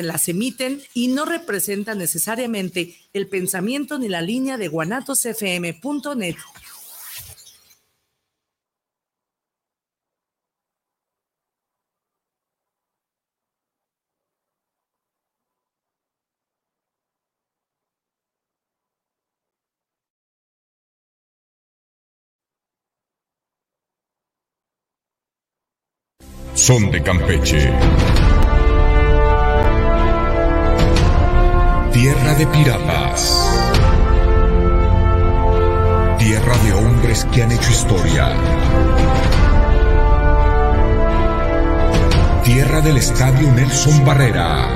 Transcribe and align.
las 0.00 0.28
emiten 0.28 0.80
y 0.94 1.08
no 1.08 1.26
representan 1.26 1.98
necesariamente 1.98 2.96
el 3.12 3.28
pensamiento 3.28 3.98
ni 3.98 4.08
la 4.08 4.22
línea 4.22 4.56
de 4.56 4.68
guanatosfm.net. 4.68 6.36
Son 26.54 26.92
de 26.92 27.02
Campeche. 27.02 28.21
Tierra 32.32 32.50
de 32.50 32.58
piratas. 32.58 33.48
Tierra 36.18 36.56
de 36.64 36.72
hombres 36.72 37.26
que 37.30 37.42
han 37.42 37.52
hecho 37.52 37.70
historia. 37.70 38.32
Tierra 42.42 42.80
del 42.80 42.96
Estadio 42.96 43.52
Nelson 43.52 44.04
Barrera. 44.06 44.66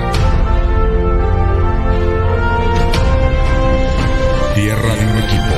Tierra 4.55 4.95
de 4.95 5.06
un 5.06 5.19
equipo 5.19 5.56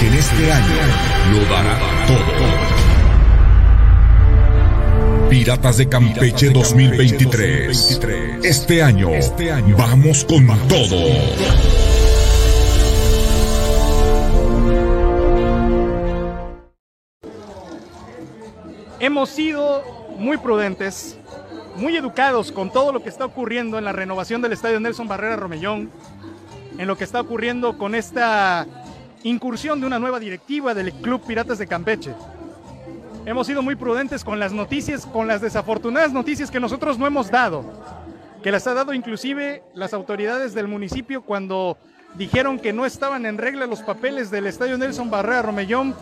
que 0.00 0.06
en 0.06 0.14
este 0.14 0.52
año 0.52 0.76
lo 1.32 1.54
dará 1.54 1.78
todo. 2.06 2.75
Piratas 5.36 5.76
de 5.76 5.86
Campeche 5.86 6.48
2023. 6.48 8.00
Este 8.42 8.82
año, 8.82 9.10
vamos 9.76 10.24
con 10.24 10.46
todo. 10.66 10.96
Hemos 18.98 19.28
sido 19.28 19.84
muy 20.18 20.38
prudentes, 20.38 21.18
muy 21.76 21.94
educados 21.94 22.50
con 22.50 22.72
todo 22.72 22.90
lo 22.92 23.02
que 23.02 23.10
está 23.10 23.26
ocurriendo 23.26 23.76
en 23.76 23.84
la 23.84 23.92
renovación 23.92 24.40
del 24.40 24.54
Estadio 24.54 24.80
Nelson 24.80 25.06
Barrera 25.06 25.36
Romellón, 25.36 25.90
en 26.78 26.86
lo 26.86 26.96
que 26.96 27.04
está 27.04 27.20
ocurriendo 27.20 27.76
con 27.76 27.94
esta 27.94 28.66
incursión 29.22 29.80
de 29.80 29.86
una 29.86 29.98
nueva 29.98 30.18
directiva 30.18 30.72
del 30.72 30.94
Club 30.94 31.20
Piratas 31.26 31.58
de 31.58 31.66
Campeche 31.66 32.14
hemos 33.26 33.48
sido 33.48 33.60
muy 33.60 33.74
prudentes 33.74 34.24
con 34.24 34.38
las 34.38 34.52
noticias, 34.52 35.04
con 35.04 35.26
las 35.26 35.40
desafortunadas 35.40 36.12
noticias 36.12 36.50
que 36.50 36.60
nosotros 36.60 36.96
no 36.96 37.06
hemos 37.06 37.28
dado, 37.28 37.64
que 38.42 38.52
las 38.52 38.66
ha 38.68 38.74
dado 38.74 38.94
inclusive 38.94 39.64
las 39.74 39.92
autoridades 39.92 40.54
del 40.54 40.68
municipio 40.68 41.22
cuando 41.22 41.76
dijeron 42.14 42.58
que 42.60 42.72
no 42.72 42.86
estaban 42.86 43.26
en 43.26 43.36
regla 43.36 43.66
los 43.66 43.82
papeles 43.82 44.30
del 44.30 44.46
Estadio 44.46 44.78
Nelson 44.78 45.10
Barrera 45.10 45.42
Romellón 45.42 45.94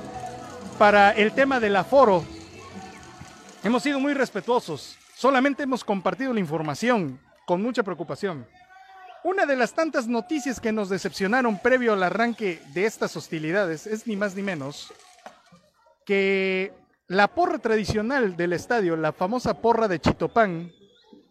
para 0.79 1.13
el 1.13 1.33
tema 1.33 1.59
del 1.61 1.77
aforo. 1.77 2.23
Hemos 3.65 3.83
sido 3.83 3.99
muy 3.99 4.13
respetuosos, 4.13 4.99
solamente 5.17 5.63
hemos 5.63 5.83
compartido 5.83 6.35
la 6.35 6.41
información 6.41 7.19
con 7.47 7.63
mucha 7.63 7.83
preocupación. 7.83 8.47
Una 9.23 9.47
de 9.47 9.57
las 9.57 9.73
tantas 9.73 10.07
noticias 10.07 10.61
que 10.61 10.73
nos 10.73 10.91
decepcionaron 10.91 11.59
previo 11.59 11.95
al 11.95 12.03
arranque 12.03 12.61
de 12.75 12.85
estas 12.85 13.17
hostilidades 13.17 13.87
es 13.87 14.07
ni 14.07 14.15
más 14.17 14.35
ni 14.35 14.43
menos 14.43 14.93
que 16.05 16.84
la 17.09 17.29
porra 17.29 17.59
tradicional 17.59 18.37
del 18.37 18.53
estadio, 18.53 18.97
la 18.97 19.13
famosa 19.13 19.61
porra 19.61 19.89
de 19.89 20.01
Chitopán, 20.01 20.73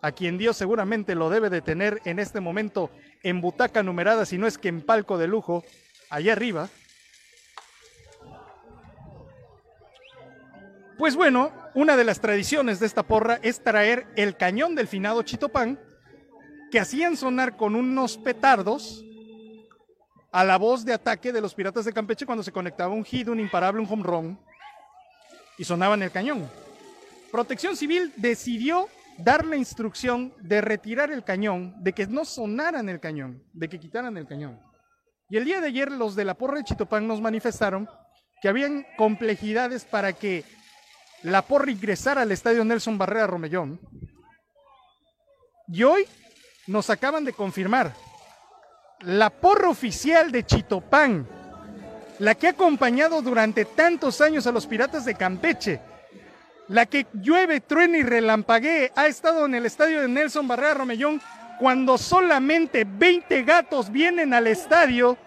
a 0.02 0.12
quien 0.12 0.38
Dios 0.38 0.58
seguramente 0.58 1.16
lo 1.16 1.30
debe 1.30 1.50
de 1.50 1.62
tener 1.62 2.02
en 2.06 2.20
este 2.20 2.40
momento 2.40 2.92
en 3.24 3.42
butaca 3.42 3.82
numerada, 3.82 4.26
si 4.26 4.38
no 4.38 4.48
es 4.48 4.58
que 4.58 4.68
en 4.68 4.82
palco 4.82 5.18
de 5.18 5.28
lujo, 5.28 5.64
allá 6.10 6.34
arriba. 6.34 6.70
Pues 10.98 11.16
bueno, 11.16 11.52
una 11.74 11.98
de 11.98 12.04
las 12.04 12.20
tradiciones 12.20 12.80
de 12.80 12.86
esta 12.86 13.04
porra 13.04 13.40
es 13.42 13.64
traer 13.64 14.06
el 14.16 14.38
cañón 14.38 14.76
del 14.76 14.88
finado 14.88 15.24
Chitopán, 15.24 15.80
que 16.70 16.80
hacían 16.80 17.18
sonar 17.18 17.58
con 17.58 17.76
unos 17.76 18.18
petardos 18.18 19.04
a 20.32 20.44
la 20.44 20.58
voz 20.58 20.86
de 20.86 20.94
ataque 20.94 21.32
de 21.32 21.42
los 21.42 21.56
piratas 21.56 21.86
de 21.86 21.94
Campeche 21.94 22.26
cuando 22.26 22.44
se 22.44 22.52
conectaba 22.52 22.94
un 22.94 23.06
hit, 23.06 23.28
un 23.28 23.40
imparable, 23.40 23.82
un 23.82 23.88
home 23.90 24.04
run 24.04 24.40
y 25.58 25.64
sonaba 25.64 25.96
en 25.96 26.04
el 26.04 26.12
cañón. 26.12 26.50
Protección 27.32 27.76
Civil 27.76 28.14
decidió 28.16 28.88
dar 29.18 29.46
la 29.46 29.56
instrucción 29.56 30.34
de 30.40 30.62
retirar 30.62 31.12
el 31.12 31.24
cañón, 31.24 31.76
de 31.84 31.94
que 31.94 32.08
no 32.08 32.26
sonaran 32.26 32.90
el 32.90 33.00
cañón, 33.00 33.44
de 33.54 33.70
que 33.70 33.80
quitaran 33.80 34.18
el 34.18 34.28
cañón. 34.28 34.60
Y 35.30 35.38
el 35.38 35.46
día 35.46 35.62
de 35.62 35.68
ayer 35.68 35.92
los 35.92 36.16
de 36.16 36.26
la 36.26 36.36
porra 36.36 36.58
de 36.58 36.64
Chitopán 36.64 37.08
nos 37.08 37.22
manifestaron 37.22 37.90
que 38.42 38.50
habían 38.50 38.86
complejidades 38.98 39.86
para 39.86 40.14
que 40.14 40.44
la 41.24 41.42
porra 41.42 41.72
ingresara 41.72 42.22
al 42.22 42.32
estadio 42.32 42.66
Nelson 42.66 42.98
Barrera 42.98 43.28
Romellón. 43.28 43.80
Y 45.70 45.84
hoy 45.84 46.06
nos 46.68 46.90
acaban 46.90 47.24
de 47.24 47.34
confirmar, 47.34 47.94
la 49.00 49.30
porra 49.30 49.70
oficial 49.70 50.32
de 50.32 50.46
Chitopán, 50.46 51.28
la 52.24 52.36
que 52.36 52.48
ha 52.48 52.52
acompañado 52.52 53.22
durante 53.22 53.66
tantos 53.66 54.22
años 54.22 54.48
a 54.48 54.54
los 54.54 54.66
piratas 54.66 55.04
de 55.04 55.14
Campeche, 55.14 55.82
la 56.70 56.86
que 56.86 57.06
llueve, 57.12 57.60
truena 57.60 57.98
y 57.98 58.04
relampaguee, 58.04 58.94
ha 58.96 59.08
estado 59.08 59.46
en 59.46 59.56
el 59.56 59.66
estadio 59.66 60.00
de 60.00 60.08
Nelson 60.08 60.48
Barrera 60.48 60.74
Romellón 60.74 61.22
cuando 61.60 61.98
solamente 61.98 62.86
20 62.88 63.44
gatos 63.44 63.92
vienen 63.92 64.34
al 64.34 64.48
estadio, 64.48 65.18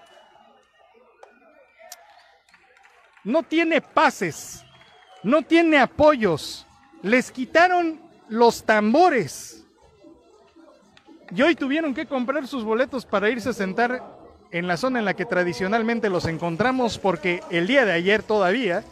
no 3.25 3.43
tiene 3.43 3.83
pases, 3.83 4.65
no 5.23 5.43
tiene 5.43 5.77
apoyos, 5.77 6.67
les 7.03 7.31
quitaron 7.31 8.01
los 8.31 8.65
tambores. 8.65 9.67
Y 11.31 11.43
hoy 11.43 11.57
tuvieron 11.57 11.93
que 11.93 12.07
comprar 12.07 12.47
sus 12.47 12.65
boletos 12.65 13.05
para 13.05 13.29
irse 13.29 13.51
a 13.51 13.53
sentar 13.53 14.17
en 14.51 14.67
la 14.67 14.77
zona 14.77 14.99
en 14.99 15.05
la 15.05 15.15
que 15.15 15.25
tradicionalmente 15.25 16.11
los 16.11 16.27
encontramos 16.27 16.99
porque 16.99 17.43
el 17.51 17.67
día 17.67 17.85
de 17.85 17.93
ayer 17.93 18.23
todavía 18.23 18.85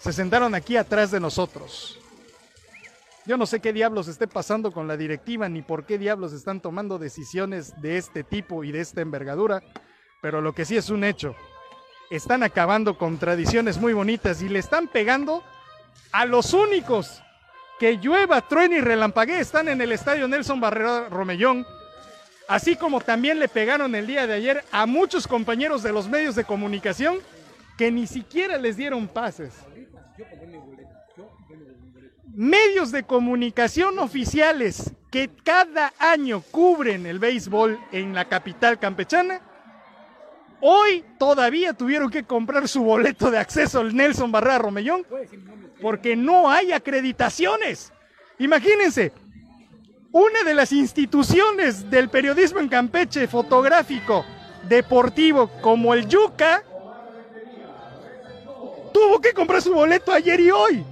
se 0.00 0.12
sentaron 0.12 0.54
aquí 0.54 0.76
atrás 0.76 1.10
de 1.10 1.20
nosotros. 1.20 1.98
Yo 3.26 3.38
no 3.38 3.46
sé 3.46 3.60
qué 3.60 3.72
diablos 3.72 4.08
esté 4.08 4.26
pasando 4.26 4.70
con 4.70 4.86
la 4.86 4.98
directiva 4.98 5.48
ni 5.48 5.62
por 5.62 5.86
qué 5.86 5.96
diablos 5.96 6.32
están 6.34 6.60
tomando 6.60 6.98
decisiones 6.98 7.80
de 7.80 7.96
este 7.96 8.22
tipo 8.22 8.64
y 8.64 8.72
de 8.72 8.80
esta 8.80 9.00
envergadura, 9.00 9.62
pero 10.20 10.42
lo 10.42 10.52
que 10.52 10.66
sí 10.66 10.76
es 10.76 10.90
un 10.90 11.04
hecho, 11.04 11.34
están 12.10 12.42
acabando 12.42 12.98
con 12.98 13.18
tradiciones 13.18 13.78
muy 13.78 13.94
bonitas 13.94 14.42
y 14.42 14.48
le 14.50 14.58
están 14.58 14.88
pegando 14.88 15.42
a 16.12 16.26
los 16.26 16.52
únicos 16.52 17.22
que 17.78 17.96
llueva, 17.96 18.46
truene 18.46 18.78
y 18.78 18.80
relampaguee 18.80 19.40
están 19.40 19.68
en 19.68 19.80
el 19.80 19.92
estadio 19.92 20.28
Nelson 20.28 20.60
Barrera 20.60 21.08
Romellón 21.08 21.66
así 22.48 22.76
como 22.76 23.00
también 23.00 23.38
le 23.38 23.48
pegaron 23.48 23.94
el 23.94 24.06
día 24.06 24.26
de 24.26 24.34
ayer 24.34 24.64
a 24.70 24.86
muchos 24.86 25.26
compañeros 25.26 25.82
de 25.82 25.92
los 25.92 26.08
medios 26.08 26.34
de 26.34 26.44
comunicación 26.44 27.18
que 27.76 27.90
ni 27.90 28.06
siquiera 28.06 28.58
les 28.58 28.76
dieron 28.76 29.08
pases. 29.08 29.52
Medios 32.34 32.90
de 32.90 33.04
comunicación 33.04 33.98
oficiales 33.98 34.92
que 35.10 35.30
cada 35.44 35.92
año 35.98 36.42
cubren 36.50 37.06
el 37.06 37.18
béisbol 37.20 37.78
en 37.92 38.14
la 38.14 38.24
capital 38.24 38.80
campechana, 38.80 39.40
hoy 40.60 41.04
todavía 41.18 41.72
tuvieron 41.72 42.10
que 42.10 42.24
comprar 42.24 42.66
su 42.66 42.82
boleto 42.82 43.30
de 43.30 43.38
acceso 43.38 43.80
al 43.80 43.94
Nelson 43.94 44.32
Barrera 44.32 44.58
Romellón 44.58 45.06
porque 45.80 46.16
no 46.16 46.50
hay 46.50 46.72
acreditaciones. 46.72 47.92
Imagínense, 48.38 49.12
una 50.14 50.44
de 50.44 50.54
las 50.54 50.70
instituciones 50.70 51.90
del 51.90 52.08
periodismo 52.08 52.60
en 52.60 52.68
Campeche, 52.68 53.26
fotográfico, 53.26 54.24
deportivo, 54.62 55.48
como 55.60 55.92
el 55.92 56.06
Yuca, 56.06 56.62
tuvo 58.92 59.20
que 59.20 59.32
comprar 59.32 59.60
su 59.60 59.74
boleto 59.74 60.12
ayer 60.12 60.38
y 60.38 60.52
hoy. 60.52 60.84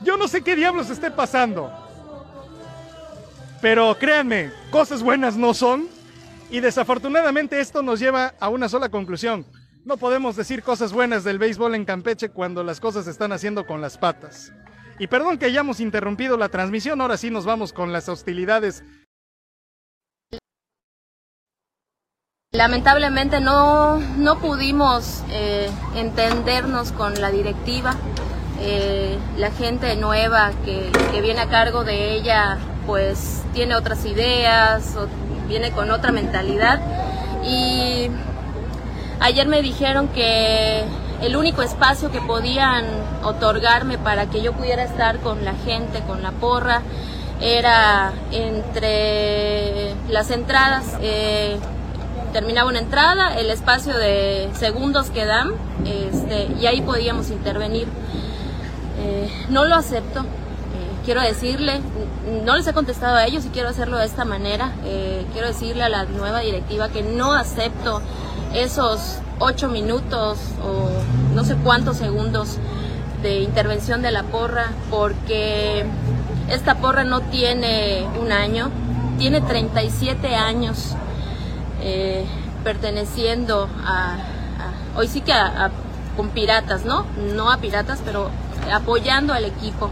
Yo 0.00 0.16
no 0.16 0.26
sé 0.26 0.40
qué 0.40 0.56
diablos 0.56 0.88
esté 0.88 1.10
pasando. 1.10 1.70
Pero 3.60 3.94
créanme, 3.98 4.52
cosas 4.70 5.02
buenas 5.02 5.36
no 5.36 5.52
son. 5.52 5.86
Y 6.50 6.60
desafortunadamente 6.60 7.60
esto 7.60 7.82
nos 7.82 8.00
lleva 8.00 8.32
a 8.40 8.48
una 8.48 8.70
sola 8.70 8.88
conclusión. 8.88 9.44
No 9.84 9.98
podemos 9.98 10.34
decir 10.34 10.62
cosas 10.62 10.94
buenas 10.94 11.24
del 11.24 11.38
béisbol 11.38 11.74
en 11.74 11.84
Campeche 11.84 12.30
cuando 12.30 12.64
las 12.64 12.80
cosas 12.80 13.04
se 13.04 13.10
están 13.10 13.32
haciendo 13.32 13.66
con 13.66 13.82
las 13.82 13.98
patas. 13.98 14.50
Y 14.98 15.06
perdón 15.06 15.38
que 15.38 15.46
hayamos 15.46 15.80
interrumpido 15.80 16.36
la 16.36 16.48
transmisión, 16.48 17.00
ahora 17.00 17.16
sí 17.16 17.30
nos 17.30 17.44
vamos 17.44 17.72
con 17.72 17.92
las 17.92 18.08
hostilidades. 18.08 18.82
Lamentablemente 22.52 23.40
no, 23.40 23.98
no 23.98 24.38
pudimos 24.38 25.22
eh, 25.30 25.70
entendernos 25.94 26.92
con 26.92 27.20
la 27.20 27.30
directiva. 27.30 27.94
Eh, 28.60 29.16
la 29.36 29.52
gente 29.52 29.94
nueva 29.96 30.50
que, 30.64 30.90
que, 31.12 31.20
viene 31.20 31.42
a 31.42 31.48
cargo 31.48 31.84
de 31.84 32.14
ella 32.14 32.58
pues 32.86 33.44
tiene 33.52 33.76
otras 33.76 34.04
ideas, 34.06 34.96
o 34.96 35.06
viene 35.46 35.70
con 35.72 35.90
otra 35.90 36.10
mentalidad. 36.10 36.80
Y 37.44 38.10
ayer 39.20 39.46
me 39.46 39.62
dijeron 39.62 40.08
que 40.08 40.84
el 41.22 41.36
único 41.36 41.62
espacio 41.62 42.10
que 42.10 42.20
podían 42.20 42.84
otorgarme 43.22 43.98
para 43.98 44.26
que 44.26 44.40
yo 44.40 44.52
pudiera 44.52 44.84
estar 44.84 45.18
con 45.18 45.44
la 45.44 45.54
gente, 45.54 46.00
con 46.06 46.22
la 46.22 46.30
porra, 46.32 46.82
era 47.40 48.12
entre 48.30 49.94
las 50.08 50.30
entradas. 50.30 50.84
Eh, 51.00 51.58
terminaba 52.32 52.68
una 52.68 52.80
entrada, 52.80 53.38
el 53.38 53.50
espacio 53.50 53.96
de 53.96 54.50
segundos 54.54 55.10
que 55.10 55.24
dan, 55.24 55.52
este, 55.84 56.48
y 56.60 56.66
ahí 56.66 56.82
podíamos 56.82 57.30
intervenir. 57.30 57.88
Eh, 59.00 59.30
no 59.48 59.64
lo 59.64 59.76
acepto, 59.76 60.20
eh, 60.20 60.24
quiero 61.04 61.22
decirle, 61.22 61.80
no 62.44 62.56
les 62.56 62.66
he 62.66 62.72
contestado 62.72 63.16
a 63.16 63.24
ellos 63.26 63.44
y 63.46 63.48
quiero 63.48 63.68
hacerlo 63.68 63.96
de 63.96 64.06
esta 64.06 64.24
manera. 64.24 64.72
quiero 65.32 65.48
decirle 65.48 65.84
a 65.84 65.88
la 65.88 66.04
nueva 66.04 66.40
directiva 66.40 66.88
que 66.88 67.02
no 67.02 67.32
acepto 67.32 68.02
esos 68.54 69.18
ocho 69.38 69.68
minutos 69.68 70.38
o 70.62 70.88
no 71.34 71.44
sé 71.44 71.56
cuántos 71.56 71.96
segundos 71.96 72.58
de 73.22 73.40
intervención 73.40 74.02
de 74.02 74.10
la 74.10 74.22
porra 74.24 74.70
porque 74.90 75.84
esta 76.48 76.76
porra 76.76 77.04
no 77.04 77.20
tiene 77.20 78.06
un 78.20 78.32
año, 78.32 78.70
tiene 79.18 79.40
37 79.40 80.34
años 80.34 80.94
eh, 81.82 82.24
perteneciendo 82.64 83.68
a, 83.84 84.16
hoy 84.96 85.08
sí 85.08 85.20
que 85.20 85.32
a, 85.32 85.70
con 86.16 86.30
piratas, 86.30 86.84
¿no? 86.84 87.06
No 87.34 87.50
a 87.50 87.58
piratas, 87.58 88.00
pero 88.04 88.30
apoyando 88.72 89.32
al 89.32 89.44
equipo. 89.44 89.90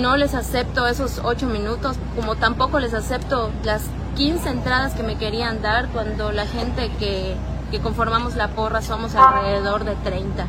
No 0.00 0.16
les 0.16 0.34
acepto 0.34 0.86
esos 0.86 1.20
ocho 1.22 1.46
minutos, 1.46 1.96
como 2.16 2.36
tampoco 2.36 2.80
les 2.80 2.94
acepto 2.94 3.50
las 3.62 3.82
15 4.16 4.48
entradas 4.48 4.94
que 4.94 5.02
me 5.02 5.16
querían 5.16 5.60
dar 5.62 5.88
cuando 5.88 6.32
la 6.32 6.46
gente 6.46 6.90
que, 6.98 7.36
que 7.70 7.80
conformamos 7.80 8.36
la 8.36 8.48
porra 8.48 8.82
somos 8.82 9.14
alrededor 9.14 9.84
de 9.84 9.94
30. 9.96 10.46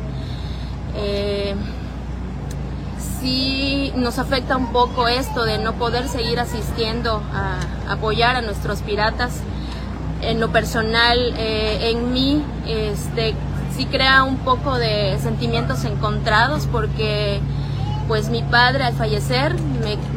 Eh, 0.96 1.54
sí 3.20 3.92
nos 3.96 4.18
afecta 4.18 4.56
un 4.56 4.72
poco 4.72 5.08
esto 5.08 5.44
de 5.44 5.58
no 5.58 5.74
poder 5.74 6.08
seguir 6.08 6.38
asistiendo 6.40 7.22
a, 7.32 7.92
apoyar 7.92 8.36
a 8.36 8.42
nuestros 8.42 8.82
piratas. 8.82 9.40
En 10.20 10.40
lo 10.40 10.50
personal, 10.50 11.34
eh, 11.36 11.90
en 11.90 12.12
mí, 12.12 12.44
este, 12.66 13.34
sí 13.76 13.86
crea 13.86 14.24
un 14.24 14.38
poco 14.38 14.76
de 14.76 15.16
sentimientos 15.20 15.84
encontrados 15.84 16.66
porque 16.70 17.40
pues 18.08 18.30
mi 18.30 18.42
padre 18.42 18.84
al 18.84 18.94
fallecer 18.94 19.54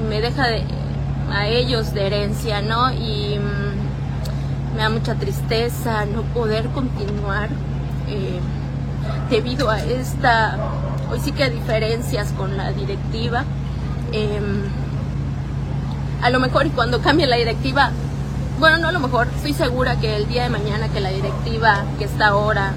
me, 0.09 0.21
deja 0.21 0.45
a 1.31 1.47
ellos 1.47 1.93
de 1.93 2.07
herencia, 2.07 2.61
¿no? 2.61 2.91
Y 2.91 3.37
mm, 3.37 3.70
me 4.75 4.81
da 4.81 4.89
mucha 4.89 5.15
tristeza 5.15 6.05
no 6.05 6.21
poder 6.23 6.67
continuar 6.69 7.49
eh, 8.07 8.39
debido 9.29 9.69
a 9.69 9.81
esta 9.81 10.57
Hoy 11.11 11.19
sí 11.19 11.33
que 11.33 11.49
diferencias 11.49 12.31
con 12.37 12.55
la 12.55 12.71
directiva. 12.71 13.43
Em, 14.13 14.63
a 16.21 16.29
lo 16.29 16.39
mejor 16.39 16.65
y 16.67 16.69
cuando 16.69 17.01
cambie 17.01 17.27
la 17.27 17.35
directiva, 17.35 17.91
bueno, 18.59 18.77
no 18.77 18.87
a 18.87 18.91
lo 18.93 19.01
mejor, 19.01 19.27
estoy 19.35 19.53
segura 19.53 19.99
que 19.99 20.15
el 20.15 20.29
día 20.29 20.43
de 20.43 20.49
mañana 20.49 20.87
que 20.87 21.01
la 21.01 21.09
directiva 21.09 21.83
que 21.99 22.05
está 22.05 22.27
ahora 22.27 22.71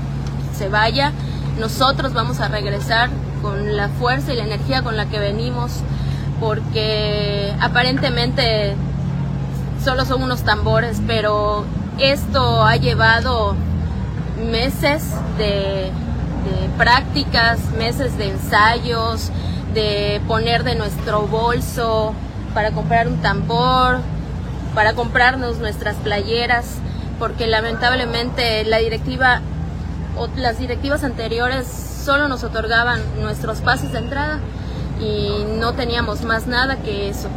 se 0.52 0.68
vaya, 0.68 1.12
nosotros 1.60 2.12
vamos 2.12 2.40
a 2.40 2.48
regresar 2.48 3.08
con 3.40 3.76
la 3.76 3.88
fuerza 3.88 4.32
y 4.32 4.36
la 4.36 4.44
energía 4.44 4.82
con 4.82 4.96
la 4.96 5.06
que 5.06 5.20
venimos, 5.20 5.70
porque 6.40 7.54
aparentemente 7.60 8.74
solo 9.84 10.04
son 10.06 10.24
unos 10.24 10.42
tambores, 10.42 11.00
pero 11.06 11.64
esto 11.98 12.64
ha 12.64 12.76
llevado 12.76 13.54
meses 14.50 15.04
de 15.38 15.90
prácticas, 16.76 17.60
meses 17.78 18.18
de 18.18 18.30
ensayos, 18.30 19.30
de 19.74 20.20
poner 20.26 20.64
de 20.64 20.74
nuestro 20.74 21.22
bolso 21.26 22.14
para 22.52 22.72
comprar 22.72 23.08
un 23.08 23.18
tambor, 23.18 24.00
para 24.74 24.94
comprarnos 24.94 25.58
nuestras 25.58 25.96
playeras, 25.96 26.78
porque 27.18 27.46
lamentablemente 27.46 28.64
la 28.64 28.78
directiva 28.78 29.40
o 30.16 30.28
las 30.36 30.58
directivas 30.58 31.04
anteriores 31.04 31.66
solo 31.66 32.28
nos 32.28 32.44
otorgaban 32.44 33.00
nuestros 33.20 33.60
pases 33.60 33.92
de 33.92 33.98
entrada 33.98 34.40
y 35.00 35.44
no 35.58 35.72
teníamos 35.74 36.22
más 36.22 36.46
nada 36.46 36.76
que 36.76 37.08
eso, 37.08 37.28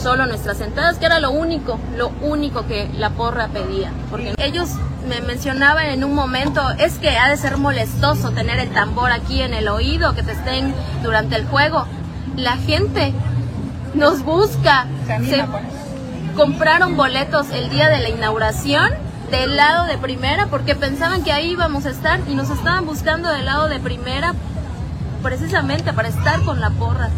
solo 0.00 0.26
nuestras 0.26 0.60
entradas, 0.60 0.98
que 0.98 1.06
era 1.06 1.18
lo 1.18 1.30
único, 1.30 1.78
lo 1.96 2.08
único 2.20 2.66
que 2.66 2.88
la 2.96 3.10
porra 3.10 3.48
pedía, 3.48 3.90
porque 4.10 4.34
ellos 4.38 4.70
me 5.08 5.20
mencionaba 5.20 5.86
en 5.86 6.04
un 6.04 6.14
momento, 6.14 6.62
es 6.78 6.98
que 6.98 7.16
ha 7.16 7.28
de 7.28 7.36
ser 7.36 7.56
molestoso 7.56 8.30
tener 8.30 8.58
el 8.58 8.70
tambor 8.70 9.12
aquí 9.12 9.40
en 9.40 9.54
el 9.54 9.68
oído, 9.68 10.14
que 10.14 10.22
te 10.22 10.32
estén 10.32 10.74
durante 11.02 11.36
el 11.36 11.46
juego. 11.46 11.86
La 12.36 12.56
gente 12.56 13.14
nos 13.94 14.22
busca. 14.22 14.86
Se 15.06 15.44
compraron 16.34 16.96
boletos 16.96 17.50
el 17.50 17.70
día 17.70 17.88
de 17.88 18.00
la 18.00 18.08
inauguración 18.10 18.90
del 19.30 19.56
lado 19.56 19.86
de 19.86 19.96
primera 19.98 20.46
porque 20.46 20.74
pensaban 20.74 21.24
que 21.24 21.32
ahí 21.32 21.52
íbamos 21.52 21.86
a 21.86 21.90
estar 21.90 22.20
y 22.28 22.34
nos 22.34 22.50
estaban 22.50 22.86
buscando 22.86 23.28
del 23.28 23.46
lado 23.46 23.68
de 23.68 23.80
primera 23.80 24.34
precisamente 25.22 25.92
para 25.92 26.08
estar 26.08 26.42
con 26.42 26.60
la 26.60 26.70
porra. 26.70 27.10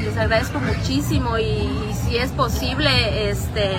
Les 0.00 0.16
agradezco 0.16 0.58
muchísimo 0.60 1.38
y 1.38 1.68
si 2.04 2.16
es 2.16 2.30
posible, 2.30 3.30
este 3.30 3.78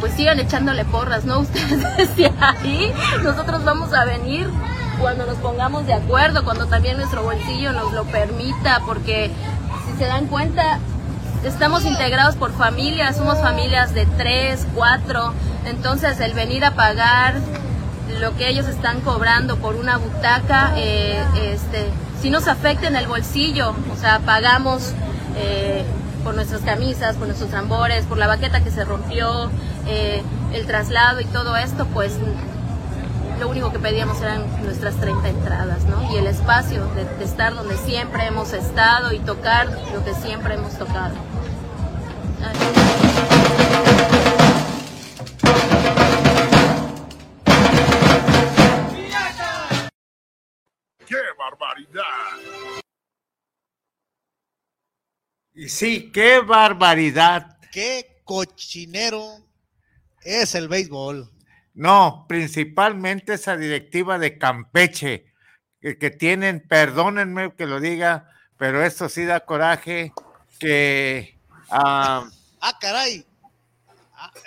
pues 0.00 0.12
sigan 0.12 0.38
echándole 0.38 0.84
porras, 0.84 1.24
¿no? 1.24 1.38
Ustedes 1.40 1.82
desde 1.96 2.32
ahí, 2.40 2.92
nosotros 3.22 3.64
vamos 3.64 3.92
a 3.92 4.04
venir 4.04 4.48
cuando 5.00 5.26
nos 5.26 5.36
pongamos 5.36 5.86
de 5.86 5.94
acuerdo, 5.94 6.44
cuando 6.44 6.66
también 6.66 6.96
nuestro 6.96 7.22
bolsillo 7.22 7.72
nos 7.72 7.92
lo 7.92 8.04
permita, 8.04 8.80
porque 8.86 9.30
si 9.86 9.98
se 9.98 10.06
dan 10.06 10.26
cuenta, 10.26 10.78
estamos 11.44 11.84
integrados 11.84 12.36
por 12.36 12.52
familias, 12.52 13.16
somos 13.16 13.40
familias 13.40 13.94
de 13.94 14.06
tres, 14.06 14.66
cuatro, 14.74 15.34
entonces 15.64 16.18
el 16.20 16.34
venir 16.34 16.64
a 16.64 16.72
pagar 16.72 17.36
lo 18.20 18.36
que 18.36 18.48
ellos 18.48 18.66
están 18.66 19.00
cobrando 19.00 19.56
por 19.56 19.76
una 19.76 19.98
butaca, 19.98 20.72
eh, 20.76 21.22
este, 21.52 21.90
si 22.20 22.30
nos 22.30 22.48
afecta 22.48 22.88
en 22.88 22.96
el 22.96 23.06
bolsillo, 23.06 23.74
o 23.92 23.96
sea, 23.96 24.20
pagamos 24.20 24.92
eh, 25.36 25.84
por 26.24 26.34
nuestras 26.34 26.62
camisas, 26.62 27.16
por 27.16 27.26
nuestros 27.26 27.50
tambores, 27.50 28.04
por 28.06 28.18
la 28.18 28.26
baqueta 28.26 28.62
que 28.62 28.70
se 28.70 28.84
rompió, 28.84 29.50
eh, 29.86 30.22
el 30.52 30.66
traslado 30.66 31.20
y 31.20 31.24
todo 31.26 31.56
esto, 31.56 31.86
pues 31.86 32.14
lo 33.38 33.48
único 33.48 33.70
que 33.70 33.78
pedíamos 33.78 34.20
eran 34.20 34.44
nuestras 34.64 34.96
30 34.96 35.28
entradas, 35.28 35.84
¿no? 35.84 36.12
Y 36.12 36.16
el 36.16 36.26
espacio 36.26 36.86
de, 36.94 37.24
estar 37.24 37.54
donde 37.54 37.76
siempre 37.76 38.26
hemos 38.26 38.52
estado 38.52 39.12
y 39.12 39.20
tocar 39.20 39.68
lo 39.94 40.04
que 40.04 40.14
siempre 40.14 40.54
hemos 40.54 40.76
tocado. 40.76 41.14
¡Qué 42.74 42.87
Y 55.58 55.70
sí, 55.70 56.12
qué 56.12 56.38
barbaridad. 56.38 57.58
Qué 57.72 58.22
cochinero 58.22 59.44
es 60.22 60.54
el 60.54 60.68
béisbol. 60.68 61.28
No, 61.74 62.26
principalmente 62.28 63.34
esa 63.34 63.56
directiva 63.56 64.20
de 64.20 64.38
Campeche, 64.38 65.32
que, 65.80 66.10
tienen, 66.16 66.60
perdónenme 66.60 67.56
que 67.56 67.66
lo 67.66 67.80
diga, 67.80 68.30
pero 68.56 68.84
esto 68.84 69.08
sí 69.08 69.24
da 69.24 69.40
coraje, 69.40 70.12
que... 70.60 71.36
ah, 71.70 72.28
caray. 72.80 73.26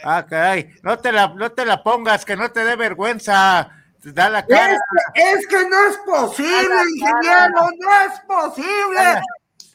Ah, 0.06 0.26
caray. 0.26 0.70
No 0.82 0.98
te, 0.98 1.12
la, 1.12 1.28
no 1.28 1.52
te 1.52 1.66
la 1.66 1.84
pongas, 1.84 2.24
que 2.24 2.38
no 2.38 2.54
te 2.54 2.64
dé 2.64 2.78
vergüenza. 2.78 3.70
Da 4.02 4.30
la 4.30 4.46
cara. 4.46 4.78
Es, 5.14 5.46
que 5.46 5.68
no 5.68 5.88
es 5.90 5.98
posible, 6.06 6.76
ingeniero, 6.96 7.70
no 7.78 8.02
es 8.02 8.20
posible. 8.22 9.22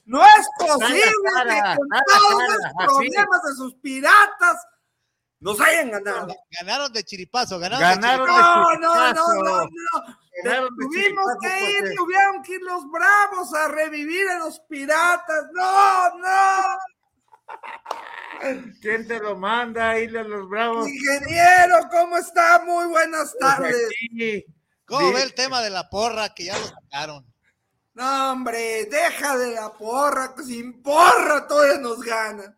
No 0.06 0.24
es 0.24 0.48
posible 0.58 1.02
que 1.02 1.76
con 1.76 1.88
todos 2.06 2.42
los 2.48 2.86
problemas 2.86 3.42
de 3.42 3.54
sus 3.56 3.74
piratas 3.74 4.64
nos 5.40 5.60
hayan 5.60 5.90
ganado. 5.90 6.34
Ganaron 6.60 6.92
de 6.92 7.04
chiripazo, 7.04 7.58
ganaron, 7.58 7.80
ganaron 8.00 8.26
de 8.26 8.32
chiripazo. 8.32 8.78
No, 8.80 9.12
no, 9.12 9.12
no, 9.12 9.68
no, 10.44 10.70
Tuvimos 10.78 11.26
que 11.40 11.70
ir, 11.70 11.94
tuvieron 11.96 12.42
que 12.42 12.54
ir 12.54 12.62
los 12.62 12.88
bravos 12.88 13.52
a 13.52 13.68
revivir 13.68 14.28
a 14.28 14.38
los 14.38 14.60
piratas. 14.60 15.46
No, 15.52 16.18
no. 16.18 16.78
¿Quién 18.80 19.08
te 19.08 19.18
lo 19.18 19.36
manda 19.36 19.90
a 19.90 19.98
ir 19.98 20.16
a 20.16 20.22
los 20.22 20.48
bravos? 20.48 20.86
Ingeniero, 20.88 21.88
¿cómo 21.90 22.16
está? 22.16 22.62
Muy 22.64 22.86
buenas 22.86 23.34
pues 23.38 23.56
tardes. 23.56 24.44
¿Cómo 24.84 25.12
ve 25.12 25.22
el 25.22 25.34
tema 25.34 25.60
de 25.62 25.70
la 25.70 25.90
porra 25.90 26.32
que 26.32 26.44
ya 26.44 26.56
lo 26.56 26.66
sacaron? 26.66 27.35
No, 27.96 28.32
hombre, 28.32 28.84
deja 28.90 29.38
de 29.38 29.54
la 29.54 29.72
porra, 29.72 30.34
sin 30.44 30.82
porra 30.82 31.46
todavía 31.48 31.80
nos 31.80 32.02
gana. 32.02 32.54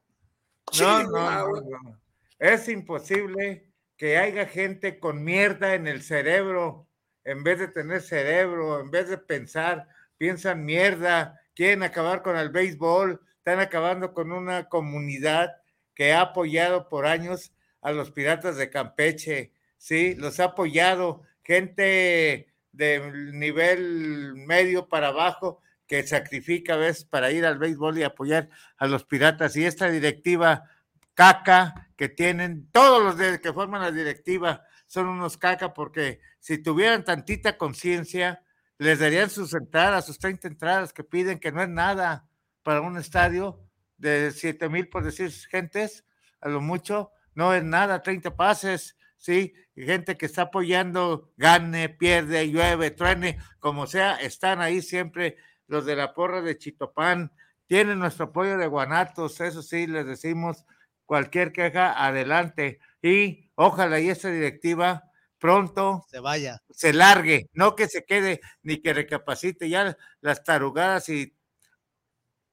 No, 0.80 1.04
no, 1.04 1.30
no, 1.30 1.61
no. 1.61 2.00
Es 2.40 2.68
imposible 2.68 3.71
que 3.97 4.18
haya 4.18 4.47
gente 4.47 4.99
con 4.99 5.23
mierda 5.23 5.75
en 5.75 5.87
el 5.87 6.02
cerebro, 6.02 6.88
en 7.23 7.45
vez 7.45 7.61
de 7.61 7.68
tener 7.68 8.02
cerebro, 8.02 8.80
en 8.80 8.90
vez 8.90 9.09
de 9.09 9.16
pensar, 9.16 9.87
piensan 10.16 10.64
mierda, 10.64 11.40
quieren 11.54 11.85
acabar 11.85 12.23
con 12.23 12.37
el 12.37 12.50
béisbol, 12.50 13.21
están 13.37 13.61
acabando 13.61 14.14
con 14.14 14.33
una 14.33 14.68
comunidad 14.68 15.52
que 15.95 16.14
ha 16.14 16.23
apoyado 16.23 16.88
por 16.88 17.07
años 17.07 17.52
a 17.80 17.92
los 17.92 18.11
piratas 18.11 18.57
de 18.57 18.71
Campeche, 18.71 19.52
¿sí? 19.76 20.16
Los 20.16 20.40
ha 20.40 20.47
apoyado 20.47 21.23
gente 21.45 22.48
de 22.78 23.32
nivel 23.32 24.35
medio 24.37 24.88
para 24.88 25.08
abajo 25.08 25.61
que 25.88 26.06
sacrifica 26.06 26.75
a 26.75 26.76
veces 26.76 27.04
para 27.04 27.32
ir 27.32 27.44
al 27.44 27.58
béisbol 27.58 27.99
y 27.99 28.04
apoyar 28.04 28.49
a 28.76 28.87
los 28.87 29.04
piratas. 29.04 29.56
Y 29.56 29.64
esta 29.64 29.90
directiva 29.90 30.70
caca 31.14 31.90
que 31.97 32.08
tienen, 32.08 32.70
todos 32.70 33.02
los 33.02 33.40
que 33.40 33.52
forman 33.52 33.82
la 33.82 33.90
directiva 33.90 34.62
son 34.87 35.08
unos 35.08 35.37
caca 35.37 35.75
porque 35.75 36.20
si 36.38 36.58
tuvieran 36.58 37.04
tantita 37.04 37.58
conciencia, 37.58 38.44
les 38.78 39.00
darían 39.00 39.28
sus 39.28 39.52
entradas, 39.54 40.06
sus 40.06 40.20
30 40.20 40.47
entradas 40.47 40.92
que 40.92 41.02
piden, 41.02 41.40
que 41.40 41.50
no 41.50 41.61
es 41.61 41.68
nada 41.68 42.28
para 42.62 42.80
un 42.80 42.97
estadio 42.97 43.61
de 43.97 44.30
7 44.30 44.68
mil, 44.68 44.88
por 44.88 45.02
decir, 45.02 45.32
gentes, 45.32 46.04
a 46.40 46.49
lo 46.49 46.61
mucho, 46.61 47.11
no 47.35 47.52
es 47.52 47.64
nada, 47.64 48.02
30 48.02 48.37
pases, 48.37 48.97
¿sí? 49.18 49.54
Gente 49.76 50.16
que 50.16 50.26
está 50.26 50.42
apoyando, 50.42 51.30
gane, 51.37 51.88
pierde, 51.88 52.50
llueve, 52.50 52.90
truene, 52.90 53.38
como 53.60 53.87
sea, 53.87 54.16
están 54.16 54.60
ahí 54.60 54.82
siempre 54.82 55.37
los 55.66 55.84
de 55.84 55.96
la 55.96 56.14
porra 56.14 56.40
de 56.40 56.56
Chitopán, 56.56 57.30
tienen 57.66 57.98
nuestro 57.98 58.26
apoyo 58.26 58.56
de 58.56 58.66
Guanatos, 58.66 59.40
eso 59.40 59.62
sí, 59.62 59.87
les 59.87 60.06
decimos, 60.06 60.64
cualquier 61.04 61.52
queja, 61.52 62.04
adelante. 62.06 62.80
Y 63.02 63.50
ojalá 63.54 64.00
y 64.00 64.08
esta 64.08 64.30
directiva 64.30 65.04
pronto 65.38 66.04
se 66.08 66.20
vaya, 66.20 66.62
se 66.70 66.92
largue, 66.92 67.48
no 67.52 67.76
que 67.76 67.87
se 67.87 68.04
quede 68.04 68.40
ni 68.62 68.78
que 68.78 68.92
recapacite 68.92 69.68
ya 69.68 69.96
las 70.20 70.42
tarugadas 70.42 71.08
y 71.10 71.34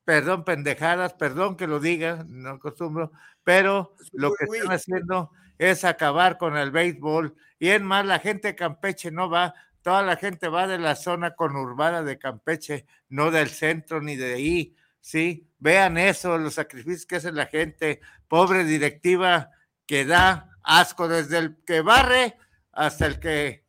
perdón, 0.03 0.43
pendejadas, 0.43 1.13
perdón 1.13 1.57
que 1.57 1.65
lo 1.65 1.79
diga, 1.79 2.25
no 2.27 2.51
acostumbro, 2.51 3.11
pero 3.43 3.95
lo 4.11 4.33
que 4.33 4.45
están 4.45 4.71
haciendo 4.71 5.31
es 5.57 5.83
acabar 5.83 6.37
con 6.37 6.57
el 6.57 6.71
béisbol. 6.71 7.35
Y 7.59 7.69
es 7.69 7.81
más, 7.81 8.05
la 8.05 8.19
gente 8.19 8.49
de 8.49 8.55
Campeche 8.55 9.11
no 9.11 9.29
va, 9.29 9.53
toda 9.81 10.01
la 10.01 10.17
gente 10.17 10.47
va 10.47 10.67
de 10.67 10.77
la 10.77 10.95
zona 10.95 11.35
conurbada 11.35 12.03
de 12.03 12.17
Campeche, 12.17 12.85
no 13.09 13.31
del 13.31 13.49
centro 13.49 14.01
ni 14.01 14.15
de 14.15 14.33
ahí, 14.33 14.75
¿sí? 14.99 15.49
Vean 15.59 15.97
eso, 15.97 16.37
los 16.37 16.55
sacrificios 16.55 17.05
que 17.05 17.17
hace 17.17 17.31
la 17.31 17.45
gente, 17.45 18.01
pobre 18.27 18.63
directiva 18.63 19.51
que 19.85 20.05
da 20.05 20.49
asco 20.63 21.07
desde 21.07 21.37
el 21.37 21.63
que 21.63 21.81
barre 21.81 22.37
hasta 22.71 23.05
el 23.05 23.19
que 23.19 23.65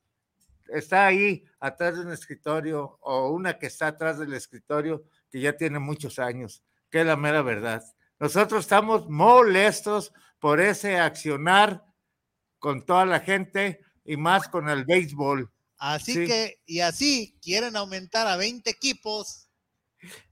está 0.68 1.06
ahí 1.06 1.44
atrás 1.60 1.96
de 1.96 2.00
un 2.00 2.12
escritorio 2.12 2.98
o 3.00 3.30
una 3.30 3.58
que 3.58 3.66
está 3.66 3.88
atrás 3.88 4.18
del 4.18 4.32
escritorio 4.34 5.04
que 5.30 5.40
ya 5.40 5.56
tiene 5.56 5.78
muchos 5.78 6.18
años, 6.18 6.62
que 6.90 7.00
es 7.00 7.06
la 7.06 7.16
mera 7.16 7.42
verdad. 7.42 7.84
Nosotros 8.18 8.60
estamos 8.60 9.08
molestos 9.08 10.12
por 10.38 10.60
ese 10.60 10.98
accionar 10.98 11.84
con 12.58 12.84
toda 12.84 13.06
la 13.06 13.20
gente 13.20 13.80
y 14.04 14.16
más 14.16 14.48
con 14.48 14.68
el 14.68 14.84
béisbol. 14.84 15.50
Así 15.78 16.26
que, 16.26 16.60
y 16.64 16.80
así 16.80 17.38
quieren 17.42 17.76
aumentar 17.76 18.26
a 18.26 18.36
20 18.36 18.68
equipos. 18.70 19.48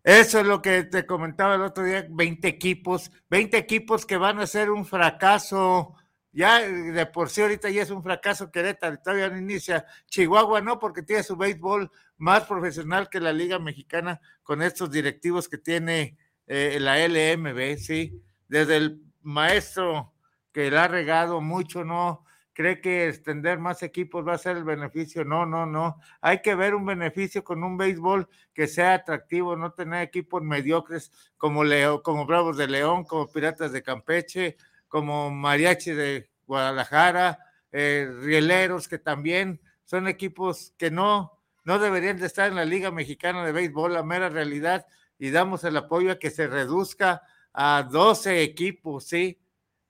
Eso 0.03 0.41
es 0.41 0.47
lo 0.47 0.63
que 0.63 0.85
te 0.85 1.07
comentaba 1.07 1.57
el 1.57 1.63
otro 1.63 1.85
día, 1.85 2.07
20 2.09 2.47
equipos, 2.49 3.11
20 3.31 3.57
equipos 3.57 4.07
que 4.07 4.17
van 4.17 4.39
a 4.39 4.47
ser 4.47 4.71
un 4.71 4.87
fracaso 4.87 5.97
ya 6.35 6.69
de 6.69 7.07
por 7.07 7.31
sí 7.31 7.43
ahorita 7.43 7.71
ya 7.71 7.83
es 7.83 7.91
un 7.91 8.03
fracaso 8.03 8.51
Querétaro, 8.51 8.99
todavía 8.99 9.31
no 9.31 9.39
inicia. 9.39 9.87
Chihuahua 10.09 10.61
no, 10.61 10.81
porque 10.81 11.03
tiene 11.03 11.23
su 11.23 11.37
béisbol 11.37 11.91
más 12.17 12.45
profesional 12.45 13.09
que 13.09 13.21
la 13.21 13.33
Liga 13.33 13.61
Mexicana 13.61 14.21
con 14.43 14.61
estos 14.61 14.91
directivos 14.91 15.49
que 15.49 15.59
tiene 15.59 16.19
eh, 16.49 16.79
la 16.81 16.99
LMB, 17.07 17.79
sí. 17.79 18.21
Desde 18.49 18.77
el 18.77 19.01
maestro 19.25 20.13
que 20.53 20.71
la 20.71 20.85
ha 20.85 20.89
regado 20.89 21.41
mucho, 21.41 21.85
no 21.85 22.25
cree 22.55 22.81
que 22.81 23.09
extender 23.09 23.59
más 23.59 23.83
equipos 23.83 24.27
va 24.27 24.35
a 24.35 24.39
ser 24.39 24.57
el 24.57 24.65
beneficio. 24.65 25.25
No, 25.25 25.45
no, 25.45 25.67
no. 25.67 25.99
Hay 26.21 26.41
que 26.41 26.55
ver 26.55 26.75
un 26.75 26.87
beneficio 26.87 27.43
con 27.45 27.63
un 27.65 27.77
béisbol 27.77 28.29
que 28.55 28.69
sea 28.69 28.95
atractivo, 28.95 29.57
no 29.57 29.73
tener 29.73 30.03
equipos 30.03 30.43
mediocres 30.43 31.11
como 31.37 31.65
Leo, 31.65 32.03
como 32.03 32.25
Bravos 32.25 32.57
de 32.57 32.69
León, 32.69 33.05
como 33.05 33.31
Piratas 33.31 33.73
de 33.73 33.83
Campeche, 33.83 34.57
como 34.89 35.31
Mariachi 35.31 35.91
de 35.91 36.31
Guadalajara, 36.47 37.41
eh, 37.73 38.09
Rieleros, 38.21 38.87
que 38.87 38.99
también 38.99 39.61
son 39.85 40.07
equipos 40.07 40.73
que 40.79 40.91
no, 40.93 41.41
no 41.65 41.81
deberían 41.81 42.19
de 42.19 42.27
estar 42.27 42.49
en 42.49 42.55
la 42.55 42.65
Liga 42.65 42.93
Mexicana 42.93 43.45
de 43.45 43.53
Béisbol, 43.53 43.93
la 43.93 44.05
mera 44.05 44.29
realidad, 44.29 44.87
y 45.19 45.31
damos 45.31 45.65
el 45.65 45.77
apoyo 45.77 46.13
a 46.13 46.19
que 46.19 46.31
se 46.31 46.47
reduzca 46.47 47.23
a 47.55 47.89
12 47.91 48.43
equipos, 48.43 49.05
¿sí? 49.05 49.41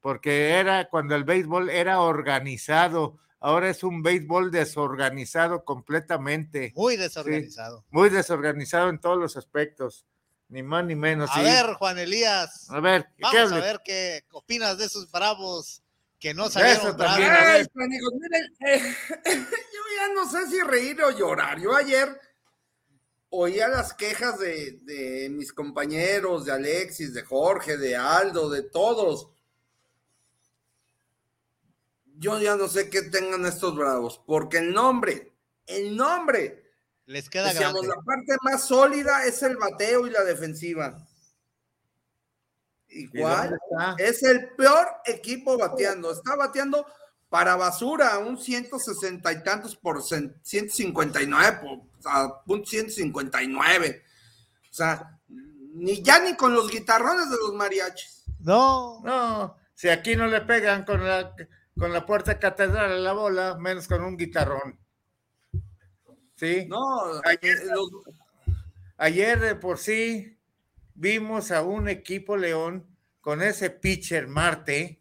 Porque 0.01 0.51
era 0.51 0.89
cuando 0.89 1.17
el 1.17 1.25
béisbol 1.25 1.71
era 1.71 2.01
organizado, 2.01 3.19
ahora 3.41 3.71
es 3.71 3.83
un 3.83 4.03
béisbol 4.03 4.51
desorganizado 4.51 5.65
completamente. 5.65 6.73
Muy 6.77 6.97
desorganizado. 6.97 7.85
Muy 7.91 8.11
desorganizado 8.11 8.91
en 8.91 9.01
todos 9.01 9.19
los 9.19 9.37
aspectos 9.37 10.07
ni 10.49 10.63
más 10.63 10.85
ni 10.85 10.95
menos. 10.95 11.31
A 11.33 11.43
ver, 11.43 11.75
Juan 11.75 11.99
Elías. 11.99 12.71
A 12.71 12.81
ver, 12.81 13.09
vamos 13.19 13.53
a 13.53 13.59
ver 13.59 13.81
qué 13.85 14.25
opinas 14.31 14.79
de 14.79 14.85
esos 14.85 15.11
bravos 15.11 15.83
que 16.21 16.33
no 16.33 16.49
salieron 16.49 16.97
también, 16.97 17.31
miren, 17.75 18.55
eh, 18.61 18.97
yo 19.27 19.83
ya 19.97 20.15
no 20.15 20.31
sé 20.31 20.47
si 20.47 20.63
reír 20.63 21.03
o 21.03 21.11
llorar. 21.11 21.61
Yo 21.61 21.75
ayer 21.75 22.19
oía 23.37 23.69
las 23.69 23.95
quejas 23.95 24.39
de, 24.39 24.79
de 24.83 25.29
mis 25.31 25.53
compañeros, 25.53 26.45
de 26.45 26.53
Alexis, 26.53 27.13
de 27.15 27.23
Jorge, 27.23 27.77
de 27.77 27.97
Aldo, 27.97 28.49
de 28.49 28.63
todos. 28.63 29.31
Yo 32.17 32.39
ya 32.41 32.57
no 32.57 32.69
sé 32.69 32.89
qué 32.91 33.03
tengan 33.03 33.45
estos 33.45 33.75
bravos, 33.77 34.23
porque 34.27 34.59
el 34.59 34.73
nombre, 34.73 35.33
el 35.67 35.97
nombre 35.97 36.65
les 37.07 37.29
queda 37.29 37.49
Decíamos, 37.49 37.87
la 37.87 37.97
parte 37.97 38.37
más 38.43 38.67
sólida 38.67 39.27
es 39.27 39.43
el 39.43 39.57
bateo 39.57 40.07
y 40.07 40.11
la 40.11 40.25
defensiva. 40.25 41.07
Igual 42.89 43.59
es 43.99 44.23
el 44.23 44.51
peor 44.51 44.87
equipo 45.05 45.59
bateando. 45.59 46.13
Está 46.13 46.37
bateando 46.37 46.87
para 47.35 47.57
basura, 47.57 48.19
un 48.19 48.39
160 48.39 49.33
y 49.33 49.43
tantos 49.43 49.75
por 49.75 50.01
159, 50.05 51.59
por, 51.61 51.81
un 52.47 52.65
159. 52.65 54.05
O 54.71 54.73
sea, 54.73 55.19
ni 55.73 56.01
ya 56.01 56.21
ni 56.21 56.37
con 56.37 56.55
los 56.55 56.71
guitarrones 56.71 57.29
de 57.31 57.37
los 57.39 57.53
mariachis. 57.55 58.23
No, 58.39 59.01
no. 59.03 59.57
Si 59.75 59.89
aquí 59.89 60.15
no 60.15 60.29
le 60.29 60.43
pegan 60.43 60.85
con 60.85 61.05
la, 61.05 61.35
con 61.77 61.93
la 61.93 62.07
puerta 62.07 62.39
catedral 62.39 62.93
a 62.93 62.99
la 62.99 63.13
bola, 63.13 63.57
menos 63.59 63.89
con 63.89 64.05
un 64.05 64.17
guitarrón. 64.17 64.79
Sí. 66.37 66.67
No, 66.69 67.21
ayer, 68.97 69.41
de 69.41 69.57
por 69.57 69.79
sí 69.79 70.39
vimos 70.95 71.51
a 71.51 71.63
un 71.63 71.89
equipo 71.89 72.37
León 72.37 72.87
con 73.21 73.43
ese 73.43 73.71
pitcher 73.71 74.29
Marte. 74.29 75.01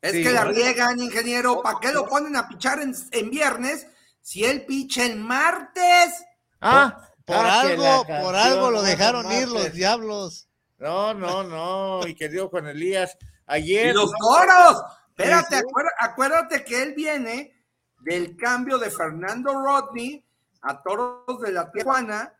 Es 0.00 0.12
que 0.12 0.32
la 0.32 0.44
riegan, 0.44 0.98
ingeniero. 0.98 1.62
¿Para 1.62 1.78
qué 1.80 1.92
lo 1.92 2.06
ponen 2.06 2.36
a 2.36 2.48
pichar 2.48 2.80
en, 2.80 3.30
viernes 3.30 3.86
si 4.20 4.44
él 4.44 4.64
picha 4.64 5.04
el 5.04 5.16
martes? 5.16 6.24
Ah, 6.60 7.08
por 7.24 7.36
ah, 7.36 7.60
algo, 7.60 8.06
por 8.06 8.34
algo 8.34 8.70
lo 8.70 8.82
dejaron 8.82 9.30
ir 9.32 9.48
los 9.48 9.72
diablos. 9.72 10.48
No, 10.78 11.12
no, 11.12 11.42
no, 11.42 12.06
y 12.06 12.14
que 12.14 12.28
dio 12.28 12.48
Juan 12.48 12.68
Elías. 12.68 13.16
Ayer. 13.46 13.94
los 13.94 14.10
toros. 14.12 14.82
Espérate, 15.08 15.62
acuérdate 15.98 16.64
que 16.64 16.82
él 16.82 16.94
viene 16.94 17.52
del 18.00 18.36
cambio 18.36 18.78
de 18.78 18.90
Fernando 18.90 19.52
Rodney 19.52 20.24
a 20.62 20.82
Toros 20.82 21.40
de 21.42 21.52
la 21.52 21.70
Tijuana 21.70 22.32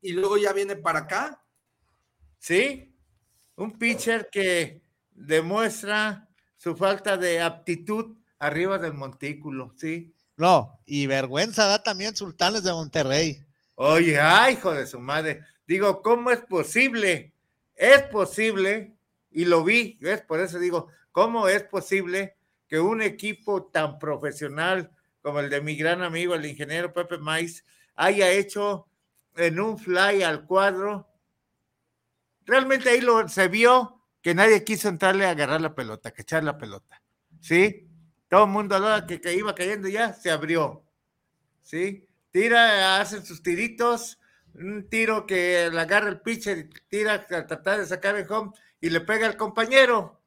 y 0.00 0.12
luego 0.12 0.36
ya 0.36 0.52
viene 0.52 0.76
para 0.76 1.00
acá. 1.00 1.42
Sí, 2.38 2.96
un 3.56 3.76
pitcher 3.76 4.28
que 4.30 4.84
demuestra 5.10 6.27
su 6.58 6.76
falta 6.76 7.16
de 7.16 7.40
aptitud 7.40 8.18
arriba 8.38 8.78
del 8.78 8.92
montículo, 8.92 9.72
sí. 9.76 10.14
No, 10.36 10.78
y 10.84 11.06
vergüenza 11.06 11.66
da 11.66 11.82
también 11.82 12.14
Sultanes 12.14 12.62
de 12.62 12.72
Monterrey. 12.72 13.42
Oye, 13.74 14.20
ay, 14.20 14.54
hijo 14.54 14.74
de 14.74 14.86
su 14.86 15.00
madre. 15.00 15.40
Digo, 15.66 16.02
¿cómo 16.02 16.30
es 16.30 16.40
posible? 16.42 17.32
Es 17.74 18.02
posible, 18.02 18.94
y 19.30 19.46
lo 19.46 19.64
vi, 19.64 19.96
¿ves? 20.00 20.20
Por 20.20 20.40
eso 20.40 20.58
digo, 20.58 20.88
¿cómo 21.12 21.48
es 21.48 21.62
posible 21.62 22.36
que 22.68 22.78
un 22.78 23.00
equipo 23.00 23.64
tan 23.64 23.98
profesional 23.98 24.92
como 25.22 25.40
el 25.40 25.50
de 25.50 25.60
mi 25.60 25.76
gran 25.76 26.02
amigo, 26.02 26.34
el 26.34 26.46
ingeniero 26.46 26.92
Pepe 26.92 27.18
Mais, 27.18 27.64
haya 27.96 28.30
hecho 28.30 28.86
en 29.36 29.60
un 29.60 29.78
fly 29.78 30.22
al 30.22 30.44
cuadro. 30.46 31.08
Realmente 32.44 32.90
ahí 32.90 33.00
lo, 33.00 33.28
se 33.28 33.48
vio 33.48 33.97
que 34.28 34.34
nadie 34.34 34.62
quiso 34.62 34.90
entrarle 34.90 35.24
a 35.24 35.30
agarrar 35.30 35.62
la 35.62 35.74
pelota, 35.74 36.10
que 36.10 36.20
echar 36.20 36.44
la 36.44 36.58
pelota. 36.58 37.02
¿Sí? 37.40 37.88
Todo 38.28 38.44
el 38.44 38.50
mundo 38.50 38.76
a 38.76 38.78
la 38.78 38.86
hora 38.86 39.06
que, 39.06 39.22
que 39.22 39.32
iba 39.32 39.54
cayendo 39.54 39.88
ya 39.88 40.12
se 40.12 40.30
abrió. 40.30 40.84
¿Sí? 41.62 42.06
Tira, 42.30 43.00
hacen 43.00 43.24
sus 43.24 43.42
tiritos, 43.42 44.20
un 44.52 44.86
tiro 44.90 45.26
que 45.26 45.70
le 45.72 45.80
agarra 45.80 46.10
el 46.10 46.20
pitcher, 46.20 46.68
tira 46.88 47.14
a 47.14 47.26
tratar 47.46 47.80
de 47.80 47.86
sacar 47.86 48.16
el 48.16 48.30
home 48.30 48.52
y 48.82 48.90
le 48.90 49.00
pega 49.00 49.26
al 49.26 49.38
compañero. 49.38 50.20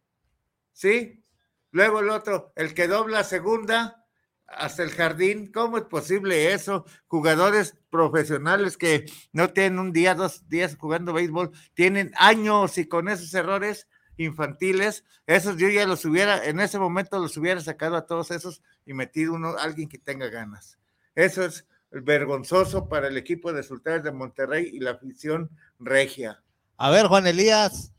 ¿Sí? 0.73 1.23
Luego 1.69 1.99
el 1.99 2.09
otro, 2.09 2.53
el 2.55 2.73
que 2.73 2.87
dobla 2.87 3.23
segunda 3.23 4.03
hasta 4.47 4.81
el 4.81 4.89
jardín. 4.89 5.51
¿Cómo 5.51 5.77
es 5.77 5.83
posible 5.83 6.53
eso? 6.53 6.85
Jugadores 7.05 7.77
profesionales 7.91 8.77
que 8.77 9.05
no 9.31 9.51
tienen 9.51 9.77
un 9.77 9.93
día, 9.93 10.15
dos 10.15 10.49
días 10.49 10.75
jugando 10.75 11.13
béisbol, 11.13 11.51
tienen 11.75 12.11
años 12.15 12.79
y 12.79 12.87
con 12.87 13.09
esos 13.09 13.31
errores 13.35 13.87
infantiles, 14.25 15.03
esos 15.27 15.57
yo 15.57 15.69
ya 15.69 15.85
los 15.85 16.03
hubiera, 16.05 16.45
en 16.45 16.59
ese 16.59 16.79
momento 16.79 17.19
los 17.19 17.35
hubiera 17.37 17.59
sacado 17.61 17.95
a 17.95 18.05
todos 18.05 18.31
esos 18.31 18.61
y 18.85 18.93
metido 18.93 19.33
uno, 19.33 19.55
alguien 19.59 19.87
que 19.89 19.97
tenga 19.97 20.27
ganas. 20.29 20.77
Eso 21.15 21.43
es 21.43 21.65
vergonzoso 21.91 22.87
para 22.87 23.07
el 23.07 23.17
equipo 23.17 23.51
de 23.53 23.63
Sultanes 23.63 24.03
de 24.03 24.11
Monterrey 24.11 24.69
y 24.73 24.79
la 24.79 24.91
afición 24.91 25.49
regia. 25.79 26.41
A 26.77 26.89
ver, 26.89 27.07
Juan 27.07 27.27
Elías, 27.27 27.91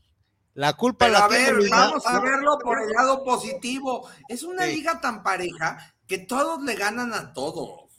la 0.54 0.72
culpa 0.74 1.06
Pero 1.06 1.18
la 1.18 1.24
a 1.24 1.28
tiene 1.28 1.44
ver, 1.44 1.54
Luis 1.56 1.70
vamos 1.70 2.06
a 2.06 2.20
verlo 2.20 2.58
por 2.62 2.80
el 2.82 2.90
lado 2.90 3.22
positivo. 3.24 4.08
Es 4.28 4.42
una 4.42 4.64
Sí. 4.66 4.76
liga 4.76 5.00
tan 5.00 5.22
pareja 5.22 5.94
que 6.06 6.18
todos 6.18 6.62
le 6.62 6.74
ganan 6.74 7.12
a 7.14 7.32
todos. 7.32 7.90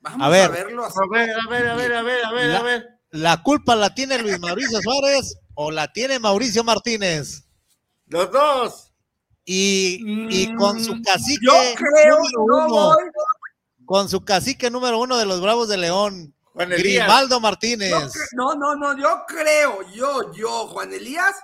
Vamos 0.00 0.22
A 0.22 0.26
a, 0.26 0.28
ver. 0.28 0.50
verlo 0.50 0.84
así. 0.84 0.96
A 1.02 1.08
ver, 1.10 1.30
a 1.30 1.48
ver, 1.50 1.66
a 1.68 1.74
ver, 1.76 1.92
a 1.94 2.02
ver, 2.02 2.24
a 2.24 2.32
ver, 2.32 2.46
La- 2.50 2.58
a 2.58 2.62
ver. 2.62 2.86
¿La 3.10 3.42
culpa 3.42 3.74
la 3.76 3.94
tiene 3.94 4.18
Luis 4.18 4.38
Mauricio 4.40 4.80
Suárez 4.82 5.38
o 5.54 5.70
la 5.70 5.92
tiene 5.92 6.18
Mauricio 6.18 6.62
Martínez? 6.64 7.45
Los 8.06 8.30
dos. 8.30 8.92
Y, 9.44 10.00
y 10.28 10.54
con 10.56 10.82
su 10.82 10.96
Mm, 10.96 11.02
cacique 11.02 11.46
Yo 11.46 11.52
creo, 11.76 12.18
número 12.18 12.66
uno, 12.66 12.96
con 13.84 14.08
su 14.08 14.24
cacique 14.24 14.70
número 14.70 14.98
uno 14.98 15.16
de 15.16 15.26
los 15.26 15.40
Bravos 15.40 15.68
de 15.68 15.76
León, 15.76 16.34
Juan 16.52 16.72
Elías. 16.72 17.06
Grimaldo 17.06 17.40
Martínez. 17.40 17.92
no, 18.32 18.54
no, 18.56 18.74
no, 18.74 18.98
yo 18.98 19.24
creo, 19.28 19.82
yo, 19.92 20.32
yo, 20.32 20.66
Juan 20.66 20.92
Elías, 20.92 21.36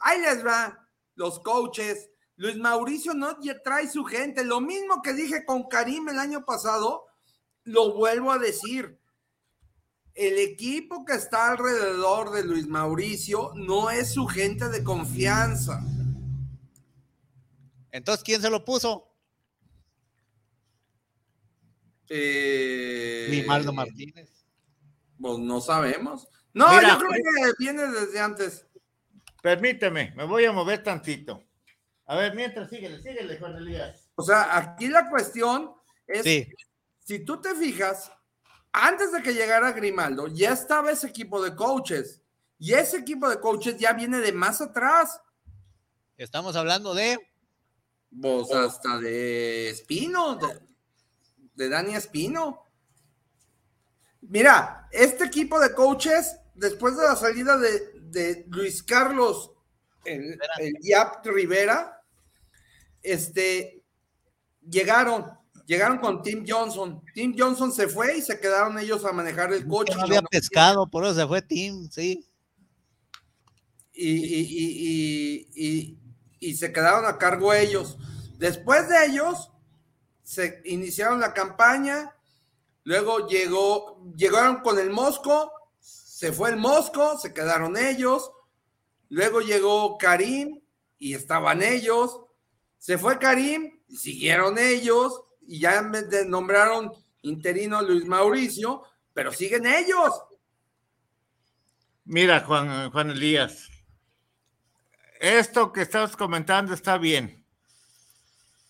ahí 0.00 0.20
les 0.20 0.44
va, 0.44 0.86
los 1.14 1.40
coaches. 1.40 2.10
Luis 2.36 2.56
Mauricio 2.56 3.14
no 3.14 3.40
ya 3.40 3.60
trae 3.62 3.88
su 3.88 4.04
gente. 4.04 4.44
Lo 4.44 4.60
mismo 4.60 5.02
que 5.02 5.12
dije 5.12 5.44
con 5.44 5.68
Karim 5.68 6.08
el 6.08 6.18
año 6.20 6.44
pasado, 6.44 7.06
lo 7.64 7.94
vuelvo 7.94 8.30
a 8.30 8.38
decir. 8.38 9.00
El 10.14 10.38
equipo 10.38 11.04
que 11.04 11.14
está 11.14 11.50
alrededor 11.50 12.30
de 12.30 12.44
Luis 12.44 12.66
Mauricio 12.66 13.52
no 13.54 13.90
es 13.90 14.12
su 14.12 14.26
gente 14.26 14.68
de 14.68 14.84
confianza. 14.84 15.80
Entonces, 17.90 18.24
¿quién 18.24 18.40
se 18.40 18.50
lo 18.50 18.64
puso? 18.64 19.08
Eh, 22.08 23.26
Grimaldo 23.28 23.72
Martínez. 23.72 24.46
Pues 25.20 25.38
no 25.38 25.60
sabemos. 25.60 26.28
No, 26.52 26.68
Mira, 26.68 26.88
yo 26.88 26.98
creo 26.98 27.10
que 27.10 27.52
viene 27.58 27.86
desde 27.86 28.20
antes. 28.20 28.66
Permíteme, 29.42 30.12
me 30.16 30.24
voy 30.24 30.44
a 30.44 30.52
mover 30.52 30.82
tantito. 30.82 31.44
A 32.06 32.16
ver, 32.16 32.34
mientras 32.34 32.70
síguele, 32.70 33.00
síguele, 33.02 33.38
Juan 33.38 33.56
Elías. 33.56 34.10
O 34.14 34.22
sea, 34.22 34.56
aquí 34.56 34.88
la 34.88 35.10
cuestión 35.10 35.72
es, 36.06 36.22
Sí, 36.22 36.48
si 37.04 37.20
tú 37.20 37.40
te 37.40 37.54
fijas, 37.54 38.10
antes 38.72 39.12
de 39.12 39.22
que 39.22 39.34
llegara 39.34 39.72
Grimaldo, 39.72 40.28
ya 40.28 40.52
estaba 40.52 40.90
ese 40.90 41.06
equipo 41.06 41.42
de 41.42 41.54
coaches. 41.54 42.22
Y 42.58 42.72
ese 42.72 42.98
equipo 42.98 43.28
de 43.28 43.40
coaches 43.40 43.76
ya 43.78 43.92
viene 43.92 44.18
de 44.18 44.32
más 44.32 44.60
atrás. 44.60 45.20
estamos 46.16 46.56
hablando 46.56 46.94
de 46.94 47.18
Pues 48.20 48.50
hasta 48.52 48.98
de 48.98 49.70
Espino, 49.70 50.36
de, 50.36 50.60
de 51.54 51.68
Dani 51.68 51.94
Espino. 51.94 52.64
Mira, 54.22 54.88
este 54.90 55.24
equipo 55.24 55.60
de 55.60 55.72
coaches, 55.74 56.36
después 56.54 56.96
de 56.96 57.04
la 57.04 57.16
salida 57.16 57.56
de, 57.56 58.00
de 58.00 58.46
Luis 58.48 58.82
Carlos, 58.82 59.52
el, 60.04 60.38
el 60.58 60.72
Yap 60.80 61.24
Rivera, 61.26 62.02
este, 63.02 63.84
llegaron, 64.68 65.26
llegaron 65.66 65.98
con 65.98 66.22
Tim 66.22 66.44
Johnson. 66.48 67.02
Tim 67.14 67.34
Johnson 67.38 67.72
se 67.72 67.86
fue 67.88 68.18
y 68.18 68.22
se 68.22 68.40
quedaron 68.40 68.78
ellos 68.78 69.04
a 69.04 69.12
manejar 69.12 69.52
el 69.52 69.66
coche. 69.66 69.94
no 69.94 70.02
había 70.02 70.22
pescado, 70.22 70.88
por 70.88 71.04
eso 71.04 71.14
se 71.14 71.26
fue 71.26 71.42
Tim, 71.42 71.88
sí. 71.90 72.26
y, 73.92 74.10
y- 74.10 74.46
y- 74.48 75.48
y- 75.54 75.98
y- 76.40 76.54
se 76.54 76.72
quedaron 76.72 77.06
a 77.06 77.18
cargo 77.18 77.52
ellos. 77.52 77.96
Después 78.38 78.88
de 78.88 79.06
ellos, 79.06 79.50
se 80.22 80.60
iniciaron 80.64 81.20
la 81.20 81.32
campaña, 81.34 82.14
luego 82.84 83.26
llegó, 83.28 84.02
llegaron 84.16 84.60
con 84.60 84.78
el 84.78 84.90
Mosco, 84.90 85.52
se 85.80 86.32
fue 86.32 86.50
el 86.50 86.56
Mosco, 86.56 87.18
se 87.18 87.32
quedaron 87.32 87.76
ellos, 87.76 88.30
luego 89.08 89.40
llegó 89.40 89.96
Karim 89.98 90.60
y 90.98 91.14
estaban 91.14 91.62
ellos, 91.62 92.20
se 92.78 92.98
fue 92.98 93.18
Karim 93.18 93.80
y 93.88 93.96
siguieron 93.96 94.58
ellos, 94.58 95.22
y 95.46 95.60
ya 95.60 95.80
nombraron 96.26 96.92
interino 97.22 97.80
Luis 97.82 98.04
Mauricio, 98.06 98.82
pero 99.14 99.32
siguen 99.32 99.66
ellos. 99.66 100.10
Mira, 102.04 102.40
Juan, 102.44 102.90
Juan 102.90 103.10
Elías, 103.10 103.68
esto 105.20 105.72
que 105.72 105.82
estás 105.82 106.16
comentando 106.16 106.74
está 106.74 106.98
bien, 106.98 107.44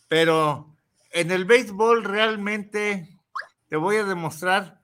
pero 0.09 0.75
en 1.11 1.31
el 1.31 1.45
béisbol 1.45 2.05
realmente 2.05 3.09
te 3.69 3.77
voy 3.77 3.97
a 3.97 4.05
demostrar 4.05 4.81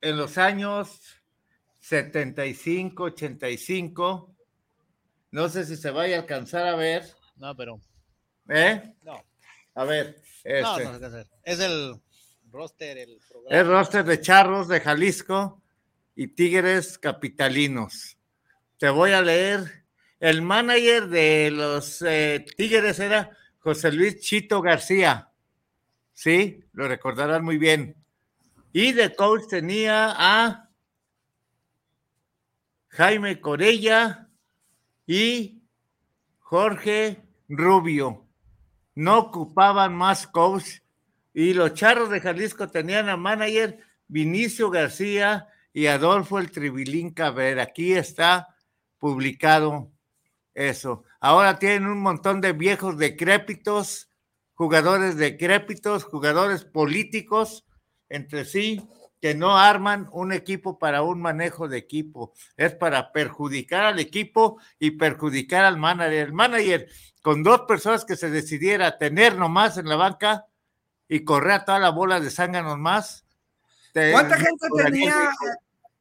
en 0.00 0.16
los 0.16 0.38
años 0.38 1.00
75, 1.80 3.04
85, 3.04 4.34
no 5.30 5.48
sé 5.48 5.64
si 5.64 5.76
se 5.76 5.90
vaya 5.90 6.16
a 6.16 6.20
alcanzar 6.20 6.66
a 6.66 6.76
ver, 6.76 7.04
No, 7.36 7.56
pero 7.56 7.80
¿eh? 8.48 8.94
no, 9.02 9.24
A 9.74 9.84
ver, 9.84 10.20
este, 10.44 10.84
no. 10.84 11.26
Es 11.42 11.60
el 11.60 12.00
roster, 12.50 12.98
el 12.98 13.18
programa. 13.28 13.62
roster 13.62 14.04
de 14.04 14.20
Charros 14.20 14.68
de 14.68 14.80
Jalisco 14.80 15.62
y 16.14 16.28
Tigres 16.28 16.98
Capitalinos. 16.98 18.16
Te 18.78 18.88
voy 18.90 19.12
a 19.12 19.22
leer. 19.22 19.84
El 20.20 20.42
manager 20.42 21.08
de 21.08 21.50
los 21.52 22.02
eh, 22.02 22.44
Tigres 22.56 22.98
era 22.98 23.30
José 23.60 23.92
Luis 23.92 24.18
Chito 24.20 24.60
García. 24.60 25.30
Sí, 26.12 26.64
lo 26.72 26.88
recordarán 26.88 27.44
muy 27.44 27.56
bien. 27.56 27.94
Y 28.72 28.92
de 28.92 29.14
coach 29.14 29.42
tenía 29.48 30.12
a 30.16 30.70
Jaime 32.88 33.40
Corella 33.40 34.28
y 35.06 35.62
Jorge 36.40 37.22
Rubio. 37.48 38.26
No 38.96 39.18
ocupaban 39.18 39.94
más 39.94 40.26
coach 40.26 40.80
y 41.32 41.54
los 41.54 41.74
charros 41.74 42.10
de 42.10 42.20
Jalisco 42.20 42.68
tenían 42.68 43.08
a 43.08 43.16
manager 43.16 43.78
Vinicio 44.08 44.70
García 44.70 45.46
y 45.72 45.86
Adolfo 45.86 46.40
el 46.40 46.50
Tribilín 46.50 47.10
Cabrera. 47.10 47.62
Aquí 47.62 47.92
está 47.92 48.56
publicado 48.98 49.92
eso. 50.58 51.04
Ahora 51.20 51.58
tienen 51.58 51.86
un 51.86 52.00
montón 52.00 52.40
de 52.40 52.52
viejos 52.52 52.98
decrépitos, 52.98 54.10
jugadores 54.54 55.16
decrépitos, 55.16 56.04
jugadores 56.04 56.64
políticos 56.64 57.64
entre 58.08 58.44
sí 58.44 58.88
que 59.20 59.34
no 59.34 59.56
arman 59.58 60.08
un 60.12 60.32
equipo 60.32 60.78
para 60.78 61.02
un 61.02 61.20
manejo 61.20 61.68
de 61.68 61.78
equipo. 61.78 62.32
Es 62.56 62.74
para 62.74 63.12
perjudicar 63.12 63.84
al 63.84 63.98
equipo 63.98 64.60
y 64.78 64.92
perjudicar 64.92 65.64
al 65.64 65.76
manager. 65.76 66.28
El 66.28 66.32
manager, 66.32 66.88
con 67.22 67.42
dos 67.42 67.62
personas 67.62 68.04
que 68.04 68.16
se 68.16 68.30
decidiera 68.30 68.96
tener 68.96 69.36
nomás 69.36 69.76
en 69.76 69.88
la 69.88 69.96
banca, 69.96 70.46
y 71.08 71.24
correr 71.24 71.52
a 71.52 71.64
toda 71.64 71.78
la 71.78 71.88
bola 71.88 72.20
de 72.20 72.30
zánganos 72.30 72.78
más. 72.78 73.24
¿Cuánta 74.12 74.36
gente 74.36 74.66
tenía, 74.84 75.30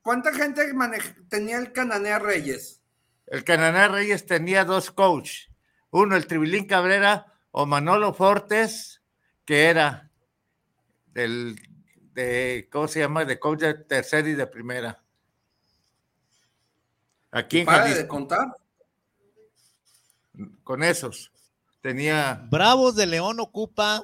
cuánta 0.02 0.34
gente 0.34 0.74
manej- 0.74 1.28
tenía 1.30 1.58
el 1.58 1.72
Cananea 1.72 2.20
Reyes? 2.20 2.82
El 3.28 3.44
Cananá 3.44 3.90
Reyes 3.90 4.26
tenía 4.26 4.66
dos 4.66 4.92
coaches, 4.92 5.50
uno 5.92 6.16
el 6.16 6.28
Tribilín 6.28 6.66
Cabrera 6.66 7.34
o 7.52 7.66
Manolo 7.66 8.14
Fortes, 8.14 9.02
que 9.46 9.66
era 9.66 10.10
del, 11.08 11.60
de, 12.14 12.68
¿cómo 12.72 12.88
se 12.88 13.00
llama? 13.00 13.26
De 13.26 13.40
coach 13.40 13.60
de 13.60 13.74
tercera 13.74 14.28
y 14.28 14.34
de 14.34 14.48
primera. 14.48 15.04
Aquí 17.32 17.60
en 17.60 17.66
Para 17.66 17.86
de 17.86 18.08
contar. 18.08 18.56
con 20.64 20.84
esos. 20.84 21.32
Tenía, 21.82 22.46
Bravos 22.50 22.96
de 22.96 23.06
León 23.06 23.40
ocupa 23.40 24.04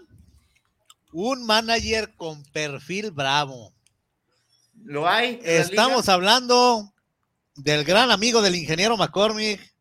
un 1.11 1.45
manager 1.45 2.13
con 2.15 2.43
perfil 2.45 3.11
bravo. 3.11 3.73
¿lo 4.83 5.07
hay? 5.07 5.39
Estamos 5.43 6.09
hablando 6.09 6.92
del 7.55 7.83
gran 7.83 8.11
amigo 8.11 8.41
del 8.41 8.55
ingeniero 8.55 8.97
McCormick, 8.97 9.73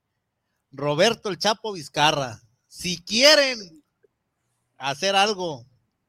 Roberto 0.70 1.28
el 1.28 1.38
Chapo 1.38 1.72
Vizcarra. 1.72 2.40
Si 2.66 3.02
quieren 3.02 3.82
hacer 4.78 5.14
algo 5.14 5.66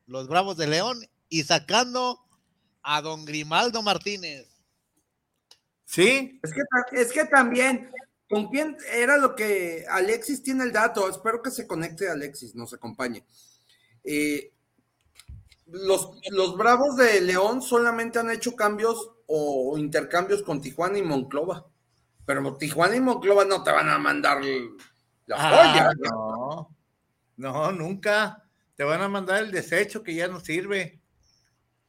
los 0.08 0.28
Bravos 0.28 0.58
de 0.58 0.67
León 0.67 0.99
y 1.30 1.43
sacando 1.43 2.19
a 2.82 3.02
don 3.02 3.26
Grimaldo 3.26 3.82
Martínez. 3.82 4.47
Sí, 5.86 6.39
Es 6.41 6.52
que, 6.52 7.02
es 7.02 7.12
que 7.12 7.26
también, 7.26 7.91
¿con 8.30 8.49
quién 8.49 8.78
era 8.91 9.17
lo 9.17 9.36
que 9.36 9.86
Alexis 9.89 10.41
tiene 10.41 10.63
el 10.63 10.71
dato? 10.71 11.08
Espero 11.10 11.41
que 11.41 11.52
se 11.52 11.67
conecte 11.67 12.10
Alexis, 12.10 12.56
nos 12.56 12.73
acompañe. 12.73 13.23
Eh, 14.04 14.52
los, 15.67 16.17
los 16.32 16.58
Bravos 16.58 16.97
de 16.97 17.21
León 17.21 17.62
solamente 17.62 18.19
han 18.19 18.32
hecho 18.32 18.56
cambios 18.56 19.12
o 19.36 19.78
intercambios 19.80 20.43
con 20.43 20.62
Tijuana 20.62 21.00
y 21.00 21.02
Monclova. 21.02 21.65
Pero 22.26 22.56
Tijuana 22.56 22.96
y 22.96 23.02
Monclova 23.02 23.46
no 23.46 23.63
te 23.63 23.72
van 23.72 23.89
a 23.89 23.98
mandar 23.98 24.41
la 25.26 25.36
joya. 25.38 25.89
Ah, 25.89 25.93
no, 26.00 26.76
no, 27.38 27.72
nunca. 27.72 28.43
Te 28.76 28.84
van 28.84 29.02
a 29.02 29.10
mandar 29.10 29.43
el 29.43 29.52
desecho 29.52 30.04
que 30.04 30.13
ya 30.13 30.28
no 30.28 30.39
sirve, 30.39 31.00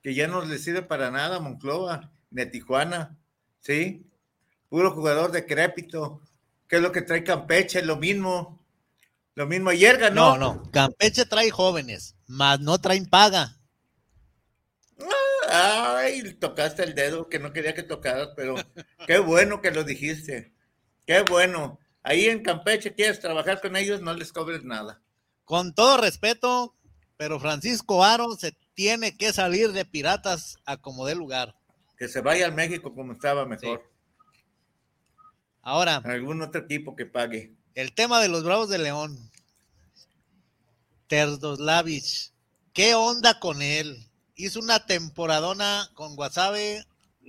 que 0.03 0.15
ya 0.15 0.27
no 0.27 0.43
le 0.43 0.59
sirve 0.59 0.83
para 0.83 1.11
nada 1.11 1.37
a 1.37 1.41
Monclova, 1.41 2.11
ni 2.31 2.43
a 2.43 2.51
Tijuana, 2.51 3.19
¿sí? 3.61 4.07
Puro 4.71 4.93
jugador 4.93 5.31
decrépito. 5.31 6.23
¿Qué 6.67 6.77
es 6.77 6.83
lo 6.83 6.93
que 6.93 7.03
trae 7.03 7.25
Campeche? 7.25 7.83
Lo 7.83 7.97
mismo. 7.97 8.65
Lo 9.35 9.47
mismo 9.47 9.69
ayer 9.71 9.99
ganó. 9.99 10.39
No, 10.39 10.55
no. 10.55 10.71
Campeche 10.71 11.27
trae 11.27 11.51
jóvenes, 11.51 12.17
más 12.27 12.61
no 12.61 12.79
traen 12.81 13.07
paga. 13.07 13.59
Ay, 15.51 16.35
tocaste 16.35 16.83
el 16.83 16.95
dedo 16.95 17.29
que 17.29 17.39
no 17.39 17.53
quería 17.53 17.75
que 17.75 17.83
tocaras, 17.83 18.31
pero 18.37 18.55
qué 19.07 19.19
bueno 19.19 19.61
que 19.61 19.71
lo 19.71 19.85
dijiste. 19.85 20.53
Qué 21.07 21.23
bueno. 21.23 21.79
Ahí 22.03 22.27
en 22.27 22.43
Campeche 22.43 22.95
quieres 22.95 23.21
trabajar 23.21 23.61
con 23.61 23.77
ellos, 23.77 24.01
no 24.01 24.15
les 24.15 24.33
cobres 24.33 24.63
nada. 24.65 25.01
Con 25.45 25.75
todo 25.75 25.99
respeto, 25.99 26.75
pero 27.17 27.39
Francisco 27.41 28.05
Aro 28.05 28.35
se 28.37 28.53
tiene 28.75 29.17
que 29.17 29.33
salir 29.33 29.73
de 29.73 29.85
piratas 29.85 30.57
a 30.65 30.77
como 30.77 31.07
dé 31.07 31.15
lugar. 31.15 31.55
Que 31.97 32.09
se 32.09 32.21
vaya 32.21 32.47
al 32.47 32.55
México 32.55 32.95
como 32.95 33.13
estaba 33.13 33.47
mejor. 33.47 33.89
Ahora, 35.63 35.97
Algún 36.05 36.43
otro 36.43 36.61
equipo 36.63 36.95
que 36.97 37.07
pague. 37.07 37.55
el 37.75 37.95
tema 37.95 38.21
de 38.21 38.29
los 38.29 38.45
Bravos 38.45 38.69
de 38.69 38.79
León. 38.79 39.31
Terdoslavich, 41.07 42.33
¿qué 42.73 42.95
onda 42.95 43.39
con 43.39 43.63
él? 43.63 44.07
Hizo 44.35 44.61
una 44.61 44.85
temporadona 44.87 45.91
con 45.95 46.17
Guasave 46.17 46.85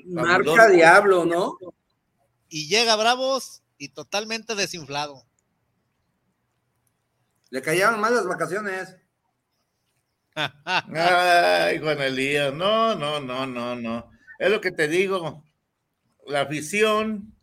Marca 0.06 0.68
Diablo, 0.70 1.26
¿no? 1.26 1.58
y 2.50 2.68
llega 2.68 2.96
Bravos 2.96 3.64
y 3.78 3.90
totalmente 3.90 4.56
desinflado. 4.56 5.26
Le 7.50 7.62
cayeron 7.62 8.00
mal 8.00 8.14
las 8.14 8.26
vacaciones. 8.26 8.96
Ay, 10.36 11.80
Juan 11.80 12.02
Elías, 12.02 12.54
no, 12.54 12.96
no, 12.96 13.20
no, 13.20 13.46
no, 13.46 13.76
no. 13.76 14.12
Es 14.40 14.50
lo 14.50 14.62
que 14.62 14.72
te 14.72 14.88
digo. 14.88 15.44
La 16.28 16.42
afición 16.42 17.36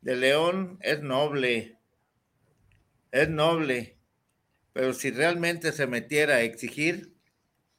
de 0.00 0.16
León 0.16 0.78
es 0.80 1.00
noble. 1.02 1.78
Es 3.12 3.28
noble. 3.28 3.98
Pero 4.72 4.92
si 4.92 5.10
realmente 5.10 5.72
se 5.72 5.86
metiera 5.86 6.36
a 6.36 6.40
exigir, 6.40 7.13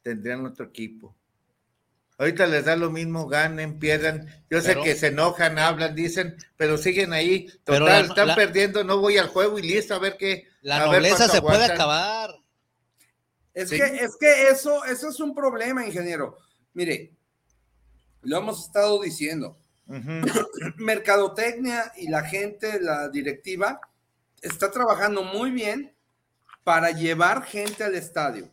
tendrían 0.06 0.46
otro 0.46 0.66
equipo. 0.66 1.16
Ahorita 2.16 2.46
les 2.46 2.64
da 2.64 2.76
lo 2.76 2.90
mismo, 2.92 3.26
ganen, 3.26 3.80
pierdan. 3.80 4.26
Yo 4.48 4.60
sé 4.60 4.68
Pero- 4.68 4.84
que 4.84 4.94
se 4.94 5.08
enojan, 5.08 5.58
hablan, 5.58 5.96
dicen, 5.96 6.36
pero 6.56 6.78
siguen 6.78 7.12
ahí. 7.12 7.48
Total, 7.64 7.84
la- 7.84 8.00
están 8.00 8.28
la- 8.28 8.36
perdiendo, 8.36 8.84
no 8.84 8.98
voy 9.00 9.18
al 9.18 9.26
juego 9.26 9.58
y 9.58 9.62
listo, 9.62 9.94
a 9.96 9.98
ver 9.98 10.16
qué. 10.16 10.46
La 10.62 10.76
a 10.76 10.86
nobleza 10.86 11.28
se 11.28 11.42
puede 11.42 11.64
acabar. 11.64 12.30
Es 13.52 13.68
Sí. 13.70 13.76
que, 13.76 13.84
es 13.84 14.16
que 14.16 14.48
eso, 14.48 14.84
eso 14.84 15.08
es 15.08 15.18
un 15.18 15.34
problema, 15.34 15.84
ingeniero. 15.84 16.38
Mire, 16.72 17.10
lo 18.22 18.38
hemos 18.38 18.64
estado 18.64 19.02
diciendo. 19.02 19.58
Mercadotecnia 20.76 21.92
y 21.96 22.08
la 22.08 22.22
gente, 22.24 22.80
la 22.80 23.08
directiva, 23.08 23.80
está 24.40 24.70
trabajando 24.70 25.22
muy 25.24 25.50
bien 25.50 25.92
para 26.64 26.90
llevar 26.92 27.44
gente 27.44 27.82
al 27.84 27.94
estadio. 27.96 28.48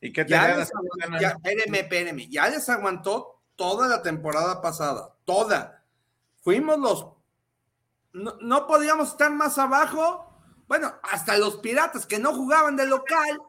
¿Y 0.00 0.12
qué 0.12 0.24
te 0.24 0.30
Ya 0.30 0.56
les, 0.56 0.70
aguantó, 0.74 1.20
ya, 1.20 1.28
espéreme, 1.30 1.80
espéreme, 1.80 2.28
ya 2.28 2.48
les 2.48 2.68
aguantó 2.68 3.42
toda 3.56 3.86
la 3.88 4.02
temporada 4.02 4.62
pasada, 4.62 5.14
toda. 5.24 5.84
Fuimos 6.42 6.78
los, 6.78 7.06
no, 8.12 8.36
no 8.40 8.66
podíamos 8.66 9.10
estar 9.10 9.30
más 9.30 9.58
abajo. 9.58 10.26
Bueno, 10.66 10.94
hasta 11.02 11.36
los 11.36 11.56
piratas 11.56 12.06
que 12.06 12.18
no 12.18 12.34
jugaban 12.34 12.76
de 12.76 12.86
local, 12.86 13.40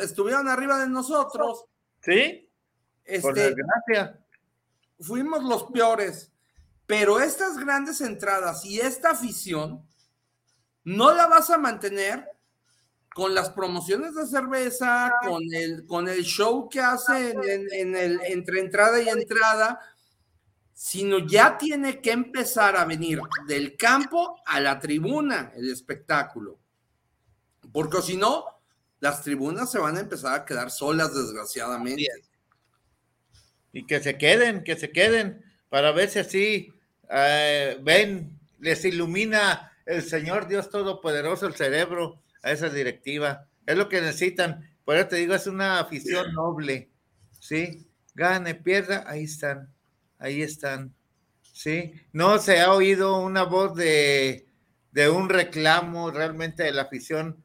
estuvieron 0.00 0.48
arriba 0.48 0.78
de 0.78 0.88
nosotros. 0.88 1.64
¿Sí? 2.00 2.48
Por 3.20 3.38
Este, 3.38 3.54
desgracia. 3.54 4.20
fuimos 5.00 5.44
los 5.44 5.64
peores. 5.64 6.32
Pero 6.86 7.20
estas 7.20 7.58
grandes 7.58 8.00
entradas 8.00 8.64
y 8.64 8.80
esta 8.80 9.10
afición 9.10 9.84
no 10.84 11.12
la 11.12 11.26
vas 11.26 11.50
a 11.50 11.58
mantener 11.58 12.30
con 13.16 13.34
las 13.34 13.48
promociones 13.48 14.14
de 14.14 14.26
cerveza, 14.26 15.10
con 15.26 15.42
el, 15.54 15.86
con 15.86 16.06
el 16.06 16.22
show 16.22 16.68
que 16.68 16.80
hacen 16.80 17.42
en, 17.44 17.66
en 17.72 17.96
el, 17.96 18.20
entre 18.26 18.60
entrada 18.60 19.00
y 19.00 19.08
entrada, 19.08 19.80
sino 20.74 21.20
ya 21.20 21.56
tiene 21.56 22.02
que 22.02 22.10
empezar 22.10 22.76
a 22.76 22.84
venir 22.84 23.18
del 23.48 23.74
campo 23.74 24.38
a 24.44 24.60
la 24.60 24.78
tribuna 24.78 25.50
el 25.56 25.70
espectáculo. 25.70 26.58
Porque 27.72 28.02
si 28.02 28.18
no, 28.18 28.44
las 29.00 29.22
tribunas 29.22 29.72
se 29.72 29.78
van 29.78 29.96
a 29.96 30.00
empezar 30.00 30.34
a 30.34 30.44
quedar 30.44 30.70
solas, 30.70 31.14
desgraciadamente. 31.14 32.06
y 33.72 33.86
que 33.86 34.02
se 34.02 34.18
queden, 34.18 34.62
que 34.62 34.76
se 34.76 34.90
queden, 34.90 35.42
para 35.70 35.90
ver 35.90 36.10
si 36.10 36.18
así 36.18 36.68
eh, 37.08 37.78
ven, 37.80 38.38
les 38.58 38.84
ilumina 38.84 39.72
el 39.86 40.02
Señor 40.02 40.48
Dios 40.48 40.68
Todopoderoso 40.68 41.46
el 41.46 41.54
cerebro 41.54 42.20
a 42.46 42.52
esa 42.52 42.68
directiva. 42.70 43.46
Es 43.66 43.76
lo 43.76 43.88
que 43.88 44.00
necesitan. 44.00 44.68
Por 44.84 44.96
eso 44.96 45.08
te 45.08 45.16
digo, 45.16 45.34
es 45.34 45.46
una 45.46 45.80
afición 45.80 46.32
noble. 46.32 46.90
¿Sí? 47.40 47.86
Gane, 48.14 48.54
pierda, 48.54 49.04
ahí 49.06 49.24
están. 49.24 49.72
Ahí 50.18 50.42
están. 50.42 50.94
¿Sí? 51.42 51.92
No 52.12 52.38
se 52.38 52.60
ha 52.60 52.72
oído 52.72 53.18
una 53.18 53.42
voz 53.42 53.74
de, 53.74 54.46
de 54.92 55.08
un 55.10 55.28
reclamo 55.28 56.10
realmente 56.10 56.62
de 56.62 56.72
la 56.72 56.82
afición 56.82 57.42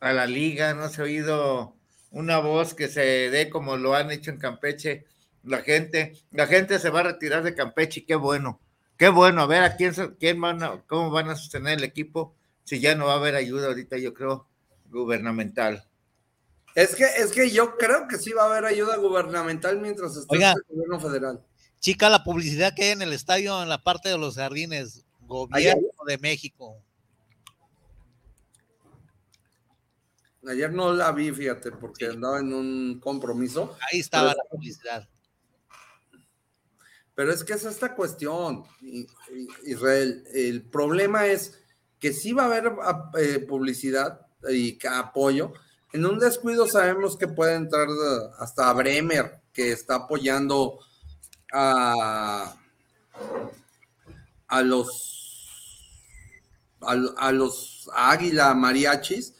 a 0.00 0.12
la 0.12 0.26
liga, 0.26 0.74
no 0.74 0.88
se 0.88 1.00
ha 1.00 1.04
oído 1.04 1.76
una 2.10 2.38
voz 2.38 2.74
que 2.74 2.88
se 2.88 3.30
dé 3.30 3.48
como 3.48 3.76
lo 3.76 3.94
han 3.94 4.10
hecho 4.10 4.30
en 4.30 4.38
Campeche 4.38 5.06
la 5.42 5.62
gente, 5.62 6.12
la 6.30 6.46
gente 6.46 6.78
se 6.78 6.90
va 6.90 7.00
a 7.00 7.04
retirar 7.04 7.42
de 7.42 7.54
Campeche 7.54 8.04
qué 8.04 8.14
bueno, 8.14 8.60
qué 8.96 9.08
bueno, 9.08 9.42
a 9.42 9.46
ver 9.46 9.62
a 9.62 9.76
quién, 9.76 9.92
quién 10.20 10.40
van 10.40 10.62
a- 10.62 10.82
cómo 10.86 11.10
van 11.10 11.28
a 11.30 11.36
sostener 11.36 11.78
el 11.78 11.84
equipo 11.84 12.34
si 12.64 12.80
ya 12.80 12.94
no 12.94 13.06
va 13.06 13.14
a 13.14 13.16
haber 13.16 13.34
ayuda 13.36 13.68
ahorita, 13.68 13.96
yo 13.98 14.12
creo, 14.14 14.46
gubernamental. 14.90 15.86
Es 16.74 16.96
que, 16.96 17.04
es 17.04 17.30
que 17.30 17.50
yo 17.50 17.76
creo 17.76 18.08
que 18.08 18.18
sí 18.18 18.32
va 18.32 18.42
a 18.42 18.46
haber 18.46 18.64
ayuda 18.64 18.96
gubernamental 18.96 19.78
mientras 19.80 20.16
esté 20.16 20.34
Oiga. 20.34 20.52
el 20.52 20.62
gobierno 20.68 21.00
federal. 21.00 21.44
Chica, 21.78 22.08
la 22.08 22.24
publicidad 22.24 22.74
que 22.74 22.84
hay 22.84 22.90
en 22.90 23.02
el 23.02 23.12
estadio, 23.12 23.62
en 23.62 23.68
la 23.68 23.82
parte 23.82 24.08
de 24.08 24.18
los 24.18 24.36
jardines, 24.36 25.04
gobierno 25.20 25.88
de 26.06 26.18
México. 26.18 26.82
Ayer 30.46 30.72
no 30.72 30.92
la 30.92 31.10
vi, 31.12 31.32
fíjate, 31.32 31.72
porque 31.72 32.06
andaba 32.06 32.40
en 32.40 32.52
un 32.52 33.00
compromiso. 33.00 33.76
Ahí 33.90 34.00
estaba 34.00 34.30
Pero- 34.32 34.42
la 34.44 34.50
publicidad. 34.50 35.08
Pero 37.14 37.32
es 37.32 37.44
que 37.44 37.52
es 37.52 37.64
esta 37.64 37.94
cuestión, 37.94 38.64
Israel. 39.64 40.24
El 40.34 40.62
problema 40.62 41.26
es 41.26 41.62
que 42.04 42.12
sí 42.12 42.34
va 42.34 42.42
a 42.42 42.46
haber 42.48 42.66
a- 42.82 43.10
eh, 43.18 43.38
publicidad 43.38 44.20
y 44.50 44.78
apoyo. 44.86 45.54
En 45.94 46.04
un 46.04 46.18
descuido 46.18 46.68
sabemos 46.68 47.16
que 47.16 47.28
puede 47.28 47.54
entrar 47.54 47.88
eh, 47.88 48.28
hasta 48.38 48.70
Bremer, 48.74 49.40
que 49.54 49.72
está 49.72 49.94
apoyando 49.94 50.80
a, 51.50 52.54
a 54.48 54.62
los 54.62 55.48
a, 56.82 56.94
lo- 56.94 57.18
a 57.18 57.32
los 57.32 57.88
Águila 57.94 58.52
Mariachis 58.52 59.32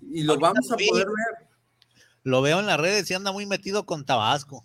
y 0.00 0.22
lo 0.22 0.38
vamos 0.38 0.70
a 0.70 0.76
poder 0.76 1.06
ver. 1.08 1.48
Lo 2.22 2.42
veo 2.42 2.60
en 2.60 2.66
las 2.66 2.78
redes 2.78 3.10
y 3.10 3.14
anda 3.14 3.32
muy 3.32 3.44
metido 3.46 3.86
con 3.86 4.04
Tabasco. 4.06 4.64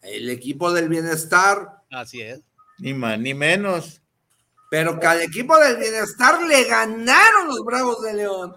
El 0.00 0.30
equipo 0.30 0.72
del 0.72 0.88
bienestar 0.88 1.82
Así 1.90 2.20
es. 2.20 2.40
Ni 2.78 2.94
más 2.94 3.18
ni 3.18 3.34
menos. 3.34 4.00
Pero 4.76 5.00
que 5.00 5.06
al 5.06 5.22
equipo 5.22 5.56
del 5.58 5.78
bienestar 5.78 6.42
le 6.42 6.64
ganaron 6.64 7.48
los 7.48 7.64
Bravos 7.64 8.02
de 8.02 8.12
León 8.12 8.54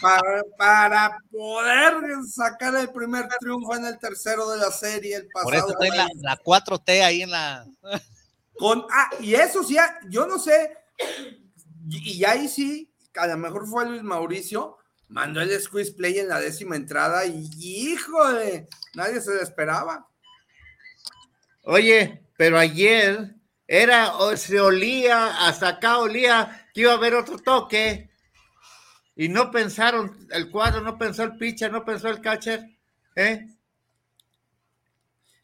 para, 0.00 0.42
para 0.58 1.18
poder 1.30 1.94
sacar 2.28 2.74
el 2.74 2.90
primer 2.90 3.28
triunfo 3.38 3.76
en 3.76 3.84
el 3.84 3.96
tercero 4.00 4.50
de 4.50 4.58
la 4.58 4.72
serie 4.72 5.14
el 5.14 5.28
Por 5.28 5.54
eso 5.54 5.66
pasado. 5.68 5.78
trae 5.78 5.96
la, 5.96 6.08
la 6.22 6.36
4T 6.38 7.04
ahí 7.04 7.22
en 7.22 7.30
la. 7.30 7.64
Con, 8.58 8.84
ah, 8.90 9.10
y 9.20 9.34
eso 9.36 9.62
sí, 9.62 9.78
ah, 9.78 10.00
yo 10.08 10.26
no 10.26 10.40
sé, 10.40 10.76
y, 11.88 12.18
y 12.18 12.24
ahí 12.24 12.48
sí, 12.48 12.92
a 13.14 13.28
lo 13.28 13.36
mejor 13.36 13.68
fue 13.68 13.86
Luis 13.88 14.02
Mauricio, 14.02 14.78
mandó 15.06 15.40
el 15.40 15.60
squeeze 15.60 15.92
play 15.92 16.18
en 16.18 16.30
la 16.30 16.40
décima 16.40 16.74
entrada 16.74 17.26
y 17.26 17.48
híjole, 17.62 18.66
nadie 18.94 19.20
se 19.20 19.32
lo 19.32 19.40
esperaba. 19.40 20.08
Oye, 21.62 22.24
pero 22.36 22.58
ayer 22.58 23.33
era, 23.66 24.16
o 24.16 24.36
se 24.36 24.60
olía, 24.60 25.46
hasta 25.46 25.68
acá 25.68 25.98
olía 25.98 26.68
que 26.74 26.82
iba 26.82 26.92
a 26.92 26.96
haber 26.96 27.14
otro 27.14 27.38
toque. 27.38 28.10
Y 29.16 29.28
no 29.28 29.50
pensaron, 29.50 30.26
el 30.30 30.50
cuadro 30.50 30.80
no 30.80 30.98
pensó 30.98 31.22
el 31.22 31.36
pitcher, 31.36 31.70
no 31.70 31.84
pensó 31.84 32.08
el 32.08 32.20
catcher, 32.20 32.64
¿eh? 33.14 33.46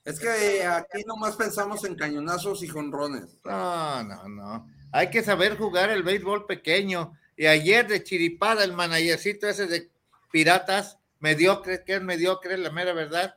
Es 0.04 0.18
que 0.18 0.64
aquí 0.64 1.04
nomás 1.06 1.37
pensamos 1.37 1.85
en 1.85 1.94
cañonazos 1.94 2.62
y 2.62 2.68
jonrones. 2.68 3.38
No, 3.44 4.02
no, 4.02 4.28
no. 4.28 4.66
Hay 4.92 5.11
que 5.11 5.22
saber 5.22 5.56
jugar 5.56 5.90
el 5.90 6.02
béisbol 6.02 6.46
pequeño. 6.46 7.12
Y 7.37 7.46
ayer 7.46 7.87
de 7.87 8.02
chiripada, 8.02 8.64
el 8.64 8.72
managercito 8.72 9.48
ese 9.48 9.66
de 9.66 9.90
Piratas, 10.33 10.98
mediocre, 11.20 11.85
que 11.85 11.94
es 11.96 12.02
mediocre, 12.02 12.56
la 12.59 12.70
mera 12.70 12.92
verdad, 12.92 13.37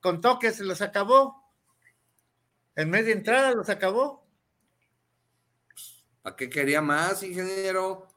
con 0.00 0.20
toques 0.20 0.56
se 0.56 0.64
los 0.64 0.82
acabó. 0.82 1.41
En 2.74 2.90
media 2.90 3.12
entrada 3.12 3.52
los 3.52 3.68
acabó. 3.68 4.26
¿Para 6.22 6.36
qué 6.36 6.48
quería 6.48 6.80
más, 6.80 7.22
ingeniero? 7.22 8.08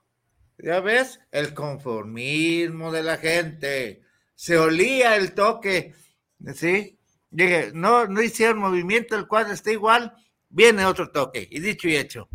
Ya 0.57 0.79
ves, 0.79 1.19
el 1.31 1.53
conformismo 1.53 2.91
de 2.91 3.03
la 3.03 3.17
gente. 3.17 4.03
Se 4.35 4.57
olía 4.57 5.15
el 5.15 5.33
toque, 5.33 5.95
¿sí? 6.53 6.99
Dije, 7.29 7.71
no, 7.73 8.07
no 8.07 8.21
hicieron 8.21 8.59
movimiento, 8.59 9.15
el 9.15 9.27
cuadro 9.27 9.53
está 9.53 9.71
igual, 9.71 10.13
viene 10.49 10.85
otro 10.85 11.11
toque. 11.11 11.47
Y 11.51 11.59
dicho 11.59 11.87
y 11.87 11.97
hecho. 11.97 12.29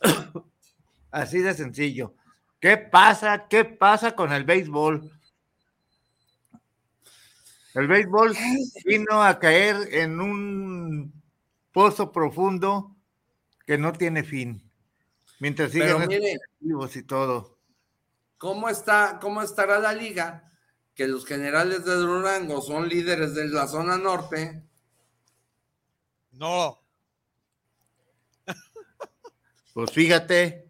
Así 1.10 1.40
de 1.40 1.54
sencillo. 1.54 2.14
¿Qué 2.60 2.76
pasa? 2.76 3.46
¿Qué 3.48 3.64
pasa 3.64 4.16
con 4.16 4.32
el 4.32 4.44
béisbol? 4.44 5.12
El 7.74 7.86
béisbol 7.86 8.36
vino 8.84 9.22
a 9.22 9.38
caer 9.38 9.76
en 9.92 10.20
un 10.20 11.17
pozo 11.72 12.12
profundo 12.12 12.96
que 13.66 13.78
no 13.78 13.92
tiene 13.92 14.22
fin. 14.24 14.62
Mientras 15.40 15.72
sigan 15.72 16.08
vivos 16.60 16.96
y 16.96 17.02
todo. 17.02 17.58
¿cómo, 18.38 18.68
está, 18.68 19.18
¿cómo 19.20 19.42
estará 19.42 19.78
la 19.78 19.92
liga? 19.92 20.52
Que 20.94 21.06
los 21.06 21.26
generales 21.26 21.84
de 21.84 21.94
Durango 21.94 22.60
son 22.60 22.88
líderes 22.88 23.34
de 23.34 23.48
la 23.48 23.68
zona 23.68 23.98
norte. 23.98 24.62
No, 26.32 26.80
Pues 29.74 29.92
fíjate 29.92 30.68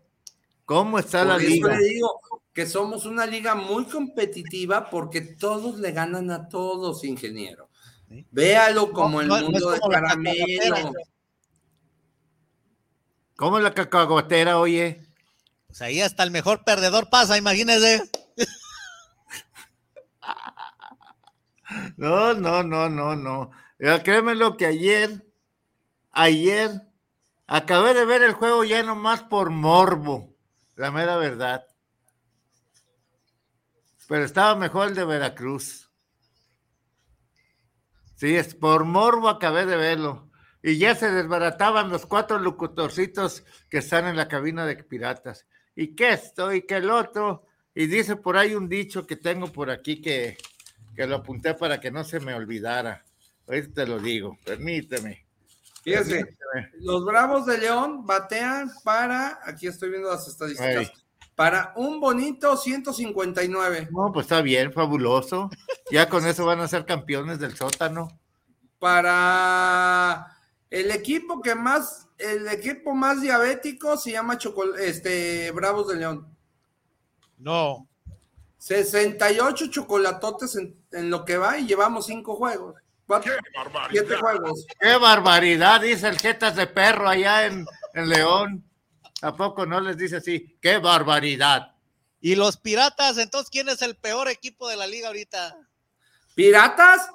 cómo 0.64 0.98
está 0.98 1.24
la 1.24 1.36
eso 1.36 1.46
liga. 1.46 1.78
le 1.78 1.84
digo 1.84 2.20
que 2.52 2.66
somos 2.66 3.06
una 3.06 3.24
liga 3.24 3.54
muy 3.54 3.86
competitiva 3.86 4.90
porque 4.90 5.20
todos 5.20 5.78
le 5.78 5.92
ganan 5.92 6.30
a 6.30 6.48
todos, 6.48 7.04
ingeniero. 7.04 7.67
Véalo 8.30 8.92
como 8.92 9.20
el 9.20 9.28
No, 9.28 9.40
mundo 9.40 9.70
de 9.70 9.80
como 9.80 9.92
la 9.92 10.00
caramelo. 10.00 10.92
¿Cómo 13.36 13.58
es 13.58 13.64
la 13.64 13.74
cacahuatera, 13.74 14.58
oye? 14.58 15.04
pues 15.68 15.82
ahí 15.82 16.00
hasta 16.00 16.22
el 16.22 16.30
mejor 16.30 16.64
perdedor 16.64 17.10
pasa, 17.10 17.36
imagínese. 17.38 18.02
No, 21.96 22.32
no, 22.34 22.62
no, 22.62 22.88
no, 22.88 23.14
no. 23.14 23.50
Ya 23.78 24.02
créeme 24.02 24.34
lo 24.34 24.56
que 24.56 24.66
ayer, 24.66 25.26
ayer, 26.12 26.70
acabé 27.46 27.94
de 27.94 28.06
ver 28.06 28.22
el 28.22 28.32
juego 28.32 28.64
ya 28.64 28.82
nomás 28.82 29.22
por 29.22 29.50
morbo, 29.50 30.34
la 30.76 30.90
mera 30.90 31.16
verdad. 31.16 31.66
Pero 34.08 34.24
estaba 34.24 34.56
mejor 34.56 34.88
el 34.88 34.94
de 34.94 35.04
Veracruz. 35.04 35.87
Sí, 38.18 38.34
es 38.34 38.56
por 38.56 38.84
morbo 38.84 39.28
acabé 39.28 39.64
de 39.64 39.76
verlo. 39.76 40.28
Y 40.60 40.76
ya 40.76 40.96
se 40.96 41.08
desbarataban 41.08 41.88
los 41.88 42.04
cuatro 42.04 42.40
locutorcitos 42.40 43.44
que 43.70 43.78
están 43.78 44.08
en 44.08 44.16
la 44.16 44.26
cabina 44.26 44.66
de 44.66 44.74
piratas. 44.82 45.46
Y 45.76 45.94
que 45.94 46.14
esto 46.14 46.52
y 46.52 46.62
que 46.62 46.78
el 46.78 46.90
otro. 46.90 47.46
Y 47.76 47.86
dice 47.86 48.16
por 48.16 48.36
ahí 48.36 48.56
un 48.56 48.68
dicho 48.68 49.06
que 49.06 49.14
tengo 49.14 49.52
por 49.52 49.70
aquí 49.70 50.00
que, 50.00 50.36
que 50.96 51.06
lo 51.06 51.14
apunté 51.14 51.54
para 51.54 51.78
que 51.78 51.92
no 51.92 52.02
se 52.02 52.18
me 52.18 52.34
olvidara. 52.34 53.04
Ahorita 53.46 53.84
te 53.84 53.86
lo 53.86 54.00
digo, 54.00 54.36
permíteme. 54.44 55.24
Fíjese, 55.84 56.24
permíteme. 56.24 56.72
los 56.80 57.04
Bravos 57.04 57.46
de 57.46 57.58
León 57.58 58.04
batean 58.04 58.68
para, 58.82 59.38
aquí 59.44 59.68
estoy 59.68 59.90
viendo 59.90 60.10
las 60.10 60.26
estadísticas. 60.26 60.90
Para 61.38 61.72
un 61.76 62.00
bonito 62.00 62.56
159. 62.56 63.90
No, 63.92 64.10
pues 64.12 64.24
está 64.24 64.40
bien, 64.42 64.72
fabuloso. 64.72 65.48
Ya 65.88 66.08
con 66.08 66.26
eso 66.26 66.44
van 66.44 66.58
a 66.58 66.66
ser 66.66 66.84
campeones 66.84 67.38
del 67.38 67.54
sótano. 67.56 68.08
Para 68.78 70.36
el 70.68 70.90
equipo 70.90 71.40
que 71.40 71.54
más, 71.54 72.08
el 72.18 72.48
equipo 72.48 72.92
más 72.92 73.20
diabético 73.20 73.96
se 73.96 74.10
llama 74.10 74.36
Chocol- 74.36 74.76
este, 74.80 75.52
Bravos 75.52 75.86
de 75.88 75.96
León. 75.96 76.26
No, 77.38 77.86
68 78.58 79.68
chocolatotes 79.68 80.56
en, 80.56 80.74
en 80.90 81.08
lo 81.10 81.24
que 81.24 81.36
va 81.38 81.56
y 81.58 81.66
llevamos 81.68 82.06
cinco 82.06 82.34
juegos. 82.34 82.74
Cuatro, 83.06 83.32
¡Qué 83.32 83.58
barbaridad! 83.58 83.88
siete 83.92 84.16
juegos. 84.16 84.66
¡Qué 84.80 84.96
barbaridad! 84.96 85.80
Dice 85.80 86.08
el 86.08 86.18
Jetas 86.18 86.56
de 86.56 86.66
Perro 86.66 87.08
allá 87.08 87.46
en, 87.46 87.64
en 87.94 88.08
León. 88.08 88.64
¿A 89.22 89.34
poco 89.36 89.66
no 89.66 89.80
les 89.80 89.96
dice 89.96 90.16
así? 90.16 90.58
¡Qué 90.60 90.78
barbaridad! 90.78 91.74
y 92.20 92.34
los 92.34 92.56
piratas, 92.56 93.16
entonces, 93.18 93.48
¿quién 93.48 93.68
es 93.68 93.80
el 93.80 93.94
peor 93.96 94.28
equipo 94.28 94.68
de 94.68 94.74
la 94.76 94.88
liga 94.88 95.06
ahorita? 95.06 95.56
¿Piratas? 96.34 97.08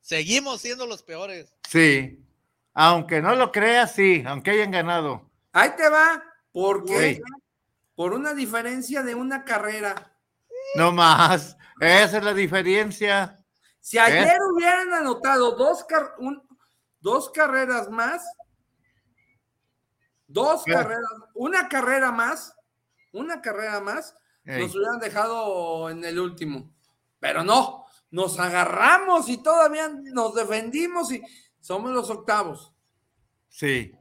Seguimos 0.00 0.60
siendo 0.60 0.86
los 0.86 1.02
peores. 1.02 1.52
Sí. 1.68 2.24
Aunque 2.74 3.20
no 3.20 3.34
lo 3.34 3.50
creas, 3.50 3.92
sí, 3.92 4.22
aunque 4.26 4.52
hayan 4.52 4.70
ganado. 4.70 5.28
Ahí 5.52 5.70
te 5.76 5.88
va. 5.88 6.22
¿Por 6.52 6.84
qué? 6.84 7.20
Por 7.96 8.12
una 8.12 8.34
diferencia 8.34 9.02
de 9.02 9.14
una 9.16 9.44
carrera. 9.44 10.12
No 10.76 10.92
más. 10.92 11.56
Esa 11.80 12.18
es 12.18 12.24
la 12.24 12.34
diferencia. 12.34 13.44
Si 13.80 13.98
ayer 13.98 14.38
hubieran 14.52 14.92
anotado 14.92 15.52
dos, 15.56 15.84
car- 15.84 16.14
un- 16.18 16.40
dos 17.00 17.30
carreras 17.30 17.90
más, 17.90 18.22
dos 20.34 20.64
¿Qué? 20.64 20.72
carreras, 20.72 21.10
una 21.34 21.68
carrera 21.68 22.10
más, 22.10 22.54
una 23.12 23.40
carrera 23.40 23.80
más, 23.80 24.14
Ey, 24.44 24.62
nos 24.62 24.74
hubieran 24.74 24.98
dejado 24.98 25.88
en 25.88 26.04
el 26.04 26.18
último. 26.18 26.74
Pero 27.20 27.42
no, 27.42 27.86
nos 28.10 28.38
agarramos 28.38 29.28
y 29.30 29.38
todavía 29.38 29.88
nos 29.88 30.34
defendimos 30.34 31.10
y 31.12 31.22
somos 31.60 31.92
los 31.92 32.10
octavos. 32.10 32.74
sí, 33.48 33.92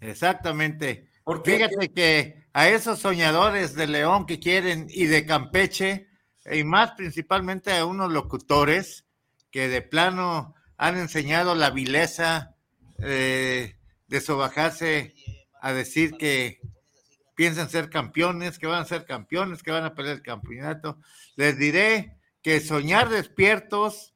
exactamente. 0.00 1.10
¿Por 1.24 1.42
qué? 1.42 1.56
Fíjate 1.56 1.92
que 1.92 2.48
a 2.54 2.68
esos 2.68 3.00
soñadores 3.00 3.74
de 3.74 3.86
León 3.86 4.24
que 4.24 4.40
quieren 4.40 4.86
y 4.88 5.06
de 5.06 5.26
Campeche, 5.26 6.08
y 6.50 6.64
más 6.64 6.92
principalmente 6.92 7.76
a 7.76 7.84
unos 7.84 8.10
locutores 8.10 9.04
que 9.50 9.68
de 9.68 9.82
plano 9.82 10.54
han 10.78 10.96
enseñado 10.96 11.54
la 11.54 11.70
vileza 11.70 12.56
eh, 12.98 13.76
de 14.06 14.20
sobajarse 14.20 15.14
a 15.60 15.72
decir 15.72 16.12
que 16.16 16.60
piensan 17.34 17.70
ser 17.70 17.88
campeones, 17.88 18.58
que 18.58 18.66
van 18.66 18.82
a 18.82 18.84
ser 18.84 19.04
campeones, 19.04 19.62
que 19.62 19.70
van 19.70 19.84
a 19.84 19.94
pelear 19.94 20.16
el 20.16 20.22
campeonato. 20.22 20.98
Les 21.36 21.56
diré 21.56 22.16
que 22.42 22.60
soñar 22.60 23.08
despiertos, 23.08 24.14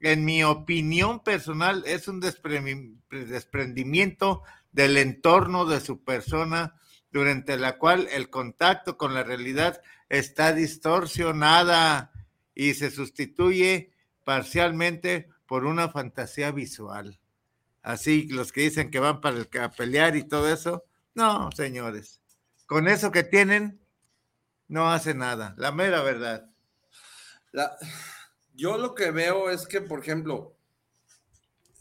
en 0.00 0.24
mi 0.24 0.42
opinión 0.44 1.22
personal, 1.22 1.84
es 1.86 2.08
un 2.08 2.20
despre- 2.20 2.96
desprendimiento 3.10 4.42
del 4.72 4.96
entorno 4.96 5.64
de 5.66 5.80
su 5.80 6.02
persona 6.04 6.74
durante 7.10 7.56
la 7.56 7.78
cual 7.78 8.08
el 8.12 8.28
contacto 8.28 8.96
con 8.96 9.14
la 9.14 9.22
realidad 9.24 9.80
está 10.08 10.52
distorsionada 10.52 12.12
y 12.54 12.74
se 12.74 12.90
sustituye 12.90 13.92
parcialmente 14.24 15.28
por 15.46 15.64
una 15.64 15.88
fantasía 15.88 16.50
visual. 16.50 17.18
Así 17.82 18.28
los 18.28 18.52
que 18.52 18.62
dicen 18.62 18.90
que 18.90 18.98
van 18.98 19.20
para 19.20 19.38
el, 19.38 19.48
a 19.60 19.70
pelear 19.70 20.16
y 20.16 20.24
todo 20.24 20.52
eso, 20.52 20.84
no, 21.14 21.50
señores. 21.52 22.20
Con 22.66 22.86
eso 22.88 23.10
que 23.12 23.22
tienen, 23.24 23.80
no 24.68 24.90
hace 24.92 25.14
nada, 25.14 25.54
la 25.56 25.72
mera 25.72 26.02
verdad. 26.02 26.50
La- 27.52 27.76
yo 28.54 28.76
lo 28.76 28.94
que 28.94 29.10
veo 29.10 29.50
es 29.50 29.66
que, 29.66 29.80
por 29.80 30.00
ejemplo, 30.00 30.56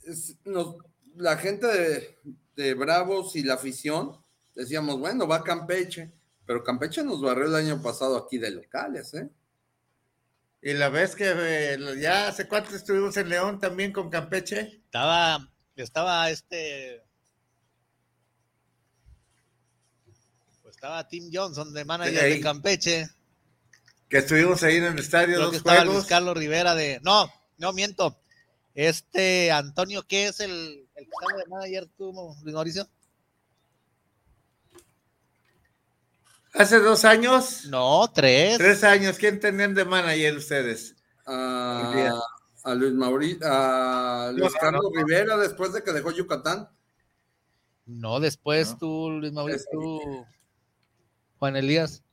es- 0.03 0.37
nos- 0.45 0.77
la 1.15 1.37
gente 1.37 1.67
de, 1.67 2.17
de 2.55 2.73
Bravos 2.75 3.35
y 3.35 3.43
la 3.43 3.55
afición, 3.55 4.15
decíamos, 4.55 4.99
bueno, 4.99 5.27
va 5.27 5.37
a 5.37 5.43
Campeche, 5.43 6.11
pero 6.45 6.63
Campeche 6.63 7.03
nos 7.03 7.21
barrió 7.21 7.45
el 7.45 7.55
año 7.55 7.81
pasado 7.81 8.15
aquí 8.17 8.37
de 8.37 8.51
locales, 8.51 9.13
¿eh? 9.15 9.29
Y 10.61 10.73
la 10.73 10.89
vez 10.89 11.15
que 11.15 11.31
eh, 11.35 11.77
ya 11.99 12.27
hace 12.29 12.47
cuánto 12.47 12.75
estuvimos 12.75 13.15
en 13.17 13.29
León 13.29 13.59
también 13.59 13.91
con 13.93 14.09
Campeche. 14.09 14.81
Estaba, 14.85 15.51
estaba 15.83 16.29
este. 16.29 17.03
Pues 20.61 20.75
Estaba 20.75 21.07
Tim 21.07 21.29
Johnson 21.31 21.73
de 21.73 21.85
manager 21.85 22.23
ahí. 22.23 22.33
de 22.33 22.41
Campeche. 22.41 23.09
Que 24.09 24.19
estuvimos 24.19 24.63
ahí 24.63 24.77
en 24.77 24.85
el 24.85 24.99
estadio 24.99 25.27
Creo 25.35 25.41
dos 25.41 25.51
que 25.51 25.57
estaba 25.57 25.83
Luis. 25.85 26.05
Carlos 26.05 26.37
Rivera 26.37 26.75
de. 26.75 26.99
No, 27.03 27.31
no 27.57 27.73
miento. 27.73 28.17
Este 28.73 29.51
Antonio, 29.51 30.05
¿qué 30.07 30.27
es 30.27 30.39
el, 30.39 30.87
el 30.95 31.05
que 31.05 31.11
estaba 31.11 31.39
de 31.41 31.47
manager 31.49 31.87
tú, 31.97 32.13
Luis 32.43 32.53
Mauricio? 32.53 32.87
Hace 36.53 36.79
dos 36.79 37.05
años, 37.05 37.65
No, 37.65 38.09
tres. 38.13 38.57
tres 38.57 38.83
años, 38.83 39.17
¿quién 39.17 39.39
tenían 39.39 39.73
de 39.75 39.85
manager 39.85 40.37
ustedes? 40.37 40.95
A, 41.25 42.19
a 42.67 42.75
Luis 42.75 42.93
Mauricio, 42.93 43.39
a 43.43 44.29
Luis 44.33 44.51
No, 44.53 44.59
Carlos 44.59 44.83
no. 44.93 44.99
Rivera 45.03 45.37
después 45.37 45.71
de 45.73 45.83
que 45.83 45.93
dejó 45.93 46.11
Yucatán. 46.11 46.69
No, 47.85 48.19
después 48.19 48.71
No. 48.71 48.77
tú, 48.77 49.09
Luis 49.11 49.31
Mauricio, 49.31 49.65
tú, 49.71 50.25
Juan 51.39 51.55
Elías. 51.55 52.03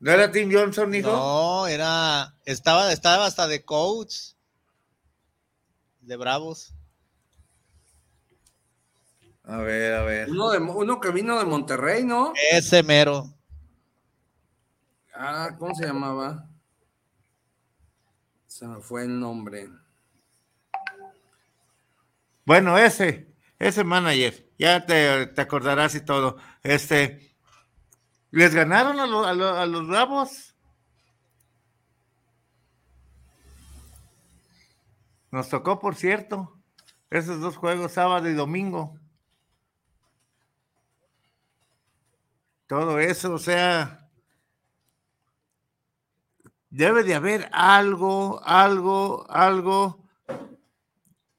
¿No 0.00 0.10
era 0.10 0.30
Tim 0.30 0.50
Johnson, 0.52 0.94
hijo? 0.94 1.10
No, 1.10 1.66
era, 1.66 2.34
estaba, 2.46 2.92
estaba 2.92 3.26
hasta 3.26 3.46
de 3.46 3.64
coach 3.64 4.32
de 6.00 6.16
Bravos. 6.16 6.72
A 9.44 9.58
ver, 9.58 9.94
a 9.94 10.02
ver. 10.04 10.30
Uno, 10.30 10.50
de, 10.50 10.58
uno 10.58 11.00
que 11.00 11.10
vino 11.10 11.38
de 11.38 11.44
Monterrey, 11.44 12.02
¿no? 12.04 12.32
Ese 12.50 12.82
mero. 12.82 13.30
Ah, 15.14 15.50
¿cómo 15.58 15.74
se 15.74 15.86
llamaba? 15.86 16.48
Se 18.54 18.68
me 18.68 18.80
fue 18.80 19.02
el 19.02 19.18
nombre. 19.18 19.68
Bueno, 22.44 22.78
ese, 22.78 23.34
ese 23.58 23.82
manager, 23.82 24.48
ya 24.56 24.86
te, 24.86 25.26
te 25.26 25.40
acordarás 25.40 25.96
y 25.96 26.02
todo. 26.02 26.36
Este, 26.62 27.34
¿les 28.30 28.54
ganaron 28.54 29.00
a, 29.00 29.02
a 29.02 29.62
a 29.62 29.66
los 29.66 29.88
Bravos? 29.88 30.54
Nos 35.32 35.48
tocó, 35.48 35.80
por 35.80 35.96
cierto, 35.96 36.56
esos 37.10 37.40
dos 37.40 37.56
juegos, 37.56 37.90
sábado 37.90 38.30
y 38.30 38.34
domingo. 38.34 39.00
Todo 42.68 43.00
eso, 43.00 43.34
o 43.34 43.38
sea, 43.40 44.03
debe 46.74 47.04
de 47.04 47.14
haber 47.14 47.48
algo, 47.52 48.42
algo, 48.44 49.30
algo 49.30 50.00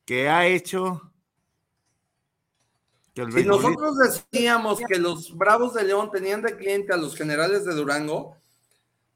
que 0.05 0.29
ha 0.29 0.47
hecho 0.47 1.11
que 3.13 3.21
el 3.21 3.33
Si 3.33 3.43
nosotros 3.43 3.97
decíamos 3.97 4.79
que 4.87 4.97
los 4.97 5.35
Bravos 5.35 5.73
de 5.73 5.83
León 5.83 6.09
tenían 6.11 6.41
de 6.41 6.55
cliente 6.55 6.93
a 6.93 6.97
los 6.97 7.15
generales 7.15 7.65
de 7.65 7.73
Durango, 7.73 8.37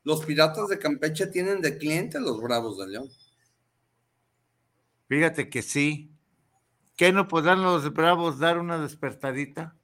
los 0.03 0.25
Piratas 0.25 0.67
de 0.67 0.77
Campeche 0.77 1.27
tienen 1.27 1.62
de 1.62 1.77
cliente 1.77 2.17
a 2.17 2.21
los 2.21 2.41
Bravos 2.41 2.77
de 2.77 2.88
León. 2.88 3.10
Fíjate 5.08 5.49
que 5.49 5.62
sí. 5.62 6.12
¿Qué 6.97 7.13
no 7.13 7.29
podrán 7.29 7.63
los 7.63 7.93
Bravos 7.93 8.39
dar 8.39 8.58
una 8.58 8.77
despertadita? 8.77 9.77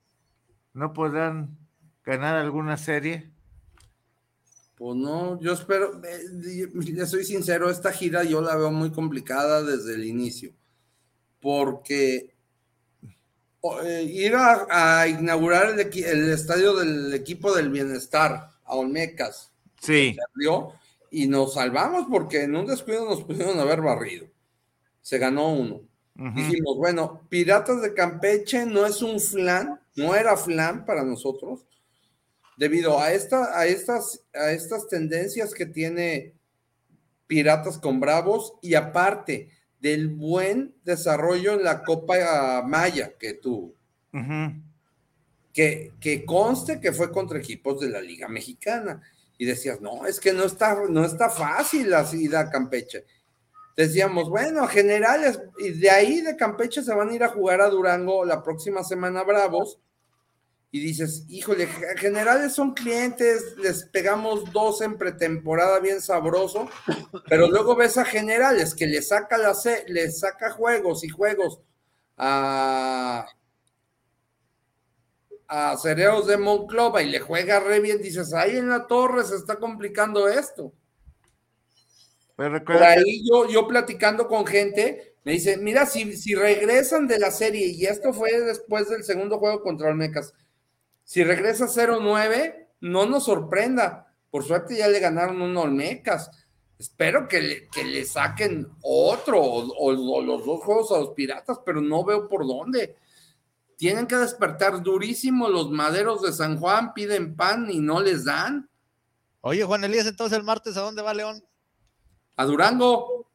¿No 0.73 0.91
podrán 0.91 1.57
ganar 2.03 2.35
alguna 2.35 2.75
serie? 2.75 3.34
Pues 4.75 4.95
no, 4.97 5.39
yo 5.39 5.53
espero, 5.53 6.01
eh, 6.03 6.69
le 6.73 7.05
soy 7.05 7.23
sincero, 7.23 7.69
esta 7.69 7.93
gira 7.93 8.23
yo 8.23 8.41
la 8.41 8.57
veo 8.57 8.71
muy 8.71 8.91
complicada 8.91 9.63
desde 9.63 9.95
el 9.95 10.03
inicio, 10.03 10.51
porque 11.39 12.35
eh, 13.83 14.03
ir 14.03 14.35
a, 14.35 14.67
a 15.01 15.07
inaugurar 15.07 15.79
el, 15.79 16.29
estadio 16.29 16.75
del 16.75 17.13
equipo 17.13 17.55
del 17.55 17.69
bienestar 17.69 18.49
a 18.65 18.75
Olmecas, 18.75 19.51
Sí, 19.81 20.15
perdió 20.33 20.73
y 21.11 21.27
nos 21.27 21.53
salvamos 21.53 22.07
porque 22.09 22.43
en 22.43 22.55
un 22.55 22.65
descuido 22.65 23.05
nos 23.05 23.23
pudieron 23.23 23.59
haber 23.59 23.81
barrido. 23.81 24.27
Se 25.01 25.17
ganó 25.17 25.53
uno. 25.53 25.81
Dijimos, 26.15 26.77
bueno, 26.77 27.21
Piratas 27.29 27.81
de 27.81 27.93
Campeche 27.93 28.65
no 28.65 28.85
es 28.85 29.01
un 29.01 29.19
flan, 29.19 29.79
no 29.95 30.15
era 30.15 30.37
flan 30.37 30.85
para 30.85 31.03
nosotros, 31.03 31.65
debido 32.57 32.99
a, 32.99 33.11
esta, 33.13 33.57
a, 33.57 33.65
estas, 33.65 34.21
a 34.33 34.51
estas 34.51 34.87
tendencias 34.87 35.53
que 35.53 35.65
tiene 35.65 36.33
Piratas 37.27 37.77
con 37.77 37.99
Bravos 37.99 38.53
y 38.61 38.75
aparte 38.75 39.49
del 39.79 40.09
buen 40.09 40.75
desarrollo 40.83 41.53
en 41.53 41.63
la 41.63 41.83
Copa 41.83 42.63
Maya 42.65 43.13
que 43.17 43.33
tuvo. 43.33 43.73
Que, 45.53 45.93
que 45.99 46.25
conste 46.25 46.79
que 46.79 46.91
fue 46.91 47.11
contra 47.11 47.39
equipos 47.39 47.79
de 47.79 47.89
la 47.89 48.01
Liga 48.01 48.27
Mexicana. 48.27 49.01
Y 49.37 49.45
decías, 49.45 49.81
no, 49.81 50.05
es 50.05 50.19
que 50.19 50.31
no 50.31 50.45
está, 50.45 50.77
no 50.89 51.03
está 51.03 51.29
fácil 51.29 51.89
la 51.89 52.07
ida 52.13 52.49
Campeche. 52.49 53.05
Decíamos, 53.75 54.29
bueno, 54.29 54.65
generales, 54.67 55.41
y 55.59 55.71
de 55.71 55.89
ahí 55.89 56.21
de 56.21 56.37
Campeche 56.37 56.81
se 56.81 56.93
van 56.93 57.09
a 57.09 57.15
ir 57.15 57.23
a 57.23 57.29
jugar 57.29 57.59
a 57.59 57.69
Durango 57.69 58.23
la 58.23 58.41
próxima 58.41 58.83
semana 58.83 59.23
Bravos. 59.23 59.79
Y 60.75 60.81
dices, 60.81 61.23
híjole, 61.29 61.67
ge- 61.67 61.95
generales 61.97 62.53
son 62.53 62.73
clientes, 62.73 63.55
les 63.57 63.85
pegamos 63.85 64.51
dos 64.51 64.81
en 64.81 64.97
pretemporada 64.97 65.79
bien 65.79 66.01
sabroso, 66.01 66.69
pero 67.29 67.47
luego 67.47 67.77
ves 67.77 67.97
a 67.97 68.03
generales 68.03 68.75
que 68.75 68.85
le 68.85 69.01
saca, 69.01 69.37
la 69.37 69.53
le 69.87 70.11
saca 70.11 70.51
juegos 70.51 71.05
y 71.05 71.09
juegos 71.09 71.61
a, 72.17 73.25
a 75.47 75.75
Cereos 75.77 76.27
de 76.27 76.37
Monclova 76.37 77.01
y 77.01 77.09
le 77.09 77.19
juega 77.19 77.59
re 77.59 77.79
bien, 77.79 77.99
dices, 77.99 78.31
ahí 78.33 78.57
en 78.57 78.69
la 78.69 78.85
torre 78.85 79.23
se 79.23 79.35
está 79.35 79.55
complicando 79.55 80.27
esto. 80.27 80.71
Pero 82.35 82.63
Por 82.65 82.77
que- 82.77 82.83
ahí 82.83 83.21
yo, 83.29 83.47
yo 83.49 83.67
platicando 83.67 84.27
con 84.27 84.45
gente, 84.45 85.15
me 85.23 85.33
dice, 85.33 85.57
mira, 85.57 85.85
si, 85.85 86.15
si 86.17 86.35
regresan 86.35 87.07
de 87.07 87.19
la 87.19 87.31
serie, 87.31 87.67
y 87.67 87.85
esto 87.85 88.13
fue 88.13 88.39
después 88.41 88.89
del 88.89 89.03
segundo 89.03 89.39
juego 89.39 89.61
contra 89.61 89.89
Olmecas, 89.89 90.33
si 91.05 91.23
regresa 91.23 91.67
0-9, 91.67 92.67
no 92.81 93.05
nos 93.05 93.23
sorprenda. 93.23 94.13
Por 94.29 94.43
suerte 94.43 94.75
ya 94.77 94.89
le 94.89 94.99
ganaron 94.99 95.41
un 95.41 95.55
Olmecas. 95.55 96.29
Espero 96.77 97.29
que 97.29 97.39
le, 97.41 97.67
que 97.69 97.85
le 97.85 98.03
saquen 98.03 98.67
otro 98.81 99.41
o, 99.41 99.65
o- 99.65 100.15
o 100.17 100.21
los 100.21 100.45
dos 100.45 100.61
juegos 100.61 100.91
a 100.91 100.97
los 100.99 101.11
Piratas, 101.11 101.59
pero 101.65 101.79
no 101.79 102.03
veo 102.03 102.27
por 102.27 102.45
dónde. 102.45 102.97
Tienen 103.77 104.07
que 104.07 104.17
despertar 104.17 104.81
durísimo 104.83 105.47
los 105.47 105.71
maderos 105.71 106.21
de 106.21 106.33
San 106.33 106.59
Juan, 106.59 106.93
piden 106.93 107.35
pan 107.37 107.69
y 107.71 107.79
no 107.79 108.01
les 108.01 108.25
dan. 108.25 108.69
Oye, 109.41 109.63
Juan 109.63 109.85
Elías, 109.85 110.07
entonces 110.07 110.37
el 110.37 110.43
martes, 110.43 110.75
¿a 110.75 110.81
dónde 110.81 111.01
va 111.01 111.13
León? 111.13 111.41
A 112.35 112.43
Durango, 112.45 113.25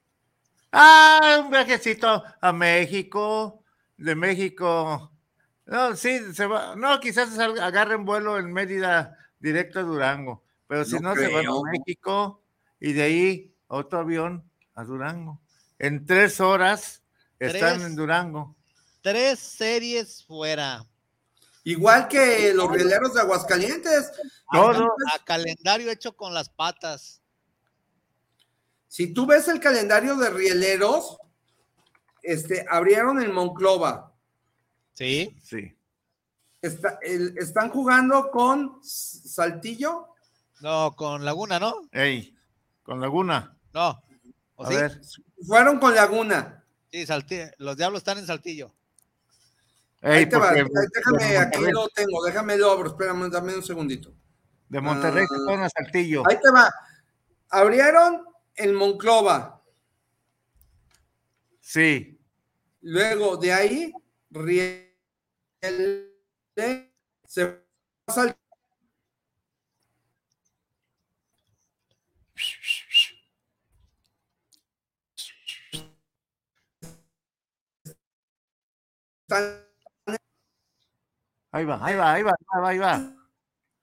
Ah, 0.72 1.40
un 1.44 1.50
viajecito 1.50 2.22
a 2.40 2.52
México, 2.52 3.62
de 3.96 4.14
México. 4.14 5.09
No, 5.70 5.94
sí, 5.96 6.34
se 6.34 6.46
va. 6.46 6.74
No, 6.74 6.98
quizás 6.98 7.38
agarren 7.38 8.04
vuelo 8.04 8.38
en 8.38 8.52
Mérida 8.52 9.16
directo 9.38 9.78
a 9.78 9.82
Durango, 9.84 10.42
pero 10.66 10.84
si 10.84 10.96
No 10.96 11.14
no, 11.14 11.14
se 11.14 11.32
van 11.32 11.46
a 11.46 11.52
México 11.70 12.42
y 12.80 12.92
de 12.92 13.02
ahí 13.02 13.54
otro 13.68 14.00
avión 14.00 14.50
a 14.74 14.82
Durango. 14.82 15.40
En 15.78 16.04
tres 16.04 16.40
horas 16.40 17.02
están 17.38 17.76
Tres. 17.76 17.82
en 17.86 17.94
Durango. 17.94 18.56
Tres 19.00 19.38
series 19.38 20.24
fuera. 20.24 20.84
igual 21.62 22.08
que 22.08 22.52
los 22.52 22.68
rieleros 22.72 23.14
de 23.14 23.20
Aguascalientes. 23.20 24.10
Todo. 24.52 24.88
A 25.14 25.24
calendario 25.24 25.88
hecho 25.92 26.16
con 26.16 26.34
las 26.34 26.48
patas. 26.48 27.22
Si 28.88 29.14
tú 29.14 29.24
ves 29.24 29.46
el 29.46 29.60
calendario 29.60 30.16
de 30.16 30.30
rieleros, 30.30 31.16
este, 32.24 32.66
abrieron 32.68 33.22
el 33.22 33.32
Monclova. 33.32 34.09
Sí. 35.00 35.34
Sí. 35.42 35.74
Está- 36.60 36.98
el- 37.00 37.34
están 37.38 37.70
jugando 37.70 38.30
con 38.30 38.80
Saltillo. 38.82 40.08
No, 40.60 40.94
con 40.94 41.24
Laguna, 41.24 41.58
¿no? 41.58 41.88
Ey, 41.90 42.36
con 42.82 43.00
Laguna. 43.00 43.56
No. 43.72 44.02
¿O 44.56 44.64
A 44.66 44.68
sí? 44.68 44.74
ver. 44.76 45.00
Fueron 45.46 45.78
con 45.78 45.94
Laguna. 45.94 46.62
Sí, 46.92 47.06
Saltillo. 47.06 47.46
Los 47.56 47.78
diablos 47.78 48.00
están 48.00 48.18
en 48.18 48.26
Saltillo. 48.26 48.74
Ey, 50.02 50.18
Ahí 50.18 50.28
te 50.28 50.36
va, 50.36 50.52
déjame, 50.52 51.24
de 51.32 51.38
aquí 51.38 51.62
lo 51.70 51.88
tengo, 51.88 52.22
déjame 52.24 52.58
lo 52.58 52.70
abro, 52.70 52.88
espérame, 52.90 53.30
dame 53.30 53.54
un 53.54 53.62
segundito. 53.62 54.12
De 54.68 54.82
Monterrey 54.82 55.26
se 55.26 55.36
fueron 55.36 55.62
a 55.62 55.70
Saltillo. 55.70 56.24
Ahí 56.28 56.36
te 56.42 56.50
va. 56.50 56.70
Abrieron 57.48 58.22
el 58.54 58.74
Monclova. 58.74 59.62
Sí. 61.58 62.20
Luego 62.82 63.38
de 63.38 63.52
ahí, 63.52 63.92
Riel 65.62 66.92
se 67.26 67.44
va 67.44 67.58
a 68.06 68.12
Sal- 68.12 68.36
están 79.28 79.66
Ahí 81.52 81.64
va, 81.64 81.84
ahí 81.84 81.96
va, 81.96 82.12
ahí 82.12 82.22
va, 82.22 82.30
ahí 82.30 82.60
va, 82.60 82.68
ahí 82.68 82.78
va. 82.78 83.16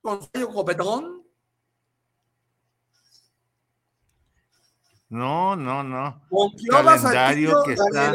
con 0.01 0.21
sello 0.31 0.53
copetón? 0.53 1.23
No, 5.09 5.55
no, 5.55 5.83
no. 5.83 6.21
Calendario 6.69 7.63
que 7.63 7.73
está-. 7.73 8.13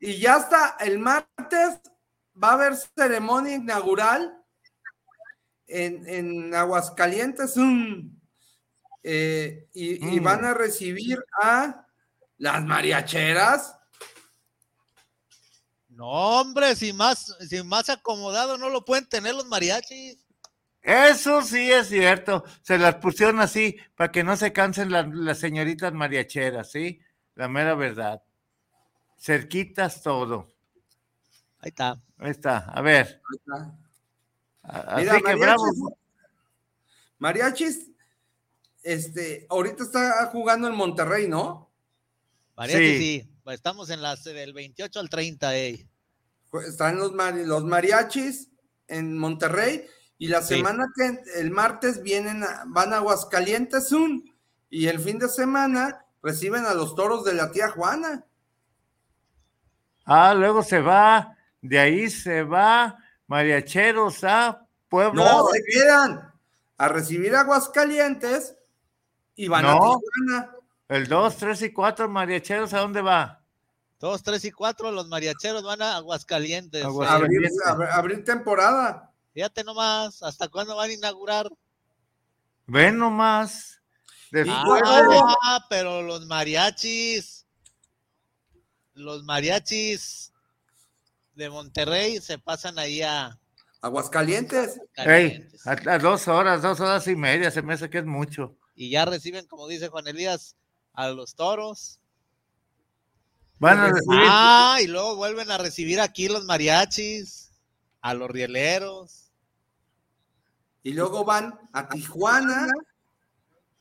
Y 0.00 0.18
ya 0.18 0.36
está, 0.36 0.76
el 0.80 0.98
martes 0.98 1.80
va 2.42 2.50
a 2.50 2.52
haber 2.54 2.76
ceremonia 2.76 3.54
inaugural 3.56 4.34
en, 5.66 6.08
en 6.08 6.54
Aguascalientes. 6.54 7.56
mm, 7.56 8.10
eh, 9.02 9.68
y, 9.72 10.14
y 10.16 10.20
Mm. 10.20 10.24
van 10.24 10.44
a 10.44 10.54
recibir 10.54 11.18
a 11.42 11.86
las 12.38 12.64
mariacheras. 12.64 13.74
No, 15.88 16.06
hombre, 16.40 16.76
si 16.76 16.92
más, 16.92 17.36
si 17.48 17.62
más 17.62 17.88
acomodado 17.88 18.56
no 18.58 18.68
lo 18.70 18.84
pueden 18.84 19.08
tener 19.08 19.34
los 19.34 19.46
mariachis. 19.46 20.18
Eso 20.80 21.42
sí 21.42 21.70
es 21.72 21.88
cierto. 21.88 22.44
Se 22.62 22.78
las 22.78 22.96
pusieron 22.96 23.40
así 23.40 23.76
para 23.96 24.12
que 24.12 24.22
no 24.22 24.36
se 24.36 24.52
cansen 24.52 24.92
las, 24.92 25.08
las 25.08 25.38
señoritas 25.38 25.92
mariacheras, 25.92 26.70
¿sí? 26.70 27.00
La 27.34 27.48
mera 27.48 27.74
verdad. 27.74 28.22
Cerquitas 29.18 30.02
todo. 30.02 30.46
Ahí 31.60 31.68
está. 31.70 32.00
Ahí 32.18 32.30
está. 32.30 32.58
A 32.58 32.80
ver. 32.82 33.20
a- 33.52 33.72
Así 34.62 35.00
Mira, 35.04 35.20
que 35.20 35.34
bravo. 35.36 35.62
mariachis, 35.64 35.82
mariachis, 37.18 37.90
este, 38.82 39.46
ahorita 39.48 39.82
está 39.82 40.26
jugando 40.26 40.68
en 40.68 40.74
Monterrey, 40.74 41.26
¿no? 41.26 41.70
Mariachis, 42.56 42.98
Sí. 42.98 42.98
sí. 43.22 43.34
Estamos 43.46 43.88
en 43.90 44.02
las 44.02 44.24
del 44.24 44.52
28 44.52 45.00
al 45.00 45.08
30, 45.08 45.54
ey. 45.56 45.88
Están 46.66 46.98
los, 46.98 47.12
mari- 47.14 47.46
los 47.46 47.64
mariachis 47.64 48.48
en 48.88 49.16
Monterrey 49.16 49.86
y 50.18 50.28
la 50.28 50.42
Sí. 50.42 50.56
semana 50.56 50.86
que 50.94 51.22
el 51.40 51.50
martes 51.50 52.02
vienen 52.02 52.44
a- 52.44 52.64
van 52.66 52.92
a 52.92 52.98
Aguascalientes 52.98 53.90
un 53.92 54.34
y 54.68 54.86
el 54.88 54.98
fin 55.00 55.18
de 55.18 55.28
semana 55.28 56.04
reciben 56.22 56.66
a 56.66 56.74
los 56.74 56.94
toros 56.94 57.24
de 57.24 57.32
la 57.32 57.50
tía 57.50 57.70
Juana. 57.70 58.26
Ah, 60.04 60.34
luego 60.34 60.62
se 60.62 60.80
va. 60.80 61.37
De 61.60 61.78
ahí 61.78 62.08
se 62.10 62.42
va. 62.42 62.96
Mariacheros 63.26 64.24
a 64.24 64.66
Puebla. 64.88 65.24
No, 65.24 65.46
se 65.48 65.62
quedan 65.64 66.32
a 66.78 66.88
recibir 66.88 67.34
Aguascalientes 67.34 68.56
y 69.34 69.48
van 69.48 69.64
a 69.66 69.74
No. 69.74 70.00
Tijuana. 70.00 70.50
El 70.88 71.06
2, 71.08 71.36
3 71.36 71.62
y 71.62 71.72
4 71.72 72.08
mariacheros, 72.08 72.72
¿a 72.72 72.78
dónde 72.80 73.02
va? 73.02 73.34
Dos, 74.00 74.22
tres 74.22 74.44
y 74.44 74.52
cuatro, 74.52 74.92
los 74.92 75.08
mariacheros 75.08 75.64
van 75.64 75.82
a 75.82 75.96
Aguascalientes. 75.96 76.84
Aguas- 76.84 77.10
Abrir, 77.10 77.38
Aguascalientes. 77.44 77.66
abrir- 77.66 77.88
abrir 77.90 78.24
temporada. 78.24 79.10
Fíjate 79.34 79.64
nomás, 79.64 80.22
¿hasta 80.22 80.46
cuándo 80.46 80.76
van 80.76 80.90
a 80.90 80.92
inaugurar? 80.92 81.48
Ven 82.68 82.96
nomás. 82.96 83.80
Después 84.30 84.82
Ah, 84.86 85.02
de- 85.02 85.20
Ah, 85.42 85.66
pero 85.68 86.02
los 86.02 86.26
mariachis, 86.26 87.44
los 88.94 89.24
mariachis 89.24 90.32
de 91.38 91.48
Monterrey 91.48 92.20
se 92.20 92.36
pasan 92.38 92.78
ahí 92.78 93.00
a 93.00 93.38
Aguascalientes. 93.80 94.80
A, 94.96 95.70
a 95.70 95.98
dos 96.00 96.26
horas, 96.26 96.62
dos 96.62 96.80
horas 96.80 97.06
y 97.06 97.14
media, 97.14 97.50
se 97.52 97.62
me 97.62 97.74
hace 97.74 97.88
que 97.88 97.98
es 97.98 98.04
mucho. 98.04 98.56
y 98.74 98.90
ya 98.90 99.04
reciben, 99.04 99.46
como 99.46 99.68
dice 99.68 99.88
Juan 99.88 100.08
Elías, 100.08 100.56
a 100.94 101.08
los 101.10 101.36
toros. 101.36 102.00
Van 103.60 103.78
a 103.78 103.86
recibir. 103.92 104.20
Ah, 104.28 104.78
y 104.82 104.88
luego 104.88 105.14
vuelven 105.16 105.50
a 105.50 105.58
recibir 105.58 106.00
aquí 106.00 106.28
los 106.28 106.44
mariachis, 106.44 107.52
a 108.00 108.14
los 108.14 108.28
rieleros. 108.30 109.30
Y 110.82 110.92
luego 110.92 111.24
van 111.24 111.58
a 111.72 111.88
Tijuana 111.88 112.66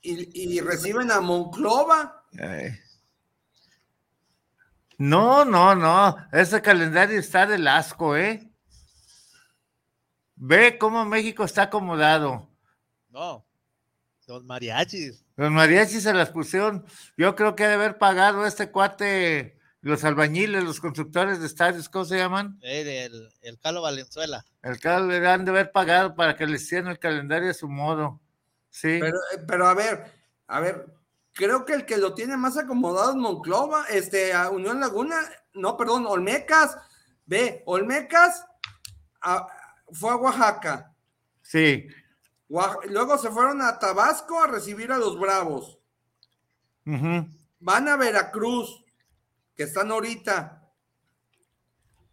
y, 0.01 0.55
y 0.55 0.59
reciben 0.61 1.11
a 1.11 1.21
Monclova. 1.21 2.23
Ay. 2.39 2.71
No, 4.97 5.45
no, 5.45 5.75
no. 5.75 6.17
Ese 6.31 6.61
calendario 6.61 7.19
está 7.19 7.45
del 7.45 7.67
asco, 7.67 8.15
¿eh? 8.15 8.51
Ve 10.35 10.77
cómo 10.77 11.05
México 11.05 11.43
está 11.43 11.63
acomodado. 11.63 12.49
No, 13.09 13.45
los 14.27 14.43
mariachis. 14.43 15.25
Los 15.35 15.51
mariachis 15.51 16.03
se 16.03 16.13
las 16.13 16.29
pusieron. 16.29 16.85
Yo 17.15 17.35
creo 17.35 17.55
que 17.55 17.63
ha 17.63 17.69
de 17.69 17.75
haber 17.75 17.97
pagado 17.97 18.45
este 18.45 18.69
cuate, 18.69 19.59
los 19.81 20.03
albañiles, 20.03 20.63
los 20.63 20.79
constructores 20.79 21.39
de 21.39 21.47
estadios, 21.47 21.89
¿cómo 21.89 22.05
se 22.05 22.17
llaman? 22.17 22.59
eh, 22.61 23.05
el, 23.05 23.29
el 23.41 23.59
Calo 23.59 23.81
Valenzuela. 23.81 24.45
El 24.61 24.79
cal 24.79 25.07
le 25.07 25.25
han 25.27 25.45
de 25.45 25.51
haber 25.51 25.71
pagado 25.71 26.15
para 26.15 26.35
que 26.35 26.45
le 26.45 26.57
hicieran 26.57 26.89
el 26.91 26.99
calendario 26.99 27.49
a 27.49 27.53
su 27.53 27.67
modo. 27.67 28.19
Sí. 28.69 28.97
Pero, 28.99 29.17
eh, 29.33 29.43
pero 29.47 29.67
a 29.67 29.73
ver, 29.73 30.11
a 30.47 30.59
ver, 30.59 30.85
creo 31.37 31.63
que 31.65 31.73
el 31.73 31.85
que 31.85 31.97
lo 31.97 32.13
tiene 32.13 32.35
más 32.35 32.57
acomodado 32.57 33.11
es 33.11 33.15
Monclova, 33.15 33.85
este, 33.89 34.33
a 34.33 34.49
Unión 34.49 34.79
Laguna, 34.79 35.15
no, 35.53 35.77
perdón, 35.77 36.05
Olmecas. 36.05 36.77
Ve, 37.25 37.63
Olmecas 37.65 38.43
a- 39.21 39.47
fue 39.93 40.11
a 40.11 40.15
Oaxaca. 40.15 40.93
Sí. 41.41 41.87
Luego 42.49 43.17
se 43.17 43.29
fueron 43.29 43.61
a 43.61 43.77
Tabasco 43.79 44.41
a 44.41 44.47
recibir 44.47 44.91
a 44.91 44.97
los 44.97 45.19
Bravos. 45.19 45.79
Van 47.59 47.87
a 47.87 47.95
Veracruz, 47.97 48.83
que 49.55 49.63
están 49.63 49.91
ahorita. 49.91 50.63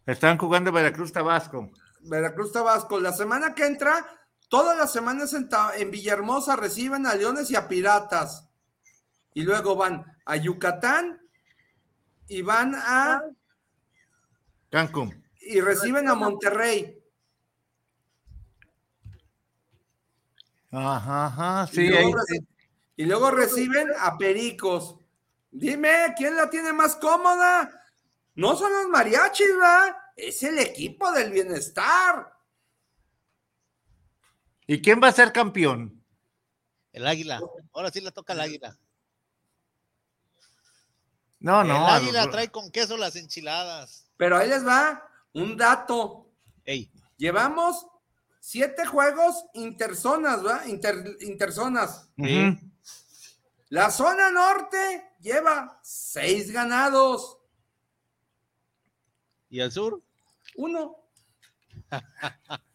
Están 0.05 0.37
jugando 0.37 0.71
Veracruz 0.71 1.11
Tabasco. 1.11 1.69
Veracruz 2.01 2.51
Tabasco. 2.51 2.99
La 2.99 3.13
semana 3.13 3.55
que 3.55 3.65
entra, 3.65 4.05
todas 4.49 4.77
las 4.77 4.91
semanas 4.91 5.33
en 5.33 5.91
Villahermosa 5.91 6.55
reciben 6.55 7.07
a 7.07 7.15
Leones 7.15 7.49
y 7.51 7.55
a 7.55 7.67
Piratas. 7.67 8.44
Y 9.35 9.43
luego 9.43 9.75
van 9.75 10.03
a 10.25 10.37
Yucatán 10.37 11.21
y 12.27 12.41
van 12.41 12.73
a 12.73 13.21
Cancún. 14.71 15.23
y 15.41 15.59
reciben 15.61 16.07
a 16.07 16.15
Monterrey. 16.15 16.97
Ajá, 20.71 21.25
ajá, 21.27 21.69
y, 21.71 21.75
sí, 21.75 21.87
luego 21.89 22.07
ahí 22.07 22.13
reci- 22.13 22.39
sí. 22.39 22.47
y 22.97 23.05
luego 23.05 23.31
reciben 23.31 23.89
a 23.99 24.17
Pericos. 24.17 24.97
Dime, 25.51 26.13
¿quién 26.17 26.35
la 26.35 26.49
tiene 26.49 26.73
más 26.73 26.95
cómoda? 26.95 27.81
No 28.35 28.55
son 28.55 28.71
los 28.73 28.87
mariachis, 28.87 29.47
¿verdad? 29.47 29.95
Es 30.15 30.43
el 30.43 30.59
equipo 30.59 31.11
del 31.11 31.31
bienestar. 31.31 32.33
¿Y 34.67 34.81
quién 34.81 34.99
va 35.01 35.09
a 35.09 35.13
ser 35.13 35.31
campeón? 35.31 36.03
El 36.91 37.05
águila. 37.05 37.41
Ahora 37.73 37.91
sí 37.91 38.01
le 38.01 38.11
toca 38.11 38.33
al 38.33 38.41
águila. 38.41 38.77
No, 41.39 41.61
el 41.61 41.67
no. 41.67 41.87
águila 41.87 42.25
no. 42.25 42.31
trae 42.31 42.49
con 42.49 42.71
queso 42.71 42.97
las 42.97 43.15
enchiladas. 43.15 44.09
Pero 44.17 44.37
ahí 44.37 44.49
les 44.49 44.65
va 44.65 45.07
un 45.33 45.57
dato. 45.57 46.31
Ey, 46.63 46.91
Llevamos 47.17 47.85
siete 48.39 48.85
juegos 48.85 49.45
interzonas, 49.53 50.43
¿verdad? 50.43 50.65
Inter- 50.65 51.17
interzonas. 51.21 52.09
La 53.69 53.89
zona 53.91 54.29
norte 54.31 55.13
lleva 55.19 55.79
seis 55.83 56.51
ganados. 56.51 57.37
¿y 59.49 59.59
el 59.61 59.71
sur? 59.71 60.01
Uno. 60.55 60.97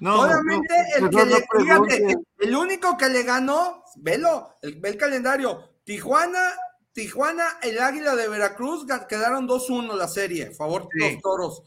No, 0.00 0.20
Obviamente, 0.22 0.74
no, 1.00 1.06
el, 1.06 1.10
que 1.10 1.16
no 1.16 1.24
le, 1.24 1.46
fíjate, 1.86 2.16
el 2.40 2.54
único 2.54 2.98
que 2.98 3.08
le 3.08 3.22
ganó, 3.22 3.82
velo, 3.96 4.54
el, 4.60 4.78
ve 4.78 4.90
el 4.90 4.98
calendario. 4.98 5.78
Tijuana, 5.84 6.50
Tijuana, 6.96 7.58
el 7.60 7.78
Águila 7.78 8.16
de 8.16 8.26
Veracruz 8.26 8.86
quedaron 9.06 9.46
2-1 9.46 9.94
la 9.94 10.08
serie, 10.08 10.52
favor 10.52 10.88
de 10.94 10.98
Sí. 11.08 11.12
los 11.12 11.22
toros. 11.22 11.62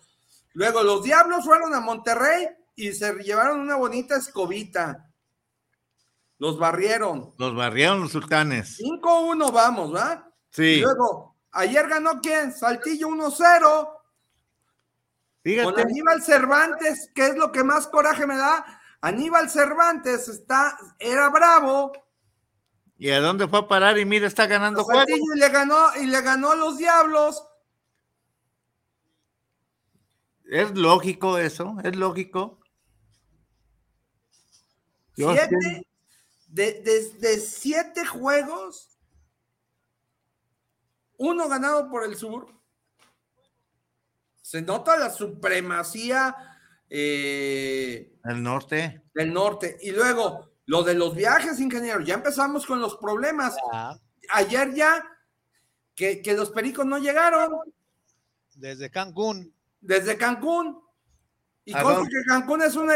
Luego 0.54 0.82
los 0.82 1.04
Diablos 1.04 1.46
fueron 1.46 1.72
a 1.76 1.80
Monterrey 1.80 2.48
y 2.76 2.92
se 2.94 3.14
llevaron 3.14 3.60
una 3.60 3.76
bonita 3.76 4.16
escobita. 4.16 5.08
Los 6.40 6.58
barrieron. 6.58 7.36
Los 7.38 7.56
barrieron 7.56 8.02
los 8.02 8.12
sultanes. 8.12 8.76
5-1 8.78 9.52
vamos, 9.52 9.94
¿va? 9.94 10.32
Y 10.50 10.56
Sí. 10.56 10.82
luego, 10.82 11.36
ayer 11.52 11.88
ganó 11.88 12.20
quién? 12.22 12.52
Saltillo 12.52 13.10
1-0 13.10 13.86
con 13.86 14.02
Fíjate. 15.44 15.82
Aníbal 15.84 16.24
Cervantes, 16.24 17.12
que 17.14 17.28
es 17.28 17.36
lo 17.36 17.52
que 17.52 17.64
más 17.64 17.86
coraje 17.86 18.26
me 18.26 18.36
da. 18.36 18.66
Aníbal 19.02 19.48
Cervantes 19.48 20.28
está, 20.28 20.76
era 20.98 21.30
bravo. 21.30 21.92
¿Y 23.00 23.10
a 23.12 23.22
dónde 23.22 23.48
fue 23.48 23.60
a 23.60 23.68
parar? 23.68 23.98
Y 23.98 24.06
mira, 24.06 24.28
está 24.28 24.46
ganando. 24.46 24.84
Saltillo 24.84 25.18
y 25.36 25.40
le 25.40 25.50
ganó, 25.50 25.96
y 26.02 26.06
le 26.06 26.22
ganó 26.22 26.52
a 26.52 26.56
los 26.56 26.78
diablos. 26.78 27.44
Es 30.46 30.72
lógico 30.78 31.38
eso, 31.38 31.78
es 31.84 31.96
lógico. 31.96 32.60
Siete, 35.16 35.88
de- 36.48 36.82
de 37.20 37.40
siete 37.40 38.06
juegos, 38.06 38.98
uno 41.18 41.48
ganado 41.50 41.90
por 41.90 42.04
el 42.06 42.16
sur. 42.16 42.48
Se 44.42 44.62
nota 44.62 44.98
la 44.98 45.10
supremacía 45.12 46.36
eh, 46.90 48.18
El 48.24 48.42
norte. 48.42 49.04
del 49.14 49.32
norte. 49.34 49.78
Y 49.82 49.92
luego, 49.92 50.49
lo 50.70 50.84
de 50.84 50.94
los 50.94 51.16
viajes, 51.16 51.60
ingeniero, 51.60 52.00
ya 52.02 52.14
empezamos 52.14 52.64
con 52.68 52.80
los 52.80 52.96
problemas. 52.98 53.56
Ah, 53.74 53.98
Ayer 54.32 54.72
ya, 54.76 55.04
que, 55.96 56.22
que 56.22 56.34
los 56.36 56.52
pericos 56.52 56.86
no 56.86 57.00
llegaron 57.00 57.56
desde 58.54 58.92
Cancún. 58.92 59.52
desde 59.82 60.16
Cancún. 60.16 60.80
Y 61.66 61.74
¿A 61.76 61.82
cosa 61.82 62.02
que 62.04 62.24
Cancún 62.28 62.62
es 62.62 62.76
una... 62.76 62.94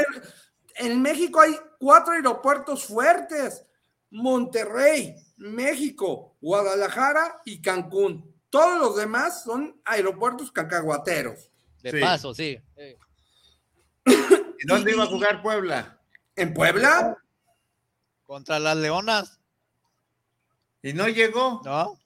En 0.76 1.02
México 1.02 1.42
hay 1.42 1.56
cuatro 1.80 2.14
aeropuertos 2.14 2.86
fuertes. 2.86 3.66
Monterrey, 4.12 5.16
México, 5.38 6.38
Guadalajara 6.42 7.42
y 7.44 7.60
Cancún. 7.60 8.32
Todos 8.52 8.78
los 8.80 8.96
demás 8.98 9.44
son 9.44 9.82
aeropuertos 9.84 10.52
cacahuateros. 10.52 11.50
De 11.82 11.90
Sí. 11.90 12.00
paso, 12.00 12.36
sí. 12.36 12.60
¿Y 14.06 14.68
dónde 14.68 14.92
iba 14.92 15.06
a 15.06 15.08
jugar 15.08 15.42
Puebla? 15.42 16.00
¿En 16.36 16.54
Puebla? 16.54 17.18
Contra 18.26 18.60
las 18.60 18.78
Leonas, 18.78 19.40
Y 20.82 20.94
no 20.94 21.08
llegó. 21.08 21.62
¿no? 21.64 22.00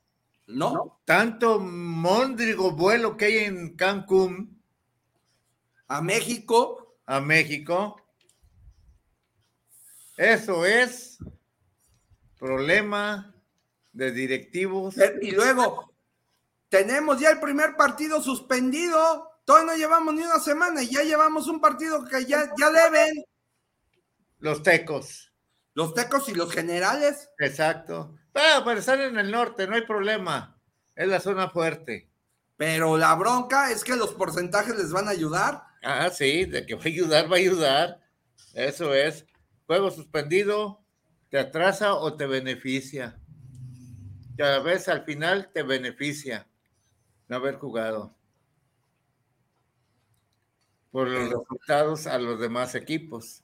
No. 0.48 1.02
Tanto 1.06 1.60
móndrigo 1.60 2.72
vuelo 2.72 3.18
que 3.18 3.26
hay 3.26 3.38
en 3.46 3.76
Cancún 3.76 4.62
A 5.88 6.02
México. 6.02 6.98
a 7.06 7.20
México. 7.22 8.02
Eso 10.18 10.66
es 10.66 11.18
problema 12.40 13.34
de 13.94 14.12
directivos. 14.12 14.98
Eh, 14.98 15.20
Y 15.22 15.32
luego, 15.32 15.94
tenemos 16.70 17.20
ya 17.20 17.30
el 17.32 17.40
primer 17.40 17.76
partido 17.76 18.22
suspendido. 18.22 19.30
Todavía 19.46 19.72
no 19.74 19.78
llevamos 19.78 20.14
ni 20.14 20.22
una 20.24 20.40
semana 20.40 20.84
y 20.84 20.90
ya 20.92 21.04
llevamos 21.04 21.48
un 21.48 21.62
partido 21.62 22.04
que 22.06 22.26
ya, 22.26 22.52
ya 22.60 22.70
deben. 22.72 23.24
Los 24.40 24.62
tecos. 24.64 25.27
Los 25.78 25.94
tecos 25.94 26.28
y 26.28 26.34
los 26.34 26.52
generales. 26.52 27.30
Exacto. 27.38 28.18
Ah, 28.34 28.64
pero 28.66 28.80
están 28.80 29.00
en 29.00 29.20
el 29.20 29.30
norte, 29.30 29.68
no 29.68 29.76
hay 29.76 29.84
problema. 29.84 30.60
Es 30.96 31.08
la 31.08 31.20
zona 31.20 31.52
fuerte. 31.52 32.10
Pero 32.56 32.98
la 32.98 33.14
bronca 33.14 33.70
es 33.70 33.84
que 33.84 33.96
los 33.96 34.16
porcentajes 34.16 34.76
les 34.76 34.92
van 34.92 35.08
a 35.08 35.12
ayudar. 35.12 35.62
Ah, 35.84 36.10
sí, 36.10 36.46
de 36.46 36.66
que 36.66 36.74
va 36.74 36.82
a 36.82 36.88
ayudar, 36.88 37.32
va 37.32 37.36
a 37.36 37.40
ayudar. 37.40 38.02
Eso 38.56 38.92
es. 38.96 39.28
Juego 39.68 39.92
suspendido, 39.92 40.84
te 41.30 41.38
atrasa 41.38 41.94
o 41.94 42.16
te 42.16 42.26
beneficia. 42.26 43.20
Cada 44.36 44.58
vez 44.62 44.88
al 44.88 45.04
final 45.04 45.52
te 45.54 45.62
beneficia 45.62 46.48
no 47.28 47.36
haber 47.36 47.58
jugado. 47.58 48.18
Por 50.90 51.08
los 51.08 51.30
resultados 51.30 52.08
a 52.08 52.18
los 52.18 52.40
demás 52.40 52.74
equipos. 52.74 53.44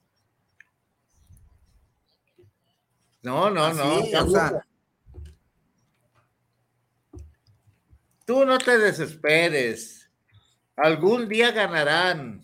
No, 3.24 3.50
no, 3.50 3.72
no. 3.72 3.98
Así, 3.98 4.14
o 4.14 4.30
sea, 4.30 4.66
Tú 8.26 8.44
no 8.44 8.58
te 8.58 8.78
desesperes. 8.78 10.10
Algún 10.76 11.28
día 11.28 11.50
ganarán. 11.50 12.42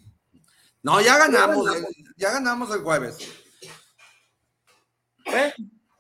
no, 0.83 1.01
ya 1.01 1.17
ganamos. 1.19 1.67
Ya 2.17 2.33
ganamos 2.33 2.71
el 2.75 2.81
jueves. 2.83 3.19
¿eh? 5.27 5.53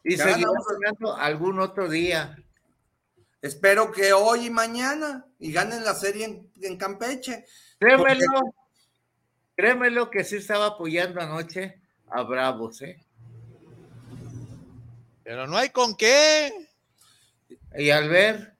Y 0.04 0.16
Ya 0.16 0.26
ganamos. 0.26 0.66
ganando 0.80 1.16
algún 1.16 1.60
otro 1.60 1.88
día. 1.88 2.36
Espero 3.42 3.90
que 3.90 4.12
hoy 4.12 4.46
y 4.46 4.50
mañana 4.50 5.26
y 5.38 5.50
ganen 5.52 5.82
la 5.84 5.94
serie 5.94 6.24
en, 6.26 6.52
en 6.62 6.76
Campeche. 6.76 7.46
Créemelo, 7.78 8.26
créemelo 9.56 10.10
que 10.10 10.24
sí 10.24 10.36
estaba 10.36 10.66
apoyando 10.66 11.20
anoche 11.22 11.80
a 12.10 12.22
Bravos, 12.22 12.82
¿eh? 12.82 13.02
Pero 15.30 15.46
no 15.46 15.56
hay 15.56 15.68
con 15.68 15.94
qué. 15.94 16.52
Y 17.78 17.90
al 17.90 18.08
ver 18.08 18.56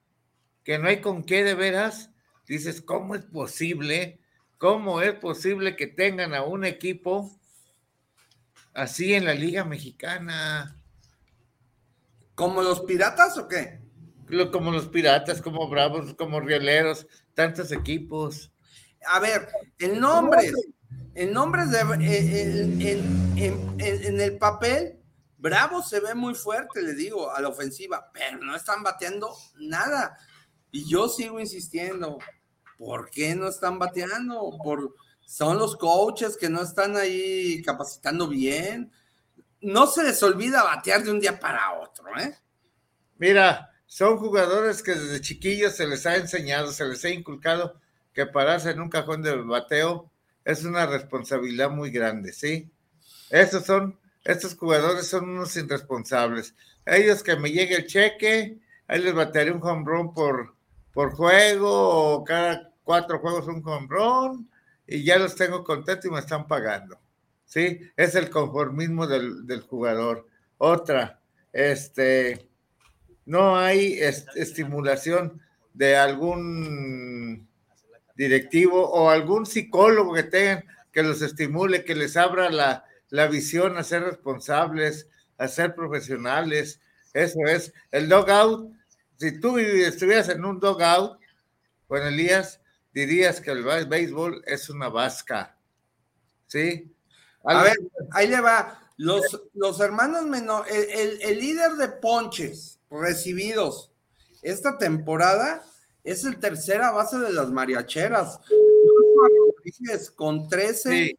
que 0.62 0.78
no 0.78 0.86
hay 0.86 1.00
con 1.00 1.24
qué 1.24 1.42
de 1.42 1.54
veras, 1.54 2.10
dices, 2.46 2.80
¿cómo 2.80 3.16
es 3.16 3.22
posible? 3.24 4.20
¿Cómo 4.56 5.02
es 5.02 5.14
posible 5.14 5.74
que 5.74 5.88
tengan 5.88 6.32
a 6.32 6.44
un 6.44 6.64
equipo 6.64 7.36
así 8.72 9.14
en 9.14 9.24
la 9.24 9.34
Liga 9.34 9.64
Mexicana? 9.64 10.76
¿Como 12.36 12.62
los 12.62 12.82
piratas 12.82 13.36
o 13.36 13.48
qué? 13.48 13.80
Como 14.52 14.70
los 14.70 14.86
Piratas, 14.86 15.42
como 15.42 15.68
Bravos, 15.68 16.14
como 16.14 16.38
Rieleros, 16.38 17.04
tantos 17.34 17.72
equipos. 17.72 18.52
A 19.08 19.18
ver, 19.18 19.48
en 19.80 19.98
nombres, 19.98 20.52
en 21.16 21.32
nombres 21.32 21.72
de 21.72 21.78
eh, 21.80 22.42
en, 22.42 22.80
en- 22.80 23.38
en- 23.38 23.80
en- 23.80 24.04
en 24.04 24.20
el 24.20 24.38
papel, 24.38 24.99
Bravo 25.41 25.82
se 25.82 26.01
ve 26.01 26.14
muy 26.14 26.34
fuerte, 26.34 26.82
le 26.82 26.95
digo, 26.95 27.34
a 27.34 27.41
la 27.41 27.49
ofensiva, 27.49 28.11
pero 28.12 28.38
no 28.38 28.55
están 28.55 28.82
bateando 28.82 29.34
nada. 29.57 30.16
Y 30.70 30.88
yo 30.88 31.09
sigo 31.09 31.41
insistiendo, 31.41 32.18
¿por 32.76 33.11
qué 33.11 33.34
no 33.34 33.49
están 33.49 33.78
bateando? 33.78 34.59
Por, 34.62 34.95
son 35.24 35.59
los 35.59 35.76
coaches 35.76 36.36
que 36.36 36.51
no 36.51 36.62
están 36.62 36.97
ahí 36.97 37.62
capacitando 37.62 38.28
bien. 38.28 38.93
No 39.62 39.86
se 39.86 40.03
les 40.03 40.22
olvida 40.22 40.62
batear 40.62 41.03
de 41.03 41.11
un 41.11 41.20
día 41.20 41.38
para 41.38 41.80
otro, 41.80 42.05
¿eh? 42.18 42.36
Mira, 43.16 43.70
son 43.86 44.18
jugadores 44.18 44.82
que 44.82 44.95
desde 44.95 45.20
chiquillos 45.20 45.74
se 45.74 45.86
les 45.86 46.05
ha 46.07 46.16
enseñado, 46.16 46.72
se 46.72 46.84
les 46.84 47.05
ha 47.05 47.11
inculcado 47.11 47.80
que 48.12 48.26
pararse 48.26 48.70
en 48.70 48.80
un 48.80 48.91
cajón 48.91 49.22
de 49.22 49.36
bateo 49.36 50.11
es 50.45 50.64
una 50.64 50.86
responsabilidad 50.86 51.70
muy 51.70 51.91
grande, 51.91 52.32
¿sí? 52.32 52.70
Estos 53.28 53.64
son, 53.64 53.99
estos 54.24 54.56
jugadores 54.56 55.06
son 55.06 55.28
unos 55.30 55.56
irresponsables. 55.56 56.54
Ellos 56.86 57.22
que 57.22 57.36
me 57.36 57.50
llegue 57.50 57.76
el 57.76 57.86
cheque, 57.86 58.58
ahí 58.86 59.00
les 59.00 59.14
batearé 59.14 59.52
un 59.52 59.62
home 59.62 60.12
por, 60.14 60.54
por 60.92 61.12
juego, 61.12 62.14
o 62.14 62.24
cada 62.24 62.72
cuatro 62.84 63.18
juegos 63.18 63.46
un 63.46 63.62
home 63.66 64.44
y 64.86 65.04
ya 65.04 65.18
los 65.18 65.36
tengo 65.36 65.62
contentos 65.62 66.06
y 66.06 66.10
me 66.10 66.18
están 66.20 66.46
pagando. 66.46 66.98
¿Sí? 67.44 67.80
Es 67.96 68.14
el 68.14 68.30
conformismo 68.30 69.06
del, 69.06 69.46
del 69.46 69.60
jugador. 69.62 70.26
Otra, 70.58 71.20
este, 71.52 72.48
no 73.26 73.56
hay 73.56 73.94
est- 73.94 74.28
estimulación 74.36 75.40
de 75.74 75.96
algún 75.96 77.48
directivo 78.14 78.88
o 78.88 79.10
algún 79.10 79.46
psicólogo 79.46 80.14
que 80.14 80.24
tengan 80.24 80.64
que 80.92 81.02
los 81.02 81.22
estimule, 81.22 81.84
que 81.84 81.94
les 81.94 82.16
abra 82.16 82.50
la, 82.50 82.84
la 83.11 83.26
visión 83.26 83.76
a 83.76 83.84
ser 83.84 84.02
responsables, 84.04 85.08
a 85.38 85.48
ser 85.48 85.74
profesionales. 85.74 86.80
Eso 87.12 87.40
es. 87.46 87.72
El 87.90 88.08
dogout, 88.08 88.72
si 89.16 89.38
tú 89.40 89.58
estuvieras 89.58 90.28
en 90.28 90.44
un 90.44 90.58
dogout 90.61 91.18
con 91.86 92.02
Elías, 92.02 92.61
dirías 92.94 93.40
que 93.40 93.50
el 93.50 93.64
béisbol 93.86 94.42
es 94.46 94.70
una 94.70 94.88
vasca. 94.88 95.56
¿Sí? 96.46 96.92
A 97.44 97.62
ver, 97.62 97.76
ahí 98.12 98.28
le 98.28 98.40
va. 98.40 98.76
Los, 98.96 99.42
los 99.54 99.80
hermanos 99.80 100.24
menores, 100.26 100.70
el, 100.74 100.90
el- 100.90 101.22
el 101.22 101.38
líder 101.40 101.72
de 101.72 101.88
ponches 101.88 102.78
recibidos 102.90 103.92
esta 104.42 104.76
temporada 104.78 105.62
es 106.04 106.24
el 106.24 106.38
tercera 106.38 106.90
base 106.92 107.18
de 107.18 107.32
las 107.32 107.50
mariacheras. 107.50 108.40
Con 110.16 110.48
13, 110.48 110.90
Sí. 110.90 111.18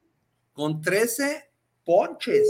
con 0.53 0.81
13 0.81 1.50
ponches. 1.85 2.47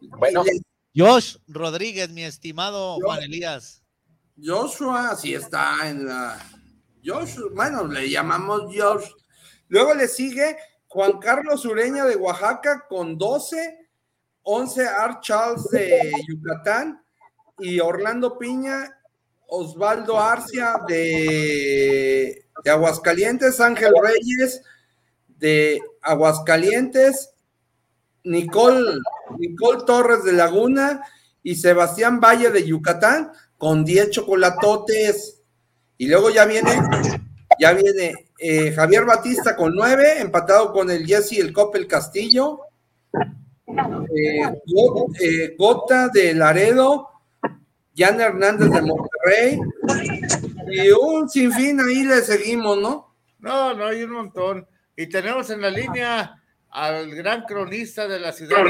Bueno. 0.00 0.44
Josh 0.96 1.36
Rodríguez, 1.46 2.10
mi 2.10 2.24
estimado 2.24 2.96
Juan 2.96 3.22
Elías. 3.22 3.82
Joshua 4.42 5.14
sí 5.16 5.34
está 5.34 5.88
en 5.88 6.06
la. 6.06 6.38
Joshua, 7.04 7.50
bueno, 7.54 7.86
le 7.86 8.08
llamamos 8.08 8.62
Josh. 8.74 9.10
Luego 9.68 9.94
le 9.94 10.08
sigue 10.08 10.56
Juan 10.88 11.18
Carlos 11.18 11.64
Ureña 11.64 12.04
de 12.04 12.16
Oaxaca 12.16 12.86
con 12.88 13.18
12, 13.18 13.88
11 14.42 14.86
Art 14.86 15.22
Charles 15.22 15.64
de 15.70 16.12
Yucatán 16.26 17.02
y 17.58 17.80
Orlando 17.80 18.38
Piña, 18.38 18.98
Osvaldo 19.46 20.18
Arcia 20.18 20.76
de, 20.86 22.46
de 22.64 22.70
Aguascalientes, 22.70 23.60
Ángel 23.60 23.92
Reyes 24.02 24.62
de 25.38 25.80
Aguascalientes, 26.02 27.30
Nicole, 28.24 29.00
Nicole 29.38 29.84
Torres 29.86 30.24
de 30.24 30.32
Laguna 30.32 31.02
y 31.42 31.54
Sebastián 31.56 32.20
Valle 32.20 32.50
de 32.50 32.66
Yucatán 32.66 33.32
con 33.56 33.84
10 33.84 34.10
chocolatotes. 34.10 35.42
Y 35.96 36.08
luego 36.08 36.30
ya 36.30 36.44
viene, 36.44 36.70
ya 37.58 37.72
viene 37.72 38.28
eh, 38.38 38.72
Javier 38.72 39.04
Batista 39.04 39.56
con 39.56 39.74
9, 39.74 40.20
empatado 40.20 40.72
con 40.72 40.90
el 40.90 41.06
Jesse 41.06 41.38
el 41.38 41.52
Coppel 41.52 41.86
Castillo. 41.86 42.60
Eh, 43.66 44.42
eh, 45.20 45.54
Gota 45.58 46.08
de 46.08 46.34
Laredo, 46.34 47.08
Jan 47.96 48.20
Hernández 48.20 48.70
de 48.70 48.82
Monterrey. 48.82 49.60
Y 50.70 50.90
un 50.90 51.28
sinfín 51.28 51.80
ahí 51.80 52.04
le 52.04 52.20
seguimos, 52.22 52.78
¿no? 52.78 53.14
No, 53.40 53.74
no, 53.74 53.86
hay 53.86 54.02
un 54.02 54.12
montón. 54.12 54.66
Y 54.98 55.06
tenemos 55.06 55.48
en 55.50 55.60
la 55.60 55.70
línea 55.70 56.42
al 56.70 57.14
gran 57.14 57.44
cronista 57.44 58.08
de 58.08 58.18
la 58.18 58.32
Ciudad 58.32 58.64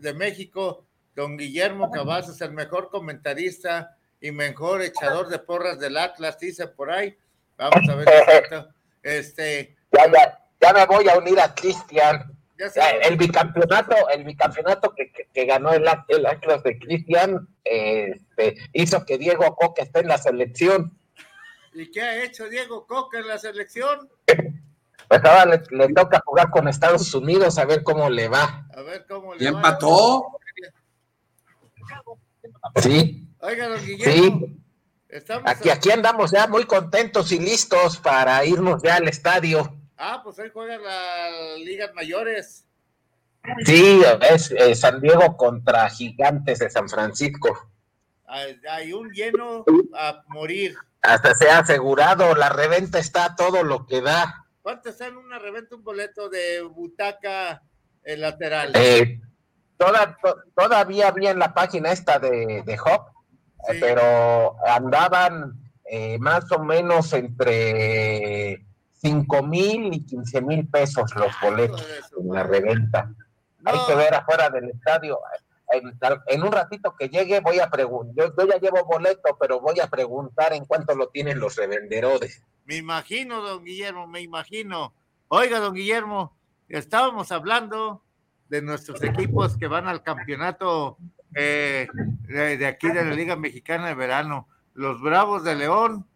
de, 0.00 0.14
México, 0.14 0.84
don 1.14 1.36
Guillermo 1.36 1.92
Cavazos, 1.92 2.40
el 2.40 2.50
mejor 2.50 2.90
comentarista 2.90 3.96
y 4.20 4.32
mejor 4.32 4.82
echador 4.82 5.28
de 5.28 5.38
porras 5.38 5.78
del 5.78 5.96
Atlas, 5.96 6.40
dice 6.40 6.66
por 6.66 6.90
ahí. 6.90 7.16
Vamos 7.56 7.88
a 7.88 7.94
ver. 7.94 8.08
Este, 9.04 9.76
Ya, 9.92 10.10
ya, 10.12 10.40
ya 10.60 10.72
me 10.72 10.86
voy 10.86 11.08
a 11.08 11.16
unir 11.16 11.38
a 11.38 11.54
Cristian. 11.54 12.36
El 13.04 13.16
bicampeonato, 13.16 13.94
el 14.08 14.24
bicampeonato 14.24 14.92
que, 14.92 15.12
que- 15.12 15.28
que 15.32 15.44
ganó 15.46 15.72
el, 15.72 15.84
el 16.08 16.26
Atlas 16.26 16.64
de 16.64 16.80
Cristian 16.80 17.46
este, 17.62 18.56
hizo 18.72 19.06
que 19.06 19.18
Diego 19.18 19.54
Coca 19.54 19.84
esté 19.84 20.00
en 20.00 20.08
la 20.08 20.18
selección. 20.18 20.98
¿Y 21.72 21.88
qué 21.92 22.02
ha 22.02 22.24
hecho 22.24 22.48
Diego 22.48 22.88
Coca 22.88 23.20
en 23.20 23.28
la 23.28 23.38
selección? 23.38 24.10
Pues 25.10 25.24
ahora 25.24 25.44
le, 25.44 25.62
le 25.76 25.92
toca 25.92 26.22
jugar 26.24 26.50
con 26.50 26.68
Estados 26.68 27.12
Unidos 27.14 27.58
a 27.58 27.64
ver 27.64 27.82
cómo 27.82 28.08
le 28.08 28.28
va. 28.28 28.68
A 28.72 28.80
ver 28.82 29.04
cómo 29.08 29.34
le 29.34 29.44
¿Ya 29.44 29.50
va. 29.50 29.56
empató? 29.58 30.24
Sí, 32.76 33.28
Oiga, 33.40 33.66
don 33.68 33.84
Guillermo, 33.84 34.12
sí. 34.46 34.62
estamos. 35.08 35.50
Aquí, 35.50 35.68
aquí 35.68 35.90
andamos 35.90 36.30
ya 36.30 36.46
muy 36.46 36.64
contentos 36.64 37.32
y 37.32 37.40
listos 37.40 37.98
para 37.98 38.44
irnos 38.44 38.82
ya 38.84 38.96
al 38.96 39.08
estadio. 39.08 39.76
Ah, 39.98 40.20
pues 40.22 40.38
hoy 40.38 40.50
juegan 40.52 40.80
las 40.80 41.58
ligas 41.58 41.92
mayores. 41.94 42.66
Sí, 43.66 44.02
es 44.30 44.52
eh, 44.52 44.76
San 44.76 45.00
Diego 45.00 45.36
contra 45.36 45.90
Gigantes 45.90 46.60
de 46.60 46.70
San 46.70 46.88
Francisco. 46.88 47.72
Hay, 48.26 48.60
hay 48.70 48.92
un 48.92 49.10
lleno 49.10 49.64
a 49.96 50.22
morir. 50.28 50.76
Hasta 51.02 51.34
se 51.34 51.50
ha 51.50 51.58
asegurado, 51.58 52.36
la 52.36 52.50
reventa 52.50 53.00
está 53.00 53.34
todo 53.34 53.64
lo 53.64 53.86
que 53.86 54.02
da. 54.02 54.39
¿Cuánto 54.62 54.90
en 55.08 55.16
una 55.16 55.38
reventa 55.38 55.74
un 55.76 55.82
boleto 55.84 56.28
de 56.28 56.60
butaca 56.62 57.62
eh, 58.04 58.16
lateral? 58.16 58.72
Eh, 58.74 59.20
toda- 59.76 60.16
to- 60.22 60.42
todavía 60.54 61.08
había 61.08 61.30
en 61.30 61.38
la 61.38 61.54
página 61.54 61.92
esta 61.92 62.18
de, 62.18 62.62
de 62.64 62.78
Hop, 62.84 63.06
Sí. 63.70 63.76
pero 63.80 64.56
andaban 64.66 65.52
eh, 65.84 66.18
más 66.18 66.50
o 66.52 66.60
menos 66.62 67.12
entre 67.12 68.64
5 69.02 69.42
mil 69.42 69.92
y 69.92 70.06
15 70.06 70.40
mil 70.40 70.68
pesos 70.68 71.14
los 71.16 71.32
boletos 71.42 71.86
en 72.18 72.32
la 72.32 72.42
reventa. 72.44 73.12
No, 73.58 73.70
Hay 73.72 73.78
que 73.86 73.94
ver 73.96 74.14
afuera 74.14 74.48
del 74.50 74.70
estadio. 74.70 75.18
En, 75.72 75.96
en 76.26 76.42
un 76.42 76.50
ratito 76.52 76.94
que 76.98 77.08
llegue 77.08 77.40
voy 77.40 77.60
a 77.60 77.70
preguntar, 77.70 78.26
yo, 78.28 78.34
yo 78.36 78.48
ya 78.48 78.58
llevo 78.58 78.84
boleto, 78.84 79.36
pero 79.40 79.60
voy 79.60 79.78
a 79.80 79.86
preguntar 79.88 80.52
en 80.52 80.64
cuánto 80.64 80.94
lo 80.94 81.08
tienen 81.08 81.38
los 81.38 81.56
revenderodes. 81.56 82.42
Me 82.64 82.76
imagino, 82.76 83.40
don 83.40 83.64
Guillermo, 83.64 84.06
me 84.06 84.20
imagino. 84.20 84.94
Oiga, 85.28 85.60
don 85.60 85.74
Guillermo, 85.74 86.36
estábamos 86.68 87.30
hablando 87.32 88.02
de 88.48 88.62
nuestros 88.62 89.02
equipos 89.04 89.56
que 89.56 89.68
van 89.68 89.86
al 89.86 90.02
campeonato 90.02 90.98
eh, 91.34 91.86
de, 92.26 92.56
de 92.56 92.66
aquí 92.66 92.88
de 92.88 93.04
la 93.04 93.14
Liga 93.14 93.36
Mexicana 93.36 93.86
de 93.88 93.94
Verano. 93.94 94.48
Los 94.74 95.00
Bravos 95.00 95.44
de 95.44 95.54
León 95.54 96.06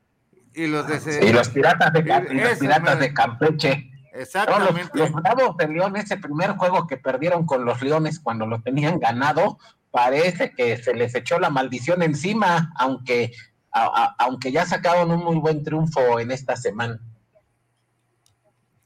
y 0.53 0.67
los 0.67 0.87
de... 0.87 1.29
Y 1.29 1.33
los 1.33 1.49
piratas 1.51 1.93
de, 1.93 2.05
Ca- 2.05 2.25
y 2.29 2.35
los 2.35 2.51
Eso, 2.51 2.61
piratas 2.61 2.95
madre. 2.97 3.09
de 3.09 3.15
Campeche. 3.15 3.91
No, 4.15 4.21
los, 4.21 4.29
Exactamente. 4.29 4.99
los 4.99 5.13
Bravos 5.13 5.57
de 5.57 5.67
León, 5.69 5.97
ese 5.97 6.17
primer 6.17 6.53
juego 6.57 6.87
que 6.87 6.97
perdieron 6.97 7.45
con 7.47 7.65
los 7.65 7.83
Leones 7.83 8.21
cuando 8.21 8.47
lo 8.47 8.63
tenían 8.63 9.01
ganado, 9.01 9.59
parece 9.91 10.53
que 10.53 10.77
se 10.77 10.95
les 10.95 11.15
echó 11.17 11.41
la 11.41 11.51
maldición 11.51 12.01
encima, 12.03 12.73
aunque, 12.79 13.33
a- 13.73 13.87
a- 13.87 14.15
aunque 14.25 14.53
ya 14.53 14.67
sacaron 14.67 15.11
un 15.11 15.25
muy 15.25 15.37
buen 15.39 15.65
triunfo 15.65 16.21
en 16.21 16.31
esta 16.31 16.55
semana. 16.57 17.01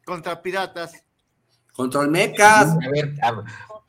Contra 0.05 0.41
Piratas. 0.41 1.05
Contra 1.74 2.03
el 2.03 2.09
Mecas. 2.09 2.72
A 2.74 2.89
ver, 2.91 3.14
a, 3.22 3.29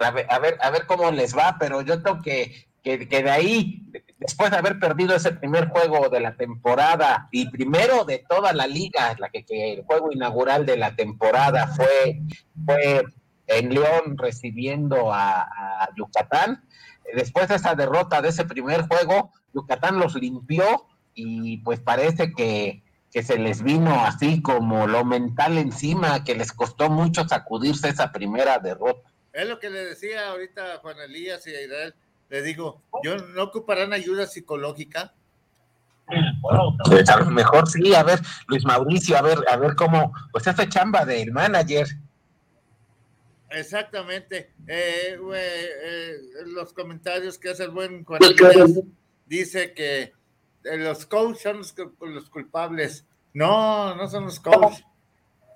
a 0.08 0.12
ver, 0.12 0.28
a 0.30 0.40
ver, 0.40 0.58
a 0.62 0.70
ver 0.70 0.86
cómo 0.86 1.10
les 1.12 1.36
va, 1.38 1.56
pero 1.58 1.82
yo 1.82 2.02
tengo 2.04 2.22
que, 2.22 2.68
que, 2.84 3.08
que 3.08 3.24
de 3.24 3.30
ahí, 3.32 3.90
después 4.20 4.52
de 4.52 4.58
haber 4.58 4.80
perdido 4.80 5.16
ese 5.16 5.32
primer 5.32 5.70
juego 5.70 6.10
de 6.10 6.20
la 6.20 6.36
temporada 6.36 7.28
y 7.32 7.50
primero 7.50 8.04
de 8.04 8.24
toda 8.30 8.54
la 8.54 8.68
liga, 8.68 9.16
la 9.18 9.30
que, 9.30 9.46
que 9.46 9.74
el 9.74 9.84
juego 9.84 10.12
inaugural 10.12 10.66
de 10.66 10.78
la 10.78 10.96
temporada 10.96 11.68
fue, 11.68 12.22
fue 12.66 13.04
en 13.48 13.74
León 13.74 14.18
recibiendo 14.18 15.14
a, 15.14 15.42
a 15.42 15.90
Yucatán. 15.96 16.64
Después 17.16 17.48
de 17.48 17.56
esa 17.56 17.76
derrota 17.76 18.22
de 18.22 18.30
ese 18.30 18.46
primer 18.46 18.88
juego, 18.88 19.32
Yucatán 19.54 20.00
los 20.00 20.16
limpió 20.16 20.86
y 21.14 21.58
pues 21.60 21.80
parece 21.80 22.34
que, 22.34 22.84
que 23.12 23.24
se 23.24 23.40
les 23.40 23.64
vino 23.64 24.06
así 24.06 24.42
como 24.42 24.86
lo 24.86 25.06
mental 25.06 25.58
encima, 25.58 26.24
que 26.24 26.36
les 26.36 26.52
costó 26.52 26.90
mucho 26.90 27.28
sacudirse 27.28 27.90
esa 27.90 28.12
primera 28.12 28.60
derrota. 28.60 29.10
Es 29.34 29.48
lo 29.48 29.60
que 29.60 29.70
le 29.70 29.86
decía 29.86 30.30
ahorita 30.30 30.78
Juan 30.82 31.00
Elías 31.00 31.46
y 31.48 31.56
a 31.56 31.62
Israel. 31.62 31.96
Le 32.30 32.42
digo, 32.42 32.84
yo 33.04 33.18
no 33.18 33.44
ocuparán 33.44 33.94
ayuda 33.94 34.28
psicológica. 34.28 35.14
Pues 36.86 37.10
a 37.10 37.20
lo 37.20 37.26
mejor 37.28 37.68
sí, 37.70 37.94
a 37.94 38.04
ver, 38.04 38.20
Luis 38.48 38.66
Mauricio, 38.66 39.18
a 39.18 39.22
ver, 39.22 39.40
a 39.48 39.58
ver 39.58 39.76
cómo, 39.76 40.12
pues 40.32 40.48
esa 40.48 40.68
chamba 40.68 41.06
del 41.06 41.32
manager. 41.32 41.88
Exactamente. 43.52 44.54
Eh, 44.68 45.18
güey, 45.20 45.42
eh, 45.42 46.18
los 46.48 46.74
comentarios 46.74 47.38
que 47.38 47.50
hace 47.50 47.64
el 47.64 47.72
buen 47.72 48.04
Juan 48.04 48.22
dice 49.26 49.74
que 49.74 50.14
eh, 50.64 50.78
los 50.78 51.06
coaches 51.06 51.42
son 51.42 51.58
los, 51.58 51.76
los 52.02 52.30
culpables. 52.30 53.06
No, 53.34 53.96
no 53.96 54.08
son 54.08 54.26
los 54.26 54.40
coaches. 54.40 54.84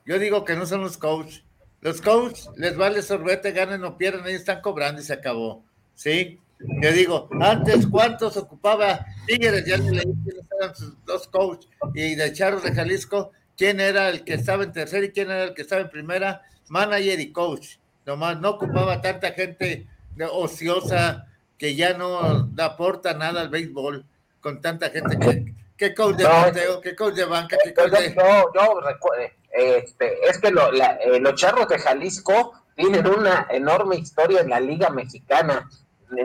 Yo 0.05 0.19
digo 0.19 0.43
que 0.43 0.55
no 0.55 0.65
son 0.65 0.81
los 0.81 0.97
coaches. 0.97 1.43
Los 1.81 2.01
coaches 2.01 2.49
les 2.55 2.77
vale 2.77 3.01
sorbete, 3.01 3.51
ganen 3.51 3.83
o 3.83 3.97
pierdan, 3.97 4.27
ellos 4.27 4.41
están 4.41 4.61
cobrando 4.61 5.01
y 5.01 5.05
se 5.05 5.13
acabó. 5.13 5.65
¿Sí? 5.95 6.39
Yo 6.59 6.91
digo, 6.93 7.29
antes, 7.41 7.87
¿cuántos 7.87 8.37
ocupaba 8.37 9.05
Tigres? 9.27 9.65
Ya 9.65 9.77
le 9.77 9.91
leí 9.91 10.03
quiénes 10.23 10.45
eran 10.59 10.75
sus 10.75 11.03
dos 11.05 11.27
coaches. 11.27 11.69
Y 11.93 12.15
de 12.15 12.31
Charros 12.31 12.63
de 12.63 12.73
Jalisco, 12.73 13.31
¿quién 13.57 13.79
era 13.79 14.09
el 14.09 14.23
que 14.23 14.35
estaba 14.35 14.63
en 14.63 14.71
tercera 14.71 15.05
y 15.05 15.11
quién 15.11 15.29
era 15.29 15.43
el 15.43 15.53
que 15.53 15.63
estaba 15.63 15.81
en 15.81 15.89
primera? 15.89 16.41
Manager 16.69 17.19
y 17.19 17.31
coach. 17.31 17.77
Nomás 18.05 18.39
no 18.39 18.51
ocupaba 18.51 19.01
tanta 19.01 19.31
gente 19.31 19.87
ociosa 20.31 21.27
que 21.57 21.75
ya 21.75 21.93
no 21.97 22.49
aporta 22.57 23.13
nada 23.13 23.41
al 23.41 23.49
béisbol 23.49 24.05
con 24.41 24.61
tanta 24.61 24.89
gente 24.89 25.17
que, 25.19 25.53
que 25.77 25.93
coach 25.95 26.15
de 26.17 26.23
No, 26.23 26.29
bateo, 26.29 26.81
que 26.81 26.95
coach 26.95 27.15
de 27.15 27.25
banca, 27.25 27.57
que 27.63 27.69
Yo, 27.69 27.75
coach 27.75 27.91
de... 27.91 28.15
recu- 28.15 29.31
eh, 29.57 29.83
este, 29.85 30.25
es 30.29 30.37
que 30.39 30.51
lo- 30.51 30.71
la- 30.71 30.97
eh, 31.03 31.19
los 31.19 31.35
charros 31.35 31.67
de 31.67 31.77
Jalisco 31.79 32.53
tienen 32.75 33.07
una 33.07 33.47
enorme 33.51 33.95
historia 33.97 34.41
en 34.41 34.49
la 34.49 34.59
Liga 34.59 34.89
Mexicana. 34.89 35.69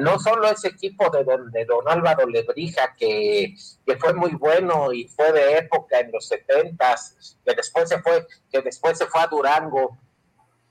No 0.01 0.19
solo 0.19 0.49
ese 0.49 0.69
equipo 0.69 1.11
de 1.11 1.25
don, 1.25 1.51
de 1.51 1.65
don 1.65 1.89
Álvaro 1.89 2.27
Lebrija, 2.27 2.95
que, 2.97 3.55
que 3.87 3.97
fue 3.97 4.13
muy 4.15 4.33
bueno 4.33 4.93
y 4.93 5.09
fue 5.09 5.33
de 5.33 5.59
época 5.59 6.01
en 6.01 6.13
los 6.13 6.27
setentas, 6.29 7.39
que 7.45 7.55
después 7.55 7.89
se 7.89 8.01
fue, 8.01 8.27
que 8.51 8.61
después 8.61 8.99
se 8.99 9.07
fue 9.07 9.21
a 9.21 9.27
Durango, 9.27 9.99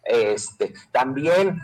este, 0.04 0.74
también 0.92 1.60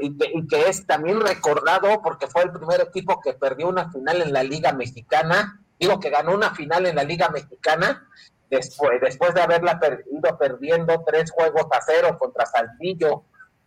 y, 0.00 0.46
que, 0.48 0.68
es 0.68 0.86
también 0.86 1.20
recordado 1.20 2.00
porque 2.02 2.26
fue 2.26 2.42
el 2.42 2.52
primer 2.52 2.80
equipo 2.80 3.20
que 3.20 3.34
perdió 3.34 3.68
una 3.68 3.90
final 3.90 4.22
en 4.22 4.32
la 4.32 4.42
Liga 4.42 4.72
Mexicana, 4.72 5.60
digo 5.78 6.00
que 6.00 6.10
ganó 6.10 6.34
una 6.34 6.54
final 6.54 6.86
en 6.86 6.96
la 6.96 7.04
Liga 7.04 7.28
Mexicana 7.28 8.08
después, 8.50 9.00
después 9.00 9.34
de 9.34 9.42
haberla 9.42 9.78
per- 9.78 10.04
ido 10.10 10.38
perdiendo 10.38 11.02
tres 11.06 11.30
juegos 11.30 11.66
a 11.72 11.80
cero 11.82 12.16
contra 12.18 12.46
Saltillo, 12.46 13.24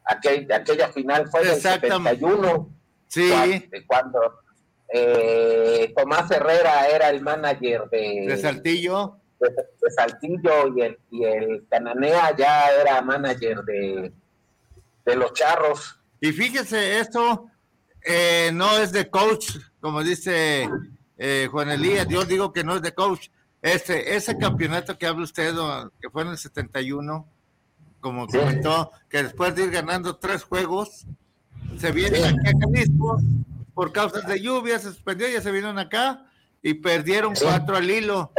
aquel, 0.09 0.51
aquella 0.51 0.89
final 0.89 1.27
fue 1.29 1.41
del 1.43 1.55
Exactamente. 1.55 2.19
71, 2.19 2.69
Sí, 3.07 3.29
cuando, 3.29 3.87
cuando, 3.87 4.19
eh, 4.93 5.93
Tomás 5.95 6.29
Herrera 6.29 6.87
era 6.87 7.09
el 7.09 7.21
manager 7.21 7.89
de, 7.89 8.25
de 8.27 8.37
Saltillo. 8.37 9.17
de, 9.39 9.49
de 9.49 9.91
Saltillo 9.91 10.75
y 10.75 10.81
el, 10.81 10.99
y 11.09 11.23
el 11.23 11.65
Cananea 11.69 12.35
ya 12.35 12.71
era 12.71 13.01
manager 13.01 13.63
de, 13.63 14.11
de 15.05 15.15
los 15.15 15.33
charros. 15.33 15.99
Y 16.21 16.31
fíjese, 16.31 16.99
esto 16.99 17.47
eh, 18.03 18.51
no 18.53 18.77
es 18.77 18.91
de 18.91 19.09
coach, 19.09 19.57
como 19.79 20.03
dice 20.03 20.69
eh, 21.17 21.47
Juan 21.51 21.69
Elías, 21.69 22.07
yo 22.07 22.25
digo 22.25 22.53
que 22.53 22.63
no 22.63 22.75
es 22.75 22.81
de 22.81 22.93
coach. 22.93 23.29
Este, 23.61 24.15
ese 24.15 24.37
campeonato 24.37 24.97
que 24.97 25.05
habla 25.07 25.23
usted, 25.23 25.53
que 25.99 26.09
fue 26.09 26.21
en 26.21 26.29
el 26.29 26.37
71, 26.37 27.27
como 27.99 28.27
Sí. 28.29 28.37
comentó, 28.37 28.91
que 29.09 29.23
después 29.23 29.55
de 29.55 29.63
ir 29.65 29.71
ganando 29.71 30.17
tres 30.17 30.43
juegos, 30.43 31.05
se 31.77 31.91
vienen 31.91 32.23
aquí 32.25 32.47
a 32.47 32.51
Jalisco 32.59 33.19
por 33.73 33.91
causas 33.91 34.25
de 34.27 34.41
lluvia, 34.41 34.79
se 34.79 34.89
suspendió, 34.89 35.27
ya 35.29 35.41
se 35.41 35.51
vinieron 35.51 35.79
acá 35.79 36.25
y 36.61 36.75
perdieron 36.75 37.35
Sí. 37.35 37.45
cuatro 37.45 37.77
al 37.77 37.89
hilo. 37.89 38.31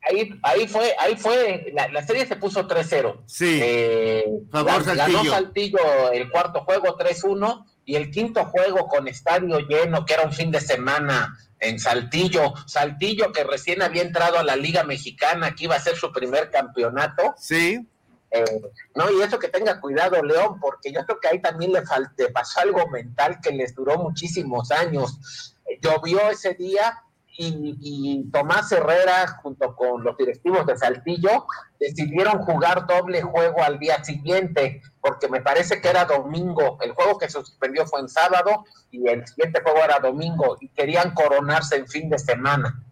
Ahí, 0.00 0.38
ahí 0.42 0.66
fue, 0.68 0.94
ahí 0.98 1.16
fue, 1.16 1.70
la, 1.74 1.88
la 1.88 2.02
serie 2.06 2.24
se 2.24 2.36
puso 2.36 2.66
3-0. 2.66 3.22
Sí, 3.26 3.58
Eh, 3.62 4.24
Favor 4.50 4.84
ganó 4.84 4.94
Saltillo. 5.12 5.30
Saltillo 5.32 6.12
el 6.12 6.30
cuarto 6.30 6.60
juego 6.64 6.96
3-1 6.96 7.66
y 7.84 7.96
el 7.96 8.10
quinto 8.10 8.44
juego 8.46 8.86
con 8.86 9.08
estadio 9.08 9.58
lleno, 9.60 10.04
que 10.06 10.14
era 10.14 10.22
un 10.24 10.32
fin 10.32 10.50
de 10.50 10.60
semana 10.60 11.36
en 11.60 11.78
Saltillo. 11.80 12.54
Saltillo 12.66 13.32
que 13.32 13.44
recién 13.44 13.82
había 13.82 14.02
entrado 14.02 14.38
a 14.38 14.44
la 14.44 14.56
Liga 14.56 14.84
Mexicana, 14.84 15.54
que 15.54 15.64
iba 15.64 15.74
a 15.76 15.80
ser 15.80 15.96
su 15.96 16.10
primer 16.12 16.50
campeonato. 16.50 17.34
Sí. 17.36 17.86
Eh, 18.30 18.60
no, 18.94 19.10
y 19.10 19.22
eso 19.22 19.38
que 19.38 19.48
tenga 19.48 19.80
cuidado, 19.80 20.22
León, 20.22 20.58
porque 20.60 20.92
yo 20.92 21.04
creo 21.04 21.20
que 21.20 21.28
ahí 21.28 21.40
también 21.40 21.72
le, 21.72 21.84
falte, 21.86 22.28
pasó 22.30 22.60
algo 22.60 22.86
mental 22.88 23.38
que 23.42 23.50
les 23.50 23.74
duró 23.74 23.98
muchísimos 23.98 24.70
años. 24.70 25.54
Llovió 25.80 26.28
ese 26.30 26.54
día 26.54 27.02
y, 27.26 27.76
y, 27.80 28.30
Tomás 28.30 28.70
Herrera, 28.72 29.38
junto 29.42 29.74
con 29.76 30.02
los 30.02 30.16
directivos 30.16 30.66
de 30.66 30.76
Saltillo, 30.76 31.46
decidieron 31.78 32.42
jugar 32.42 32.86
doble 32.86 33.22
juego 33.22 33.62
al 33.62 33.78
día 33.78 34.02
siguiente, 34.02 34.82
porque 35.00 35.28
me 35.28 35.40
parece 35.40 35.80
que 35.80 35.88
era 35.88 36.04
domingo. 36.04 36.78
El 36.80 36.92
juego 36.92 37.16
que 37.16 37.26
se 37.30 37.38
suspendió 37.38 37.86
fue 37.86 38.00
en 38.00 38.08
sábado 38.08 38.64
y 38.90 39.08
el 39.08 39.26
siguiente 39.26 39.62
juego 39.62 39.78
era 39.84 40.00
domingo 40.00 40.56
y 40.60 40.68
querían 40.70 41.14
coronarse 41.14 41.76
en 41.76 41.86
fin 41.86 42.10
de 42.10 42.18
semana. 42.18 42.82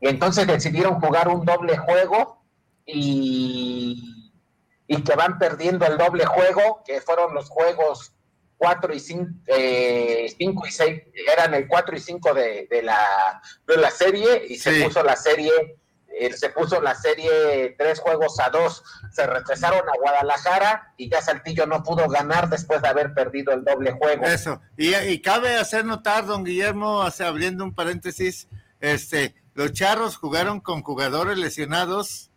Y 0.00 0.08
entonces 0.08 0.46
decidieron 0.46 1.00
jugar 1.00 1.28
un 1.28 1.46
doble 1.46 1.78
juego 1.78 2.42
y, 2.84 4.13
y 4.86 5.02
que 5.02 5.14
van 5.14 5.38
perdiendo 5.38 5.86
el 5.86 5.96
doble 5.96 6.26
juego, 6.26 6.82
que 6.84 7.00
fueron 7.00 7.34
los 7.34 7.48
juegos 7.48 8.14
4 8.58 8.94
y 8.94 9.00
5, 9.00 9.30
eh, 9.46 10.36
y 10.38 10.70
6, 10.70 11.02
eran 11.32 11.54
el 11.54 11.66
4 11.68 11.96
y 11.96 12.00
5 12.00 12.34
de, 12.34 12.66
de, 12.70 12.82
la, 12.82 13.42
de 13.66 13.76
la 13.76 13.90
serie 13.90 14.44
y 14.48 14.56
se 14.56 14.84
puso 14.84 15.02
la 15.02 15.16
serie, 15.16 15.50
eh, 16.08 16.32
se 16.32 16.50
puso 16.50 16.80
la 16.80 16.94
serie 16.94 17.74
tres 17.76 18.00
juegos 18.00 18.38
a 18.40 18.50
dos, 18.50 18.82
se 19.10 19.26
regresaron 19.26 19.88
a 19.88 19.98
Guadalajara 20.00 20.94
y 20.96 21.10
ya 21.10 21.20
Saltillo 21.20 21.66
no 21.66 21.82
pudo 21.82 22.08
ganar 22.08 22.48
después 22.48 22.80
de 22.80 22.88
haber 22.88 23.12
perdido 23.14 23.52
el 23.52 23.64
doble 23.64 23.92
juego. 23.92 24.24
Eso, 24.24 24.60
y, 24.76 24.94
y 24.94 25.20
cabe 25.20 25.56
hacer 25.56 25.84
notar, 25.84 26.26
don 26.26 26.44
Guillermo, 26.44 27.02
hace, 27.02 27.24
abriendo 27.24 27.64
un 27.64 27.74
paréntesis, 27.74 28.48
este, 28.80 29.34
los 29.54 29.72
charros 29.72 30.16
jugaron 30.16 30.60
con 30.60 30.82
jugadores 30.82 31.38
lesionados 31.38 32.30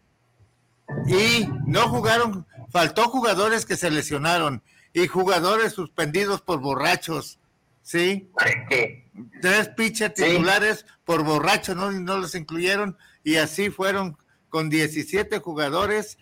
y 1.08 1.48
no 1.66 1.90
jugaron, 1.90 2.46
faltó 2.70 3.10
jugadores 3.10 3.66
que 3.66 3.78
se 3.78 3.92
lesionaron 3.92 4.62
y 4.94 5.08
jugadores 5.08 5.74
suspendidos 5.74 6.42
por 6.42 6.60
borrachos, 6.60 7.40
¿sí? 7.82 8.30
Tres 9.42 9.70
pitchers 9.70 10.14
titulares 10.14 10.86
por 11.06 11.24
borrachos, 11.24 11.76
¿no? 11.76 11.92
no 11.92 12.18
los 12.18 12.36
incluyeron 12.36 12.98
y 13.24 13.36
así 13.36 13.70
fueron 13.70 14.18
con 14.50 14.70
17 14.70 15.40
jugadores 15.40 16.18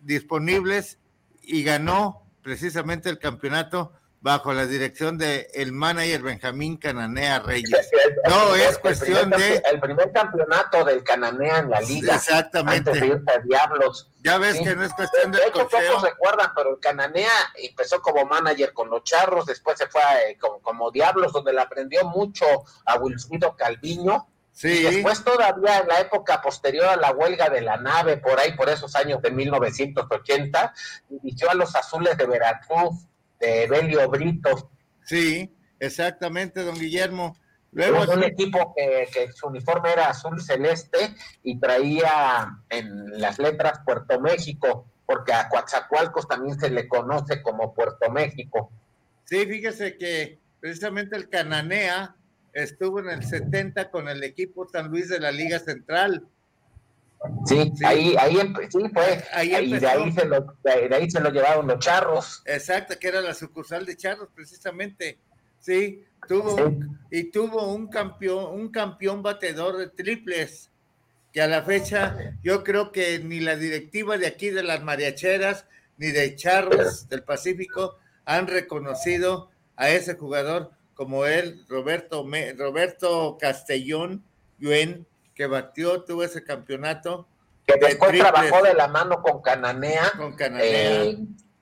disponibles 0.00 0.98
y 1.42 1.62
ganó 1.62 2.22
precisamente 2.42 3.08
el 3.08 3.18
campeonato 3.18 3.92
bajo 4.20 4.52
la 4.52 4.66
dirección 4.66 5.16
de 5.16 5.48
el 5.54 5.72
manager 5.72 6.22
Benjamín 6.22 6.76
Cananea 6.76 7.38
Reyes. 7.40 7.90
no, 8.28 8.54
es 8.54 8.78
cuestión 8.78 9.30
de... 9.30 9.62
El 9.70 9.80
primer 9.80 10.12
campeonato 10.12 10.84
del 10.84 11.04
Cananea 11.04 11.58
en 11.58 11.70
la 11.70 11.80
liga. 11.80 12.16
Exactamente. 12.16 12.90
Antes 12.90 13.00
de 13.00 13.06
irse 13.06 13.30
a 13.30 13.38
Diablos. 13.38 14.10
Ya 14.22 14.38
ves 14.38 14.58
que 14.58 14.74
no 14.74 14.84
es 14.84 14.92
cuestión 14.92 15.30
de... 15.30 15.38
De 15.38 15.46
hecho, 15.46 15.68
pocos 15.68 16.02
recuerdan, 16.02 16.52
pero 16.54 16.70
el 16.70 16.80
Cananea 16.80 17.30
empezó 17.54 18.00
como 18.02 18.24
manager 18.24 18.72
con 18.72 18.90
los 18.90 19.04
Charros, 19.04 19.46
después 19.46 19.78
se 19.78 19.86
fue 19.86 20.02
a, 20.02 20.16
como, 20.40 20.60
como, 20.60 20.90
Diablos, 20.90 21.32
donde 21.32 21.52
le 21.52 21.60
aprendió 21.60 22.04
mucho 22.04 22.44
a 22.86 22.96
Wilfrido 22.96 23.54
Calviño. 23.56 24.28
Sí. 24.50 24.68
Y 24.68 24.82
después 24.82 25.22
todavía 25.22 25.78
en 25.78 25.86
la 25.86 26.00
época 26.00 26.42
posterior 26.42 26.86
a 26.86 26.96
la 26.96 27.12
huelga 27.12 27.48
de 27.48 27.60
la 27.60 27.76
nave, 27.76 28.16
por 28.16 28.40
ahí, 28.40 28.56
por 28.56 28.68
esos 28.68 28.96
años 28.96 29.22
de 29.22 29.30
1980, 29.30 30.74
dirigió 31.08 31.48
a 31.48 31.54
los 31.54 31.76
Azules 31.76 32.16
de 32.16 32.26
Veracruz, 32.26 33.06
de 33.40 33.66
Belio 33.66 34.08
Brito. 34.08 34.70
Sí, 35.04 35.54
exactamente, 35.78 36.62
don 36.62 36.78
Guillermo. 36.78 37.36
Luego 37.72 38.12
un 38.12 38.24
equipo 38.24 38.74
que, 38.74 39.08
que, 39.12 39.32
su 39.32 39.46
uniforme 39.46 39.92
era 39.92 40.08
azul 40.08 40.40
celeste 40.40 41.14
y 41.42 41.58
traía 41.58 42.62
en 42.70 43.20
las 43.20 43.38
letras 43.38 43.80
Puerto 43.84 44.20
México, 44.20 44.86
porque 45.04 45.32
a 45.32 45.48
Coatzacoalcos 45.48 46.26
también 46.26 46.58
se 46.58 46.70
le 46.70 46.88
conoce 46.88 47.42
como 47.42 47.74
Puerto 47.74 48.10
México. 48.10 48.70
Sí, 49.24 49.44
fíjese 49.44 49.98
que 49.98 50.38
precisamente 50.60 51.16
el 51.16 51.28
Cananea 51.28 52.16
estuvo 52.52 53.00
en 53.00 53.10
el 53.10 53.24
70 53.24 53.90
con 53.90 54.08
el 54.08 54.24
equipo 54.24 54.66
San 54.68 54.88
Luis 54.88 55.08
de 55.08 55.20
la 55.20 55.30
Liga 55.30 55.58
Central. 55.58 56.26
Sí, 57.44 57.72
sí, 57.74 57.84
ahí, 57.84 58.14
ahí 58.18 58.36
sí, 58.70 58.78
fue. 58.92 59.24
Ahí 59.32 59.54
y 59.54 59.78
de 59.78 59.86
ahí, 59.86 60.12
se 60.12 60.24
lo, 60.24 60.56
de 60.62 60.94
ahí 60.94 61.10
se 61.10 61.20
lo 61.20 61.30
llevaron 61.30 61.66
los 61.66 61.78
charros. 61.80 62.42
Exacto, 62.46 62.94
que 62.98 63.08
era 63.08 63.20
la 63.20 63.34
sucursal 63.34 63.84
de 63.84 63.96
charros, 63.96 64.28
precisamente. 64.34 65.18
Sí, 65.58 66.04
tuvo 66.28 66.56
Sí. 66.56 66.62
Un, 66.62 66.98
y 67.10 67.24
tuvo 67.24 67.72
un 67.72 67.88
campeón, 67.88 68.60
un 68.60 68.68
campeón 68.70 69.22
batedor 69.22 69.76
de 69.76 69.88
triples, 69.88 70.70
que 71.32 71.42
a 71.42 71.48
la 71.48 71.62
fecha 71.62 72.36
yo 72.42 72.62
creo 72.62 72.92
que 72.92 73.18
ni 73.18 73.40
la 73.40 73.56
directiva 73.56 74.16
de 74.16 74.26
aquí 74.26 74.50
de 74.50 74.62
las 74.62 74.82
mariacheras, 74.82 75.66
ni 75.96 76.08
de 76.08 76.36
charros 76.36 77.08
del 77.08 77.24
Pacífico 77.24 77.98
han 78.24 78.46
reconocido 78.46 79.50
a 79.76 79.90
ese 79.90 80.14
jugador 80.14 80.70
como 80.94 81.26
él, 81.26 81.64
Roberto, 81.68 82.26
Roberto 82.56 83.38
Castellón 83.40 84.24
Yuen, 84.58 85.06
que 85.38 85.46
batió, 85.46 86.02
tuvo 86.02 86.24
ese 86.24 86.42
campeonato. 86.42 87.28
Que 87.64 87.74
de 87.78 87.86
después 87.86 88.10
triples 88.10 88.32
trabajó 88.32 88.64
de 88.64 88.74
la 88.74 88.88
mano 88.88 89.22
con 89.22 89.40
Cananea. 89.40 90.10
con 90.16 90.34
Cananea. 90.34 91.04
eh, 91.04 91.18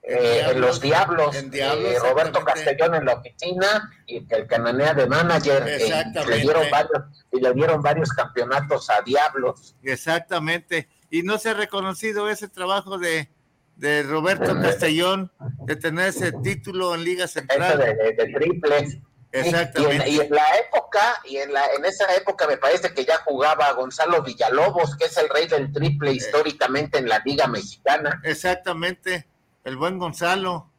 eh, 0.08 0.46
en 0.52 0.60
los 0.62 0.80
Diablos, 0.80 1.34
en 1.36 1.50
Diablos, 1.50 1.92
eh, 1.92 1.98
Roberto. 1.98 2.42
Castellón 2.44 2.94
en 2.94 3.04
la 3.04 3.14
oficina 3.14 3.90
y 4.06 4.24
que 4.24 4.36
el 4.36 4.46
Cananea 4.46 4.94
de 4.94 5.06
manager 5.08 5.64
eh, 5.68 6.04
le 6.28 6.36
dieron 6.38 6.70
varios 6.70 7.02
y 7.32 7.40
le 7.40 7.52
dieron 7.52 7.82
varios 7.82 8.08
campeonatos 8.10 8.88
a 8.88 9.02
Diablos 9.02 9.74
Exactamente. 9.82 10.88
Y 11.10 11.22
no 11.22 11.36
se 11.38 11.50
ha 11.50 11.54
reconocido 11.54 12.30
ese 12.30 12.48
trabajo 12.48 12.98
de, 12.98 13.28
de 13.74 14.04
Roberto 14.04 14.54
Castellón 14.62 15.30
de 15.66 15.76
tener 15.76 16.08
ese 16.08 16.30
título 16.32 16.94
en 16.94 17.02
Liga 17.04 17.26
Central. 17.26 17.76
de, 17.78 17.94
de- 17.94 18.12
de 18.12 18.32
triples 18.32 18.98
Exactamente. 19.32 20.08
Y 20.08 20.14
en, 20.14 20.22
y 20.22 20.26
en 20.26 20.30
la 20.34 20.56
época, 20.58 21.20
y 21.24 21.36
en, 21.38 21.52
la, 21.52 21.66
en 21.74 21.84
esa 21.84 22.14
época 22.14 22.46
me 22.46 22.56
parece 22.56 22.94
que 22.94 23.04
ya 23.04 23.18
jugaba 23.18 23.70
Gonzalo 23.72 24.22
Villalobos, 24.22 24.96
que 24.96 25.06
es 25.06 25.16
el 25.18 25.28
rey 25.28 25.46
del 25.46 25.72
triple 25.72 26.12
históricamente 26.12 26.98
en 26.98 27.08
la 27.08 27.20
Liga 27.24 27.46
Mexicana. 27.46 28.20
Exactamente. 28.24 29.26
El 29.64 29.76
buen 29.76 29.98
Gonzalo. 29.98 30.70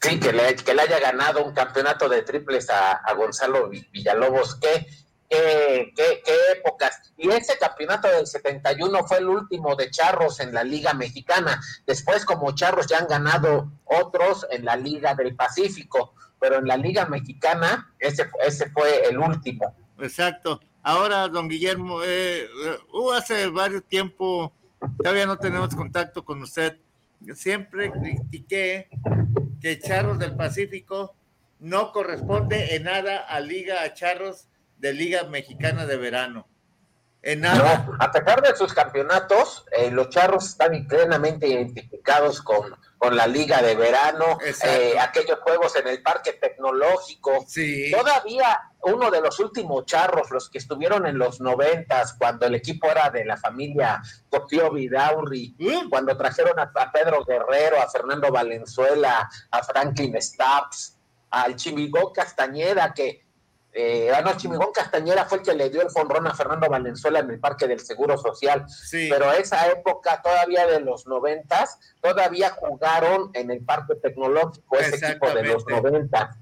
Sí, 0.00 0.20
que 0.20 0.32
le, 0.32 0.54
que 0.56 0.74
le 0.74 0.82
haya 0.82 1.00
ganado 1.00 1.44
un 1.44 1.52
campeonato 1.54 2.08
de 2.08 2.22
triples 2.22 2.70
a, 2.70 2.92
a 2.92 3.12
Gonzalo 3.14 3.68
Vi- 3.68 3.88
Villalobos. 3.92 4.54
¿Qué, 4.56 4.86
qué, 5.28 5.92
qué, 5.96 6.22
qué 6.24 6.36
épocas? 6.52 7.12
Y 7.16 7.30
ese 7.30 7.58
campeonato 7.58 8.06
del 8.08 8.26
71 8.26 9.06
fue 9.06 9.18
el 9.18 9.28
último 9.28 9.74
de 9.74 9.90
Charros 9.90 10.38
en 10.40 10.54
la 10.54 10.62
Liga 10.62 10.94
Mexicana. 10.94 11.60
Después, 11.86 12.24
como 12.24 12.54
Charros 12.54 12.86
ya 12.86 12.98
han 12.98 13.08
ganado 13.08 13.70
otros 13.86 14.46
en 14.50 14.64
la 14.64 14.76
Liga 14.76 15.14
del 15.14 15.34
Pacífico, 15.34 16.14
pero 16.40 16.58
en 16.58 16.66
la 16.66 16.76
Liga 16.76 17.06
Mexicana 17.06 17.92
ese, 17.98 18.28
ese 18.46 18.70
fue 18.70 19.08
el 19.08 19.18
último. 19.18 19.74
Exacto. 19.98 20.60
Ahora, 20.82 21.26
don 21.28 21.48
Guillermo, 21.48 22.00
eh, 22.04 22.48
hubo 22.92 23.12
hace 23.12 23.48
varios 23.48 23.84
tiempo, 23.84 24.52
todavía 24.98 25.26
no 25.26 25.36
tenemos 25.36 25.74
contacto 25.74 26.24
con 26.24 26.42
usted. 26.42 26.78
Yo 27.20 27.34
siempre 27.34 27.90
critiqué 27.90 28.88
que 29.60 29.80
Charros 29.80 30.18
del 30.18 30.36
Pacífico 30.36 31.16
no 31.58 31.90
corresponde 31.90 32.76
en 32.76 32.84
nada 32.84 33.18
a 33.18 33.40
Liga 33.40 33.82
a 33.82 33.94
Charros 33.94 34.48
de 34.78 34.92
Liga 34.92 35.24
Mexicana 35.24 35.86
de 35.86 35.96
Verano. 35.96 36.46
En 37.22 37.40
nada. 37.40 37.84
No, 37.88 37.96
a 37.98 38.12
pesar 38.12 38.40
de 38.42 38.54
sus 38.54 38.72
campeonatos, 38.72 39.64
eh, 39.76 39.90
los 39.90 40.10
charros 40.10 40.50
están 40.50 40.86
plenamente 40.86 41.48
identificados 41.48 42.40
con, 42.40 42.76
con 42.98 43.14
la 43.14 43.26
liga 43.26 43.60
de 43.62 43.74
verano, 43.74 44.38
eh, 44.64 44.94
aquellos 44.98 45.38
juegos 45.40 45.76
en 45.76 45.86
el 45.88 46.02
parque 46.02 46.32
tecnológico. 46.34 47.44
Sí. 47.46 47.90
Todavía 47.90 48.60
uno 48.82 49.10
de 49.10 49.20
los 49.20 49.38
últimos 49.40 49.84
charros, 49.84 50.30
los 50.30 50.48
que 50.48 50.58
estuvieron 50.58 51.06
en 51.06 51.18
los 51.18 51.40
noventas, 51.40 52.14
cuando 52.18 52.46
el 52.46 52.54
equipo 52.54 52.88
era 52.88 53.10
de 53.10 53.24
la 53.24 53.36
familia 53.36 54.00
Cotio 54.30 54.70
Vidaurri, 54.70 55.54
Mm. 55.58 55.90
cuando 55.90 56.16
trajeron 56.16 56.58
a, 56.58 56.70
a 56.74 56.92
Pedro 56.92 57.24
Guerrero, 57.24 57.80
a 57.80 57.88
Fernando 57.88 58.30
Valenzuela, 58.30 59.28
a 59.50 59.62
Franklin 59.62 60.20
Stubbs, 60.20 60.96
al 61.30 61.56
Chimigón 61.56 62.12
Castañeda, 62.14 62.94
que 62.94 63.25
eh, 63.78 64.10
ah, 64.10 64.22
no, 64.22 64.34
Chimigón 64.38 64.72
Castañeda 64.72 65.26
fue 65.26 65.38
el 65.38 65.44
que 65.44 65.52
le 65.52 65.68
dio 65.68 65.82
el 65.82 65.90
fonrón 65.90 66.26
a 66.26 66.34
Fernando 66.34 66.66
Valenzuela 66.66 67.18
en 67.18 67.30
el 67.30 67.38
Parque 67.38 67.68
del 67.68 67.80
Seguro 67.80 68.16
Social. 68.16 68.64
Sí. 68.70 69.08
Pero 69.10 69.30
esa 69.32 69.68
época 69.70 70.22
todavía 70.22 70.66
de 70.66 70.80
los 70.80 71.06
noventas, 71.06 71.78
todavía 72.00 72.56
jugaron 72.58 73.30
en 73.34 73.50
el 73.50 73.62
Parque 73.62 73.96
Tecnológico, 73.96 74.78
ese 74.78 74.96
equipo 75.06 75.30
de 75.30 75.42
los 75.42 75.66
noventas. 75.66 76.38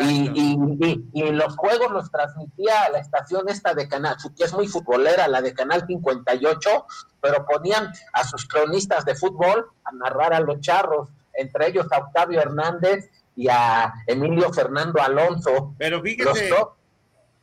Y, 0.00 0.30
y, 0.34 0.56
y, 0.80 1.10
y 1.14 1.32
los 1.32 1.56
juegos 1.56 1.90
los 1.90 2.12
transmitía 2.12 2.88
la 2.90 2.98
estación 2.98 3.48
esta 3.48 3.74
de 3.74 3.88
Canal, 3.88 4.16
que 4.36 4.44
es 4.44 4.52
muy 4.52 4.68
futbolera, 4.68 5.26
la 5.26 5.42
de 5.42 5.54
Canal 5.54 5.84
58, 5.84 6.86
pero 7.20 7.44
ponían 7.44 7.92
a 8.12 8.22
sus 8.22 8.46
cronistas 8.46 9.04
de 9.04 9.16
fútbol 9.16 9.66
a 9.82 9.90
narrar 9.92 10.32
a 10.32 10.38
los 10.40 10.60
charros, 10.60 11.08
entre 11.32 11.68
ellos 11.68 11.86
a 11.90 11.98
Octavio 11.98 12.40
Hernández 12.40 13.10
y 13.38 13.48
a 13.48 13.94
Emilio 14.08 14.52
Fernando 14.52 15.00
Alonso. 15.00 15.74
Pero 15.78 15.98
Los 15.98 16.02
fíjese, 16.02 16.48
dos, 16.48 16.70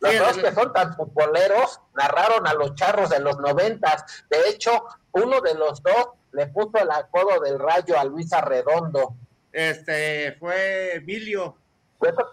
Los 0.01 0.19
dos 0.19 0.37
que 0.37 0.51
son 0.53 0.73
tan 0.73 0.93
futboleros 0.93 1.79
narraron 1.95 2.45
a 2.45 2.53
los 2.53 2.75
charros 2.75 3.09
de 3.09 3.19
los 3.21 3.37
noventas. 3.39 4.03
De 4.29 4.49
hecho, 4.49 4.83
uno 5.13 5.39
de 5.39 5.53
los 5.55 5.81
dos 5.81 6.09
le 6.33 6.47
puso 6.47 6.77
el 6.79 6.91
apodo 6.91 7.39
del 7.39 7.57
rayo 7.57 7.97
a 7.97 8.03
Luis 8.03 8.33
Arredondo. 8.33 9.15
Este 9.53 10.35
fue 10.37 10.95
Emilio. 10.95 11.55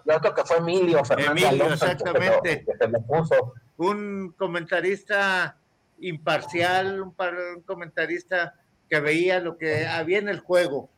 Yo 0.04 0.18
creo 0.20 0.34
que 0.34 0.44
fue 0.44 0.56
Emilio 0.56 1.04
Fernández 1.04 1.44
Emilio, 1.44 1.64
Alonso 1.66 1.86
que 1.86 1.92
exactamente. 1.92 2.64
que 2.64 2.76
se 2.76 2.88
le 2.88 2.98
puso. 2.98 3.54
Un 3.76 4.34
comentarista 4.36 5.56
imparcial, 6.00 7.00
un, 7.00 7.14
par- 7.14 7.36
un 7.56 7.62
comentarista 7.62 8.54
que 8.90 8.98
veía 8.98 9.38
lo 9.38 9.56
que 9.56 9.86
había 9.86 10.18
en 10.18 10.28
el 10.28 10.40
juego. 10.40 10.90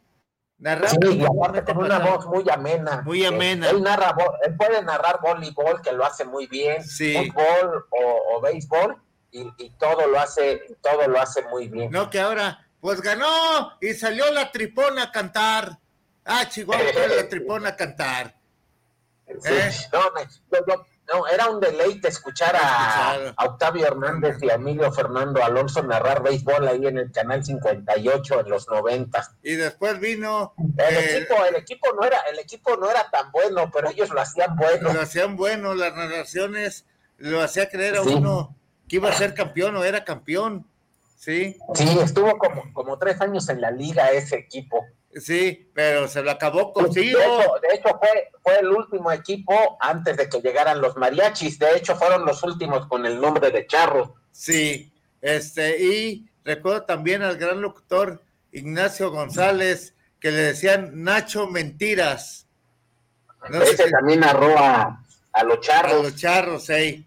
Narraba 0.58 0.88
Sí, 0.90 0.98
y 1.18 1.24
aparte 1.24 1.64
con 1.64 1.78
una 1.84 1.98
pasaba. 1.98 2.16
voz 2.16 2.26
muy 2.26 2.44
amena. 2.50 3.02
Muy 3.02 3.22
Eh, 3.24 3.26
amena. 3.26 3.70
Él, 3.70 3.82
narra, 3.82 4.14
él 4.46 4.56
puede 4.56 4.82
narrar 4.82 5.20
voleibol, 5.20 5.82
que 5.82 5.92
lo 5.92 6.04
hace 6.06 6.24
muy 6.24 6.46
bien, 6.46 6.82
Sí. 6.84 7.14
fútbol 7.32 7.86
o, 7.90 8.36
o 8.36 8.40
béisbol, 8.40 8.96
y, 9.32 9.52
y 9.58 9.70
todo 9.78 10.06
lo 10.06 10.18
hace, 10.20 10.62
todo 10.80 11.06
lo 11.08 11.20
hace 11.20 11.42
muy 11.42 11.68
bien. 11.68 11.90
No, 11.90 12.08
que 12.08 12.20
ahora, 12.20 12.66
pues 12.80 13.00
ganó 13.00 13.76
y 13.80 13.94
salió 13.94 14.30
la 14.32 14.52
tripona 14.52 15.04
a 15.04 15.10
cantar. 15.12 15.78
Ah, 16.24 16.48
Chihuahua, 16.48 16.84
fue 16.92 17.08
la 17.22 17.28
tripona 17.28 17.68
a 17.70 17.76
cantar. 17.76 18.34
Sí. 19.26 19.52
¿Eh? 19.52 19.70
No, 19.92 20.00
no, 20.10 20.22
yo- 20.22 20.66
yo- 20.66 20.86
no, 21.12 21.26
era 21.28 21.50
un 21.50 21.60
deleite 21.60 22.08
escuchar 22.08 22.56
a, 22.56 23.34
Octavio 23.44 23.86
Hernández 23.86 24.38
y 24.42 24.50
a 24.50 24.54
Emilio 24.54 24.90
Fernando 24.90 25.42
Alonso 25.42 25.82
narrar 25.82 26.22
béisbol 26.22 26.66
ahí 26.66 26.86
en 26.86 26.98
el 26.98 27.12
canal 27.12 27.44
58 27.44 28.40
en 28.40 28.50
los 28.50 28.68
90. 28.68 29.36
Y 29.42 29.54
después 29.54 30.00
vino, 30.00 30.54
El 30.78 30.96
eh, 30.96 31.16
equipo, 31.18 31.44
el 31.44 31.56
equipo 31.56 31.92
no 31.94 32.04
era, 32.04 32.18
el 32.30 32.38
equipo 32.38 32.76
no 32.76 32.90
era 32.90 33.10
tan 33.10 33.30
bueno, 33.32 33.70
pero 33.72 33.90
ellos 33.90 34.10
lo 34.10 34.20
hacían 34.20 34.56
bueno. 34.56 34.92
lo 34.92 35.00
hacían 35.00 35.36
bueno, 35.36 35.74
las 35.74 35.94
narraciones 35.94 36.86
lo 37.18 37.42
hacía 37.42 37.68
creer 37.68 37.96
a 37.96 38.02
Sí. 38.02 38.14
uno 38.14 38.56
que 38.88 38.96
iba 38.96 39.08
a 39.10 39.12
ser 39.12 39.34
campeón 39.34 39.76
o 39.76 39.84
era 39.84 40.04
campeón. 40.04 40.66
Sí, 41.16 41.56
Sí, 41.74 41.98
estuvo 42.02 42.36
como, 42.38 42.70
como 42.72 42.98
tres 42.98 43.20
años 43.20 43.48
en 43.48 43.60
la 43.60 43.70
liga 43.70 44.10
ese 44.10 44.36
equipo. 44.36 44.84
Sí, 45.20 45.70
pero 45.74 46.08
se 46.08 46.22
lo 46.22 46.30
acabó 46.30 46.66
De 46.66 46.72
consigo. 46.72 47.18
hecho, 47.18 47.52
de 47.62 47.74
hecho 47.76 47.98
fue, 47.98 48.30
fue 48.42 48.58
el 48.60 48.68
último 48.68 49.10
equipo 49.12 49.76
antes 49.80 50.16
de 50.16 50.28
que 50.28 50.40
llegaran 50.40 50.80
los 50.80 50.96
mariachis. 50.96 51.58
De 51.58 51.76
hecho, 51.76 51.96
fueron 51.96 52.24
los 52.24 52.42
últimos 52.42 52.86
con 52.86 53.04
el 53.06 53.20
nombre 53.20 53.50
de 53.50 53.66
Charro. 53.66 54.14
Sí, 54.32 54.92
este, 55.20 55.78
y 55.82 56.28
recuerdo 56.44 56.82
también 56.84 57.22
al 57.22 57.36
gran 57.36 57.60
locutor 57.60 58.22
Ignacio 58.52 59.10
González, 59.10 59.94
que 60.20 60.30
le 60.30 60.38
decían 60.38 61.02
Nacho 61.02 61.46
Mentiras. 61.48 62.46
No 63.50 63.60
Ese 63.62 63.84
si- 63.84 63.90
también 63.90 64.20
narró 64.20 64.56
a, 64.58 65.02
a 65.32 65.44
los 65.44 65.58
a 65.58 65.60
Charros. 65.60 66.02
los 66.02 66.16
charros, 66.16 66.70
ey. 66.70 67.06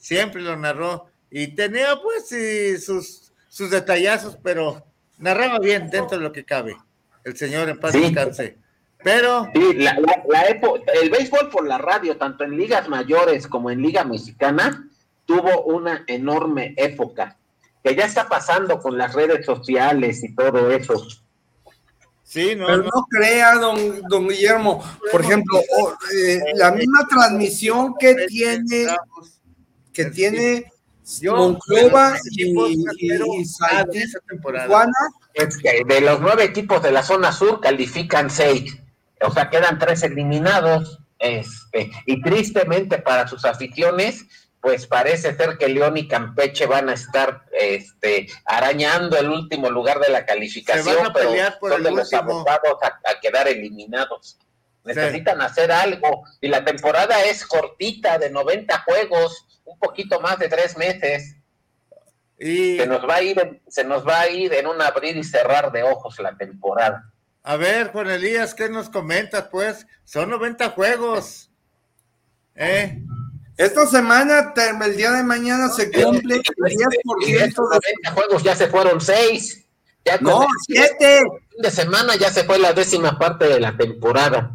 siempre 0.00 0.40
lo 0.42 0.56
narró. 0.56 1.06
Y 1.30 1.48
tenía 1.48 1.96
pues 2.00 2.28
sí, 2.28 2.78
sus, 2.78 3.32
sus 3.48 3.70
detallazos, 3.70 4.36
pero 4.42 4.84
narraba 5.18 5.58
bien 5.58 5.88
dentro 5.90 6.18
de 6.18 6.22
lo 6.24 6.30
que 6.32 6.44
cabe. 6.44 6.76
El 7.24 7.36
señor 7.36 7.68
en 7.68 7.78
paz 7.78 7.92
Sí. 7.92 8.00
descanse. 8.00 8.58
Pero, 9.04 9.48
Sí, 9.54 9.74
la, 9.74 9.98
la- 9.98 10.22
el 11.02 11.10
béisbol 11.10 11.50
por 11.50 11.66
la 11.66 11.78
radio, 11.78 12.16
tanto 12.16 12.44
en 12.44 12.56
ligas 12.56 12.88
mayores 12.88 13.46
como 13.48 13.70
en 13.70 13.82
Liga 13.82 14.04
Mexicana, 14.04 14.88
tuvo 15.26 15.62
una 15.64 16.04
enorme 16.06 16.74
época, 16.76 17.36
que 17.82 17.96
ya 17.96 18.04
está 18.04 18.28
pasando 18.28 18.78
con 18.78 18.96
las 18.96 19.12
redes 19.14 19.44
sociales 19.44 20.22
y 20.22 20.34
todo 20.34 20.70
eso. 20.70 21.04
sí, 22.22 22.54
no, 22.54 22.66
Pero 22.66 22.78
no, 22.78 22.84
no 22.84 23.06
crea, 23.10 23.54
don, 23.56 24.02
don 24.08 24.28
Guillermo, 24.28 24.82
por 25.10 25.20
ejemplo, 25.22 25.58
o, 25.58 25.92
eh, 26.16 26.40
la 26.54 26.70
misma 26.70 27.06
transmisión 27.08 27.94
que 27.98 28.14
tiene, 28.28 28.86
que 29.92 30.04
tiene 30.06 30.64
Monclova 31.24 32.16
y, 32.30 32.44
y, 32.52 32.84
y 32.98 33.10
ah, 33.60 33.84
De 35.34 35.44
Es 35.44 35.56
que 35.58 36.00
los 36.00 36.20
nueve 36.20 36.44
equipos 36.44 36.82
de 36.82 36.92
la 36.92 37.02
zona 37.02 37.32
sur 37.32 37.60
califican 37.60 38.30
seis, 38.30 38.78
o 39.20 39.30
sea, 39.30 39.50
quedan 39.50 39.78
tres 39.78 40.02
eliminados. 40.02 40.98
Este, 41.18 41.92
y 42.06 42.20
tristemente 42.20 42.98
para 42.98 43.28
sus 43.28 43.44
aficiones, 43.44 44.24
pues 44.60 44.86
parece 44.88 45.36
ser 45.36 45.56
que 45.56 45.68
León 45.68 45.96
y 45.96 46.08
Campeche 46.08 46.66
van 46.66 46.88
a 46.88 46.94
estar 46.94 47.44
este, 47.52 48.28
arañando 48.44 49.16
el 49.16 49.28
último 49.28 49.70
lugar 49.70 50.00
de 50.00 50.08
la 50.08 50.24
calificación, 50.26 50.84
Se 50.84 50.94
van 50.96 51.10
a 51.10 51.12
pero 51.12 51.30
por 51.60 51.72
son 51.72 51.82
de 51.82 51.90
los 51.92 52.12
último. 52.12 52.32
abocados 52.32 52.78
a, 52.82 53.10
a 53.10 53.20
quedar 53.20 53.48
eliminados. 53.48 54.38
Necesitan 54.84 55.40
hacer 55.40 55.70
algo 55.70 56.24
y 56.40 56.48
la 56.48 56.64
temporada 56.64 57.24
es 57.24 57.46
cortita, 57.46 58.18
de 58.18 58.30
90 58.30 58.80
juegos, 58.80 59.60
un 59.64 59.78
poquito 59.78 60.20
más 60.20 60.38
de 60.40 60.48
tres 60.48 60.76
meses. 60.76 61.36
Y 62.44 62.76
Se 62.76 62.86
nos 62.86 63.08
va 63.08 63.16
a 63.16 63.22
ir, 63.22 63.38
en- 63.38 63.62
se 63.68 63.84
nos 63.84 64.06
va 64.06 64.20
a 64.22 64.28
ir 64.28 64.52
en 64.52 64.66
un 64.66 64.80
abrir 64.82 65.16
y 65.16 65.22
cerrar 65.24 65.70
de 65.70 65.82
ojos 65.84 66.18
la 66.18 66.36
temporada. 66.36 67.08
a 67.44 67.56
ver, 67.56 67.92
Juan 67.92 68.10
Elías, 68.10 68.54
¿qué 68.54 68.68
nos 68.68 68.88
comentas? 68.90 69.44
Pues 69.50 69.86
son 70.04 70.30
90 70.30 70.70
juegos. 70.70 71.50
¿Eh? 72.54 73.00
esta 73.56 73.86
semana, 73.86 74.52
el 74.84 74.96
día 74.96 75.10
de 75.12 75.22
mañana, 75.22 75.68
se 75.68 75.90
cumple 75.90 76.36
el 76.36 76.42
Y 76.42 77.32
de 77.32 77.44
10% 77.44 77.44
estos 77.46 77.70
de... 77.70 77.78
90 78.02 78.10
juegos 78.12 78.42
ya 78.42 78.56
se 78.56 78.66
fueron 78.68 79.00
seis. 79.00 79.64
Ya 80.04 80.18
con 80.18 80.26
No, 80.28 80.42
el 80.42 80.48
siete. 80.66 81.20
fin 81.50 81.62
de 81.62 81.70
semana 81.70 82.16
ya 82.16 82.30
se 82.30 82.42
fue 82.44 82.58
la 82.58 82.72
décima 82.72 83.18
parte 83.18 83.46
de 83.46 83.60
la 83.60 83.76
temporada. 83.76 84.50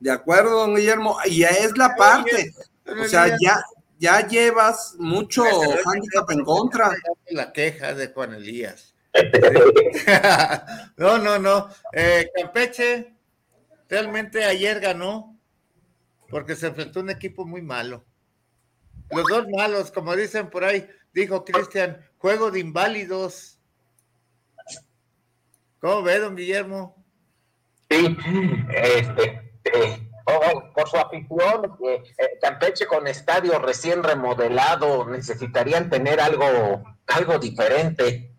De 0.00 0.10
acuerdo, 0.10 0.50
don 0.60 0.74
Guillermo, 0.74 1.16
y 1.24 1.38
ya 1.38 1.48
es 1.48 1.76
la 1.78 1.94
parte. 1.96 2.52
O 2.86 3.04
sea, 3.08 3.28
ya, 3.40 3.62
ya 4.02 4.26
llevas 4.26 4.96
mucho 4.98 5.44
handicap 5.44 6.28
en 6.32 6.44
contra. 6.44 6.90
La 7.30 7.52
queja 7.52 7.94
de 7.94 8.08
Juan 8.08 8.34
Elías. 8.34 8.96
no, 10.96 11.18
no, 11.18 11.38
no. 11.38 11.68
Eh, 11.92 12.28
Campeche 12.34 13.14
realmente 13.88 14.44
ayer 14.44 14.80
ganó 14.80 15.38
porque 16.28 16.56
se 16.56 16.66
enfrentó 16.66 16.98
a 16.98 17.02
un 17.04 17.10
equipo 17.10 17.46
muy 17.46 17.62
malo. 17.62 18.04
Los 19.08 19.24
dos 19.28 19.46
malos, 19.48 19.92
como 19.92 20.16
dicen 20.16 20.50
por 20.50 20.64
ahí, 20.64 20.88
dijo 21.12 21.44
Cristian, 21.44 22.04
juego 22.18 22.50
de 22.50 22.58
inválidos. 22.58 23.60
¿Cómo 25.78 26.02
ve, 26.02 26.18
don 26.18 26.34
Guillermo? 26.34 27.04
Sí, 27.88 28.16
este, 28.68 29.52
eh, 29.64 30.01
oh, 30.26 30.72
por 30.74 30.88
su 30.88 30.96
afición, 30.96 31.76
eh, 31.86 32.02
eh, 32.18 32.38
Campeche 32.40 32.86
con 32.86 33.06
estadio 33.06 33.58
recién 33.58 34.02
remodelado, 34.02 35.06
necesitarían 35.08 35.88
tener 35.90 36.20
algo, 36.20 36.82
algo 37.06 37.38
diferente. 37.38 38.34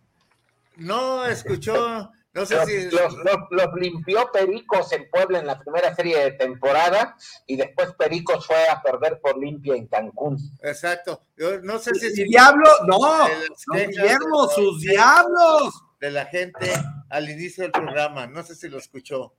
No 0.78 1.26
escuchó, 1.26 2.10
no 2.34 2.46
sé 2.48 2.56
Los, 2.56 2.66
si 2.66 2.84
los- 2.90 3.14
los- 3.18 3.48
los 3.52 3.68
limpió 3.76 4.32
Pericos 4.32 4.92
en 4.92 5.08
Puebla 5.10 5.38
en 5.40 5.46
la 5.46 5.60
primera 5.60 5.94
serie 5.96 6.18
de 6.18 6.32
temporada 6.32 7.16
y 7.46 7.56
después 7.58 7.94
Pericos 7.94 8.48
fue 8.48 8.68
a 8.68 8.82
perder 8.82 9.20
por 9.22 9.38
limpia 9.38 9.76
en 9.76 9.88
Cancún. 9.88 10.38
exacto. 10.64 11.22
Yo 11.38 11.60
no 11.62 11.78
sé 11.78 11.94
si 11.96 12.22
Y 12.22 12.24
diablo, 12.26 12.68
no, 12.88 13.28
Guillermo, 13.76 14.48
sus 14.50 14.82
diablos. 14.82 15.74
de 16.00 16.12
la 16.12 16.26
gente 16.26 16.72
al 17.10 17.30
inicio 17.30 17.64
del 17.64 17.72
programa. 17.72 18.26
No 18.28 18.44
sé 18.44 18.56
si 18.56 18.68
lo 18.68 18.78
escuchó. 18.80 19.36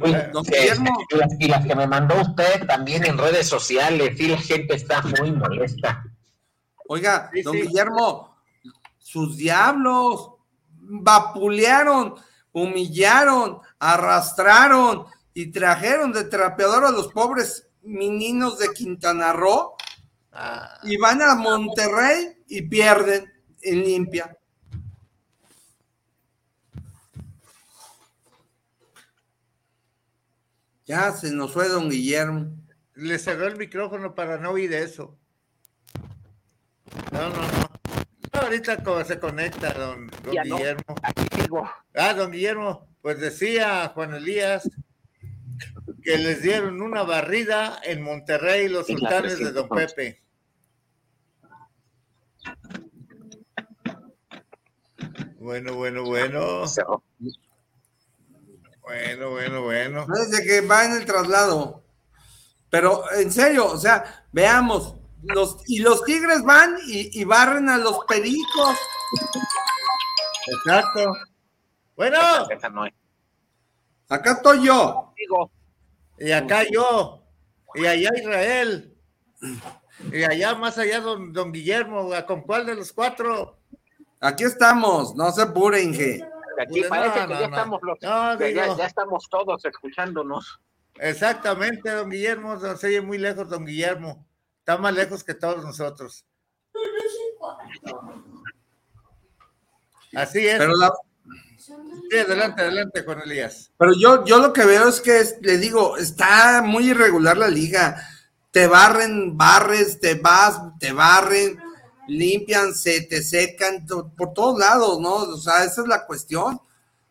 Don 0.00 0.14
eh, 0.14 0.30
Guillermo. 0.32 0.90
y 1.10 1.16
las- 1.16 1.32
y 1.38 1.48
las 1.48 1.66
que 1.66 1.74
me 1.74 1.86
mandó 1.86 2.20
usted 2.20 2.66
también 2.66 3.04
en 3.04 3.16
redes 3.18 3.48
sociales, 3.48 4.16
sí, 4.18 4.28
la 4.28 4.38
gente 4.38 4.74
está 4.74 5.02
muy 5.20 5.32
molesta. 5.32 6.04
Oiga, 6.88 7.30
Sí, 7.32 7.42
don 7.42 7.54
sí. 7.54 7.62
Guillermo, 7.62 8.36
sus 8.98 9.36
diablos 9.36 10.32
vapulearon, 10.78 12.14
humillaron, 12.52 13.60
arrastraron 13.78 15.06
y 15.34 15.50
trajeron 15.50 16.12
de 16.12 16.24
trapeador 16.24 16.84
a 16.84 16.90
los 16.90 17.08
pobres 17.08 17.68
meninos 17.82 18.58
de 18.58 18.68
Quintana 18.72 19.32
Roo 19.32 19.74
Ah, 20.38 20.78
y 20.82 20.98
van 20.98 21.22
a 21.22 21.34
Monterrey 21.34 22.42
y 22.48 22.60
pierden 22.62 23.24
en 23.62 23.80
limpia. 23.82 24.36
Ya 30.86 31.12
se 31.12 31.32
nos 31.32 31.52
fue 31.52 31.68
don 31.68 31.90
Guillermo. 31.90 32.52
le 32.94 33.18
cerró 33.18 33.46
el 33.46 33.56
micrófono 33.56 34.14
para 34.14 34.38
no 34.38 34.50
oír 34.52 34.72
eso. 34.72 35.18
No, 37.12 37.28
no, 37.30 37.36
no. 37.36 37.66
Ahorita 38.32 38.82
como 38.82 39.02
se 39.04 39.18
conecta 39.18 39.72
don, 39.72 40.06
don 40.24 40.32
Ya 40.34 40.44
no. 40.44 40.56
Guillermo. 40.56 40.94
Aquí 41.02 41.24
digo, 41.42 41.68
Ah, 41.94 42.14
don 42.14 42.30
Guillermo, 42.30 42.88
pues 43.02 43.18
decía 43.18 43.88
Juan 43.94 44.14
Elías 44.14 44.68
que 46.02 46.18
les 46.18 46.42
dieron 46.42 46.80
una 46.82 47.02
barrida 47.02 47.80
en 47.82 48.02
Monterrey 48.02 48.68
los 48.68 48.88
En 48.88 48.98
sultanes 48.98 49.38
de 49.38 49.50
Don 49.52 49.68
311. 49.68 49.94
Pepe. 49.94 50.22
Bueno, 55.38 55.74
bueno, 55.74 56.04
bueno. 56.04 56.64
Bueno, 58.86 59.30
bueno, 59.30 59.62
bueno. 59.62 60.06
Desde 60.06 60.46
que 60.46 60.60
va 60.60 60.84
en 60.84 60.92
el 60.92 61.04
traslado. 61.04 61.82
Pero 62.70 63.02
en 63.14 63.32
serio, 63.32 63.66
o 63.66 63.76
sea, 63.76 64.24
veamos, 64.30 64.94
los, 65.24 65.58
y 65.66 65.80
los 65.80 66.04
Tigres 66.04 66.44
van 66.44 66.76
y, 66.86 67.20
y 67.20 67.24
barren 67.24 67.68
a 67.68 67.78
los 67.78 68.04
Pericos. 68.04 68.78
Exacto. 70.46 71.12
Bueno. 71.96 72.18
Acá 74.08 74.32
estoy 74.32 74.64
yo. 74.64 75.12
Y 76.18 76.30
acá 76.30 76.62
yo, 76.70 77.24
y 77.74 77.86
allá 77.86 78.10
Israel, 78.16 78.96
y 80.12 80.22
allá 80.22 80.54
más 80.54 80.78
allá 80.78 81.00
don, 81.00 81.32
don 81.32 81.50
Guillermo, 81.52 82.10
¿con 82.26 82.42
cuál 82.42 82.64
de 82.66 82.76
los 82.76 82.92
cuatro? 82.92 83.58
Aquí 84.20 84.44
estamos, 84.44 85.14
no 85.16 85.30
se 85.32 85.42
apure, 85.42 85.82
Inge. 85.82 86.35
Aquí 86.62 86.78
Pues, 86.80 86.88
parece 86.88 87.20
no, 87.20 87.26
que 87.28 87.34
no, 87.34 87.40
ya 87.40 87.48
no. 87.48 87.56
estamos 87.56 87.80
los, 87.82 87.98
No, 88.02 88.38
que 88.38 88.54
ya, 88.54 88.66
estamos 88.86 89.28
todos 89.30 89.64
escuchándonos. 89.64 90.60
Exactamente, 90.98 91.90
don 91.90 92.10
Guillermo, 92.10 92.56
no 92.56 92.76
se 92.76 92.86
oye 92.86 93.00
muy 93.00 93.18
lejos, 93.18 93.48
don 93.48 93.64
Guillermo. 93.66 94.26
Está 94.60 94.78
más 94.78 94.94
lejos 94.94 95.22
que 95.22 95.34
todos 95.34 95.64
nosotros. 95.64 96.24
Así 100.14 100.46
es. 100.46 100.58
Pero, 100.58 100.74
la- 100.76 100.92
Sí, 102.08 102.16
adelante, 102.18 102.62
adelante, 102.62 103.02
Juan 103.02 103.22
Elías. 103.22 103.72
pero 103.76 103.92
yo, 103.98 104.24
yo 104.24 104.38
lo 104.38 104.52
que 104.52 104.64
veo 104.64 104.88
es 104.88 105.00
que, 105.00 105.18
es- 105.18 105.36
le 105.40 105.58
digo, 105.58 105.96
está 105.96 106.62
muy 106.62 106.90
irregular 106.90 107.36
la 107.36 107.48
liga. 107.48 108.00
Te 108.52 108.68
barren, 108.68 109.36
barres, 109.36 109.98
te 110.00 110.14
vas, 110.14 110.60
te 110.78 110.92
barren, 110.92 111.58
limpian, 112.08 112.74
se 112.74 113.02
te 113.02 113.22
secan 113.22 113.86
por 114.16 114.32
todos 114.32 114.58
lados, 114.58 115.00
¿no? 115.00 115.14
O 115.14 115.36
sea, 115.36 115.64
esa 115.64 115.82
es 115.82 115.88
la 115.88 116.06
cuestión. 116.06 116.60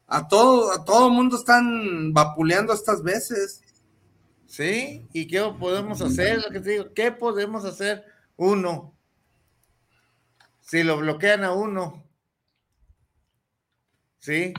A 0.08 0.28
todo, 0.28 0.72
a 0.72 0.86
todo 0.86 1.10
mundo 1.10 1.38
están 1.38 2.14
vapuleando 2.14 2.74
estas 2.74 3.02
veces. 3.04 3.62
¿Sí? 4.46 5.08
¿Y 5.12 5.28
qué 5.28 5.42
podemos 5.60 6.02
hacer? 6.02 6.42
Lo 6.44 6.50
que 6.52 6.60
te 6.60 6.70
digo, 6.72 6.94
¿qué 6.94 7.12
podemos 7.12 7.66
hacer? 7.66 8.06
Uno. 8.38 8.96
Si 10.62 10.84
lo 10.84 10.98
bloquean 10.98 11.44
a 11.44 11.54
uno. 11.54 12.04
¿Sí? 14.20 14.54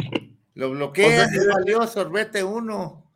Lo 0.54 0.70
bloquean, 0.70 1.28
O 1.28 1.32
sea, 1.32 1.54
valió 1.54 1.86
sorbete 1.86 2.42
uno. 2.44 3.10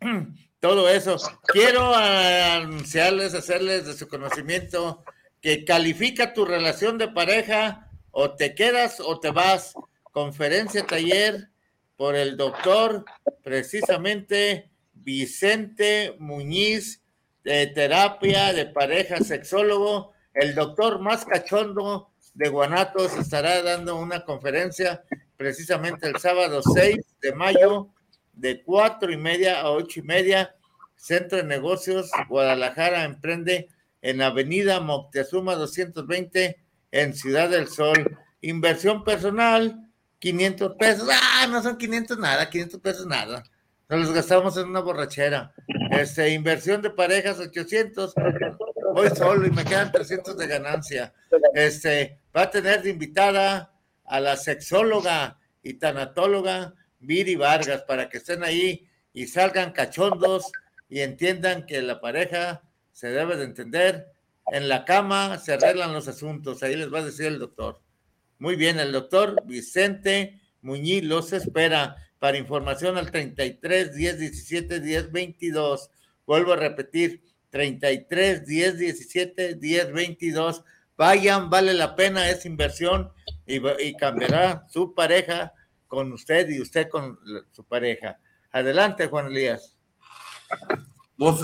Todo 0.62 0.88
eso. 0.88 1.16
Quiero 1.48 1.92
anunciarles, 1.92 3.34
hacerles 3.34 3.84
de 3.84 3.94
su 3.94 4.06
conocimiento 4.06 5.02
que 5.40 5.64
califica 5.64 6.34
tu 6.34 6.44
relación 6.44 6.98
de 6.98 7.08
pareja 7.08 7.90
o 8.12 8.36
te 8.36 8.54
quedas 8.54 9.00
o 9.00 9.18
te 9.18 9.32
vas. 9.32 9.74
Conferencia 10.12 10.86
taller 10.86 11.48
por 11.96 12.14
el 12.14 12.36
doctor 12.36 13.04
precisamente 13.42 14.70
Vicente 14.92 16.14
Muñiz 16.20 17.02
de 17.42 17.66
terapia 17.66 18.52
de 18.52 18.66
pareja 18.66 19.18
sexólogo. 19.18 20.12
El 20.32 20.54
doctor 20.54 21.00
más 21.00 21.24
cachondo 21.24 22.12
de 22.34 22.48
Guanatos 22.48 23.16
estará 23.16 23.62
dando 23.62 23.96
una 23.96 24.24
conferencia 24.24 25.02
precisamente 25.36 26.06
el 26.06 26.20
sábado 26.20 26.62
6 26.62 26.98
de 27.20 27.32
mayo 27.34 27.92
de 28.32 28.62
cuatro 28.62 29.12
y 29.12 29.16
media 29.16 29.60
a 29.60 29.70
ocho 29.70 30.00
y 30.00 30.02
media. 30.02 30.54
Centro 30.96 31.38
de 31.38 31.44
Negocios 31.44 32.10
Guadalajara 32.28 33.04
emprende 33.04 33.68
en 34.02 34.22
Avenida 34.22 34.80
Moctezuma 34.80 35.54
220 35.54 36.62
en 36.92 37.14
Ciudad 37.14 37.48
del 37.48 37.68
Sol. 37.68 38.18
Inversión 38.40 39.04
personal, 39.04 39.88
500 40.18 40.76
pesos. 40.76 41.08
Ah, 41.10 41.46
no 41.48 41.62
son 41.62 41.76
500 41.76 42.18
nada, 42.18 42.48
500 42.48 42.80
pesos 42.80 43.06
nada. 43.06 43.42
Nos 43.88 44.00
los 44.00 44.12
gastamos 44.12 44.56
en 44.56 44.68
una 44.68 44.80
borrachera. 44.80 45.52
Este, 45.90 46.30
inversión 46.30 46.80
de 46.80 46.90
parejas, 46.90 47.38
800. 47.38 48.14
Voy 48.94 49.08
solo 49.10 49.46
y 49.46 49.50
me 49.50 49.64
quedan 49.64 49.92
300 49.92 50.36
de 50.36 50.46
ganancia. 50.46 51.12
Este, 51.54 52.20
va 52.34 52.42
a 52.42 52.50
tener 52.50 52.82
de 52.82 52.90
invitada 52.90 53.72
a 54.04 54.20
la 54.20 54.36
sexóloga 54.36 55.38
y 55.62 55.74
tanatóloga 55.74 56.74
Viri 57.02 57.36
Vargas 57.36 57.82
para 57.82 58.08
que 58.08 58.18
estén 58.18 58.42
ahí 58.42 58.88
y 59.12 59.26
salgan 59.26 59.72
cachondos 59.72 60.50
y 60.88 61.00
entiendan 61.00 61.66
que 61.66 61.82
la 61.82 62.00
pareja 62.00 62.62
se 62.92 63.08
debe 63.08 63.36
de 63.36 63.44
entender. 63.44 64.08
En 64.50 64.68
la 64.68 64.84
cama 64.84 65.38
se 65.38 65.52
arreglan 65.52 65.92
los 65.92 66.08
asuntos, 66.08 66.62
ahí 66.62 66.76
les 66.76 66.92
va 66.92 67.00
a 67.00 67.04
decir 67.04 67.26
el 67.26 67.38
doctor. 67.38 67.80
Muy 68.38 68.56
bien, 68.56 68.80
el 68.80 68.92
doctor 68.92 69.36
Vicente 69.44 70.40
Muñiz 70.62 71.04
los 71.04 71.32
espera 71.32 71.96
para 72.18 72.38
información 72.38 72.96
al 72.96 73.10
33 73.10 73.94
10 73.94 74.18
17 74.18 74.80
10 74.80 75.12
22. 75.12 75.90
Vuelvo 76.24 76.52
a 76.52 76.56
repetir, 76.56 77.22
33 77.50 78.46
10 78.46 78.78
17 78.78 79.54
10 79.54 79.92
22. 79.92 80.64
Vayan, 80.96 81.50
vale 81.50 81.74
la 81.74 81.96
pena 81.96 82.30
esa 82.30 82.46
inversión 82.46 83.10
y, 83.46 83.96
cambiará 83.96 84.66
su 84.70 84.94
pareja 84.94 85.52
con 85.92 86.10
usted 86.10 86.48
y 86.48 86.58
usted 86.58 86.88
con 86.88 87.18
la- 87.22 87.42
su 87.50 87.64
pareja. 87.64 88.18
Adelante, 88.50 89.08
Juan 89.08 89.26
Elías. 89.26 89.76
Pues, 91.18 91.36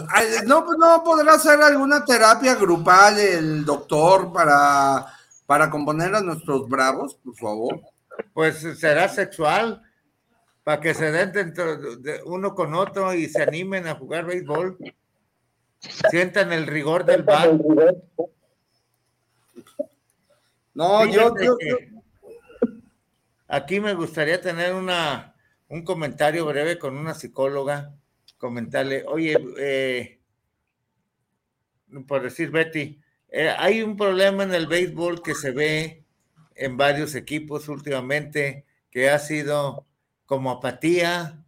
no, 0.46 0.64
pues 0.64 0.78
no 0.78 1.04
podrá 1.04 1.34
hacer 1.34 1.60
alguna 1.60 2.02
terapia 2.02 2.54
grupal 2.54 3.18
el 3.18 3.62
doctor 3.66 4.32
para, 4.32 5.04
para 5.44 5.68
componer 5.68 6.14
a 6.14 6.22
nuestros 6.22 6.66
bravos, 6.66 7.14
por 7.16 7.36
favor. 7.36 7.80
Pues 8.32 8.60
será 8.78 9.06
sexual 9.10 9.82
para 10.64 10.80
que 10.80 10.94
se 10.94 11.12
den 11.12 11.30
dentro 11.30 11.96
de 11.98 12.22
uno 12.24 12.54
con 12.54 12.74
otro 12.74 13.12
y 13.12 13.28
se 13.28 13.42
animen 13.42 13.86
a 13.86 13.96
jugar 13.96 14.24
béisbol. 14.24 14.78
Sientan 16.08 16.54
el 16.54 16.66
rigor 16.66 17.04
del 17.04 17.22
bat. 17.22 17.50
No, 20.72 21.04
yo, 21.04 21.34
aquí 23.48 23.80
me 23.80 23.94
gustaría 23.94 24.40
tener 24.40 24.74
una, 24.74 25.34
un 25.68 25.82
comentario 25.82 26.46
breve 26.46 26.78
con 26.78 26.96
una 26.96 27.14
psicóloga, 27.14 27.96
comentarle, 28.36 29.04
oye, 29.06 29.36
eh, 29.58 30.20
por 32.06 32.22
decir 32.22 32.50
Betty, 32.50 33.00
eh, 33.30 33.54
hay 33.58 33.82
un 33.82 33.96
problema 33.96 34.44
en 34.44 34.54
el 34.54 34.66
béisbol 34.66 35.22
que 35.22 35.34
se 35.34 35.50
ve 35.50 36.04
en 36.54 36.76
varios 36.76 37.14
equipos 37.14 37.68
últimamente, 37.68 38.66
que 38.90 39.10
ha 39.10 39.18
sido 39.18 39.86
como 40.26 40.50
apatía, 40.50 41.44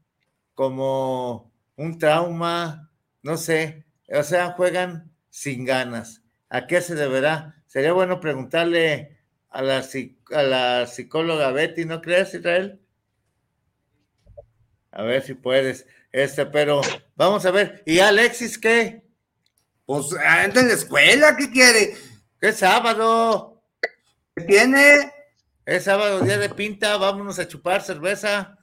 como 0.55 1.53
un 1.77 1.99
trauma, 1.99 2.91
no 3.23 3.37
sé, 3.37 3.87
o 4.09 4.23
sea, 4.23 4.53
juegan 4.53 5.13
sin 5.31 5.65
ganas. 5.65 6.23
¿A 6.49 6.67
qué 6.67 6.81
se 6.81 6.95
deberá? 6.95 7.63
Sería 7.67 7.93
bueno 7.93 8.21
preguntarle 8.21 9.20
a 9.51 9.63
la, 9.63 9.85
a 10.33 10.43
la 10.43 10.87
psicóloga 10.87 11.51
Betty, 11.51 11.85
¿no 11.85 12.01
crees, 12.01 12.35
Israel? 12.35 12.81
A 14.93 15.03
ver 15.03 15.23
si 15.23 15.35
puedes. 15.35 15.87
Este, 16.13 16.47
pero 16.47 16.81
vamos 17.17 17.45
a 17.47 17.51
ver. 17.51 17.83
¿Y 17.87 17.99
Alexis 17.99 18.59
qué? 18.59 19.05
Pues 19.87 20.13
anda 20.15 20.61
en 20.61 20.69
la 20.69 20.75
escuela, 20.75 21.37
¿qué 21.37 21.51
quiere? 21.51 21.97
¿Qué 22.41 22.53
sábado? 22.53 23.63
¿Qué 24.35 24.45
tiene? 24.45 25.13
Es 25.67 25.85
sábado, 25.85 26.21
día 26.21 26.39
de 26.39 26.49
pinta, 26.49 26.97
vámonos 26.97 27.39
a 27.39 27.47
chupar 27.47 27.83
cerveza. 27.83 28.57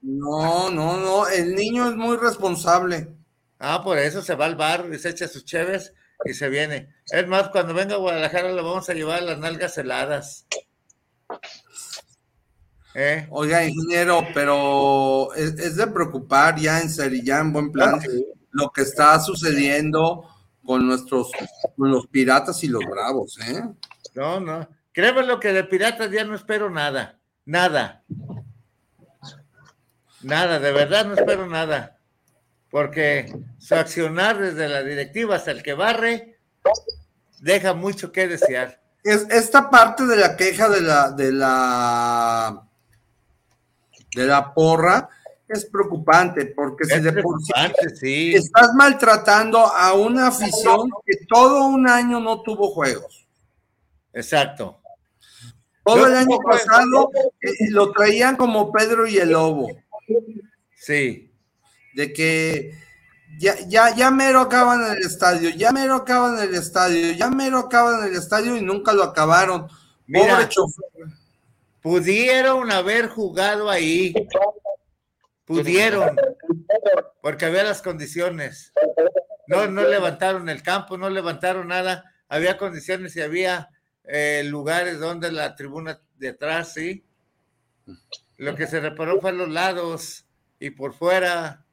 No, 0.00 0.70
no, 0.70 0.96
no, 0.98 1.28
el 1.28 1.54
niño 1.54 1.88
es 1.88 1.96
muy 1.96 2.16
responsable. 2.16 3.08
Ah, 3.58 3.82
por 3.82 3.98
eso 3.98 4.22
se 4.22 4.34
va 4.34 4.46
al 4.46 4.56
bar 4.56 4.86
y 4.92 4.98
se 4.98 5.10
echa 5.10 5.28
sus 5.28 5.44
cheves 5.44 5.92
y 6.24 6.34
se 6.34 6.48
viene. 6.48 6.94
Es 7.10 7.26
más, 7.26 7.48
cuando 7.50 7.74
venga 7.74 7.94
a 7.94 7.98
Guadalajara 7.98 8.52
le 8.52 8.62
vamos 8.62 8.88
a 8.88 8.94
llevar 8.94 9.22
las 9.22 9.38
nalgas 9.38 9.76
heladas. 9.78 10.46
¿Eh? 12.94 13.26
Oiga, 13.30 13.64
ingeniero, 13.64 14.26
pero 14.32 15.34
es, 15.34 15.58
es 15.58 15.76
de 15.76 15.86
preocupar 15.86 16.56
ya 16.56 16.80
en 16.80 16.88
serio, 16.88 17.22
ya 17.22 17.40
en 17.40 17.52
buen 17.52 17.70
plan, 17.70 18.00
lo 18.52 18.70
que 18.70 18.82
está 18.82 19.20
sucediendo 19.20 20.28
con 20.64 20.86
nuestros, 20.86 21.30
con 21.76 21.90
los 21.90 22.06
piratas 22.06 22.64
y 22.64 22.68
los 22.68 22.82
bravos, 22.84 23.38
¿eh? 23.40 23.62
No, 24.14 24.40
no. 24.40 24.66
Créeme 24.92 25.24
lo 25.24 25.38
que 25.38 25.52
de 25.52 25.64
piratas 25.64 26.10
ya 26.10 26.24
no 26.24 26.34
espero 26.34 26.70
nada. 26.70 27.18
Nada. 27.44 28.02
Nada, 30.22 30.58
de 30.58 30.72
verdad 30.72 31.04
no 31.04 31.14
espero 31.14 31.46
nada. 31.46 31.95
Porque 32.70 33.32
su 33.58 33.74
accionar 33.74 34.38
desde 34.38 34.68
la 34.68 34.82
directiva 34.82 35.36
hasta 35.36 35.50
el 35.50 35.62
que 35.62 35.74
barre 35.74 36.38
deja 37.40 37.74
mucho 37.74 38.12
que 38.12 38.28
desear. 38.28 38.80
Es, 39.02 39.26
esta 39.30 39.70
parte 39.70 40.04
de 40.04 40.16
la 40.16 40.36
queja 40.36 40.68
de 40.68 40.80
la, 40.80 41.10
de 41.12 41.32
la, 41.32 42.68
de 44.14 44.26
la 44.26 44.52
porra 44.52 45.08
es 45.48 45.64
preocupante, 45.66 46.46
porque 46.46 46.84
si 46.86 46.94
Es 46.94 47.02
de 47.04 47.22
por 47.22 47.38
sí 47.94 48.34
estás 48.34 48.74
maltratando 48.74 49.58
a 49.58 49.92
una 49.92 50.28
afición 50.28 50.90
que 51.04 51.24
todo 51.28 51.66
un 51.66 51.88
año 51.88 52.18
no 52.18 52.42
tuvo 52.42 52.70
juegos. 52.70 53.26
Exacto. 54.12 54.80
Todo 55.84 55.98
Yo 55.98 56.06
el 56.08 56.16
año 56.16 56.38
pasado 56.38 57.10
eh, 57.40 57.70
lo 57.70 57.92
traían 57.92 58.36
como 58.36 58.72
Pedro 58.72 59.06
y 59.06 59.18
el 59.18 59.30
Lobo, 59.30 59.68
Sí. 60.74 61.32
De 61.96 62.12
que 62.12 62.74
Ya, 63.38 63.56
ya, 63.66 63.94
ya 63.94 64.10
mero 64.10 64.40
acaban 64.40 64.80
el 64.96 65.04
estadio, 65.04 65.50
ya 65.50 65.72
mero 65.72 65.94
acaban 65.96 66.38
el 66.38 66.54
estadio, 66.54 67.12
ya 67.12 67.28
mero 67.28 67.58
acaban 67.58 68.06
el 68.06 68.14
estadio 68.14 68.56
y 68.56 68.62
nunca 68.62 68.92
lo 68.92 69.02
acabaron. 69.02 69.66
Mira, 70.06 70.36
Pobre 70.36 70.48
chofer. 70.48 70.86
Pudieron 71.82 72.70
haber 72.70 73.08
jugado 73.08 73.68
ahí. 73.68 74.14
Pudieron. 75.44 76.16
Porque 77.20 77.46
había 77.46 77.64
las 77.64 77.82
condiciones. 77.82 78.72
No, 79.48 79.66
no 79.66 79.82
levantaron 79.82 80.48
el 80.48 80.62
campo, 80.62 80.96
no 80.96 81.10
levantaron 81.10 81.68
nada. 81.68 82.04
Había 82.28 82.56
condiciones 82.56 83.16
y 83.16 83.22
había 83.22 83.68
eh, 84.04 84.42
lugares 84.46 84.98
donde 84.98 85.30
la 85.32 85.54
tribuna 85.56 86.00
de 86.16 86.28
atrás, 86.28 86.72
sí. 86.74 87.04
Lo 88.36 88.54
que 88.54 88.66
se 88.66 88.80
reparó 88.80 89.20
fue 89.20 89.30
a 89.30 89.34
los 89.34 89.48
lados 89.48 90.26
y 90.58 90.70
por 90.70 90.94
fuera. 90.94 91.65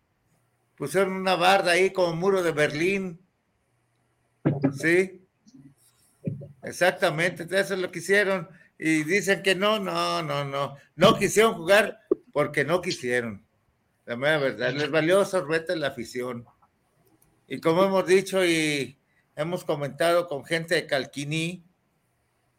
Pusieron 0.78 1.13
una 1.13 1.36
barda 1.36 1.71
ahí 1.71 1.91
como 1.91 2.15
muro 2.15 2.43
de 2.43 2.51
Berlín. 2.51 3.19
Sí. 4.78 5.21
Exactamente, 6.63 7.43
eso 7.43 7.74
es 7.74 7.80
lo 7.80 7.91
que 7.91 7.99
hicieron. 7.99 8.49
Y 8.78 9.03
dicen 9.03 9.43
que 9.43 9.55
no, 9.55 9.80
no, 9.80 10.21
no, 10.24 10.43
no. 10.45 10.76
No 10.95 11.17
quisieron 11.17 11.55
jugar 11.55 12.01
porque 12.32 12.65
no 12.65 12.82
quisieron. 12.82 13.45
La 14.05 14.17
mera 14.17 14.38
verdad, 14.38 14.74
les 14.74 14.89
valió 14.89 15.24
sorbete 15.24 15.76
la 15.76 15.88
afición. 15.88 16.45
Y 17.47 17.59
como 17.59 17.86
hemos 17.86 18.05
dicho 18.05 18.43
y 18.43 18.97
hemos 19.36 19.63
comentado 19.63 20.28
con 20.28 20.43
gente 20.43 20.76
de 20.76 20.88
Calquiní, 20.88 21.63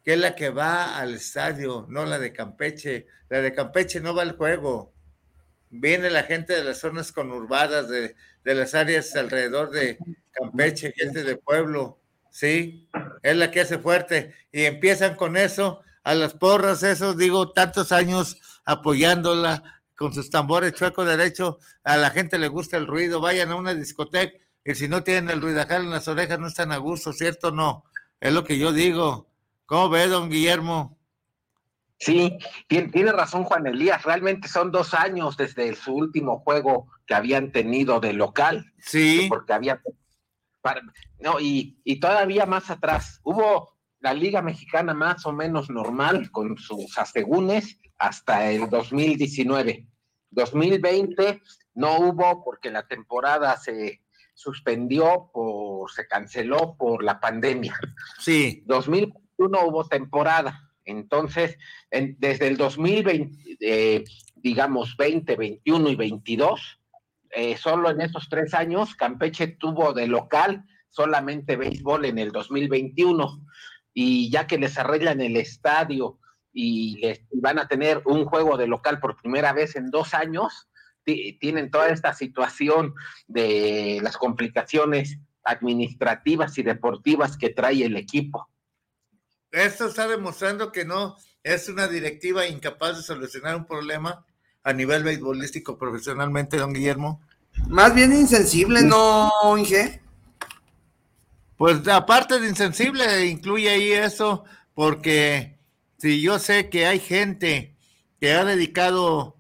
que 0.03 0.15
es 0.15 0.19
la 0.19 0.35
que 0.35 0.51
va 0.51 0.99
al 0.99 1.15
estadio, 1.15 1.87
no 1.89 2.07
la 2.07 2.19
de 2.19 2.33
Campeche. 2.33 3.07
La 3.29 3.41
de 3.41 3.53
Campeche 3.53 4.01
no 4.01 4.15
va 4.15 4.23
al 4.23 4.37
juego. 4.37 4.94
Viene 5.77 6.11
la 6.11 6.23
gente 6.23 6.55
de 6.55 6.65
las 6.65 6.79
zonas 6.79 7.13
conurbadas, 7.13 7.89
de, 7.89 8.15
de 8.45 8.55
las 8.55 8.75
áreas 8.75 9.15
alrededor 9.17 9.71
de 9.71 9.99
Campeche, 10.31 10.93
gente 10.97 11.25
de 11.25 11.37
pueblo, 11.37 12.01
¿sí? 12.31 12.89
Es 13.23 13.37
la 13.37 13.51
que 13.51 13.61
hace 13.61 13.79
fuerte. 13.79 14.35
Y 14.53 14.65
empiezan 14.65 15.17
con 15.17 15.37
eso, 15.37 15.81
a 16.05 16.15
las 16.15 16.35
porras, 16.35 16.83
esos, 16.83 17.17
digo, 17.17 17.53
tantos 17.53 17.91
años 17.91 18.41
apoyándola 18.65 19.63
con 19.97 20.13
sus 20.13 20.31
tambores 20.31 20.75
chueco 20.75 21.05
derecho. 21.05 21.59
A 21.83 21.97
la 21.97 22.11
gente 22.11 22.39
le 22.39 22.49
gusta 22.49 22.77
el 22.77 22.87
ruido, 22.87 23.21
vayan 23.21 23.51
a 23.51 23.57
una 23.57 23.75
discoteca 23.75 24.37
y 24.65 24.75
si 24.75 24.89
no 24.89 25.03
tienen 25.03 25.31
el 25.31 25.43
ruidajal 25.43 25.83
en 25.83 25.91
las 25.91 26.09
orejas 26.09 26.39
no 26.39 26.47
están 26.47 26.73
a 26.73 26.79
gusto, 26.79 27.13
¿cierto 27.13 27.51
no? 27.51 27.85
Es 28.21 28.33
lo 28.33 28.45
que 28.45 28.59
yo 28.59 28.73
digo. 28.73 29.29
¿Cómo 29.67 29.91
ve, 29.91 30.07
don 30.07 30.31
Guillermo? 30.31 30.94
Sí, 31.99 32.37
tiene, 32.69 32.89
tiene, 32.89 33.13
razón 33.13 33.45
Juan 33.45 33.67
Elías, 33.67 34.03
realmente 34.03 34.49
son 34.49 34.71
dos 34.73 34.95
años 34.95 35.37
desde 35.37 35.75
su 35.75 35.95
último 35.95 36.41
juego 36.41 36.89
que 37.07 37.15
habían 37.15 37.53
tenido 37.53 38.01
de 38.01 38.13
local. 38.13 38.73
Sí. 38.79 39.27
Porque 39.29 39.53
había... 39.53 39.81
Para, 40.61 40.83
no, 41.21 41.41
y, 41.41 41.81
y 41.85 42.01
todavía 42.01 42.47
más 42.47 42.71
atrás, 42.71 43.21
hubo 43.23 43.75
la 44.01 44.13
Liga 44.13 44.43
Mexicana 44.43 44.93
más 44.93 45.25
o 45.25 45.33
menos 45.33 45.71
normal 45.71 46.31
con 46.31 46.59
sus 46.59 46.99
asegúnes 46.99 47.79
hasta 47.99 48.51
el 48.51 48.69
2019. 48.69 49.89
2020 50.31 51.43
no 51.75 51.99
hubo 52.01 52.45
porque 52.45 52.71
la 52.71 52.87
temporada 52.87 53.57
se 53.57 54.03
suspendió 54.35 55.31
por, 55.33 55.91
se 55.91 56.07
canceló 56.07 56.77
por 56.77 57.03
la 57.03 57.21
pandemia. 57.21 57.79
Sí. 58.19 58.63
2021 58.67 59.67
hubo 59.67 59.87
temporada. 59.87 60.64
Entonces, 60.85 61.59
en, 61.91 62.17
desde 62.19 62.49
el 62.49 62.57
2020, 62.57 63.57
eh, 63.61 64.05
digamos 64.37 64.97
20, 64.97 65.37
21 65.37 65.91
y 65.91 65.97
22, 65.97 66.81
eh, 67.31 67.57
solo 67.57 67.91
en 67.91 68.01
esos 68.01 68.29
tres 68.29 68.55
años, 68.55 68.95
Campeche 68.95 69.49
tuvo 69.49 69.93
de 69.93 70.07
local 70.07 70.65
solamente 70.89 71.57
béisbol 71.57 72.05
en 72.05 72.19
el 72.19 72.31
2021. 72.31 73.43
Y 73.93 74.31
ya 74.31 74.47
que 74.47 74.59
les 74.59 74.79
arreglan 74.79 75.21
el 75.21 75.37
estadio 75.37 76.19
y 76.53 76.99
les 76.99 77.25
van 77.33 77.59
a 77.59 77.67
tener 77.67 78.03
un 78.05 78.25
juego 78.25 78.57
de 78.57 78.67
local 78.67 79.01
por 79.01 79.17
primera 79.17 79.53
vez 79.53 79.77
en 79.77 79.91
dos 79.91 80.15
años, 80.15 80.69
tienen 81.05 81.71
toda 81.71 81.89
esta 81.89 82.15
situación 82.15 82.95
de 83.27 84.01
las 84.03 84.17
complicaciones 84.17 85.19
administrativas 85.45 86.57
y 86.59 86.63
deportivas 86.63 87.37
que 87.37 87.51
trae 87.51 87.85
el 87.85 87.97
equipo. 87.97 88.49
Esto 89.55 89.87
está 89.87 90.09
demostrando 90.09 90.73
que 90.73 90.85
no 90.85 91.17
es 91.45 91.69
una 91.69 91.87
directiva 91.87 92.45
incapaz 92.49 92.97
de 92.97 93.03
solucionar 93.05 93.55
un 93.55 93.67
problema 93.67 94.27
a 94.65 94.73
nivel 94.73 95.05
beisbolístico 95.05 95.79
profesionalmente, 95.79 96.57
don 96.57 96.73
Guillermo. 96.73 97.23
Más 97.69 97.95
bien 97.95 98.13
insensible, 98.13 98.83
¿no, 98.83 99.31
Inge? 99.57 100.01
Pues 101.57 101.87
aparte 101.87 102.41
de 102.41 102.49
insensible, 102.49 103.27
incluye 103.27 103.71
ahí 103.71 103.93
eso, 103.93 104.45
porque 104.75 105.57
si 105.99 106.21
yo 106.21 106.41
sé 106.41 106.69
que 106.69 106.87
hay 106.87 106.99
gente 106.99 107.77
que 108.21 108.33
ha 108.33 108.45
dedicado 108.45 109.37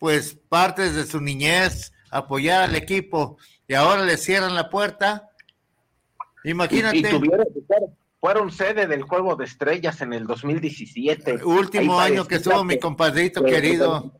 pues 0.00 0.36
partes 0.48 0.96
de 0.96 1.06
su 1.06 1.20
niñez 1.20 1.92
a 2.10 2.18
apoyar 2.18 2.62
al 2.62 2.74
equipo 2.74 3.38
y 3.68 3.74
ahora 3.74 4.02
le 4.02 4.16
cierran 4.16 4.56
la 4.56 4.70
puerta, 4.70 5.30
imagínate. 6.42 6.96
Y, 6.96 7.06
y 7.06 7.10
tuvieron, 7.10 7.46
fueron 8.22 8.52
sede 8.52 8.86
del 8.86 9.02
Juego 9.02 9.34
de 9.34 9.46
Estrellas 9.46 10.00
en 10.00 10.12
el 10.12 10.28
2017. 10.28 11.44
Último 11.44 11.98
Ahí 11.98 12.12
año 12.12 12.24
que 12.24 12.36
estuvo 12.36 12.62
mi 12.62 12.78
compadrito 12.78 13.42
que, 13.42 13.50
querido. 13.50 14.14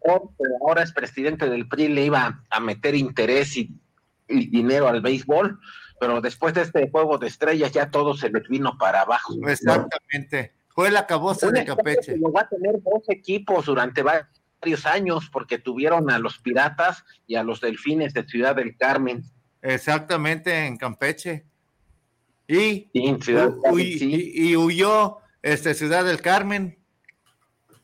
Ahora 0.61 0.83
es 0.83 0.93
presidente 0.93 1.49
del 1.49 1.69
PRI, 1.69 1.87
le 1.87 2.07
iba 2.07 2.43
a 2.51 2.59
meter 2.59 2.97
interés 2.97 3.57
y, 3.57 3.81
y 4.27 4.47
dinero 4.49 4.89
al 4.89 5.03
béisbol 5.03 5.57
pero 6.01 6.21
después 6.21 6.53
de 6.53 6.63
este 6.63 6.91
juego 6.91 7.17
de 7.17 7.29
estrellas 7.29 7.71
ya 7.71 7.89
todo 7.89 8.15
se 8.15 8.29
les 8.29 8.49
vino 8.49 8.77
para 8.77 9.03
abajo. 9.03 9.35
Exactamente. 9.47 10.53
Fue 10.71 10.89
el 10.89 10.97
acabose 10.97 11.53
de 11.53 11.65
Campeche. 11.65 12.17
Va 12.19 12.41
a 12.41 12.49
tener 12.49 12.83
dos 12.83 13.09
equipos 13.09 13.67
durante 13.67 14.03
varios 14.03 14.85
años 14.85 15.31
porque 15.33 15.59
tuvieron 15.59 16.11
a 16.11 16.19
los 16.19 16.41
Piratas 16.41 17.05
y 17.29 17.37
a 17.37 17.45
los 17.45 17.61
Delfines 17.61 18.15
de 18.15 18.25
Ciudad 18.25 18.57
del 18.57 18.77
Carmen. 18.77 19.23
Exactamente, 19.63 20.67
en 20.67 20.77
Campeche. 20.77 21.47
Y, 22.53 22.91
sí, 22.93 23.17
Ciudad 23.23 23.51
del 23.51 23.61
Carmen, 23.63 23.87
y, 23.87 23.99
sí. 23.99 24.33
y, 24.35 24.51
y 24.51 24.57
huyó 24.57 25.19
este, 25.43 25.75
Ciudad 25.75 26.05
del 26.05 26.21
Carmen. 26.21 26.79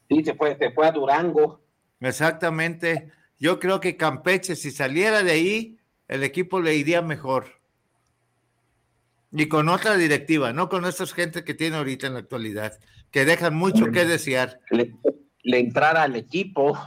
Sí, 0.08 0.24
se 0.24 0.34
fue, 0.34 0.56
se 0.58 0.70
fue 0.72 0.86
a 0.86 0.92
Durango. 0.92 1.60
Exactamente. 2.00 3.10
Yo 3.38 3.58
creo 3.58 3.80
que 3.80 3.96
Campeche, 3.96 4.56
si 4.56 4.70
saliera 4.70 5.22
de 5.22 5.32
ahí, 5.32 5.78
el 6.08 6.22
equipo 6.22 6.60
le 6.60 6.74
iría 6.74 7.02
mejor. 7.02 7.60
Y 9.30 9.46
con 9.46 9.68
otra 9.68 9.96
directiva, 9.96 10.52
no 10.52 10.68
con 10.68 10.86
estas 10.86 11.12
gente 11.12 11.44
que 11.44 11.54
tiene 11.54 11.76
ahorita 11.76 12.06
en 12.06 12.14
la 12.14 12.20
actualidad, 12.20 12.78
que 13.10 13.24
dejan 13.24 13.54
mucho 13.54 13.90
que 13.90 14.06
desear. 14.06 14.60
Le, 14.70 14.94
le 15.42 15.58
entrara 15.58 16.02
al 16.02 16.16
equipo. 16.16 16.78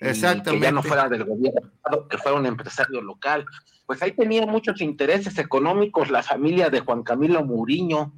Exactamente. 0.00 0.66
Que 0.66 0.70
ya 0.70 0.72
no 0.72 0.82
fuera 0.82 1.08
del 1.08 1.24
gobierno, 1.24 1.72
que 2.10 2.18
fuera 2.18 2.38
un 2.38 2.46
empresario 2.46 3.00
local. 3.00 3.46
Pues 3.86 4.02
ahí 4.02 4.12
tenía 4.12 4.46
muchos 4.46 4.80
intereses 4.80 5.38
económicos 5.38 6.10
la 6.10 6.22
familia 6.22 6.70
de 6.70 6.80
Juan 6.80 7.02
Camilo 7.02 7.44
Muriño, 7.44 8.12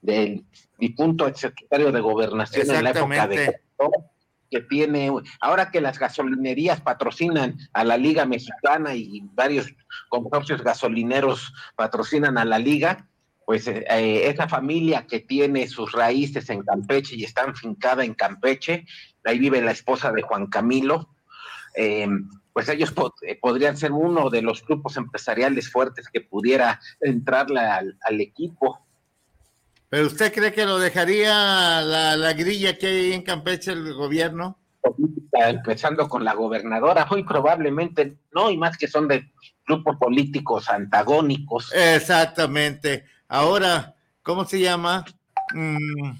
del 0.00 0.44
difunto 0.78 1.26
exsecretario 1.26 1.90
de 1.92 2.00
Gobernación 2.00 2.70
en 2.70 2.84
la 2.84 2.90
época 2.90 3.26
de 3.26 3.60
que 4.50 4.60
tiene, 4.60 5.10
ahora 5.40 5.70
que 5.70 5.80
las 5.80 5.98
gasolinerías 5.98 6.80
patrocinan 6.80 7.58
a 7.72 7.84
la 7.84 7.96
Liga 7.96 8.26
Mexicana 8.26 8.94
y 8.94 9.22
varios 9.34 9.66
consorcios 10.08 10.62
gasolineros 10.62 11.52
patrocinan 11.74 12.38
a 12.38 12.44
la 12.44 12.58
Liga, 12.58 13.08
pues 13.44 13.66
eh, 13.66 13.84
esa 14.28 14.48
familia 14.48 15.06
que 15.06 15.20
tiene 15.20 15.66
sus 15.68 15.92
raíces 15.92 16.48
en 16.50 16.62
Campeche 16.62 17.16
y 17.16 17.24
está 17.24 17.42
enfincada 17.42 18.04
en 18.04 18.14
Campeche, 18.14 18.86
ahí 19.24 19.38
vive 19.38 19.60
la 19.60 19.72
esposa 19.72 20.12
de 20.12 20.22
Juan 20.22 20.46
Camilo, 20.46 21.08
eh, 21.76 22.08
pues 22.52 22.68
ellos 22.70 22.90
pod 22.90 23.12
podrían 23.40 23.76
ser 23.76 23.92
uno 23.92 24.30
de 24.30 24.40
los 24.40 24.64
grupos 24.64 24.96
empresariales 24.96 25.70
fuertes 25.70 26.08
que 26.08 26.22
pudiera 26.22 26.80
entrarle 27.00 27.60
al, 27.60 27.98
al 28.00 28.20
equipo. 28.20 28.80
¿Pero 29.90 30.06
usted 30.06 30.32
cree 30.32 30.52
que 30.52 30.64
lo 30.64 30.78
dejaría 30.78 31.82
la, 31.82 32.16
la, 32.16 32.32
grilla 32.32 32.78
que 32.78 32.86
hay 32.86 33.12
en 33.12 33.22
Campeche 33.22 33.72
el 33.72 33.92
gobierno? 33.92 34.58
Empezando 35.32 36.08
con 36.08 36.24
la 36.24 36.32
gobernadora, 36.32 37.06
muy 37.10 37.24
probablemente 37.24 38.16
no, 38.34 38.50
y 38.50 38.56
más 38.56 38.78
que 38.78 38.88
son 38.88 39.06
de 39.06 39.30
grupos 39.66 39.96
políticos 39.96 40.68
antagónicos. 40.70 41.72
Exactamente. 41.74 43.04
Ahora, 43.28 43.96
¿cómo 44.22 44.44
se 44.44 44.60
llama? 44.60 45.04
Mm, 45.52 46.12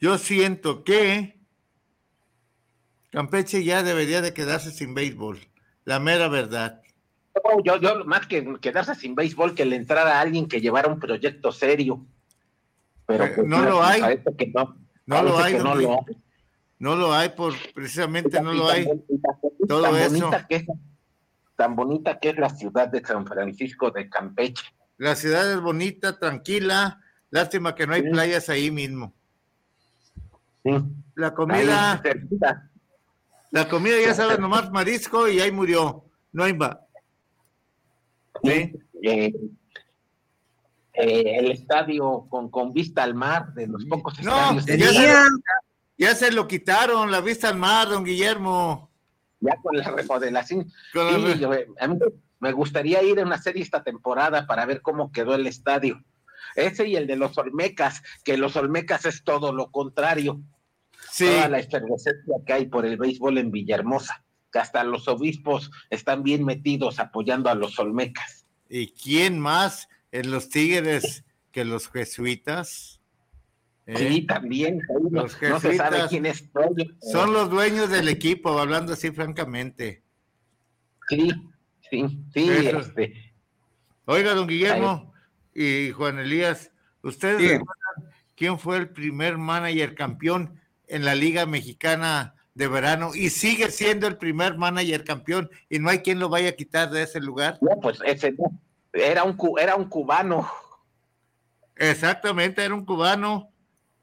yo 0.00 0.18
siento 0.18 0.82
que 0.82 1.33
Campeche 3.14 3.64
ya 3.64 3.82
debería 3.82 4.20
de 4.20 4.34
quedarse 4.34 4.70
sin 4.70 4.94
béisbol, 4.94 5.38
la 5.84 6.00
mera 6.00 6.28
verdad. 6.28 6.82
Yo, 7.64 7.76
yo 7.78 8.04
más 8.04 8.26
que 8.26 8.58
quedarse 8.60 8.94
sin 8.94 9.14
béisbol, 9.14 9.54
que 9.54 9.64
le 9.64 9.76
entrara 9.76 10.18
a 10.18 10.20
alguien 10.20 10.46
que 10.46 10.60
llevara 10.60 10.88
un 10.88 11.00
proyecto 11.00 11.50
serio 11.50 12.06
pero 13.06 13.34
pues, 13.34 13.46
no, 13.46 13.62
lo 13.62 13.82
hay. 13.82 14.00
Que 14.36 14.52
no, 14.54 14.76
no 15.06 15.22
lo 15.22 15.38
hay, 15.38 15.54
no, 15.54 15.74
lo 15.74 15.92
hay. 15.92 16.16
No 16.78 16.96
lo 16.96 17.12
hay, 17.12 17.28
por 17.30 17.54
precisamente 17.74 18.40
no 18.40 18.52
lo 18.52 18.68
hay. 18.68 18.86
Todo 19.68 19.96
eso. 19.96 20.30
Que, 20.48 20.66
tan 21.56 21.76
bonita 21.76 22.18
que 22.18 22.30
es 22.30 22.38
la 22.38 22.50
ciudad 22.50 22.88
de 22.88 23.04
San 23.04 23.26
Francisco 23.26 23.90
de 23.90 24.08
Campeche. 24.08 24.64
La 24.98 25.16
ciudad 25.16 25.50
es 25.50 25.60
bonita, 25.60 26.18
tranquila. 26.18 27.00
Lástima 27.30 27.74
que 27.74 27.86
no 27.86 27.94
hay 27.94 28.02
Sí. 28.02 28.10
playas 28.10 28.48
ahí 28.48 28.70
mismo. 28.70 29.12
Sí. 30.62 30.72
La 31.14 31.34
comida, 31.34 31.92
Ahí. 31.92 32.22
La 33.54 33.68
comida 33.68 33.94
ya 34.04 34.12
sabes, 34.14 34.38
nomás 34.40 34.70
marisco 34.72 35.28
y 35.28 35.40
ahí 35.40 35.52
murió. 35.52 36.04
No 36.32 36.42
hay 36.42 36.54
más. 36.54 36.76
Sí. 38.42 38.72
Eh, 39.00 39.32
eh, 40.92 41.38
el 41.38 41.52
estadio 41.52 42.26
con, 42.28 42.50
con 42.50 42.72
vista 42.72 43.04
al 43.04 43.14
mar, 43.14 43.54
de 43.54 43.68
los 43.68 43.84
pocos 43.84 44.20
No, 44.22 44.58
estadios 44.58 44.66
ya 44.66 44.86
se, 44.88 44.94
Tenía, 44.94 45.26
ya 45.96 46.14
se 46.16 46.32
lo 46.32 46.48
quitaron, 46.48 47.12
la 47.12 47.20
vista 47.20 47.48
al 47.48 47.56
mar, 47.56 47.88
don 47.88 48.04
Guillermo. 48.04 48.90
ya 49.38 49.54
con 49.62 49.76
la 49.76 49.88
remodelación. 49.88 50.68
Con 50.92 51.32
Sí, 51.32 51.38
yo, 51.38 51.54
eh, 51.54 51.68
a 51.78 51.86
mí 51.86 51.96
me 52.40 52.50
gustaría 52.52 53.04
ir 53.04 53.20
a 53.20 53.22
una 53.22 53.40
serie 53.40 53.62
esta 53.62 53.84
temporada 53.84 54.48
para 54.48 54.66
ver 54.66 54.82
cómo 54.82 55.12
quedó 55.12 55.36
el 55.36 55.46
estadio. 55.46 56.02
Ese 56.56 56.88
y 56.88 56.96
el 56.96 57.06
de 57.06 57.16
los 57.16 57.38
Olmecas, 57.38 58.02
que 58.24 58.36
los 58.36 58.56
Olmecas 58.56 59.04
es 59.04 59.22
todo 59.22 59.52
lo 59.52 59.70
contrario. 59.70 60.40
Sí, 61.14 61.26
Toda 61.26 61.48
la 61.48 61.60
efervescencia 61.60 62.34
que 62.44 62.52
hay 62.52 62.66
por 62.66 62.84
el 62.84 62.96
béisbol 62.96 63.38
en 63.38 63.52
Villahermosa, 63.52 64.24
que 64.52 64.58
hasta 64.58 64.82
los 64.82 65.06
obispos 65.06 65.70
están 65.88 66.24
bien 66.24 66.44
metidos 66.44 66.98
apoyando 66.98 67.48
a 67.50 67.54
los 67.54 67.78
Olmecas. 67.78 68.46
¿y 68.68 68.88
quién 68.88 69.38
más 69.38 69.88
en 70.10 70.32
los 70.32 70.48
Tigres 70.48 71.24
que 71.52 71.64
los 71.64 71.88
jesuitas? 71.88 73.00
¿Eh? 73.86 73.96
Sí, 73.96 74.26
también. 74.26 74.80
ahí 74.90 75.04
no, 75.08 75.22
Los 75.22 75.40
no 75.40 75.60
se 75.60 75.76
sabe 75.76 75.98
jesuitas 76.00 76.08
quién 76.08 76.26
es. 76.26 76.50
Son 77.12 77.32
los 77.32 77.48
dueños 77.48 77.90
del 77.90 78.08
equipo, 78.08 78.58
hablando 78.58 78.94
así 78.94 79.12
francamente. 79.12 80.02
Sí, 81.08 81.30
sí, 81.88 82.24
sí. 82.34 82.50
Este, 82.50 83.34
Oiga, 84.06 84.34
don 84.34 84.48
Guillermo 84.48 85.14
y 85.54 85.92
Juan 85.92 86.18
Elías, 86.18 86.72
¿ustedes 87.02 87.38
Sí. 87.40 87.48
recuerdan 87.50 88.14
quién 88.34 88.58
fue 88.58 88.78
el 88.78 88.88
primer 88.88 89.38
manager 89.38 89.94
campeón 89.94 90.60
en 90.88 91.04
la 91.04 91.14
Liga 91.14 91.46
Mexicana 91.46 92.34
de 92.54 92.68
Verano? 92.68 93.10
Y 93.14 93.30
sigue 93.30 93.70
siendo 93.70 94.06
el 94.06 94.16
primer 94.16 94.56
manager 94.58 95.04
campeón 95.04 95.50
y 95.68 95.78
no 95.78 95.90
hay 95.90 95.98
quien 96.00 96.18
lo 96.18 96.28
vaya 96.28 96.50
a 96.50 96.52
quitar 96.52 96.90
de 96.90 97.02
ese 97.02 97.20
lugar. 97.20 97.58
no, 97.60 97.80
pues 97.80 97.98
ese 98.04 98.32
no. 98.32 98.60
Era 98.92 99.24
un, 99.24 99.32
cu- 99.36 99.58
era 99.58 99.74
un 99.74 99.88
cubano. 99.88 100.48
Exactamente, 101.76 102.64
era 102.64 102.74
un 102.74 102.84
cubano 102.84 103.50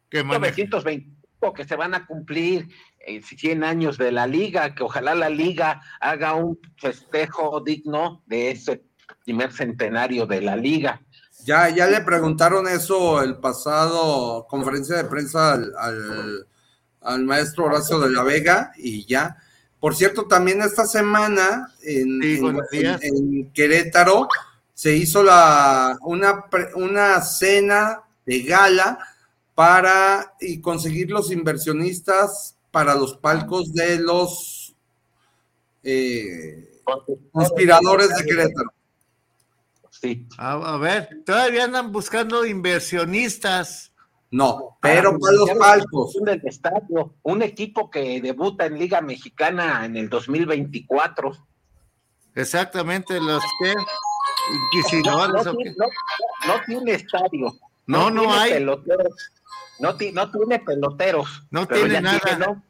que 0.09 0.23
manejó. 0.23 0.55
1925 0.57 1.53
que 1.53 1.63
se 1.65 1.75
van 1.75 1.93
a 1.95 2.05
cumplir 2.05 2.67
eh, 2.99 3.21
100 3.21 3.63
años 3.63 3.97
de 3.97 4.11
la 4.11 4.27
liga, 4.27 4.75
que 4.75 4.83
ojalá 4.83 5.15
la 5.15 5.29
liga 5.29 5.81
haga 5.99 6.33
un 6.35 6.59
festejo 6.77 7.61
digno 7.61 8.21
de 8.25 8.51
ese 8.51 8.83
primer 9.23 9.51
centenario 9.53 10.25
de 10.25 10.41
la 10.41 10.55
liga. 10.55 11.01
ya, 11.45 11.69
ya 11.69 11.87
le 11.87 12.01
preguntaron 12.01 12.67
eso 12.67 13.21
el 13.23 13.37
pasado 13.37 14.45
conferencia 14.47 14.97
de 14.97 15.05
prensa 15.05 15.53
al, 15.53 15.71
al- 15.79 16.47
al 17.01 17.23
maestro 17.25 17.65
Horacio 17.65 17.99
de 17.99 18.09
la 18.11 18.23
Vega 18.23 18.71
y 18.77 19.05
ya. 19.05 19.37
Por 19.79 19.95
cierto, 19.95 20.27
también 20.27 20.61
esta 20.61 20.85
semana 20.85 21.73
en, 21.81 22.21
Sí, 22.21 22.35
en- 22.35 22.41
buenos 22.41 22.69
días. 22.69 23.01
en- 23.03 23.15
en 23.15 23.51
Querétaro 23.51 24.27
se 24.73 24.95
hizo 24.95 25.23
la, 25.23 25.97
una, 26.01 26.45
pre- 26.49 26.73
una 26.75 27.19
cena 27.21 28.01
de 28.25 28.41
gala 28.43 28.99
para 29.55 30.33
y 30.39 30.61
conseguir 30.61 31.09
los 31.11 31.31
inversionistas 31.31 32.55
para 32.71 32.95
los 32.95 33.17
palcos 33.17 33.73
de 33.73 33.99
los 33.99 34.75
eh, 35.83 36.79
conspiradores 37.31 38.09
de 38.09 38.23
Querétaro. 38.25 38.73
Sí. 39.89 40.27
A, 40.37 40.53
a 40.53 40.77
ver, 40.77 41.09
todavía 41.25 41.65
andan 41.65 41.91
buscando 41.91 42.45
inversionistas. 42.45 43.90
No, 44.31 44.77
pero 44.81 45.17
para 45.19 45.33
los 45.35 45.49
palcos. 45.51 46.15
Un 46.15 46.25
del 46.25 46.41
estadio, 46.45 47.15
un 47.23 47.41
equipo 47.41 47.89
que 47.91 48.21
debuta 48.21 48.65
en 48.65 48.79
Liga 48.79 49.01
Mexicana 49.01 49.85
en 49.85 49.97
el 49.97 50.09
2024. 50.09 51.33
Exactamente, 52.35 53.19
los 53.19 53.43
que 53.61 53.73
No, 53.73 53.85
inquisidores. 54.77 55.45
no 55.45 55.51
o 55.51 55.55
tiene, 55.55 55.71
qué. 55.71 55.75
no- 55.77 56.53
no 56.53 56.61
tiene 56.65 56.91
estadio. 56.93 57.53
No, 57.87 58.09
no 58.09 58.21
tiene 58.21 58.37
hay. 58.37 58.51
peloteros. 58.53 59.13
No, 59.79 59.95
ti- 59.97 60.11
no 60.13 60.31
tiene 60.31 60.59
peloteros. 60.59 61.43
No 61.51 61.67
tiene 61.67 61.99
nada. 62.01 62.63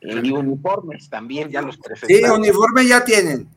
Y 0.00 0.30
uniformes 0.30 1.08
también, 1.10 1.50
ya 1.50 1.60
los 1.62 1.74
Sí, 1.76 1.80
presentaron. 1.84 2.40
uniforme 2.40 2.86
ya 2.86 3.04
tienen. 3.04 3.48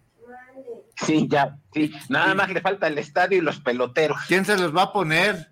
Sí, 0.98 1.28
ya, 1.30 1.58
sí. 1.74 1.92
Nada 2.10 2.34
más 2.36 2.50
le 2.52 2.62
falta 2.62 2.88
el 2.88 2.98
estadio 2.98 3.38
y 3.38 3.42
los 3.42 3.60
peloteros. 3.62 4.18
¿Quién 4.28 4.46
se 4.46 4.58
los 4.58 4.76
va 4.76 4.84
a 4.84 4.94
poner? 4.94 5.50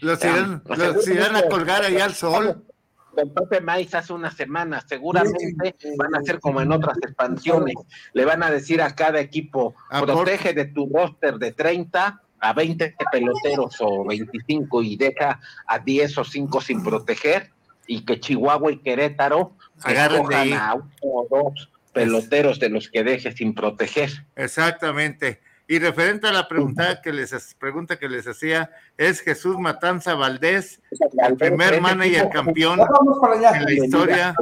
Los 0.00 0.24
irán, 0.24 0.60
pues, 0.60 0.78
los 0.78 1.08
irán 1.08 1.36
a 1.36 1.42
colgar 1.48 1.82
ahí 1.84 1.98
al 1.98 2.14
sol. 2.14 2.64
Con 3.10 3.32
Pepe 3.32 3.62
Maiz 3.62 3.94
hace 3.94 4.12
una 4.12 4.30
semana, 4.30 4.84
seguramente 4.86 5.74
van 5.96 6.14
a 6.14 6.22
ser 6.22 6.38
como 6.38 6.60
en 6.60 6.70
otras 6.70 6.98
expansiones. 6.98 7.74
Le 8.12 8.24
van 8.26 8.42
a 8.42 8.50
decir 8.50 8.82
a 8.82 8.94
cada 8.94 9.20
equipo, 9.20 9.74
protege 9.88 10.52
de 10.52 10.66
tu 10.66 10.86
roster 10.92 11.38
de 11.38 11.52
30 11.52 12.20
a 12.38 12.52
20 12.52 12.94
peloteros 13.10 13.76
o 13.80 14.04
25 14.04 14.82
y 14.82 14.96
deja 14.96 15.40
a 15.66 15.78
10 15.78 16.18
o 16.18 16.24
5 16.24 16.60
sin 16.60 16.84
proteger 16.84 17.50
y 17.86 18.04
que 18.04 18.20
Chihuahua 18.20 18.72
y 18.72 18.78
Querétaro 18.78 19.56
Agarren 19.82 20.20
escojan 20.20 20.40
ahí. 20.40 20.52
a 20.52 20.74
uno 20.74 20.90
o 21.00 21.26
dos 21.30 21.70
peloteros 21.92 22.58
de 22.58 22.68
los 22.68 22.90
que 22.90 23.04
deje 23.04 23.32
sin 23.32 23.54
proteger. 23.54 24.10
Exactamente. 24.34 25.40
Y 25.68 25.78
referente 25.80 26.28
a 26.28 26.32
la 26.32 26.46
pregunta 26.46 27.02
que 27.02 27.12
les 27.12 27.54
pregunta 27.58 27.98
que 27.98 28.08
les 28.08 28.26
hacía, 28.28 28.70
es 28.96 29.20
Jesús 29.20 29.58
Matanza 29.58 30.14
Valdés, 30.14 30.80
el 31.26 31.36
primer 31.36 31.80
manager 31.80 32.28
campeón 32.28 32.78
en 32.80 33.64
la 33.64 33.72
historia 33.72 34.34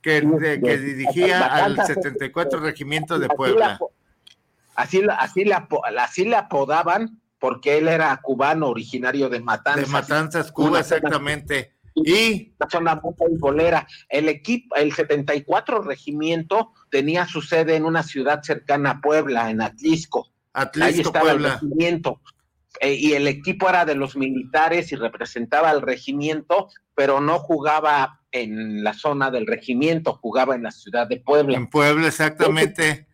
que, 0.00 0.20
de- 0.20 0.60
que 0.60 0.78
dirigía 0.78 1.46
al 1.46 1.76
74 1.84 2.60
Regimiento 2.60 3.18
de 3.18 3.26
la 3.26 3.34
Puebla. 3.34 3.78
Así, 4.76 5.02
la- 5.02 5.14
así, 5.16 5.44
la, 5.44 5.66
así 5.98 6.24
le 6.26 6.36
apodaban 6.36 7.20
porque 7.40 7.78
él 7.78 7.88
era 7.88 8.16
cubano, 8.22 8.68
originario 8.68 9.28
de 9.28 9.40
Matanzas. 9.40 9.86
De 9.86 9.90
Matanzas, 9.92 10.52
Cuba, 10.52 10.78
exactamente. 10.80 11.72
Y 11.94 12.52
Una 12.60 12.70
zona 12.70 12.94
muy 13.02 13.14
futbolera. 13.14 13.86
El 14.08 14.28
equipo, 14.28 14.76
el 14.76 14.92
74 14.92 15.80
regimiento 15.82 16.72
tenía 16.90 17.26
su 17.26 17.40
sede 17.42 17.74
en 17.74 17.84
una 17.84 18.02
ciudad 18.02 18.42
cercana 18.42 18.90
a 18.90 19.00
Puebla, 19.00 19.50
en 19.50 19.60
Atlisco. 19.62 20.28
Ahí 20.56 20.64
Atlisco, 20.64 21.08
estaba 21.08 21.32
el 21.32 21.42
regimiento. 21.42 22.20
Eh, 22.80 22.94
y 22.94 23.12
el 23.12 23.28
equipo 23.28 23.68
era 23.68 23.84
de 23.84 23.94
los 23.94 24.16
militares 24.16 24.90
y 24.90 24.96
representaba 24.96 25.68
al 25.68 25.82
regimiento, 25.82 26.68
pero 26.94 27.20
no 27.20 27.38
jugaba 27.38 28.20
en 28.32 28.82
la 28.82 28.94
zona 28.94 29.30
del 29.30 29.46
regimiento, 29.46 30.14
jugaba 30.14 30.54
en 30.54 30.62
la 30.62 30.70
ciudad 30.70 31.06
de 31.06 31.18
Puebla. 31.18 31.56
En 31.56 31.68
Puebla, 31.68 32.08
exactamente. 32.08 33.06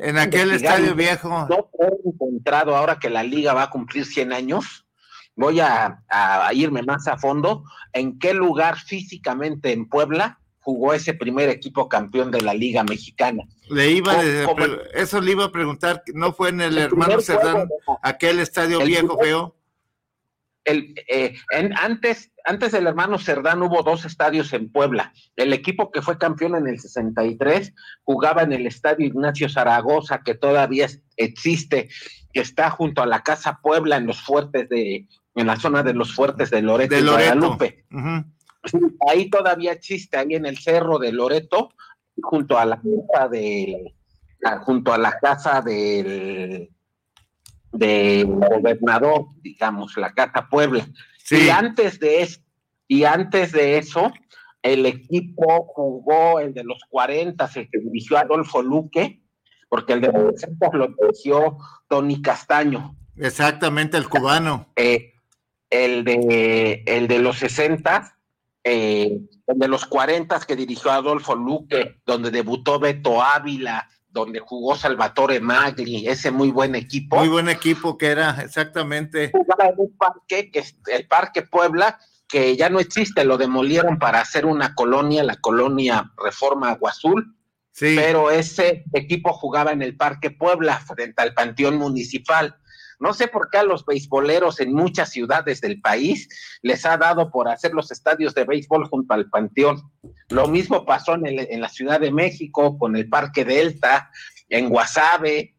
En 0.00 0.16
aquel 0.18 0.52
estadio 0.52 0.94
viejo. 0.94 1.46
No 1.48 1.70
he 1.80 2.08
encontrado 2.08 2.76
ahora 2.76 2.98
que 2.98 3.10
la 3.10 3.24
liga 3.24 3.52
va 3.52 3.64
a 3.64 3.70
cumplir 3.70 4.04
100 4.04 4.32
años. 4.32 4.86
Voy 5.34 5.60
a, 5.60 6.02
a 6.08 6.52
irme 6.54 6.82
más 6.82 7.08
a 7.08 7.18
fondo. 7.18 7.64
¿En 7.92 8.18
qué 8.18 8.32
lugar 8.32 8.76
físicamente 8.76 9.72
en 9.72 9.88
Puebla 9.88 10.38
jugó 10.60 10.94
ese 10.94 11.14
primer 11.14 11.48
equipo 11.48 11.88
campeón 11.88 12.30
de 12.30 12.42
la 12.42 12.54
Liga 12.54 12.84
Mexicana? 12.84 13.44
Le 13.68 13.90
iba 13.90 14.12
pre- 14.54 14.78
eso 14.94 15.20
le 15.20 15.32
iba 15.32 15.44
a 15.46 15.52
preguntar, 15.52 16.02
¿no 16.14 16.32
fue 16.32 16.50
en 16.50 16.60
el, 16.60 16.76
El 16.78 16.84
hermano 16.84 17.20
Cerdán, 17.20 17.66
juego 17.68 17.98
aquel 18.02 18.38
estadio 18.40 18.80
el 18.80 18.86
viejo 18.88 19.18
feo? 19.18 19.56
el, 20.64 20.94
eh, 21.08 21.34
en- 21.52 21.76
antes, 21.78 22.32
antes 22.44 22.72
del 22.72 22.86
hermano 22.88 23.18
Cerdán 23.18 23.62
hubo 23.62 23.82
dos 23.84 24.04
estadios 24.04 24.52
en 24.52 24.70
Puebla. 24.72 25.12
El 25.36 25.52
equipo 25.52 25.92
que 25.92 26.02
fue 26.02 26.18
campeón 26.18 26.56
en 26.56 26.66
el 26.66 26.80
63 26.80 27.72
jugaba 28.02 28.42
en 28.42 28.52
el 28.52 28.66
estadio 28.66 29.06
Ignacio 29.06 29.48
Zaragoza, 29.48 30.22
que 30.24 30.34
todavía 30.34 30.88
existe, 31.16 31.88
que 32.32 32.40
está 32.40 32.70
junto 32.70 33.00
a 33.00 33.06
la 33.06 33.22
Casa 33.22 33.60
Puebla 33.62 33.96
en 33.96 34.06
los 34.06 34.20
fuertes 34.20 34.68
de, 34.68 35.06
en 35.36 35.46
la 35.46 35.54
zona 35.56 35.84
de 35.84 35.94
los 35.94 36.12
fuertes 36.12 36.50
de 36.50 36.62
Loreto, 36.62 36.94
De 36.96 37.00
y 37.00 37.04
Loreto. 37.04 37.32
Guadalupe. 37.34 37.84
Ujú. 37.92 38.24
Sí, 38.64 38.78
ahí 39.08 39.30
todavía 39.30 39.70
existe, 39.70 40.16
ahí 40.16 40.34
en 40.34 40.46
el 40.46 40.58
cerro 40.58 40.98
de 40.98 41.12
Loreto, 41.12 41.68
junto 42.22 42.58
a 42.58 42.64
la 42.64 42.80
casa 42.80 43.28
del, 43.28 43.94
junto 44.62 44.92
a 44.92 44.98
la 44.98 45.18
casa 45.18 45.60
del, 45.60 46.70
del 47.72 48.26
gobernador, 48.26 49.26
digamos, 49.42 49.96
la 49.96 50.12
casa 50.12 50.48
Puebla. 50.50 50.86
Sí, 51.18 51.46
Y 51.46 51.48
antes 51.48 51.98
de 51.98 52.22
eso, 52.22 52.40
y 52.88 53.04
antes 53.04 53.52
de 53.52 53.78
eso, 53.78 54.12
el 54.62 54.86
equipo 54.86 55.66
jugó 55.74 56.40
el 56.40 56.54
de 56.54 56.64
los 56.64 56.78
40, 56.88 57.50
el 57.54 57.70
que 57.70 57.78
dirigió 57.78 58.18
Adolfo 58.18 58.62
Luque, 58.62 59.22
porque 59.68 59.94
el 59.94 60.00
de 60.00 60.12
los 60.12 60.40
60 60.40 60.70
lo 60.72 60.88
dirigió 60.88 61.58
Tony 61.88 62.22
Castaño. 62.22 62.96
exactamente, 63.16 63.96
el 63.96 64.08
cubano. 64.08 64.68
Eh, 64.76 65.14
el 65.70 66.04
de 66.04 66.84
el 66.86 67.08
de 67.08 67.18
los 67.18 67.38
60, 67.38 68.15
eh, 68.68 69.20
de 69.46 69.68
los 69.68 69.86
40 69.86 70.40
que 70.40 70.56
dirigió 70.56 70.90
Adolfo 70.90 71.36
Luque, 71.36 72.00
donde 72.04 72.32
debutó 72.32 72.80
Beto 72.80 73.22
Ávila, 73.22 73.88
donde 74.08 74.40
jugó 74.40 74.74
Salvatore 74.74 75.38
Magli, 75.38 76.08
ese 76.08 76.32
muy 76.32 76.50
buen 76.50 76.74
equipo. 76.74 77.18
Muy 77.18 77.28
buen 77.28 77.48
equipo 77.48 77.96
que 77.96 78.08
era, 78.08 78.40
exactamente. 78.42 79.30
Jugaba 79.30 79.68
en 79.68 79.74
un 79.78 79.96
parque, 79.96 80.50
que 80.50 80.58
es 80.58 80.76
el 80.88 81.06
Parque 81.06 81.42
Puebla, 81.42 82.00
que 82.26 82.56
ya 82.56 82.68
no 82.68 82.80
existe, 82.80 83.24
lo 83.24 83.38
demolieron 83.38 84.00
para 84.00 84.20
hacer 84.20 84.46
una 84.46 84.74
colonia, 84.74 85.22
la 85.22 85.36
colonia 85.36 86.12
Reforma 86.16 86.70
Agua 86.70 86.90
Azul. 86.90 87.36
Sí. 87.70 87.94
Pero 87.94 88.32
ese 88.32 88.82
equipo 88.94 89.32
jugaba 89.32 89.70
en 89.70 89.82
el 89.82 89.96
Parque 89.96 90.32
Puebla, 90.32 90.80
frente 90.80 91.22
al 91.22 91.34
Panteón 91.34 91.76
Municipal. 91.76 92.56
No 92.98 93.12
sé 93.12 93.28
por 93.28 93.50
qué 93.50 93.58
a 93.58 93.62
los 93.62 93.84
beisboleros 93.84 94.58
en 94.60 94.72
muchas 94.72 95.10
ciudades 95.10 95.60
del 95.60 95.80
país 95.80 96.28
les 96.62 96.84
ha 96.86 96.96
dado 96.96 97.30
por 97.30 97.48
hacer 97.48 97.72
los 97.74 97.90
estadios 97.90 98.34
de 98.34 98.44
béisbol 98.44 98.88
junto 98.88 99.12
al 99.14 99.28
Panteón. 99.28 99.82
Lo 100.30 100.48
mismo 100.48 100.84
pasó 100.86 101.14
en, 101.14 101.26
el- 101.26 101.46
en 101.50 101.60
la 101.60 101.68
Ciudad 101.68 102.00
de 102.00 102.10
México 102.10 102.78
con 102.78 102.96
el 102.96 103.08
Parque 103.08 103.44
Delta, 103.44 104.10
en 104.48 104.68
Guasave. 104.68 105.54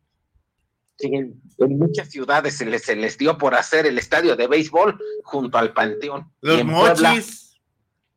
En, 0.99 1.39
en 1.59 1.77
muchas 1.77 2.09
ciudades 2.09 2.57
se 2.57 2.65
les, 2.65 2.83
se 2.83 2.95
les 2.95 3.17
dio 3.19 3.37
por 3.37 3.53
hacer 3.53 3.85
el 3.85 3.99
estadio 3.99 4.35
de 4.35 4.47
béisbol 4.47 4.99
junto 5.23 5.57
al 5.59 5.73
Panteón. 5.73 6.31
Y 6.41 6.47
Los 6.47 6.59
en 6.61 6.67
Puebla- 6.71 7.09
mochis. 7.11 7.59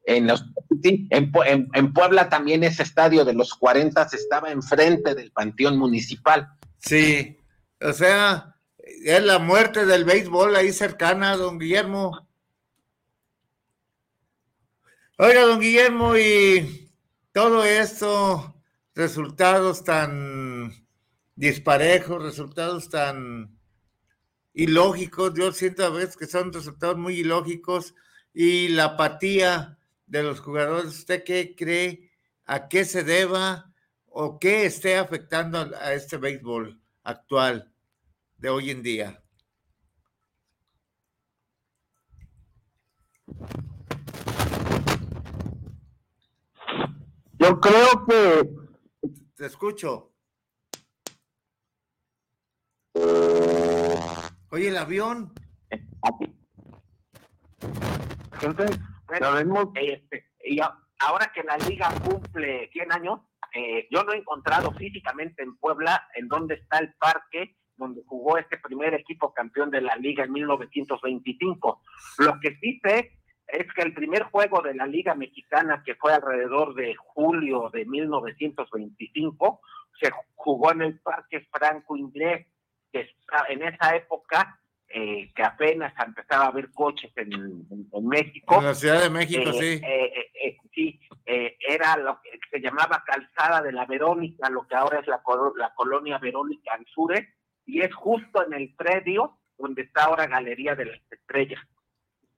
en, 0.05 0.26
los, 0.26 0.44
sí, 0.82 1.06
en, 1.10 1.30
Pue- 1.30 1.47
en- 1.47 1.68
en 1.74 1.92
Puebla 1.92 2.30
también 2.30 2.64
ese 2.64 2.82
estadio 2.82 3.26
de 3.26 3.34
los 3.34 3.52
40 3.55 4.09
estaba 4.10 4.51
enfrente 4.51 5.14
del 5.14 5.30
Panteón 5.30 5.76
Municipal. 5.76 6.48
Sí, 6.78 7.36
o 7.82 7.92
sea, 7.92 8.56
es 9.02 9.22
la 9.22 9.39
muerte 9.39 9.86
del 9.86 10.05
béisbol 10.05 10.55
ahí 10.56 10.72
cercana, 10.72 11.36
don 11.36 11.59
Guillermo. 11.59 12.28
Oiga, 15.16 15.43
don 15.43 15.60
Guillermo, 15.60 16.16
y 16.16 16.90
todo 17.32 17.64
esto, 17.64 18.62
resultados 18.94 19.85
tan 19.85 20.86
disparejos, 21.35 22.22
resultados 22.22 22.90
tan 22.90 23.59
ilógicos, 24.52 25.32
yo 25.35 25.52
siento 25.52 25.85
a 25.85 25.90
veces 25.90 26.16
que 26.16 26.27
son 26.27 26.52
resultados 26.52 26.98
muy 26.98 27.20
ilógicos 27.20 27.94
y 28.35 28.68
la 28.68 28.85
apatía 28.85 29.78
de 30.06 30.22
los 30.22 30.40
jugadores, 30.40 30.93
¿usted 30.93 31.24
qué 31.24 31.55
cree? 31.56 32.10
¿A 32.44 32.68
qué 32.68 32.85
se 32.85 33.05
deba 33.05 33.72
o 34.06 34.39
qué 34.39 34.66
esté 34.66 34.97
afectando 34.97 35.59
a, 35.59 35.94
este 35.94 36.16
béisbol 36.16 36.81
actual 37.05 37.69
de 38.41 38.49
hoy 38.49 38.71
en 38.71 38.83
día? 38.83 39.23
Yo 47.39 47.61
creo 47.61 48.07
que 48.07 48.51
Te 49.37 49.47
escucho. 49.47 50.12
Oye, 54.51 54.69
el 54.69 54.77
avión. 54.77 55.33
Entonces, 58.43 58.79
bueno, 59.07 59.73
este, 59.75 60.31
y 60.45 60.61
ahora 60.61 61.33
que 61.35 61.43
la 61.43 61.57
liga 61.59 61.93
cumple 62.05 62.69
100 62.73 62.93
años, 62.93 63.21
eh, 63.55 63.87
yo 63.91 64.03
no 64.05 64.12
he 64.12 64.19
encontrado 64.19 64.73
físicamente 64.73 65.43
en 65.43 65.57
Puebla 65.57 66.09
en 66.15 66.29
dónde 66.29 66.55
está 66.55 66.79
el 66.79 66.95
parque 66.95 67.57
donde 67.81 68.02
jugó 68.07 68.39
este 68.39 68.59
primer 68.59 68.94
equipo 68.94 69.32
campeón 69.35 69.70
de 69.70 69.81
la 69.81 69.97
liga 69.97 70.23
en 70.24 70.32
1925. 70.32 71.81
Lo 72.19 72.39
que 72.40 72.57
sí 72.61 72.78
sé 72.85 73.11
es 73.48 73.66
que 73.74 73.82
el 73.82 73.93
primer 73.94 74.23
juego 74.24 74.62
de 74.62 74.74
la 74.74 74.86
liga 74.86 75.15
mexicana, 75.16 75.82
que 75.85 75.97
fue 75.97 76.12
alrededor 76.12 76.74
de 76.74 76.94
julio 76.94 77.69
de 77.73 77.85
1925, 77.86 79.61
se 80.01 80.11
jugó 80.35 80.73
en 80.73 80.82
el 80.82 81.01
parque 81.01 81.47
Franco 81.51 81.97
Inglés, 81.97 82.47
que 82.93 83.09
en 83.48 83.62
esa 83.62 83.97
época 83.97 84.57
eh, 84.93 85.31
que 85.36 85.43
apenas 85.44 85.93
empezaba 86.05 86.47
a 86.47 86.48
haber 86.48 86.73
coches 86.73 87.12
en, 87.16 87.32
en- 87.32 87.89
en 87.93 88.09
México. 88.09 88.57
En 88.59 88.65
la 88.65 88.74
Ciudad 88.74 89.01
de 89.01 89.11
México, 89.11 89.51
Eh, 89.51 89.52
sí. 89.52 89.81
eh, 89.85 90.12
eh, 90.16 90.31
eh, 90.48 90.57
sí, 90.74 91.01
eh, 91.27 91.57
era 91.61 91.97
lo 91.97 92.20
que 92.20 92.31
se 92.51 92.59
llamaba 92.61 93.05
Calzada 93.07 93.62
de 93.62 93.70
la 93.70 93.86
Verónica, 93.86 94.51
lo 94.51 94.66
que 94.66 94.74
ahora 94.74 94.98
es 94.98 95.07
la, 95.07 95.23
la 95.57 95.73
colonia 95.74 96.19
Verónica 96.19 96.74
Ansure, 96.74 97.28
y 97.66 97.81
es 97.82 97.95
justo 97.95 98.45
en 98.47 98.55
el 98.55 98.74
predio 98.74 99.39
donde 99.59 99.82
está 99.82 100.05
ahora 100.05 100.27
Galería 100.27 100.74
de 100.74 100.87
las 100.87 101.01
Estrellas. 101.11 101.61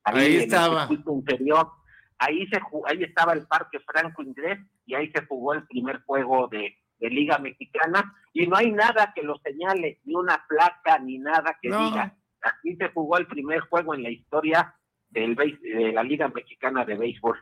Ahí 0.04 0.26
en 0.26 0.32
el 0.32 0.40
estaba. 0.42 0.88
interior. 0.90 1.70
Ahí, 2.18 2.46
se, 2.48 2.60
ahí 2.86 3.02
estaba 3.02 3.32
el 3.32 3.46
Parque 3.46 3.78
Franco 3.80 4.22
Inglés 4.22 4.58
y 4.86 4.94
ahí 4.94 5.10
se 5.12 5.24
jugó 5.26 5.54
el 5.54 5.66
primer 5.66 6.02
juego 6.02 6.48
de, 6.48 6.76
de 6.98 7.10
Liga 7.10 7.38
Mexicana 7.38 8.14
y 8.32 8.46
no 8.46 8.56
hay 8.56 8.70
nada 8.70 9.12
que 9.14 9.22
lo 9.22 9.38
señale, 9.38 10.00
ni 10.04 10.14
una 10.14 10.44
placa, 10.48 10.98
ni 10.98 11.18
nada 11.18 11.56
que 11.60 11.68
No. 11.68 11.84
diga. 11.90 12.16
Aquí 12.42 12.76
se 12.76 12.88
jugó 12.88 13.18
el 13.18 13.26
primer 13.26 13.60
juego 13.60 13.94
en 13.94 14.02
la 14.02 14.10
historia 14.10 14.74
del 15.10 15.34
de 15.36 15.92
la 15.92 16.02
Liga 16.02 16.28
Mexicana 16.28 16.84
de 16.84 16.96
Béisbol. 16.96 17.38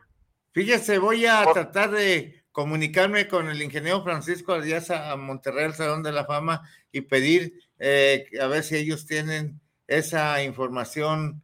Fíjese, 0.53 0.99
voy 0.99 1.25
a 1.25 1.43
tratar 1.53 1.91
de 1.91 2.43
comunicarme 2.51 3.27
con 3.27 3.49
el 3.49 3.61
ingeniero 3.61 4.03
Francisco 4.03 4.53
Ardiaza 4.53 5.11
a 5.11 5.15
Monterrey, 5.15 5.65
al 5.65 5.73
Salón 5.73 6.03
de 6.03 6.11
la 6.11 6.25
Fama, 6.25 6.61
y 6.91 7.01
pedir 7.01 7.53
eh, 7.83 8.27
a 8.39 8.45
ver 8.45 8.61
si 8.61 8.75
ellos 8.77 9.07
tienen 9.07 9.59
esa 9.87 10.43
información. 10.43 11.41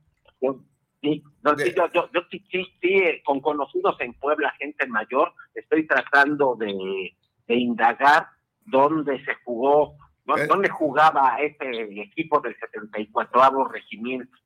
Sí, 1.02 1.24
no, 1.44 1.58
sí, 1.58 1.74
yo, 1.76 1.90
yo, 1.94 2.10
yo 2.14 2.22
sí, 2.32 2.44
sí, 2.52 2.66
sí, 2.82 3.02
con 3.24 3.40
conocidos 3.40 3.96
en 4.00 4.14
Puebla, 4.14 4.54
gente 4.58 4.86
mayor, 4.88 5.34
estoy 5.54 5.86
tratando 5.86 6.56
de, 6.56 7.16
de 7.48 7.56
indagar 7.56 8.28
dónde 8.66 9.24
se 9.26 9.36
jugó, 9.46 9.96
Eh. 10.36 10.46
dónde 10.48 10.70
jugaba 10.70 11.38
este 11.40 12.02
equipo 12.02 12.40
del 12.42 12.56
74 12.60 13.68
Regimiento. 13.70 14.38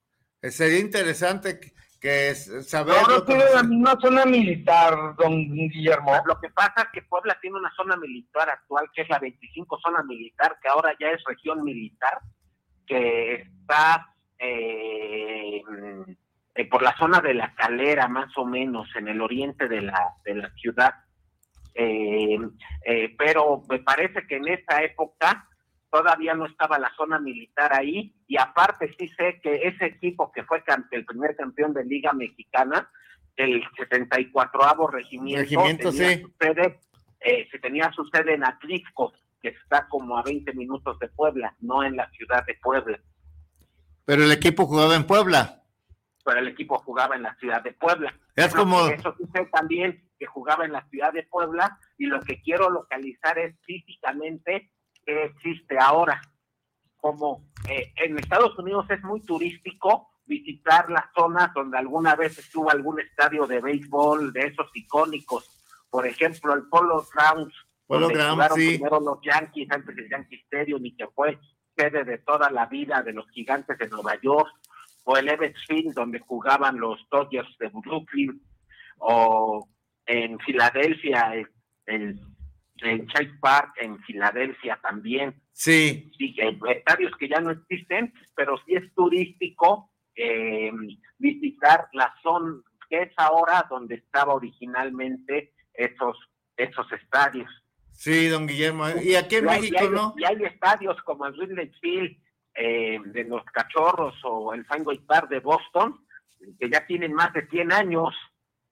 Eh, 0.41 0.51
Sería 0.51 0.79
interesante 0.79 1.59
que, 2.01 2.35
saber. 2.35 2.95
Ahora 2.95 3.23
tiene 3.25 3.43
la 3.53 3.63
misma 3.63 3.97
zona 4.01 4.25
militar, 4.25 5.15
don 5.17 5.37
Guillermo. 5.53 6.13
Lo 6.25 6.39
que 6.39 6.49
pasa 6.49 6.73
es 6.77 6.87
que 6.91 7.03
Puebla 7.03 7.37
tiene 7.41 7.57
una 7.57 7.71
zona 7.75 7.95
militar 7.95 8.49
actual, 8.49 8.89
que 8.93 9.03
es 9.03 9.09
la 9.09 9.19
25 9.19 9.79
zona 9.79 10.03
militar, 10.03 10.57
que 10.61 10.67
ahora 10.67 10.93
ya 10.99 11.11
es 11.11 11.23
región 11.25 11.63
militar, 11.63 12.19
que 12.87 13.35
está 13.35 14.07
eh, 14.39 15.61
eh, 16.55 16.65
por 16.65 16.81
la 16.81 16.97
zona 16.97 17.21
de 17.21 17.35
la 17.35 17.53
calera, 17.55 18.07
más 18.07 18.35
o 18.37 18.45
menos, 18.45 18.89
en 18.95 19.07
el 19.07 19.21
oriente 19.21 19.67
de 19.67 19.81
la, 19.81 20.15
de 20.25 20.35
la 20.35 20.49
ciudad. 20.55 20.95
Eh, 21.73 22.37
eh, 22.85 23.15
pero 23.17 23.63
me 23.69 23.79
parece 23.79 24.27
que 24.27 24.35
en 24.35 24.47
esa 24.49 24.83
época 24.83 25.47
todavía 25.91 26.33
no 26.33 26.45
estaba 26.45 26.79
la 26.79 26.91
zona 26.95 27.19
militar 27.19 27.73
ahí 27.77 28.15
y 28.27 28.37
aparte 28.37 28.95
sí 28.97 29.09
sé 29.09 29.39
que 29.43 29.67
ese 29.67 29.85
equipo 29.85 30.31
que 30.31 30.43
fue 30.43 30.63
el 30.91 31.05
primer 31.05 31.35
campeón 31.35 31.73
de 31.73 31.83
Liga 31.83 32.13
Mexicana, 32.13 32.89
el 33.35 33.61
74 33.77 34.87
Regimiento, 34.87 35.41
Regimiento, 35.41 35.91
tenía 35.91 36.09
sí. 36.15 36.21
su 36.21 36.33
sede, 36.39 36.79
eh, 37.19 37.47
se 37.51 37.59
tenía 37.59 37.91
su 37.91 38.05
sede 38.05 38.33
en 38.35 38.45
Atlixco, 38.45 39.13
que 39.41 39.49
está 39.49 39.87
como 39.89 40.17
a 40.17 40.23
20 40.23 40.53
minutos 40.53 40.97
de 40.99 41.09
Puebla, 41.09 41.53
no 41.59 41.83
en 41.83 41.97
la 41.97 42.09
ciudad 42.11 42.45
de 42.45 42.55
Puebla, 42.61 42.99
Pero 44.05 44.23
el 44.23 44.31
equipo 44.31 44.65
jugaba 44.65 44.95
en 44.95 45.05
Puebla. 45.05 45.57
pero 46.23 46.39
el 46.39 46.47
equipo 46.49 46.77
jugaba 46.79 47.15
en 47.15 47.23
la 47.23 47.35
ciudad 47.35 47.61
de 47.63 47.73
Puebla. 47.73 48.13
Es 48.35 48.53
como- 48.53 48.87
Eso 48.87 49.13
sí 49.17 49.23
sé 49.33 49.45
también 49.51 50.07
que 50.19 50.25
jugaba 50.27 50.65
en 50.65 50.71
la 50.71 50.87
ciudad 50.89 51.11
de 51.11 51.23
Puebla 51.23 51.77
y 51.97 52.05
lo 52.05 52.21
que 52.21 52.39
quiero 52.41 52.69
localizar 52.69 53.37
es 53.39 53.55
físicamente 53.65 54.71
qué 55.05 55.25
existe 55.25 55.77
ahora. 55.79 56.21
Como 56.97 57.49
eh, 57.69 57.93
en 57.97 58.17
Estados 58.19 58.57
Unidos 58.59 58.85
es 58.89 59.01
muy 59.03 59.21
turístico 59.21 60.09
visitar 60.25 60.89
las 60.89 61.05
zonas 61.15 61.51
donde 61.53 61.77
alguna 61.77 62.15
vez 62.15 62.37
estuvo 62.37 62.69
algún 62.69 62.99
estadio 62.99 63.47
de 63.47 63.59
béisbol 63.59 64.31
de 64.31 64.47
esos 64.47 64.69
icónicos. 64.73 65.49
Por 65.89 66.07
ejemplo, 66.07 66.53
el 66.53 66.67
Polo 66.69 67.05
Grounds, 67.13 67.53
Polo 67.87 68.07
donde 68.07 68.29
jugaron 68.29 68.57
sí. 68.57 68.77
primero 68.77 68.99
los 68.99 69.19
Yankees 69.21 69.71
antes 69.71 69.95
del 69.95 70.09
Yankee 70.09 70.41
Stadium 70.45 70.85
y 70.85 70.95
que 70.95 71.07
fue 71.07 71.37
sede 71.75 72.03
de 72.03 72.19
toda 72.19 72.49
la 72.49 72.65
vida 72.67 73.01
de 73.01 73.13
los 73.13 73.29
gigantes 73.31 73.77
de 73.77 73.89
Nueva 73.89 74.19
York, 74.21 74.49
o 75.03 75.17
el 75.17 75.29
Ebbets 75.29 75.65
Field, 75.67 75.93
donde 75.93 76.19
jugaban 76.19 76.79
los 76.79 76.99
Dodgers 77.09 77.57
de 77.57 77.69
Brooklyn, 77.69 78.41
o 78.99 79.67
en 80.05 80.39
Filadelfia, 80.39 81.33
el, 81.35 81.47
el, 81.85 82.19
el 82.81 83.07
Chase 83.07 83.33
Park 83.39 83.73
en 83.77 83.99
Filadelfia 84.03 84.79
también. 84.81 85.41
Sí. 85.51 86.11
Sí, 86.17 86.35
estadios 86.69 87.11
que 87.17 87.29
ya 87.29 87.39
no 87.39 87.51
existen, 87.51 88.13
pero 88.35 88.57
sí 88.65 88.75
es 88.75 88.93
turístico 88.93 89.91
eh, 90.15 90.71
visitar 91.17 91.87
la 91.93 92.13
zona 92.21 92.61
que 92.91 93.03
es 93.03 93.13
ahora 93.15 93.65
donde 93.69 93.95
estaba 93.95 94.33
originalmente 94.33 95.53
esos, 95.73 96.17
esos 96.57 96.91
estadios. 96.91 97.49
Sí, 97.93 98.27
don 98.27 98.47
Guillermo. 98.47 98.89
Y 99.01 99.15
aquí 99.15 99.37
en 99.37 99.45
Y 99.45 99.47
México, 99.47 99.77
hay, 99.79 99.89
¿no? 99.89 100.13
Y 100.17 100.25
hay 100.25 100.43
estadios 100.43 101.01
como 101.03 101.25
el 101.25 101.33
Wrigley 101.33 101.71
Field 101.79 102.17
eh, 102.53 102.99
de 103.05 103.23
los 103.23 103.43
Cachorros 103.45 104.15
o 104.23 104.53
el 104.53 104.65
Fenway 104.65 104.99
Park 104.99 105.29
de 105.29 105.39
Boston, 105.39 106.05
que 106.59 106.69
ya 106.69 106.85
tienen 106.85 107.13
más 107.13 107.31
de 107.33 107.47
100 107.47 107.71
años. 107.71 108.13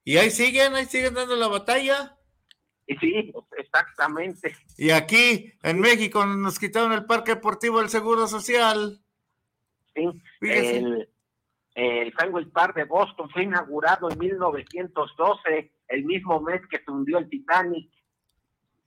Y 0.03 0.17
ahí 0.17 0.29
siguen, 0.31 0.75
ahí 0.75 0.85
siguen 0.85 1.13
dando 1.13 1.37
la 1.37 1.47
batalla. 1.47 2.17
Y 2.91 2.95
sí, 2.97 3.31
exactamente. 3.55 4.55
Y 4.75 4.89
aquí 4.89 5.53
en 5.61 5.79
México 5.79 6.25
nos 6.25 6.57
quitaron 6.57 6.91
el 6.91 7.05
Parque 7.05 7.35
Deportivo 7.35 7.79
del 7.79 7.89
Seguro 7.89 8.25
Social. 8.27 8.99
Sí, 9.93 10.05
Fíjese. 10.39 10.77
el, 10.79 11.09
el 11.75 12.13
Fenway 12.13 12.45
Park 12.45 12.75
de 12.75 12.85
Boston 12.85 13.29
fue 13.29 13.43
inaugurado 13.43 14.09
en 14.09 14.17
1912, 14.17 15.71
el 15.89 16.03
mismo 16.05 16.41
mes 16.41 16.61
que 16.67 16.79
se 16.83 16.89
hundió 16.91 17.19
el 17.19 17.29
Titanic. 17.29 17.91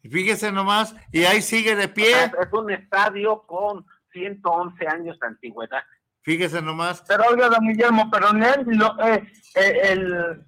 Fíjese 0.03 0.51
nomás, 0.51 0.97
y 1.13 1.23
ahí 1.23 1.41
sigue 1.41 1.77
de 1.77 1.85
O 1.85 1.95
pie. 1.95 2.07
sea, 2.13 2.33
es 2.43 2.53
un 2.53 2.73
estadio 2.73 3.43
con 3.47 3.87
111 4.13 4.85
años 4.89 5.17
de 5.21 5.27
antigüedad. 5.29 5.85
Fíjese 6.23 6.61
nomás. 6.61 7.05
Pero 7.07 7.23
oiga, 7.31 7.49
don 7.49 7.69
Guillermo, 7.69 8.11
pero 8.11 8.33
Nel, 8.33 8.65
lo- 8.67 8.99
eh, 9.07 9.23
eh, 9.55 9.81
el, 9.85 10.45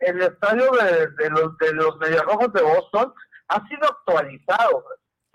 el 0.00 0.20
estadio 0.22 0.70
de, 0.72 1.08
de 1.22 1.30
los 1.30 1.56
de 1.58 1.72
los 1.74 1.96
Mediarrojos 1.98 2.52
de 2.52 2.62
Boston 2.62 3.12
ha 3.48 3.66
sido 3.68 3.88
actualizado. 3.88 4.84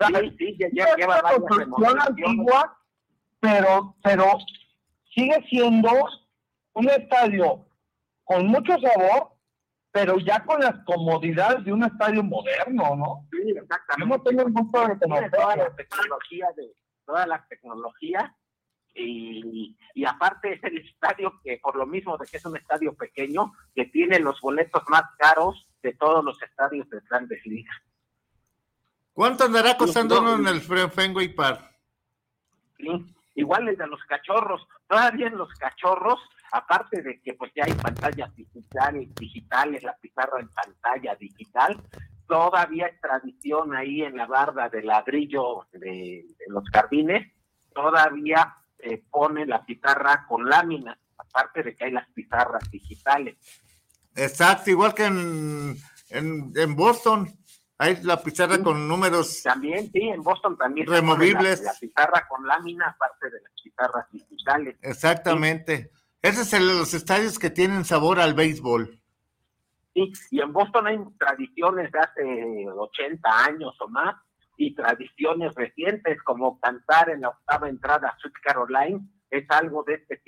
Sí, 0.00 0.36
sí, 0.38 0.56
ya, 0.58 0.66
es 0.66 0.72
ya 0.74 0.96
lleva 0.96 1.20
una 1.20 1.30
construcción 1.46 2.00
antigua, 2.00 2.78
pero, 3.40 3.94
pero 4.02 4.24
sigue 5.14 5.44
siendo 5.48 5.90
un 6.74 6.88
estadio 6.90 7.64
con 8.24 8.46
mucho 8.46 8.72
sabor, 8.80 9.32
pero 9.92 10.18
ya 10.18 10.44
con 10.44 10.60
las 10.60 10.74
comodidades 10.86 11.64
de 11.64 11.72
un 11.72 11.84
estadio 11.84 12.22
moderno, 12.22 12.96
¿no? 12.96 13.28
Sí, 13.30 13.54
Yo 13.54 13.62
exactamente. 13.62 14.16
no 14.16 14.22
tengo 14.22 14.42
el 14.42 14.52
gusto 14.52 14.88
de 14.88 14.96
tiene 14.96 15.30
toda 15.30 15.56
la 15.56 15.64
conocerlo. 15.64 15.76
tecnología 15.76 16.46
de 16.56 16.72
toda 17.04 17.26
la 17.26 17.46
tecnología 17.48 18.36
y, 18.94 19.76
y 19.94 20.04
aparte 20.04 20.54
es 20.54 20.64
el 20.64 20.78
estadio 20.78 21.40
que 21.42 21.58
por 21.62 21.76
lo 21.76 21.86
mismo 21.86 22.16
de 22.18 22.26
que 22.26 22.36
es 22.36 22.44
un 22.44 22.56
estadio 22.56 22.94
pequeño 22.94 23.52
que 23.74 23.86
tiene 23.86 24.18
los 24.18 24.40
boletos 24.40 24.82
más 24.88 25.04
caros 25.18 25.66
de 25.82 25.94
todos 25.94 26.24
los 26.24 26.40
estadios 26.42 26.88
de 26.90 27.00
grandes 27.08 27.44
ligas 27.46 27.76
¿Cuánto 29.12 29.44
andará 29.44 29.76
costando 29.76 30.16
No, 30.16 30.22
no, 30.22 30.34
uno 30.34 30.48
en 30.48 30.56
el 30.56 30.60
Fenway 30.60 31.28
Park? 31.34 31.70
¿sí? 32.78 33.14
igual 33.34 33.68
el 33.68 33.76
de 33.76 33.86
los 33.86 34.02
cachorros 34.04 34.66
todavía 34.86 35.26
en 35.26 35.38
los 35.38 35.52
cachorros 35.54 36.20
aparte 36.52 37.02
de 37.02 37.20
que 37.22 37.34
pues 37.34 37.50
ya 37.54 37.64
hay 37.64 37.72
pantallas 37.74 38.34
digitales 38.36 39.14
digitales 39.14 39.82
la 39.82 39.96
pizarra 39.96 40.40
en 40.40 40.48
pantalla 40.48 41.14
digital 41.16 41.82
todavía 42.32 42.86
es 42.86 42.98
tradición 42.98 43.74
ahí 43.74 44.02
en 44.02 44.16
la 44.16 44.26
barda 44.26 44.70
de 44.70 44.82
ladrillo 44.82 45.66
de, 45.72 46.24
de 46.38 46.44
los 46.48 46.64
jardines, 46.72 47.30
todavía 47.74 48.56
eh, 48.82 49.02
pone 49.10 49.46
la 49.46 49.64
pizarra 49.64 50.26
con 50.28 50.44
láminas, 50.48 50.98
aparte 51.16 51.62
de 51.62 51.74
que 51.76 51.84
hay 51.86 51.92
las 51.92 52.08
pizarras 52.10 52.70
digitales. 52.70 53.36
Exacto, 54.14 54.70
igual 54.70 54.92
que 54.94 55.04
en, 55.06 55.76
en, 56.10 56.52
en 56.54 56.76
Boston. 56.76 57.28
Hay 57.78 58.00
la 58.02 58.22
pizarra 58.22 58.56
Sí. 58.56 58.62
con 58.62 58.86
números. 58.86 59.42
También, 59.42 59.90
sí, 59.90 60.00
en 60.02 60.22
Boston 60.22 60.56
también. 60.56 60.86
Removibles. 60.86 61.62
La, 61.62 61.72
la 61.72 61.78
pizarra 61.80 62.28
con 62.28 62.46
lámina, 62.46 62.86
aparte 62.88 63.30
de 63.30 63.40
las 63.40 63.52
pizarras 63.60 64.06
digitales. 64.12 64.76
Exactamente. 64.82 65.90
Ese 66.20 66.42
es 66.42 66.52
el 66.52 66.68
de 66.68 66.74
los 66.74 66.94
estadios 66.94 67.38
que 67.40 67.50
tienen 67.50 67.84
sabor 67.84 68.20
al 68.20 68.34
béisbol. 68.34 69.00
Sí, 69.94 70.12
y 70.30 70.40
en 70.40 70.52
Boston 70.52 70.86
hay 70.86 70.98
tradiciones 71.18 71.90
de 71.90 71.98
hace 71.98 72.66
80 72.70 73.44
años 73.46 73.74
o 73.80 73.88
más 73.88 74.14
y 74.56 74.74
tradiciones 74.74 75.54
recientes 75.54 76.22
como 76.22 76.60
cantar 76.60 77.10
en 77.10 77.22
la 77.22 77.30
octava 77.30 77.68
entrada 77.68 78.16
Sweet 78.20 78.34
Caroline 78.42 79.00
es 79.30 79.44
algo 79.50 79.82
de 79.84 79.94
este 79.94 80.20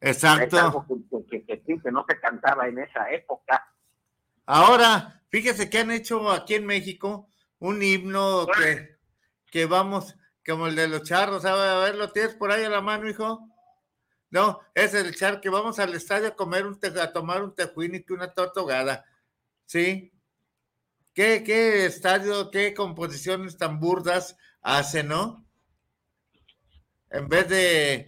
es 0.00 0.16
Exacto. 0.16 0.58
algo 0.58 0.86
que, 1.28 1.44
que- 1.44 1.62
que- 1.62 1.80
que 1.82 1.90
no 1.92 2.04
se 2.08 2.18
cantaba 2.20 2.68
en 2.68 2.78
esa 2.78 3.10
época. 3.10 3.66
Ahora, 4.46 5.22
fíjese 5.28 5.68
que 5.68 5.78
han 5.78 5.90
hecho 5.90 6.30
aquí 6.30 6.54
en 6.54 6.66
México 6.66 7.28
un 7.58 7.82
himno 7.82 8.46
que, 8.46 8.96
que 9.50 9.66
vamos, 9.66 10.16
como 10.46 10.68
el 10.68 10.76
de 10.76 10.88
los 10.88 11.02
charros. 11.02 11.44
A 11.44 11.80
ver, 11.80 11.96
¿lo 11.96 12.10
tienes 12.12 12.34
por 12.34 12.50
ahí 12.52 12.64
a 12.64 12.70
la 12.70 12.80
mano, 12.80 13.08
hijo? 13.08 13.40
No, 14.30 14.60
es 14.74 14.94
el 14.94 15.14
char 15.14 15.40
que 15.40 15.48
vamos 15.50 15.78
al 15.78 15.94
estadio 15.94 16.28
a 16.28 16.36
comer 16.36 16.66
un 16.66 16.78
te- 16.78 17.00
a 17.00 17.12
tomar 17.12 17.42
un 17.42 17.54
tejuín 17.54 17.94
y 17.96 18.04
que 18.04 18.12
una 18.12 18.32
torta 18.32 18.60
ahogada. 18.60 19.04
¿Sí? 19.66 20.12
¿Qué, 21.18 21.42
qué 21.42 21.84
estadio, 21.84 22.48
qué 22.48 22.72
composiciones 22.72 23.56
tan 23.56 23.80
burdas 23.80 24.36
hace, 24.62 25.02
no? 25.02 25.44
En 27.10 27.28
vez 27.28 27.48
de 27.48 28.06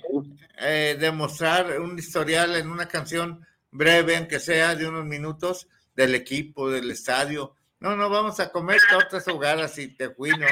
eh, 0.61 0.97
demostrar 0.97 1.81
un 1.81 1.99
historial 1.99 2.55
en 2.55 2.71
una 2.71 2.87
canción 2.87 3.45
breve, 3.73 4.17
aunque 4.17 4.39
sea 4.39 4.77
de 4.77 4.87
unos 4.87 5.05
minutos, 5.07 5.67
del 5.97 6.15
equipo, 6.15 6.71
del 6.71 6.89
estadio. 6.93 7.57
No, 7.81 7.97
no, 7.97 8.09
vamos 8.09 8.39
a 8.39 8.53
comer 8.53 8.81
tortas 8.89 9.27
ahogadas 9.27 9.77
y 9.79 9.89
tejuino. 9.89 10.47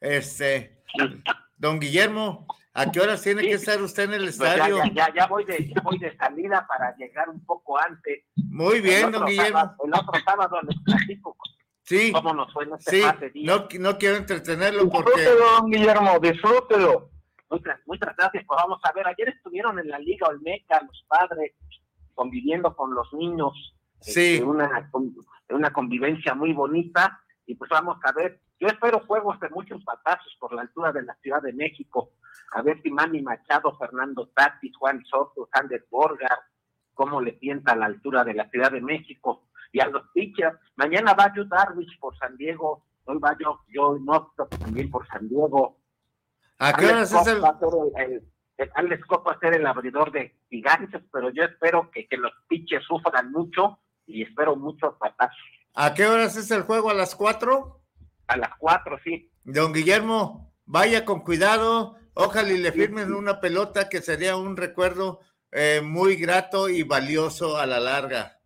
Este, 0.00 0.82
don 1.58 1.78
Guillermo, 1.78 2.46
¿a 2.74 2.90
qué 2.90 3.00
horas 3.00 3.22
tiene 3.22 3.42
que 3.42 3.52
estar 3.52 3.80
usted 3.82 4.04
en 4.04 4.14
el 4.14 4.22
Pues 4.24 4.38
ya, 4.38 4.52
estadio? 4.54 4.76
ya, 4.78 4.92
ya, 5.08 5.14
ya 5.14 5.26
voy 5.26 5.44
de, 5.44 5.68
ya 5.74 5.80
voy 5.82 5.98
de 5.98 6.16
salida 6.16 6.66
para 6.66 6.96
llegar 6.96 7.28
un 7.28 7.44
poco 7.44 7.78
antes. 7.78 8.24
Muy 8.36 8.80
bien, 8.80 9.06
El 9.06 9.12
don 9.12 9.26
Guillermo. 9.26 9.58
sábado- 9.58 9.76
el 9.84 9.94
otro 9.94 10.20
sábado 10.24 10.58
les 10.62 10.80
platico 10.82 11.36
Sí, 11.84 12.12
cómo 12.12 12.32
nos 12.32 12.52
fue 12.52 12.64
en 12.64 12.74
este 12.74 12.90
sí, 12.90 13.30
día. 13.34 13.56
no, 13.56 13.68
no 13.80 13.98
quiero 13.98 14.16
entretenerlo 14.16 14.88
porque 14.88 15.10
Disfrútelo, 15.10 15.50
don 15.60 15.70
Guillermo, 15.70 16.18
disfrútelo. 16.20 17.10
Muchas, 17.50 17.80
muchas 17.86 18.16
gracias. 18.16 18.44
Pues 18.46 18.56
vamos 18.62 18.80
a 18.84 18.92
ver, 18.92 19.06
ayer 19.08 19.28
estuvieron 19.28 19.78
en 19.78 19.88
la 19.88 19.98
Liga 19.98 20.28
Olmeca 20.28 20.80
los 20.86 21.04
padres 21.08 21.52
conviviendo 22.14 22.74
con 22.76 22.94
los 22.94 23.12
niños. 23.12 23.52
Sí. 24.00 24.34
este, 24.36 24.44
una, 24.44 24.90
una 25.50 25.72
convivencia 25.72 26.34
muy 26.34 26.52
bonita. 26.52 27.20
Y 27.46 27.56
pues 27.56 27.68
vamos 27.68 27.98
a 28.04 28.12
ver. 28.12 28.40
Yo 28.60 28.68
espero 28.68 29.00
juegos 29.00 29.38
de 29.40 29.48
muchos 29.50 29.84
batazos 29.84 30.34
por 30.38 30.54
la 30.54 30.62
altura 30.62 30.92
de 30.92 31.02
la 31.02 31.14
Ciudad 31.16 31.42
de 31.42 31.52
México. 31.52 32.12
A 32.54 32.62
ver 32.62 32.80
si 32.82 32.90
Manny 32.90 33.22
Machado, 33.22 33.76
Fernando 33.78 34.28
Tatis, 34.34 34.76
Juan 34.76 35.02
Soto, 35.06 35.48
Sander 35.52 35.86
Borgar, 35.90 36.38
cómo 36.94 37.20
le 37.20 37.32
pienta 37.32 37.72
a 37.72 37.76
la 37.76 37.86
altura 37.86 38.24
de 38.24 38.34
la 38.34 38.48
Ciudad 38.50 38.70
de 38.70 38.80
México. 38.80 39.48
Y 39.72 39.80
a 39.80 39.86
los 39.88 40.02
pitchers, 40.12 40.58
mañana 40.76 41.14
va 41.14 41.32
Yu 41.34 41.44
Darvish 41.46 41.98
por 41.98 42.16
San 42.18 42.36
Diego. 42.36 42.84
Hoy 43.04 43.18
va 43.18 43.36
yo, 43.40 43.60
yo 43.68 43.96
no 44.00 44.32
también 44.60 44.90
por 44.90 45.06
San 45.08 45.28
Diego. 45.28 45.78
¿a 46.58 46.72
qué 46.74 46.86
horas 46.86 47.12
Alex 47.12 47.26
es 47.26 47.34
el, 47.34 47.42
va 47.44 47.48
a 47.48 47.58
ser 47.58 47.68
el, 48.06 48.12
el- 48.12 48.22
el- 48.58 48.70
Alex 48.74 49.02
va 49.10 49.32
a 49.32 49.38
ser 49.40 49.54
el 49.54 49.66
abridor 49.66 50.12
de 50.12 50.36
gigantes, 50.50 51.02
pero 51.10 51.30
yo 51.30 51.42
espero 51.44 51.90
que, 51.90 52.06
que 52.06 52.16
los 52.18 52.30
pitches 52.48 52.84
sufran 52.84 53.32
mucho 53.32 53.78
y 54.06 54.22
espero 54.22 54.54
muchos 54.56 54.96
batazos. 54.98 55.36
a 55.74 55.94
qué 55.94 56.06
horas 56.06 56.36
es 56.36 56.50
el 56.50 56.62
juego? 56.62 56.90
¿A 56.90 56.94
las 56.94 57.16
cuatro? 57.16 57.80
A 58.28 58.36
las 58.36 58.50
cuatro, 58.58 58.98
sí. 59.02 59.32
Don 59.42 59.72
Guillermo, 59.72 60.52
vaya 60.66 61.04
con 61.04 61.20
cuidado. 61.20 61.96
Ojalá 62.14 62.50
y 62.50 62.58
le 62.58 62.72
firmen 62.72 63.12
una 63.14 63.40
pelota 63.40 63.88
que 63.88 64.00
sería 64.02 64.36
un 64.36 64.56
recuerdo 64.56 65.20
eh, 65.50 65.80
muy 65.82 66.16
grato 66.16 66.68
y 66.68 66.82
valioso 66.82 67.56
a 67.56 67.66
la 67.66 67.80
larga. 67.80 68.38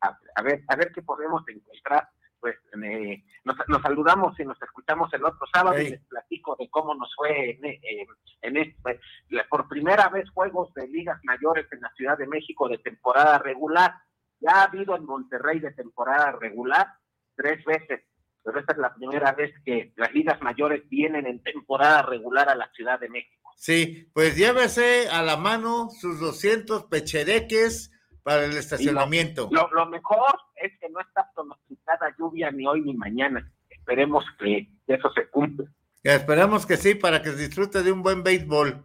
A, 0.00 0.18
a 0.36 0.42
ver, 0.42 0.62
a 0.68 0.76
ver 0.76 0.92
qué 0.92 1.02
podemos 1.02 1.42
encontrar. 1.48 2.08
Pues 2.40 2.54
eh, 2.84 3.24
nos, 3.44 3.56
nos 3.66 3.82
saludamos 3.82 4.38
y 4.38 4.44
nos 4.44 4.60
escuchamos 4.62 5.12
el 5.12 5.24
otro 5.24 5.44
sábado 5.52 5.76
y 5.80 5.90
les 5.90 6.04
platico 6.06 6.54
de 6.56 6.70
cómo 6.70 6.94
nos 6.94 7.12
fue 7.16 7.50
en, 7.50 7.64
eh, 7.64 8.06
en 8.42 8.56
este, 8.58 9.00
la- 9.30 9.44
por 9.48 9.66
primera 9.68 10.08
vez 10.08 10.30
juegos 10.30 10.72
de 10.74 10.86
ligas 10.86 11.18
mayores 11.24 11.66
en 11.72 11.80
la 11.80 11.90
Ciudad 11.96 12.16
de 12.16 12.28
México 12.28 12.68
de 12.68 12.78
temporada 12.78 13.38
regular. 13.38 13.92
Ya 14.40 14.52
ha 14.52 14.62
habido 14.64 14.94
en 14.94 15.04
Monterrey 15.04 15.58
de 15.58 15.72
temporada 15.72 16.30
regular 16.32 16.86
tres 17.34 17.64
veces, 17.64 18.02
pero 18.44 18.60
esta 18.60 18.72
es 18.72 18.78
la 18.78 18.94
primera 18.94 19.32
vez 19.32 19.52
que 19.64 19.92
las 19.96 20.12
ligas 20.12 20.40
mayores 20.42 20.88
vienen 20.88 21.26
en 21.26 21.42
temporada 21.42 22.02
regular 22.02 22.48
a 22.48 22.54
la 22.54 22.70
Ciudad 22.72 22.98
de 22.98 23.08
México. 23.08 23.50
Sí, 23.56 24.08
pues 24.14 24.36
llévese 24.36 25.08
a 25.10 25.22
la 25.22 25.36
mano 25.36 25.88
sus 25.90 26.20
200 26.20 26.84
pechereques 26.84 27.92
para 28.22 28.44
el 28.44 28.56
estacionamiento. 28.56 29.48
Lo, 29.50 29.68
lo 29.72 29.86
mejor 29.86 30.38
es 30.54 30.72
que 30.80 30.88
no 30.88 31.00
está 31.00 31.30
pronosticada 31.34 32.14
lluvia 32.18 32.50
ni 32.50 32.66
hoy 32.66 32.82
ni 32.82 32.94
mañana. 32.94 33.50
Esperemos 33.68 34.24
que 34.38 34.68
eso 34.86 35.10
se 35.12 35.28
cumpla. 35.28 35.66
Esperamos 36.02 36.66
que 36.66 36.76
sí, 36.76 36.94
para 36.94 37.22
que 37.22 37.30
disfrute 37.30 37.82
de 37.82 37.90
un 37.90 38.02
buen 38.02 38.22
béisbol 38.22 38.82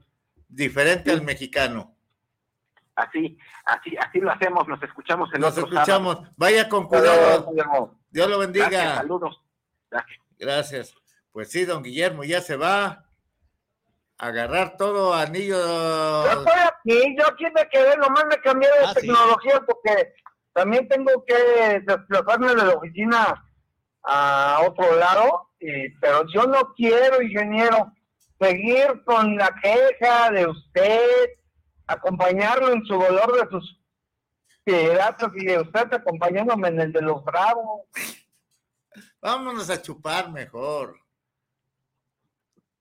diferente 0.48 1.12
al 1.12 1.22
mexicano. 1.22 1.96
Así, 2.96 3.38
así, 3.66 3.96
así 3.98 4.20
lo 4.20 4.32
hacemos. 4.32 4.68
Nos 4.68 4.82
escuchamos 4.84 5.30
el 5.34 5.42
Nos 5.42 5.58
escuchamos. 5.58 6.16
sábado. 6.16 6.34
Vaya 6.38 6.70
con 6.70 6.88
cuidado. 6.88 7.52
Dios 8.12 8.30
lo 8.30 8.40
bendiga. 8.40 8.70
Gracias, 8.70 8.96
saludos. 8.98 9.43
Gracias. 10.38 10.94
Pues 11.32 11.50
sí, 11.52 11.66
don 11.66 11.84
Guillermo 11.84 12.24
ya 12.24 12.42
se 12.42 12.56
va 12.56 12.86
a 12.86 13.06
agarrar 14.18 14.78
todo 14.78 15.14
anillo. 15.14 15.58
Yo 15.58 16.32
estoy 16.32 16.60
aquí, 16.60 17.16
yo 17.18 17.28
aquí 17.28 17.46
me 17.56 17.68
quedé, 17.70 17.98
nomás 17.98 18.26
me 18.30 18.38
cambié 18.42 18.70
de 18.70 18.86
Ah, 18.86 18.94
sí. 18.94 19.02
tecnología 19.02 19.62
porque 19.66 20.14
también 20.54 20.88
tengo 20.88 21.24
que 21.26 21.80
desplazarme 21.86 22.50
de 22.50 22.56
la 22.56 22.70
oficina 22.76 23.44
a 24.04 24.60
otro 24.68 24.96
lado, 24.98 25.50
y- 25.60 25.90
pero 26.00 26.26
yo 26.34 26.44
no 26.44 26.74
quiero, 26.76 27.22
ingeniero, 27.22 27.92
seguir 28.40 29.04
con 29.06 29.36
la 29.38 29.50
queja 29.62 30.30
de 30.32 30.46
usted, 30.48 31.02
acompañarlo 31.88 32.74
en 32.74 32.86
su 32.86 32.94
dolor 32.96 33.34
de 33.34 33.50
sus 33.50 33.80
Qué 34.66 34.96
rato 34.96 35.30
que 35.30 35.60
usted 35.60 35.94
acompañándome 35.94 36.70
en 36.70 36.80
el 36.80 36.94
de 36.94 37.02
los 37.02 37.22
bravos. 37.26 37.82
Vámonos 39.24 39.70
a 39.70 39.82
chupar 39.82 40.30
mejor. 40.30 41.00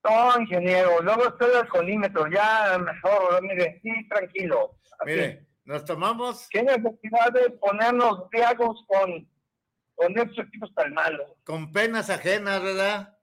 No, 0.03 0.41
ingeniero, 0.41 1.01
luego 1.01 1.29
estoy 1.29 1.55
al 1.55 1.69
colímetro, 1.69 2.27
ya 2.29 2.77
mejor, 2.79 3.41
mire, 3.43 3.79
sí, 3.81 4.09
tranquilo. 4.09 4.77
Así. 4.99 5.13
Mire, 5.13 5.47
nos 5.65 5.85
tomamos 5.85 6.49
¿Qué 6.51 6.65
necesidad 6.65 7.33
de 7.33 7.51
ponernos 7.51 8.29
briagos 8.31 8.85
con, 8.89 9.31
con 9.95 10.19
estos 10.19 10.45
equipos 10.47 10.75
tan 10.75 10.93
malos? 10.93 11.31
con 11.45 11.71
penas 11.71 12.11
ajenas, 12.11 12.61
¿verdad? 12.61 13.17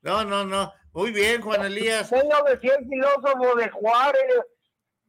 No, 0.00 0.24
no, 0.24 0.46
no. 0.46 0.72
Muy 0.94 1.10
bien, 1.12 1.42
Juan 1.42 1.66
Elías. 1.66 2.08
Bueno, 2.08 2.36
decía 2.50 2.76
el 2.78 2.88
filósofo 2.88 3.54
de 3.56 3.68
Juárez, 3.68 4.40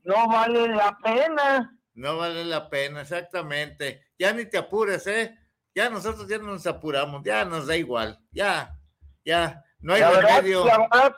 no 0.03 0.27
vale 0.27 0.67
la 0.67 0.97
pena. 1.01 1.79
No 1.93 2.17
vale 2.17 2.43
la 2.43 2.69
pena, 2.69 3.01
exactamente. 3.03 4.07
Ya 4.19 4.33
ni 4.33 4.45
te 4.45 4.57
apures, 4.57 5.07
¿eh? 5.07 5.37
Ya 5.73 5.89
nosotros 5.89 6.27
ya 6.27 6.37
no 6.37 6.45
nos 6.47 6.67
apuramos, 6.67 7.23
ya 7.23 7.45
nos 7.45 7.67
da 7.67 7.77
igual, 7.77 8.19
ya, 8.31 8.77
ya, 9.23 9.63
no 9.79 9.93
hay 9.93 10.01
la 10.01 10.09
verdad, 10.09 10.35
remedio. 10.37 10.65
la 10.65 10.77
verdad, 10.79 11.15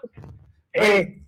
eh, 0.74 1.26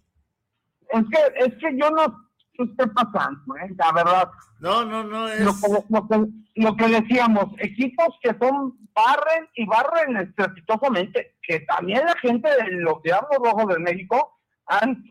es 0.89 1.03
que, 1.11 1.33
es 1.45 1.53
que 1.55 1.77
yo 1.77 1.89
no 1.89 2.29
estoy 2.53 2.87
pasando, 2.91 3.55
¿eh? 3.57 3.73
la 3.77 3.91
verdad. 3.91 4.29
No, 4.59 4.85
no, 4.85 5.03
no, 5.03 5.27
es... 5.27 5.41
Lo, 5.41 5.53
que- 5.53 5.85
lo 5.89 6.07
que, 6.07 6.27
lo 6.61 6.75
que 6.77 6.87
decíamos, 6.87 7.45
equipos 7.57 8.07
que 8.21 8.35
son 8.39 8.77
barren 8.93 9.49
y 9.55 9.65
barren 9.65 10.17
estrepitosamente, 10.17 11.35
que 11.41 11.61
también 11.61 12.05
la 12.05 12.15
gente 12.19 12.47
de 12.49 12.71
los 12.77 13.01
Diablos 13.03 13.37
Rojos 13.43 13.67
de 13.73 13.79
México 13.79 14.39
han, 14.67 15.03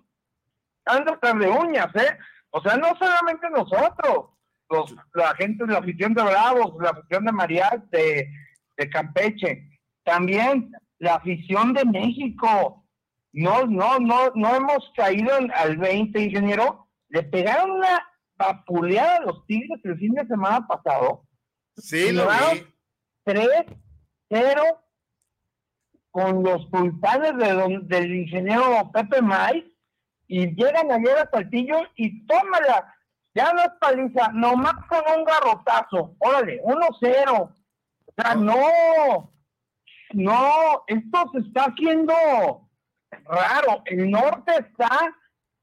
han 0.86 1.05
de 1.05 1.12
estar 1.12 1.36
de 1.36 1.49
uñas, 1.51 1.95
¿eh? 1.97 2.16
O 2.51 2.62
sea, 2.62 2.77
no 2.77 2.97
solamente 2.97 3.51
nosotros, 3.51 4.31
los, 4.75 4.95
la 5.15 5.35
gente 5.37 5.65
de 5.65 5.73
la 5.73 5.79
afición 5.79 6.15
de 6.15 6.23
Bravos, 6.23 6.75
la 6.81 6.91
afición 6.91 7.25
de 7.25 7.33
Marial, 7.33 7.85
de, 7.91 8.29
de 8.77 8.91
Campeche, 8.91 9.69
también 10.05 10.71
la 10.99 11.15
afición 11.17 11.73
de 11.73 11.85
México. 11.85 12.85
No, 13.33 13.67
no, 13.67 13.99
no, 13.99 14.31
no 14.35 14.55
hemos 14.55 14.93
caído 14.97 15.37
en- 15.39 15.51
al 15.53 15.77
20, 15.77 16.21
ingeniero. 16.23 16.89
Le 17.09 17.23
pegaron 17.25 17.73
una 17.73 18.03
vapuleada 18.37 19.17
a 19.17 19.21
los 19.23 19.47
Tigres 19.47 19.81
el 19.85 19.99
fin 19.99 20.13
de 20.15 20.27
semana 20.27 20.67
pasado. 20.67 21.25
Sí, 21.77 22.13
lo 22.13 22.27
vi. 22.29 22.67
3-0 23.25 24.63
con 26.11 26.43
los 26.45 26.69
sultanes 26.71 27.37
de 27.39 27.53
don- 27.53 27.89
del 27.89 28.15
ingeniero 28.15 28.91
Pepe 28.93 29.21
May 29.21 29.65
y 30.29 30.47
llegan 30.55 30.91
ayer 30.93 31.19
a 31.19 31.29
Saltillo 31.31 31.79
y 31.97 32.25
tómala. 32.27 32.94
Ya 33.35 33.52
no 33.52 33.61
es 33.62 33.70
paliza, 33.81 34.28
nomás 34.32 34.74
con 34.86 35.02
un 35.16 35.24
garrotazo. 35.24 36.15
Órale, 36.19 36.62
1-0. 36.62 37.55
O 38.06 38.15
sea, 38.16 38.35
no, 38.36 39.32
no, 40.12 40.85
esto 40.86 41.31
se 41.32 41.39
está 41.40 41.65
haciendo 41.65 42.15
raro. 43.24 43.82
El 43.86 44.11
norte 44.11 44.52
está 44.59 45.15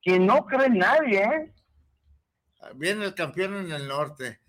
que 0.01 0.19
no 0.19 0.45
cree 0.45 0.69
nadie, 0.69 1.23
¿eh? 1.23 1.53
Viene 2.75 3.05
el 3.05 3.15
campeón 3.15 3.55
en 3.55 3.71
el 3.71 3.87
norte. 3.87 4.41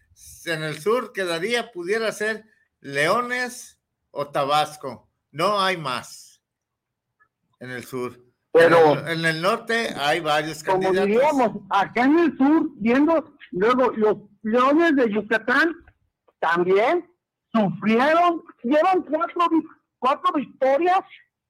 En 0.46 0.62
el 0.62 0.80
sur 0.80 1.12
quedaría, 1.12 1.72
pudiera 1.72 2.10
ser 2.12 2.44
Leones 2.80 3.80
o 4.10 4.28
Tabasco. 4.28 5.08
No 5.30 5.60
hay 5.60 5.76
más 5.76 6.42
en 7.60 7.70
el 7.70 7.84
sur. 7.84 8.31
Pero- 8.52 8.92
en 8.92 8.98
el, 9.08 9.18
en 9.20 9.24
el 9.24 9.42
norte 9.42 9.94
hay 9.96 10.20
varios 10.20 10.62
como 10.62 10.82
candidatos. 10.82 11.08
diríamos, 11.08 11.50
acá 11.70 12.04
en 12.04 12.18
el 12.18 12.36
sur, 12.36 12.68
viendo 12.76 13.34
luego 13.50 13.90
los 13.92 14.16
leones 14.42 14.96
de 14.96 15.10
Yucatán 15.12 15.74
también 16.38 17.08
sufrieron, 17.52 18.42
dieron 18.62 19.02
cuatro, 19.04 19.48
cuatro 19.98 20.32
victorias 20.34 21.00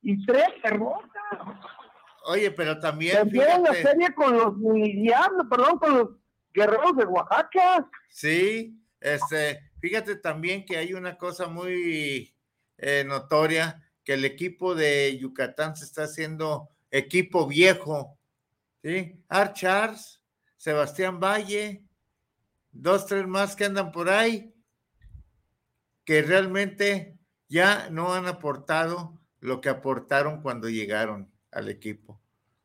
y 0.03 0.25
tres 0.27 0.47
derrotas. 0.63 1.11
Oye, 2.27 2.51
pero 2.53 2.79
también, 2.79 3.17
Perdieron 3.17 3.65
la 3.65 3.75
serie 3.75 4.15
con 4.15 4.37
los 4.37 4.55
diablos, 4.61 5.47
perdón, 5.51 5.79
con 5.79 5.99
los 5.99 6.09
guerreros 6.53 6.97
de 6.97 7.05
Oaxaca. 7.05 7.89
sí, 8.11 8.79
este, 9.01 9.73
fíjate 9.81 10.15
también 10.17 10.65
que 10.65 10.77
hay 10.77 10.95
una 10.95 11.19
cosa 11.19 11.49
muy 11.49 12.33
eh, 12.79 13.03
notoria, 13.05 13.83
que 14.05 14.15
el 14.15 14.25
equipo 14.25 14.77
de 14.77 15.19
Yucatán 15.19 15.75
se 15.77 15.85
está 15.85 16.05
haciendo 16.05 16.69
equipo 16.93 17.49
viejo, 17.49 18.17
¿sí? 18.85 19.21
Art 19.29 19.57
Charles, 19.57 20.21
Sebastián 20.57 21.19
Valle, 21.19 21.85
dos, 22.71 23.07
tres 23.07 23.27
más 23.27 23.57
que 23.57 23.65
andan 23.65 23.91
por 23.91 24.09
ahí, 24.09 24.55
que 26.05 26.23
realmente 26.23 27.19
ya 27.49 27.91
no 27.91 28.15
han 28.15 28.27
aportado 28.27 29.21
lo 29.41 29.61
que 29.61 29.71
aportaron 29.71 30.43
cuando 30.43 30.69
llegaron 30.69 31.33
al 31.51 31.69
equipo. 31.69 32.21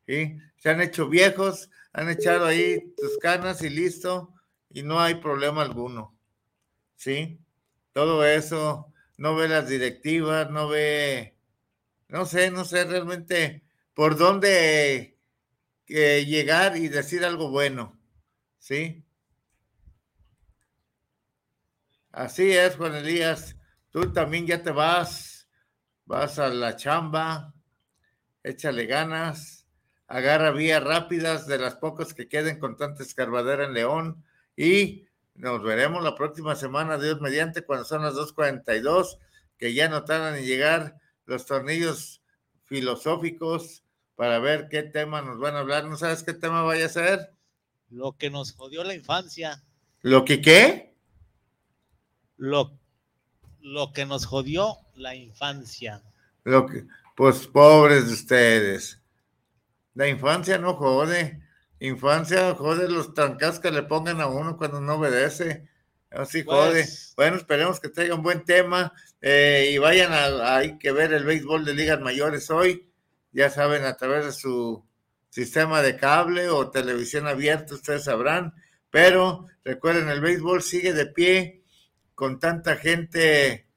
¿sí? 0.06 0.38
Se 0.58 0.70
han 0.70 0.80
hecho 0.80 1.08
viejos, 1.08 1.70
han 1.92 2.08
echado 2.08 2.46
ahí 2.46 2.94
tus 2.96 3.18
canas 3.18 3.62
y 3.62 3.70
listo, 3.70 4.34
y 4.70 4.82
no 4.82 5.00
hay 5.00 5.16
problema 5.16 5.62
alguno. 5.62 6.16
¿Sí? 6.96 7.40
Todo 7.92 8.24
eso, 8.24 8.92
no 9.16 9.34
ve 9.34 9.48
las 9.48 9.68
directivas, 9.68 10.50
no 10.50 10.68
ve, 10.68 11.36
no 12.08 12.26
sé, 12.26 12.50
no 12.50 12.64
sé 12.64 12.84
realmente 12.84 13.67
por 13.98 14.16
dónde 14.16 15.18
eh, 15.88 16.24
llegar 16.24 16.76
y 16.76 16.86
decir 16.86 17.24
algo 17.24 17.50
bueno. 17.50 17.98
¿Sí? 18.56 19.04
Así 22.12 22.52
es, 22.52 22.76
Juan 22.76 22.94
Elías. 22.94 23.56
Tú 23.90 24.12
también 24.12 24.46
ya 24.46 24.62
te 24.62 24.70
vas, 24.70 25.48
vas 26.04 26.38
a 26.38 26.46
la 26.46 26.76
chamba, 26.76 27.52
échale 28.44 28.86
ganas, 28.86 29.66
agarra 30.06 30.52
vías 30.52 30.84
rápidas 30.84 31.48
de 31.48 31.58
las 31.58 31.74
pocas 31.74 32.14
que 32.14 32.28
queden 32.28 32.60
con 32.60 32.76
tanta 32.76 33.02
escarbadera 33.02 33.64
en 33.64 33.74
León 33.74 34.24
y 34.54 35.08
nos 35.34 35.60
veremos 35.60 36.04
la 36.04 36.14
próxima 36.14 36.54
semana, 36.54 36.98
Dios 36.98 37.20
mediante, 37.20 37.64
cuando 37.64 37.84
son 37.84 38.02
las 38.02 38.14
2.42, 38.14 39.18
que 39.58 39.74
ya 39.74 39.88
no 39.88 40.04
tardan 40.04 40.36
en 40.36 40.46
llegar 40.46 41.00
los 41.26 41.46
tornillos 41.46 42.22
filosóficos 42.62 43.82
para 44.18 44.40
ver 44.40 44.66
qué 44.68 44.82
tema 44.82 45.22
nos 45.22 45.38
van 45.38 45.54
a 45.54 45.60
hablar. 45.60 45.84
¿No 45.84 45.96
sabes 45.96 46.24
qué 46.24 46.34
tema 46.34 46.62
vaya 46.62 46.86
a 46.86 46.88
ser? 46.88 47.30
Lo 47.88 48.16
que 48.16 48.30
nos 48.30 48.52
jodió 48.52 48.82
la 48.82 48.92
infancia. 48.94 49.62
¿Lo 50.02 50.24
que 50.24 50.40
qué? 50.42 50.92
Lo, 52.36 52.76
lo 53.60 53.92
que 53.92 54.06
nos 54.06 54.26
jodió 54.26 54.76
la 54.96 55.14
infancia. 55.14 56.02
Lo 56.42 56.66
que, 56.66 56.84
pues 57.16 57.46
pobres 57.46 58.08
de 58.08 58.14
ustedes. 58.14 59.00
La 59.94 60.08
infancia 60.08 60.58
no 60.58 60.74
jode. 60.74 61.40
Infancia 61.78 62.56
jode 62.56 62.88
los 62.90 63.14
trancas 63.14 63.60
que 63.60 63.70
le 63.70 63.84
pongan 63.84 64.20
a 64.20 64.26
uno 64.26 64.56
cuando 64.56 64.80
no 64.80 64.96
obedece. 64.96 65.68
Así 66.10 66.42
jode. 66.42 66.72
Pues- 66.82 67.12
Bueno, 67.16 67.36
esperemos 67.36 67.78
que 67.78 67.88
traigan 67.88 68.20
buen 68.20 68.44
tema 68.44 68.92
eh, 69.20 69.70
y 69.72 69.78
vayan 69.78 70.12
a, 70.12 70.56
hay 70.56 70.76
que 70.78 70.90
ver 70.90 71.12
el 71.12 71.24
béisbol 71.24 71.64
de 71.64 71.74
ligas 71.74 72.00
mayores 72.00 72.50
hoy. 72.50 72.87
Ya 73.32 73.50
saben, 73.50 73.84
a 73.84 73.96
través 73.96 74.24
de 74.24 74.32
su 74.32 74.84
sistema 75.28 75.82
de 75.82 75.96
cable 75.96 76.48
o 76.48 76.70
televisión 76.70 77.26
abierta, 77.26 77.74
ustedes 77.74 78.04
sabrán. 78.04 78.54
Pero 78.90 79.46
recuerden, 79.64 80.08
el 80.08 80.20
béisbol 80.20 80.62
sigue 80.62 80.92
de 80.92 81.06
pie 81.06 81.62
con 82.14 82.40
tanta 82.40 82.76
gente 82.76 83.68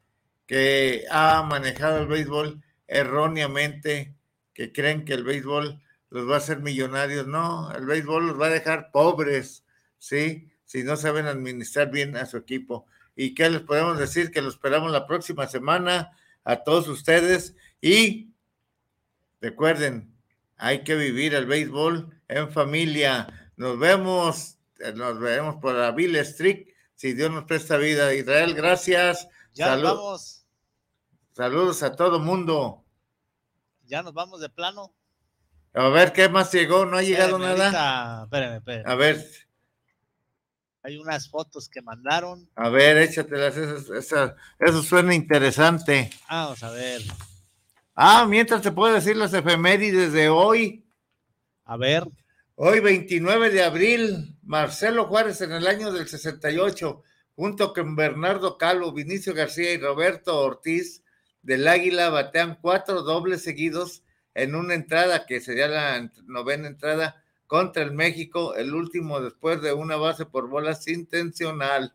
que 0.47 1.05
ha 1.09 1.43
manejado 1.43 1.99
el 1.99 2.07
béisbol 2.07 2.63
erróneamente, 2.87 4.15
que 4.53 4.71
creen 4.71 5.05
que 5.05 5.13
el 5.13 5.23
béisbol 5.23 5.81
los 6.09 6.29
va 6.29 6.35
a 6.35 6.37
hacer 6.37 6.59
millonarios. 6.59 7.27
No, 7.27 7.71
el 7.71 7.85
béisbol 7.85 8.27
los 8.27 8.39
va 8.39 8.47
a 8.47 8.51
dejar 8.51 8.91
pobres, 8.91 9.63
¿sí? 9.97 10.49
Si 10.65 10.83
no 10.83 10.95
saben 10.95 11.25
administrar 11.27 11.91
bien 11.91 12.15
a 12.15 12.25
su 12.25 12.37
equipo. 12.37 12.85
¿Y 13.15 13.33
qué 13.33 13.49
les 13.49 13.61
podemos 13.61 13.99
decir? 13.99 14.31
Que 14.31 14.41
lo 14.41 14.49
esperamos 14.49 14.91
la 14.91 15.05
próxima 15.05 15.47
semana 15.47 16.11
a 16.43 16.63
todos 16.63 16.87
ustedes 16.87 17.55
y 17.81 18.30
recuerden, 19.41 20.15
hay 20.57 20.83
que 20.83 20.95
vivir 20.95 21.33
el 21.33 21.45
béisbol 21.45 22.21
en 22.27 22.51
familia. 22.51 23.51
Nos 23.57 23.77
vemos, 23.79 24.57
eh, 24.79 24.93
nos 24.93 25.19
veremos 25.19 25.55
por 25.57 25.73
la 25.75 25.91
Bill 25.91 26.15
Street, 26.17 26.67
si 26.95 27.13
Dios 27.13 27.31
nos 27.31 27.45
presta 27.45 27.77
vida. 27.77 28.13
Israel, 28.13 28.53
gracias. 28.53 29.27
Ya 29.53 29.75
nos 29.75 29.83
vamos, 29.83 30.45
Saludos 31.33 31.81
a 31.83 31.95
todo 31.95 32.19
mundo. 32.19 32.85
ya 33.85 34.03
nos 34.03 34.13
vamos 34.13 34.39
de 34.39 34.49
plano. 34.49 34.93
A 35.73 35.87
ver, 35.89 36.11
¿qué 36.13 36.27
más 36.29 36.51
llegó? 36.53 36.85
¿No 36.85 36.97
ha 36.97 37.01
llegado 37.01 37.39
nada? 37.39 37.65
ahorita- 37.65 38.23
espérenme, 38.25 38.57
espérenme. 38.57 38.91
A 38.91 38.95
ver, 38.95 39.25
Hay 40.83 40.97
unas 40.97 41.29
fotos 41.29 41.69
que 41.69 41.81
mandaron. 41.81 42.49
a 42.55 42.69
ver, 42.69 42.97
échatelas. 42.97 43.55
Eso, 43.55 43.93
eso- 43.95 44.35
eso 44.59 44.81
suena 44.83 45.13
interesante. 45.13 46.09
Vamos 46.29 46.63
a 46.63 46.71
ver. 46.71 47.01
Ah, 48.03 48.25
mientras 48.27 48.63
te 48.63 48.71
puedo 48.71 48.95
decir 48.95 49.15
las 49.15 49.31
efemérides 49.31 50.11
de 50.11 50.27
hoy. 50.27 50.83
A 51.65 51.77
ver. 51.77 52.03
Hoy, 52.55 52.79
29 52.79 53.51
de 53.51 53.63
abril, 53.63 54.35
Marcelo 54.41 55.05
Juárez 55.05 55.39
en 55.41 55.51
el 55.51 55.67
año 55.67 55.91
del 55.91 56.07
68, 56.07 57.03
junto 57.35 57.73
con 57.73 57.95
Bernardo 57.95 58.57
Calvo, 58.57 58.91
Vinicio 58.91 59.35
García 59.35 59.71
y 59.71 59.77
Roberto 59.77 60.39
Ortiz 60.39 61.03
del 61.43 61.67
Águila, 61.67 62.09
batean 62.09 62.57
cuatro 62.59 63.03
dobles 63.03 63.43
seguidos 63.43 64.01
en 64.33 64.55
una 64.55 64.73
entrada 64.73 65.27
que 65.27 65.39
sería 65.39 65.67
la 65.67 66.11
novena 66.25 66.69
entrada 66.69 67.23
contra 67.45 67.83
el 67.83 67.91
México, 67.91 68.55
el 68.55 68.73
último 68.73 69.21
después 69.21 69.61
de 69.61 69.73
una 69.73 69.95
base 69.95 70.25
por 70.25 70.49
bolas 70.49 70.87
intencional. 70.87 71.93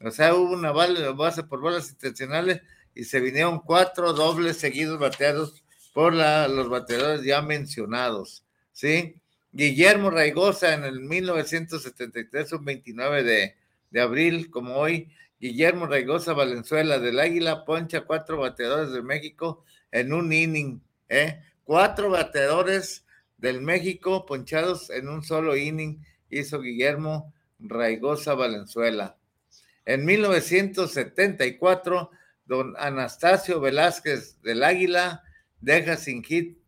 O 0.00 0.10
sea, 0.10 0.34
hubo 0.34 0.54
una 0.54 0.72
base 0.72 1.44
por 1.44 1.60
bolas 1.60 1.88
intencionales 1.90 2.62
y 2.96 3.04
se 3.04 3.20
vinieron 3.20 3.60
cuatro 3.60 4.14
dobles 4.14 4.56
seguidos 4.56 4.98
bateados 4.98 5.62
por 5.92 6.14
los 6.14 6.68
bateadores 6.70 7.22
ya 7.22 7.42
mencionados. 7.42 8.42
¿sí? 8.72 9.20
Guillermo 9.52 10.10
Raigosa 10.10 10.72
en 10.72 10.84
el 10.84 11.00
1973, 11.00 12.54
un 12.54 12.64
29 12.64 13.22
de, 13.22 13.56
de 13.90 14.00
abril, 14.00 14.50
como 14.50 14.76
hoy, 14.76 15.12
Guillermo 15.38 15.86
Raigosa 15.86 16.32
Valenzuela 16.32 16.98
del 16.98 17.20
Águila 17.20 17.66
poncha 17.66 18.06
cuatro 18.06 18.38
bateadores 18.38 18.92
de 18.92 19.02
México 19.02 19.62
en 19.92 20.14
un 20.14 20.32
inning, 20.32 20.80
¿eh? 21.10 21.42
Cuatro 21.64 22.08
bateadores 22.08 23.04
del 23.36 23.60
México 23.60 24.24
ponchados 24.24 24.88
en 24.88 25.10
un 25.10 25.22
solo 25.22 25.54
inning 25.54 26.02
hizo 26.30 26.62
Guillermo 26.62 27.34
Raigosa 27.58 28.34
Valenzuela. 28.34 29.18
En 29.84 30.06
1974, 30.06 32.10
don 32.46 32.74
Anastasio 32.78 33.60
Velázquez 33.60 34.40
del 34.42 34.64
Águila 34.64 35.22
deja 35.60 35.96
sin 35.96 36.22
hit 36.22 36.58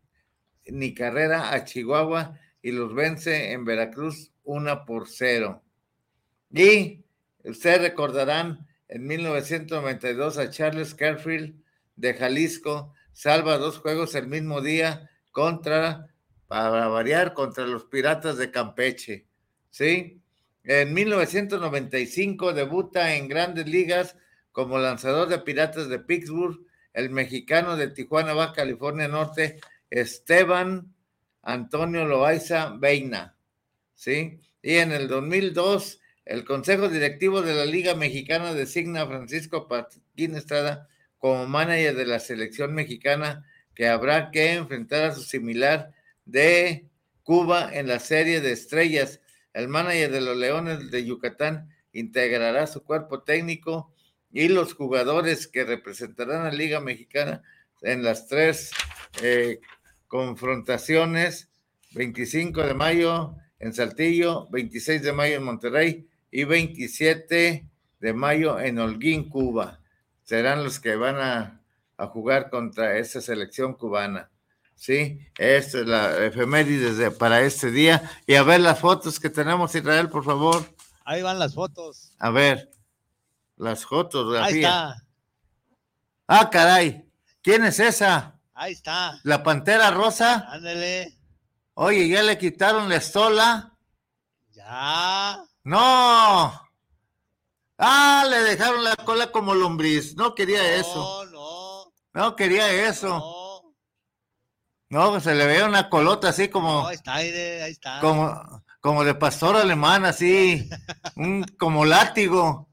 ni 0.65 0.93
carrera 0.93 1.53
a 1.53 1.63
Chihuahua 1.63 2.37
y 2.61 2.71
los 2.71 2.93
vence 2.93 3.53
en 3.53 3.65
Veracruz 3.65 4.31
una 4.43 4.85
por 4.85 5.07
cero. 5.07 5.63
Y 6.51 7.03
ustedes 7.43 7.81
recordarán 7.81 8.67
en 8.87 9.05
1992 9.07 10.37
a 10.37 10.49
Charles 10.49 10.93
Carfield 10.93 11.55
de 11.95 12.13
Jalisco 12.13 12.93
salva 13.13 13.57
dos 13.57 13.79
juegos 13.79 14.15
el 14.15 14.27
mismo 14.27 14.61
día 14.61 15.09
contra, 15.31 16.07
para 16.47 16.87
variar, 16.87 17.33
contra 17.33 17.65
los 17.65 17.85
Piratas 17.85 18.37
de 18.37 18.51
Campeche. 18.51 19.25
¿Sí? 19.69 20.21
En 20.63 20.93
1995 20.93 22.53
debuta 22.53 23.15
en 23.15 23.27
grandes 23.27 23.67
ligas 23.67 24.15
como 24.51 24.77
lanzador 24.77 25.27
de 25.27 25.39
Piratas 25.39 25.89
de 25.89 25.99
Pittsburgh 25.99 26.59
el 26.93 27.09
mexicano 27.09 27.77
de 27.77 27.87
Tijuana, 27.89 28.33
Baja 28.33 28.53
California 28.53 29.07
Norte, 29.07 29.59
Esteban 29.89 30.93
Antonio 31.41 32.05
Loaiza 32.05 32.75
Veina. 32.77 33.37
¿Sí? 33.93 34.39
Y 34.61 34.75
en 34.75 34.91
el 34.91 35.07
2002, 35.07 35.99
el 36.25 36.45
Consejo 36.45 36.89
Directivo 36.89 37.41
de 37.41 37.53
la 37.53 37.65
Liga 37.65 37.95
Mexicana 37.95 38.53
designa 38.53 39.01
a 39.01 39.07
Francisco 39.07 39.67
Paquín 39.67 40.35
Estrada 40.35 40.87
como 41.17 41.47
manager 41.47 41.95
de 41.95 42.05
la 42.05 42.19
selección 42.19 42.73
mexicana 42.73 43.45
que 43.75 43.87
habrá 43.87 44.31
que 44.31 44.53
enfrentar 44.53 45.05
a 45.05 45.15
su 45.15 45.21
similar 45.21 45.91
de 46.25 46.87
Cuba 47.23 47.69
en 47.73 47.87
la 47.87 47.99
serie 47.99 48.41
de 48.41 48.51
estrellas. 48.51 49.21
El 49.53 49.67
manager 49.67 50.11
de 50.11 50.21
los 50.21 50.37
Leones 50.37 50.91
de 50.91 51.05
Yucatán 51.05 51.69
integrará 51.93 52.67
su 52.67 52.83
cuerpo 52.83 53.23
técnico 53.23 53.93
y 54.31 54.47
los 54.47 54.73
jugadores 54.73 55.47
que 55.47 55.63
representarán 55.63 56.41
a 56.41 56.51
la 56.51 56.55
Liga 56.55 56.79
Mexicana 56.79 57.41
en 57.81 58.03
las 58.03 58.27
tres 58.27 58.71
eh, 59.21 59.59
confrontaciones, 60.07 61.49
25 61.91 62.61
de 62.61 62.73
mayo 62.73 63.35
en 63.59 63.73
Saltillo, 63.73 64.47
26 64.49 65.01
de 65.01 65.13
mayo 65.13 65.35
en 65.37 65.43
Monterrey 65.43 66.07
y 66.31 66.43
27 66.43 67.67
de 67.99 68.13
mayo 68.13 68.59
en 68.59 68.79
Holguín, 68.79 69.29
Cuba. 69.29 69.79
Serán 70.23 70.63
los 70.63 70.79
que 70.79 70.95
van 70.95 71.17
a, 71.17 71.55
jugar 72.13 72.49
contra 72.49 72.97
esa 72.97 73.19
selección 73.19 73.73
cubana. 73.73 74.29
Sí, 74.73 75.19
esta 75.37 75.79
es 75.79 75.85
la 75.85 76.25
efeméride 76.25 77.11
para 77.11 77.41
este 77.41 77.71
día. 77.71 78.09
Y 78.25 78.35
a 78.35 78.43
ver 78.43 78.61
las 78.61 78.79
fotos 78.79 79.19
que 79.19 79.29
tenemos, 79.29 79.75
Israel, 79.75 80.07
por 80.07 80.23
favor. 80.23 80.63
Ahí 81.03 81.21
van 81.21 81.39
las 81.39 81.55
fotos. 81.55 82.13
A 82.19 82.29
ver. 82.29 82.68
Las 83.59 83.85
fotos. 83.85 84.33
Ahí 84.41 84.63
está. 84.63 85.03
Ah, 86.27 86.49
caray. 86.49 87.05
¿Quién 87.43 87.65
es 87.65 87.79
esa? 87.79 88.39
Ahí 88.53 88.71
está. 88.71 89.19
¿La 89.23 89.43
pantera 89.43 89.91
rosa? 89.91 90.47
Ándele. 90.49 91.19
Oye, 91.73 92.07
¿ya 92.07 92.23
le 92.23 92.37
quitaron 92.37 92.87
la 92.87 92.95
estola? 92.95 93.77
Ya. 94.51 95.43
No. 95.65 96.69
Ah, 97.77 98.25
le 98.29 98.37
dejaron 98.43 98.81
la 98.81 98.95
cola 98.95 99.29
como 99.29 99.53
lombriz. 99.53 100.15
No 100.15 100.33
quería 100.33 100.75
eso. 100.75 101.25
No, 101.25 101.31
no. 101.31 101.93
No 102.13 102.35
quería 102.37 102.87
eso. 102.87 103.09
No. 104.89 105.11
No, 105.11 105.19
se 105.19 105.35
le 105.35 105.45
veía 105.45 105.65
una 105.65 105.89
colota 105.89 106.29
así 106.29 106.47
como. 106.47 106.83
No, 106.83 106.87
ahí 106.87 106.95
está, 106.95 107.15
ahí 107.15 107.71
está. 107.71 107.99
Como, 107.99 108.63
como 108.79 109.03
de 109.03 109.15
pastor 109.15 109.57
alemán, 109.57 110.05
así. 110.05 110.69
un, 111.17 111.43
como 111.57 111.83
látigo 111.83 112.68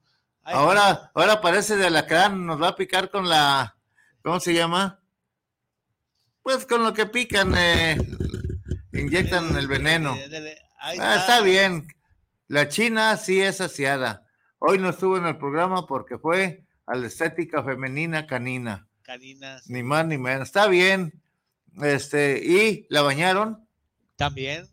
ahora, 0.55 1.10
ahora 1.14 1.40
parece 1.40 1.77
de 1.77 1.86
alacrán, 1.86 2.47
nos 2.47 2.60
va 2.60 2.68
a 2.68 2.77
picar 2.77 3.10
con 3.10 3.28
la, 3.28 3.77
¿cómo 4.23 4.40
se 4.40 4.55
llama? 4.55 5.01
Pues 6.43 6.64
con 6.66 6.85
lo 6.85 6.94
que 6.94 7.06
pican, 7.06 7.55
eh, 7.56 7.97
inyectan 8.93 9.56
el 9.56 9.66
veneno. 9.66 10.16
Ah, 10.78 11.16
está. 11.16 11.40
bien. 11.40 11.89
La 12.48 12.68
China 12.68 13.16
sí 13.16 13.40
es 13.40 13.56
saciada. 13.56 14.24
Hoy 14.59 14.78
no 14.78 14.90
estuvo 14.90 15.16
en 15.16 15.27
el 15.27 15.36
programa 15.36 15.86
porque 15.86 16.18
fue 16.18 16.64
a 16.86 16.94
la 16.94 17.09
estética 17.09 17.64
femenina 17.64 18.27
canina. 18.27 18.86
Caninas. 19.02 19.68
Ni 19.68 19.82
más 19.82 20.06
ni 20.06 20.18
menos. 20.18 20.48
Está 20.48 20.68
bien. 20.68 21.20
Este, 21.82 22.40
¿y 22.44 22.86
la 22.89 23.02
bañaron? 23.02 23.68
También. 24.16 24.68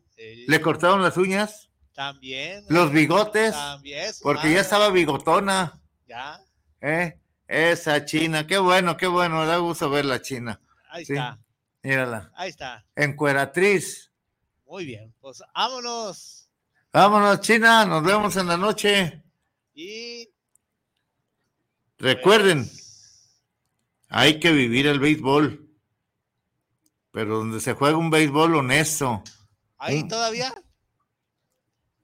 ¿Le 0.48 0.62
cortaron 0.62 1.02
las 1.02 1.18
uñas? 1.18 1.70
También. 1.94 2.66
Los 2.70 2.92
bigotes. 2.92 3.52
También. 3.52 4.12
Porque 4.22 4.52
ya 4.52 4.62
estaba 4.62 4.90
bigotona. 4.90 5.80
Ya. 6.08 6.40
¿Eh? 6.82 7.20
Esa 7.48 8.04
China. 8.06 8.48
Qué 8.48 8.58
bueno, 8.58 8.98
qué 8.98 9.08
bueno. 9.08 9.46
Da 9.46 9.58
gusto 9.58 9.90
ver 9.90 10.06
la 10.06 10.22
China. 10.22 10.60
Ahí 10.90 11.04
está. 11.04 11.40
Mírala. 11.84 12.32
Ahí 12.36 12.50
está. 12.50 12.86
Encueratriz. 12.96 14.12
Muy 14.66 14.86
bien. 14.86 15.14
Pues 15.20 15.44
vámonos. 15.54 16.50
Vámonos, 16.92 17.42
China. 17.42 17.86
Nos 17.86 18.04
vemos 18.04 18.36
en 18.38 18.48
la 18.48 18.58
noche. 18.58 19.24
Y. 19.76 20.30
Recuerden, 22.00 22.66
pues, 22.66 23.40
hay 24.10 24.40
que 24.40 24.52
vivir 24.52 24.88
el 24.88 25.00
béisbol. 25.00 25.70
Pero 27.12 27.38
donde 27.38 27.60
se 27.60 27.74
juega 27.74 27.98
un 27.98 28.10
béisbol 28.10 28.56
honesto. 28.56 29.24
¿Ahí 29.78 30.08
todavía? 30.08 30.54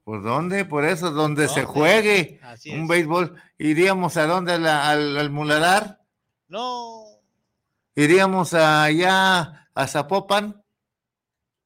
¿Por 0.09 0.23
dónde? 0.23 0.65
Por 0.65 0.85
eso, 0.85 1.11
donde 1.11 1.47
se 1.47 1.65
juegue 1.65 2.41
un 2.73 2.87
béisbol. 2.87 3.39
¿Iríamos 3.59 4.17
a 4.17 4.25
dónde? 4.25 4.53
al, 4.53 4.65
al, 4.65 5.29
Muladar? 5.29 6.01
No. 6.47 7.03
¿Iríamos 7.93 8.55
allá 8.55 9.69
a 9.71 9.87
Zapopan? 9.87 10.63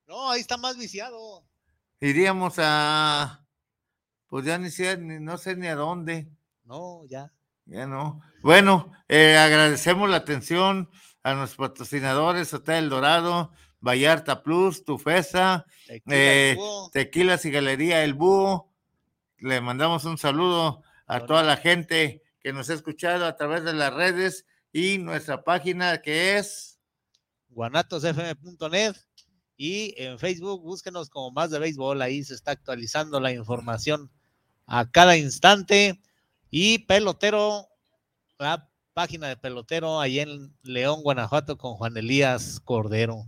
No, 0.10 0.30
ahí 0.30 0.42
está 0.42 0.58
más 0.58 0.78
viciado. 0.78 1.46
¿Iríamos 2.02 2.56
a... 2.58 3.46
Pues 4.28 4.44
ya 4.44 4.58
ni 4.58 4.70
sé, 4.72 4.98
no 4.98 5.38
sé 5.38 5.56
ni 5.56 5.68
a 5.68 5.76
dónde. 5.76 6.28
No, 6.66 7.06
ya. 7.06 7.32
Ya 7.66 7.88
no. 7.88 8.20
Bueno, 8.42 8.92
eh, 9.08 9.38
agradecemos 9.38 10.10
la 10.10 10.18
atención 10.18 10.90
a 11.24 11.34
nuestros 11.34 11.70
patrocinadores, 11.70 12.54
Hotel 12.54 12.90
Dorado, 12.90 13.54
Vallarta 13.84 14.44
Plus, 14.44 14.86
Tufesa, 14.86 15.66
eh, 16.08 16.58
Tequilas 16.94 17.44
y 17.44 17.52
Galería 17.52 18.06
El 18.06 18.14
Búho. 18.14 18.72
Le 19.40 19.60
mandamos 19.60 20.06
un 20.06 20.18
saludo 20.18 20.84
a 21.06 21.26
toda 21.26 21.44
la 21.44 21.58
gente 21.58 22.24
que 22.40 22.54
nos 22.54 22.70
ha 22.70 22.76
escuchado 22.76 23.26
a 23.26 23.36
través 23.36 23.66
de 23.66 23.74
las 23.74 23.94
redes 23.94 24.46
y 24.72 25.00
nuestra 25.00 25.44
página 25.44 26.02
que 26.02 26.38
es 26.38 26.80
guanatosfm.net 27.50 28.96
y 29.58 29.94
en 30.02 30.18
Facebook 30.18 30.64
búsquenos 30.64 31.10
como 31.10 31.32
más 31.32 31.52
de 31.52 31.60
béisbol, 31.60 32.02
ahí 32.02 32.24
se 32.24 32.36
está 32.36 32.52
actualizando 32.52 33.20
la 33.20 33.34
información 33.34 34.10
a 34.66 34.90
cada 34.90 35.18
instante 35.18 36.02
y 36.50 36.80
pelotero, 36.80 37.68
la 38.40 38.70
página 38.94 39.28
de 39.28 39.36
pelotero 39.36 40.00
ahí 40.00 40.20
en 40.20 40.56
León, 40.64 41.04
Guanajuato 41.04 41.58
con 41.58 41.76
Juan 41.76 41.98
Elías 41.98 42.62
Cordero. 42.62 43.28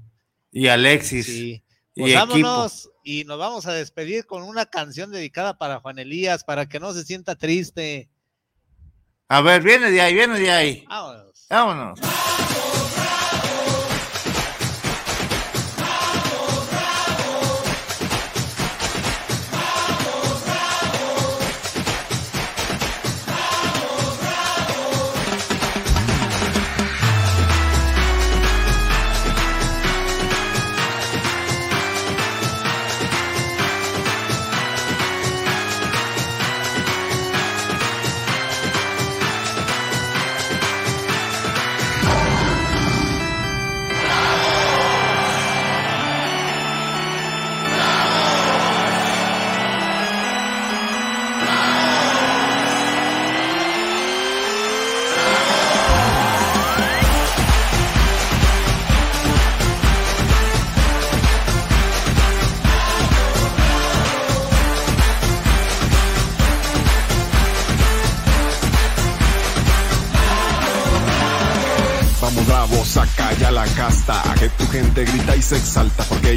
Y 0.55 0.69
Alexis. 0.69 1.25
Sí. 1.25 1.63
Pues 1.93 2.11
y 2.11 2.15
vámonos 2.15 2.89
y 3.03 3.25
nos 3.25 3.37
vamos 3.37 3.65
a 3.67 3.73
despedir 3.73 4.25
con 4.25 4.41
una 4.41 4.65
canción 4.65 5.11
dedicada 5.11 5.57
para 5.57 5.81
Juan 5.81 5.99
Elías, 5.99 6.45
para 6.45 6.65
que 6.65 6.79
no 6.79 6.93
se 6.93 7.03
sienta 7.03 7.35
triste. 7.35 8.09
A 9.27 9.41
ver, 9.41 9.61
viene 9.61 9.91
de 9.91 9.99
ahí, 9.99 10.13
viene 10.13 10.39
de 10.39 10.51
ahí. 10.51 10.85
Vámonos. 10.87 11.45
Vámonos. 11.49 11.99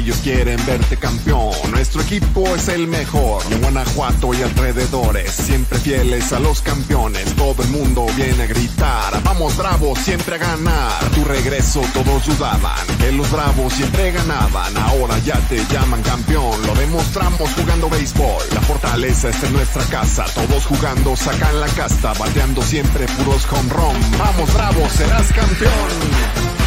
Ellos 0.09 0.21
quieren 0.23 0.65
verte 0.65 0.97
campeón. 0.97 1.51
Nuestro 1.69 2.01
equipo 2.01 2.55
es 2.55 2.67
el 2.67 2.87
mejor, 2.87 3.43
en 3.51 3.61
Guanajuato 3.61 4.33
y 4.33 4.41
alrededores, 4.41 5.31
siempre 5.31 5.77
fieles 5.77 6.33
a 6.33 6.39
los 6.39 6.63
campeones, 6.63 7.35
todo 7.35 7.61
el 7.61 7.69
mundo 7.69 8.07
viene 8.15 8.43
a 8.43 8.47
gritar, 8.47 9.21
vamos 9.21 9.55
bravos 9.55 9.99
siempre 9.99 10.35
a 10.35 10.37
ganar. 10.39 11.03
Tu 11.13 11.23
regreso 11.25 11.81
todos 11.93 12.25
dudaban, 12.25 12.87
que 12.99 13.11
los 13.11 13.29
bravos 13.29 13.71
siempre 13.73 14.11
ganaban, 14.11 14.75
ahora 14.77 15.19
ya 15.19 15.35
te 15.47 15.63
llaman 15.71 16.01
campeón, 16.01 16.59
lo 16.65 16.73
demostramos 16.73 17.51
jugando 17.53 17.87
béisbol, 17.87 18.43
la 18.55 18.61
fortaleza 18.61 19.29
está 19.29 19.45
en 19.45 19.53
nuestra 19.53 19.83
casa, 19.83 20.25
todos 20.33 20.65
jugando 20.65 21.15
sacan 21.15 21.59
la 21.59 21.67
casta, 21.67 22.13
bateando 22.13 22.63
siempre 22.63 23.05
puros 23.05 23.45
home 23.51 23.69
run, 23.69 24.17
vamos 24.17 24.51
bravos, 24.55 24.91
serás 24.91 25.31
campeón. 25.33 26.58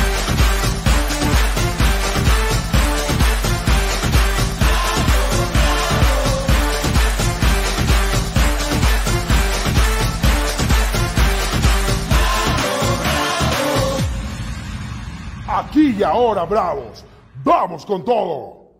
Y 16.02 16.04
ahora, 16.04 16.44
bravos. 16.44 17.04
Vamos 17.44 17.86
con 17.86 18.04
todo. 18.04 18.72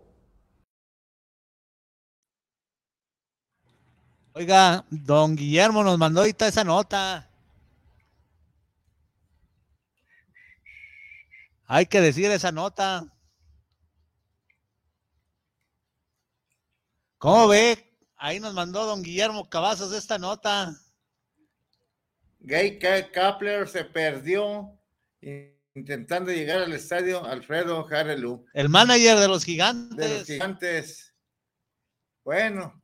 Oiga, 4.35 4.85
don 4.90 5.36
Guillermo 5.36 5.85
nos 5.85 5.97
mandó 5.99 6.20
ahorita 6.20 6.49
esa 6.49 6.65
nota. 6.65 7.31
Hay 11.66 11.86
que 11.86 12.01
decir 12.01 12.28
esa 12.32 12.51
nota. 12.51 13.07
¿Cómo 17.19 17.47
ve? 17.47 17.78
Ahí 18.16 18.40
nos 18.40 18.53
mandó 18.53 18.85
don 18.85 19.01
Guillermo 19.01 19.49
Cavazos 19.49 19.93
esta 19.93 20.19
nota. 20.19 20.74
Gay 22.40 22.81
Kapler 23.12 23.69
se 23.69 23.85
perdió 23.85 24.77
intentando 25.74 26.31
llegar 26.31 26.62
al 26.62 26.73
estadio 26.73 27.24
Alfredo 27.24 27.86
Harelu. 27.89 28.44
El 28.53 28.69
manager 28.69 29.19
de 29.19 29.28
los 29.28 29.44
gigantes. 29.44 29.97
De 29.97 30.19
los 30.19 30.27
gigantes. 30.27 31.15
Bueno, 32.24 32.82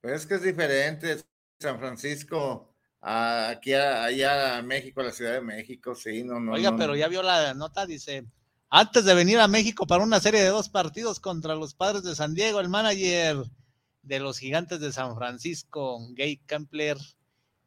pues 0.00 0.20
es 0.22 0.26
que 0.26 0.34
es 0.34 0.42
diferente. 0.42 1.18
San 1.58 1.78
Francisco 1.78 2.72
aquí 3.00 3.74
allá 3.74 4.58
a 4.58 4.62
México, 4.62 5.00
a 5.00 5.04
la 5.04 5.12
Ciudad 5.12 5.34
de 5.34 5.40
México, 5.40 5.94
sí, 5.94 6.22
no, 6.22 6.38
no. 6.38 6.52
Oiga, 6.52 6.76
pero 6.76 6.94
ya 6.94 7.08
vio 7.08 7.22
la 7.22 7.52
nota, 7.54 7.84
dice, 7.84 8.26
antes 8.70 9.04
de 9.04 9.14
venir 9.14 9.38
a 9.40 9.48
México 9.48 9.86
para 9.86 10.04
una 10.04 10.20
serie 10.20 10.40
de 10.40 10.48
dos 10.48 10.68
partidos 10.68 11.18
contra 11.18 11.56
los 11.56 11.74
padres 11.74 12.04
de 12.04 12.14
San 12.14 12.34
Diego, 12.34 12.60
el 12.60 12.68
manager 12.68 13.38
de 14.02 14.20
los 14.20 14.38
gigantes 14.38 14.80
de 14.80 14.92
San 14.92 15.16
Francisco, 15.16 15.98
Gay 16.12 16.38
Kempler, 16.46 16.96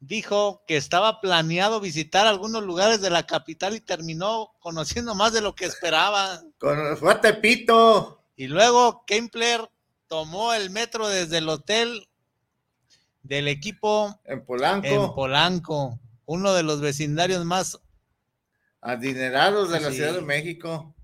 dijo 0.06 0.62
que 0.66 0.76
estaba 0.76 1.20
planeado 1.20 1.80
visitar 1.80 2.26
algunos 2.26 2.62
lugares 2.62 3.00
de 3.00 3.10
la 3.10 3.26
capital 3.26 3.74
y 3.74 3.80
terminó 3.80 4.52
conociendo 4.60 5.14
más 5.14 5.32
de 5.32 5.40
lo 5.40 5.54
que 5.54 5.64
esperaba. 5.64 6.42
Con, 6.58 6.96
fue 6.96 7.12
a 7.12 7.20
Tepito. 7.20 8.22
Y 8.36 8.46
luego 8.46 9.04
Kempler 9.06 9.68
tomó 10.06 10.54
el 10.54 10.70
metro 10.70 11.08
desde 11.08 11.38
el 11.38 11.48
hotel 11.48 12.08
del 13.22 13.48
equipo 13.48 14.20
en 14.24 14.44
Polanco. 14.44 14.86
En 14.86 15.14
Polanco, 15.14 15.98
uno 16.26 16.52
de 16.52 16.62
los 16.62 16.80
vecindarios 16.80 17.44
más 17.44 17.80
adinerados 18.80 19.70
de 19.70 19.80
la 19.80 19.90
Ciudad 19.90 20.14
de 20.14 20.22
México. 20.22 20.94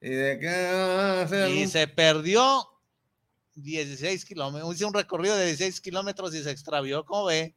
Y, 0.00 0.10
de 0.10 0.38
que, 0.38 1.50
y 1.54 1.66
se 1.68 1.86
perdió 1.88 2.68
16 3.54 4.24
kilómetros, 4.24 4.74
hizo 4.74 4.88
un 4.88 4.94
recorrido 4.94 5.36
de 5.36 5.46
16 5.46 5.80
kilómetros 5.80 6.34
y 6.34 6.42
se 6.42 6.50
extravió, 6.50 7.04
¿cómo 7.04 7.26
ve? 7.26 7.54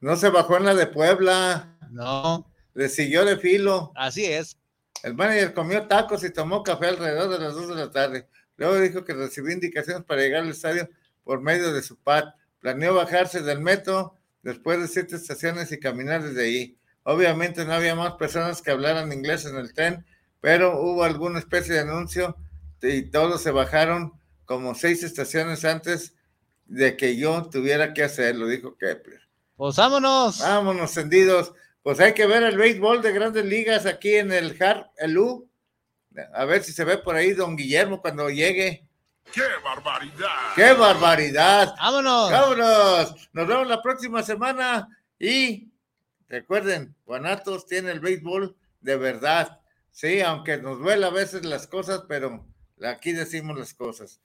No 0.00 0.16
se 0.16 0.28
bajó 0.28 0.56
en 0.56 0.64
la 0.64 0.74
de 0.74 0.86
Puebla. 0.86 1.76
No. 1.90 2.50
Le 2.74 2.88
siguió 2.88 3.24
de 3.24 3.36
filo. 3.38 3.92
Así 3.96 4.24
es. 4.24 4.56
El 5.02 5.14
manager 5.14 5.54
comió 5.54 5.86
tacos 5.86 6.24
y 6.24 6.30
tomó 6.30 6.62
café 6.62 6.86
alrededor 6.86 7.30
de 7.30 7.38
las 7.38 7.54
2 7.54 7.68
de 7.68 7.74
la 7.74 7.90
tarde. 7.90 8.28
Luego 8.56 8.78
dijo 8.80 9.04
que 9.04 9.14
recibió 9.14 9.52
indicaciones 9.52 10.04
para 10.04 10.22
llegar 10.22 10.42
al 10.42 10.50
estadio 10.50 10.88
por 11.24 11.40
medio 11.40 11.72
de 11.72 11.82
su 11.82 11.96
pad. 11.96 12.24
Planeó 12.60 12.94
bajarse 12.94 13.42
del 13.42 13.60
metro 13.60 14.16
después 14.42 14.80
de 14.80 14.88
siete 14.88 15.16
estaciones 15.16 15.70
y 15.72 15.78
caminar 15.78 16.22
desde 16.22 16.44
ahí. 16.44 16.78
Obviamente 17.04 17.64
no 17.64 17.72
había 17.72 17.94
más 17.94 18.14
personas 18.14 18.60
que 18.60 18.70
hablaran 18.70 19.12
inglés 19.12 19.44
en 19.44 19.56
el 19.56 19.72
tren, 19.72 20.04
pero 20.40 20.80
hubo 20.80 21.04
alguna 21.04 21.38
especie 21.38 21.74
de 21.74 21.80
anuncio 21.80 22.36
y 22.82 23.02
todos 23.10 23.42
se 23.42 23.50
bajaron 23.50 24.12
como 24.44 24.74
seis 24.74 25.02
estaciones 25.02 25.64
antes 25.64 26.14
de 26.66 26.96
que 26.96 27.16
yo 27.16 27.48
tuviera 27.50 27.94
que 27.94 28.02
hacerlo, 28.02 28.46
dijo 28.46 28.76
Kepler. 28.76 29.27
Pues 29.58 29.74
vámonos. 29.74 30.38
Vámonos, 30.38 30.96
encendidos. 30.96 31.52
Pues 31.82 31.98
hay 31.98 32.14
que 32.14 32.28
ver 32.28 32.44
el 32.44 32.56
béisbol 32.56 33.02
de 33.02 33.10
grandes 33.10 33.44
ligas 33.44 33.86
aquí 33.86 34.14
en 34.14 34.30
el 34.30 34.56
Har, 34.62 34.92
el 34.98 35.18
U. 35.18 35.50
A 36.32 36.44
ver 36.44 36.62
si 36.62 36.72
se 36.72 36.84
ve 36.84 36.98
por 36.98 37.16
ahí 37.16 37.32
don 37.32 37.56
Guillermo 37.56 38.00
cuando 38.00 38.30
llegue. 38.30 38.86
¡Qué 39.32 39.42
barbaridad! 39.64 40.54
¡Qué 40.54 40.72
barbaridad! 40.74 41.74
¡Vámonos! 41.76 42.30
¡Vámonos! 42.30 43.28
Nos 43.32 43.48
vemos 43.48 43.66
la 43.66 43.82
próxima 43.82 44.22
semana 44.22 44.88
y 45.18 45.72
recuerden, 46.28 46.94
Guanatos 47.04 47.66
tiene 47.66 47.90
el 47.90 47.98
béisbol 47.98 48.54
de 48.80 48.96
verdad. 48.96 49.58
Sí, 49.90 50.20
aunque 50.20 50.58
nos 50.58 50.78
duele 50.78 51.04
a 51.04 51.10
veces 51.10 51.44
las 51.44 51.66
cosas, 51.66 52.04
pero 52.08 52.46
aquí 52.84 53.10
decimos 53.10 53.58
las 53.58 53.74
cosas. 53.74 54.20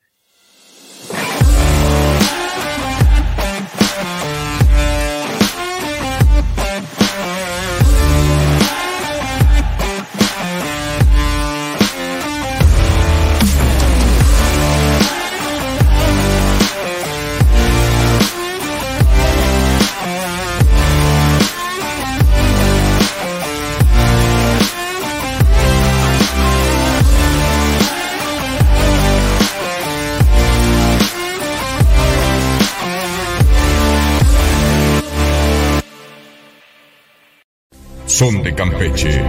Son 38.14 38.44
de 38.44 38.54
Campeche. 38.54 39.24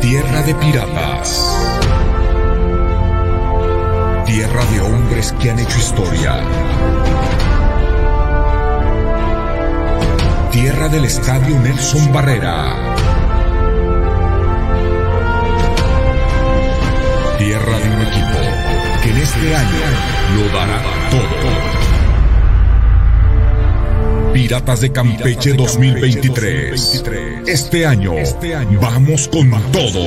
Tierra 0.00 0.42
de 0.42 0.54
piratas. 0.56 1.56
Tierra 4.26 4.64
de 4.72 4.80
hombres 4.80 5.32
que 5.40 5.50
han 5.52 5.60
hecho 5.60 5.78
historia. 5.78 6.40
Tierra 10.50 10.88
del 10.88 11.04
Estadio 11.04 11.56
Nelson 11.60 12.12
Barrera. 12.12 12.74
Tierra 17.38 17.78
de 17.78 17.88
un 17.90 18.02
equipo 18.08 18.40
que 19.04 19.10
en 19.10 19.18
este 19.18 19.54
año 19.54 19.84
lo 20.34 20.48
dará 20.48 20.82
todo. 21.12 21.83
Piratas 24.34 24.80
de 24.80 24.90
Campeche 24.90 25.52
2023. 25.52 27.04
Este 27.46 27.86
año, 27.86 28.14
vamos 28.82 29.28
con 29.28 29.48
todo. 29.70 30.00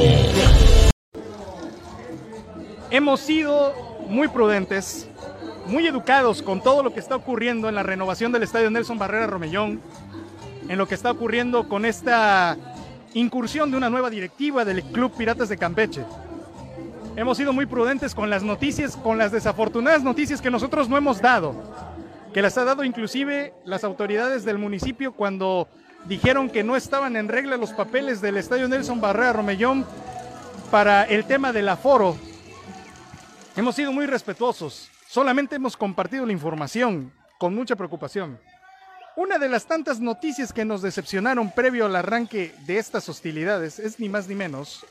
Hemos 2.92 3.22
sido 3.22 3.74
muy 4.10 4.28
prudentes, 4.28 5.08
muy 5.68 5.88
educados 5.88 6.42
con 6.42 6.62
todo 6.62 6.84
lo 6.84 6.94
que 6.94 7.00
está 7.00 7.16
ocurriendo 7.16 7.70
en 7.70 7.76
la 7.76 7.84
renovación 7.84 8.34
del 8.34 8.44
estadio 8.44 8.70
Nelson 8.70 9.00
Barrera 9.00 9.28
Romellón, 9.28 9.80
en 10.68 10.78
lo 10.78 10.90
que 10.90 10.96
está 10.96 11.12
ocurriendo 11.12 11.70
con 11.70 11.86
esta 11.86 12.58
incursión 13.14 13.72
de 13.72 13.78
una 13.78 13.90
nueva 13.90 14.10
directiva 14.10 14.66
del 14.66 14.84
Club 14.84 15.14
Piratas 15.18 15.48
de 15.48 15.58
Campeche. 15.58 16.04
Hemos 17.16 17.38
sido 17.38 17.54
muy 17.54 17.66
prudentes 17.66 18.14
con 18.14 18.30
las 18.30 18.44
noticias, 18.44 18.98
con 18.98 19.18
las 19.18 19.32
desafortunadas 19.32 20.04
noticias 20.04 20.42
que 20.42 20.52
nosotros 20.52 20.90
no 20.90 20.98
hemos 20.98 21.22
dado 21.22 21.87
que 22.38 22.44
las 22.44 22.56
ha 22.60 22.66
dado 22.66 22.84
inclusive 22.84 23.56
las 23.66 23.84
autoridades 23.84 24.46
del 24.46 24.60
municipio 24.60 25.12
cuando 25.12 25.68
dijeron 26.06 26.52
que 26.52 26.64
no 26.64 26.76
estaban 26.76 27.16
en 27.16 27.30
regla 27.30 27.58
los 27.58 27.74
papeles 27.74 28.22
del 28.22 28.38
Estadio 28.38 28.68
Nelson 28.68 29.02
Barrera 29.02 29.34
Romellón 29.34 29.88
para 30.70 31.06
el 31.06 31.26
tema 31.26 31.52
del 31.52 31.68
aforo. 31.68 32.16
Hemos 33.56 33.74
sido 33.74 33.92
muy 33.92 34.06
respetuosos, 34.06 34.88
solamente 35.08 35.56
hemos 35.56 35.76
compartido 35.76 36.28
la 36.28 36.32
información 36.32 37.12
con 37.40 37.56
mucha 37.56 37.76
preocupación. 37.76 38.40
Una 39.16 39.40
de 39.40 39.50
las 39.50 39.66
tantas 39.66 40.00
noticias 40.00 40.54
que 40.54 40.64
nos 40.64 40.84
decepcionaron 40.84 41.50
previo 41.50 41.88
al 41.88 41.96
arranque 41.96 42.54
de 42.68 42.78
estas 42.78 43.10
hostilidades 43.10 43.80
es 43.80 44.00
ni 44.00 44.10
más 44.10 44.28
ni 44.28 44.36
menos 44.36 44.86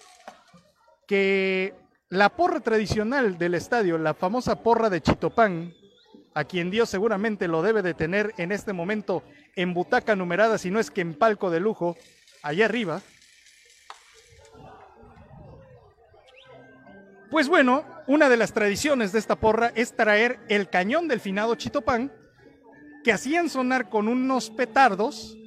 que 1.07 1.75
la 2.09 2.29
porra 2.29 2.59
tradicional 2.59 3.39
del 3.39 3.55
estadio, 3.55 3.99
la 3.99 4.15
famosa 4.15 4.65
porra 4.65 4.91
de 4.91 5.01
Chitopán, 5.01 5.73
a 6.37 6.45
quien 6.45 6.71
Dios 6.71 6.91
seguramente 6.91 7.49
lo 7.49 7.63
debe 7.63 7.81
de 7.81 7.95
tener 7.95 8.35
en 8.37 8.53
este 8.53 8.75
momento 8.75 9.23
en 9.57 9.73
butaca 9.73 10.15
numerada, 10.15 10.59
si 10.59 10.71
no 10.71 10.79
es 10.79 10.91
que 10.91 11.01
en 11.01 11.15
palco 11.15 11.51
de 11.51 11.61
lujo, 11.61 11.97
allá 12.43 12.67
arriba. 12.67 13.01
Pues 17.31 17.49
bueno, 17.49 17.87
una 18.07 18.29
de 18.29 18.37
las 18.37 18.53
tradiciones 18.53 19.13
de 19.13 19.19
esta 19.19 19.37
porra 19.37 19.73
es 19.75 19.97
traer 19.97 20.39
el 20.51 20.69
cañón 20.69 21.09
del 21.09 21.21
finado 21.21 21.55
Chitopán, 21.55 22.13
que 23.03 23.15
hacían 23.15 23.49
sonar 23.49 23.89
con 23.89 24.07
unos 24.07 24.51
petardos 24.51 25.39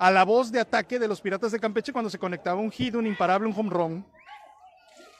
a 0.00 0.10
la 0.10 0.24
voz 0.24 0.50
de 0.50 0.58
ataque 0.58 0.98
de 0.98 1.06
los 1.06 1.20
piratas 1.20 1.52
de 1.52 1.60
Campeche 1.60 1.92
cuando 1.92 2.10
se 2.10 2.18
conectaba 2.18 2.60
un 2.60 2.72
hit, 2.72 2.96
un 2.96 3.06
imparable, 3.06 3.46
un 3.46 3.54
home 3.56 3.70
run, 3.70 4.06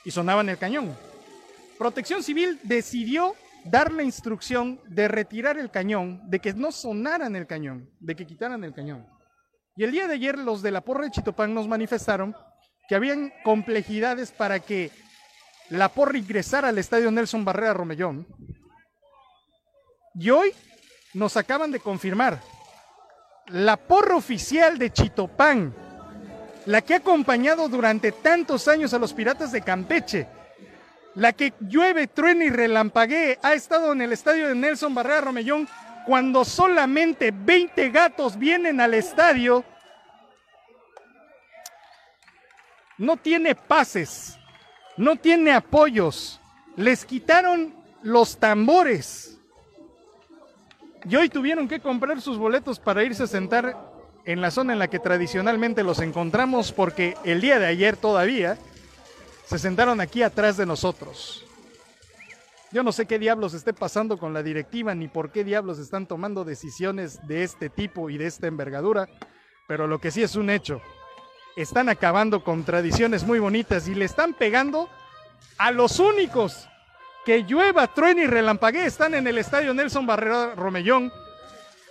y 0.05 0.11
sonaba 0.11 0.41
en 0.41 0.49
el 0.49 0.59
cañón. 0.59 0.97
Protección 1.79 2.25
Civil 2.25 2.59
decidió 2.65 3.37
dar 3.65 3.93
la 3.93 4.03
instrucción 4.03 4.81
de 4.87 5.09
retirar 5.09 5.59
el 5.59 5.71
cañón, 5.71 6.23
de 6.29 6.41
que 6.41 6.53
no 6.55 6.73
sonara 6.73 7.27
en 7.27 7.37
el 7.37 7.47
cañón, 7.47 7.91
de 8.01 8.17
que 8.17 8.27
quitaran 8.27 8.65
el 8.65 8.75
cañón. 8.75 9.07
Y 9.77 9.85
el 9.85 9.93
día 9.93 10.07
de 10.07 10.15
ayer 10.15 10.39
los 10.39 10.63
de 10.63 10.71
la 10.71 10.83
porra 10.83 11.05
de 11.05 11.11
Chitopán 11.11 11.55
nos 11.55 11.69
manifestaron 11.69 12.35
que 12.89 12.95
habían 12.95 13.33
complejidades 13.45 14.33
para 14.33 14.61
que 14.61 14.91
la 15.71 15.89
porra 15.89 16.19
ingresara 16.19 16.69
al 16.69 16.79
estadio 16.79 17.11
Nelson 17.11 17.45
Barrera 17.45 17.75
Romellón. 17.75 18.27
Y 20.15 20.31
hoy 20.31 20.53
nos 21.15 21.37
acaban 21.37 21.71
de 21.71 21.81
confirmar 21.81 22.41
la 23.47 23.77
porra 23.77 24.17
oficial 24.17 24.79
de 24.79 24.93
Chitopán, 24.93 25.75
la 26.67 26.83
que 26.83 26.95
ha 26.95 26.99
acompañado 26.99 27.69
durante 27.69 28.13
tantos 28.13 28.69
años 28.69 28.93
a 28.95 28.99
los 28.99 29.13
piratas 29.13 29.53
de 29.53 29.63
Campeche, 29.63 30.29
la 31.15 31.33
que 31.33 31.53
llueve, 31.61 32.07
truena 32.07 32.45
y 32.45 32.51
relampaguee, 32.51 33.39
ha 33.43 33.55
estado 33.55 33.93
en 33.93 34.03
el 34.03 34.13
estadio 34.13 34.49
de 34.49 34.55
Nelson 34.55 34.95
Barrera 34.95 35.23
Romellón 35.23 35.69
cuando 36.07 36.45
solamente 36.45 37.33
20 37.33 37.91
gatos 37.91 38.39
vienen 38.39 38.81
al 38.81 38.95
estadio, 38.95 39.65
no 42.99 43.17
tiene 43.17 43.55
pases, 43.55 44.39
no 44.97 45.17
tiene 45.17 45.53
apoyos, 45.53 46.41
les 46.77 47.05
quitaron 47.05 47.75
los 48.03 48.39
tambores. 48.39 49.39
Y 51.09 51.17
hoy 51.17 51.29
tuvieron 51.29 51.67
que 51.67 51.81
comprar 51.81 52.21
sus 52.21 52.39
boletos 52.39 52.79
para 52.79 53.05
irse 53.05 53.23
a 53.23 53.27
sentar 53.27 53.77
en 54.25 54.41
la 54.41 54.51
zona 54.51 54.75
en 54.75 54.79
la 54.79 54.89
que 54.89 54.99
tradicionalmente 54.99 55.83
los 55.83 56.01
encontramos 56.01 56.73
porque 56.73 57.17
el 57.25 57.41
día 57.41 57.59
de 57.59 57.67
ayer 57.67 57.97
todavía 57.97 58.59
se 59.51 59.59
sentaron 59.59 60.01
aquí 60.01 60.23
atrás 60.23 60.57
de 60.57 60.65
nosotros. 60.65 61.45
Yo 62.71 62.85
no 62.85 62.93
sé 62.93 63.07
qué 63.07 63.19
diablos 63.19 63.53
esté 63.53 63.73
pasando 63.73 64.17
con 64.17 64.33
la 64.33 64.45
directiva 64.45 64.95
ni 64.95 65.09
por 65.09 65.33
qué 65.33 65.43
diablos 65.43 65.81
están 65.81 66.07
tomando 66.07 66.45
decisiones 66.45 67.27
de 67.27 67.43
este 67.43 67.69
tipo 67.69 68.11
y 68.11 68.17
de 68.17 68.27
esta 68.27 68.47
envergadura, 68.47 69.09
pero 69.67 69.89
lo 69.89 70.01
que 70.01 70.13
sí 70.13 70.23
es 70.23 70.37
un 70.37 70.51
hecho, 70.51 70.81
están 71.57 71.89
acabando 71.89 72.45
con 72.45 72.63
tradiciones 72.63 73.25
muy 73.25 73.41
bonitas 73.41 73.89
y 73.89 73.97
le 73.97 74.05
están 74.05 74.35
pegando 74.35 74.89
a 75.59 75.73
los 75.73 75.99
únicos 75.99 76.69
que 77.25 77.43
llueva, 77.43 77.93
truene 77.93 78.23
y 78.23 78.27
relampaguee 78.29 78.87
están 78.87 79.15
en 79.15 79.27
el 79.27 79.37
estadio 79.37 79.75
Nelson 79.75 80.07
Barrera 80.07 80.55
Romellón, 80.55 81.13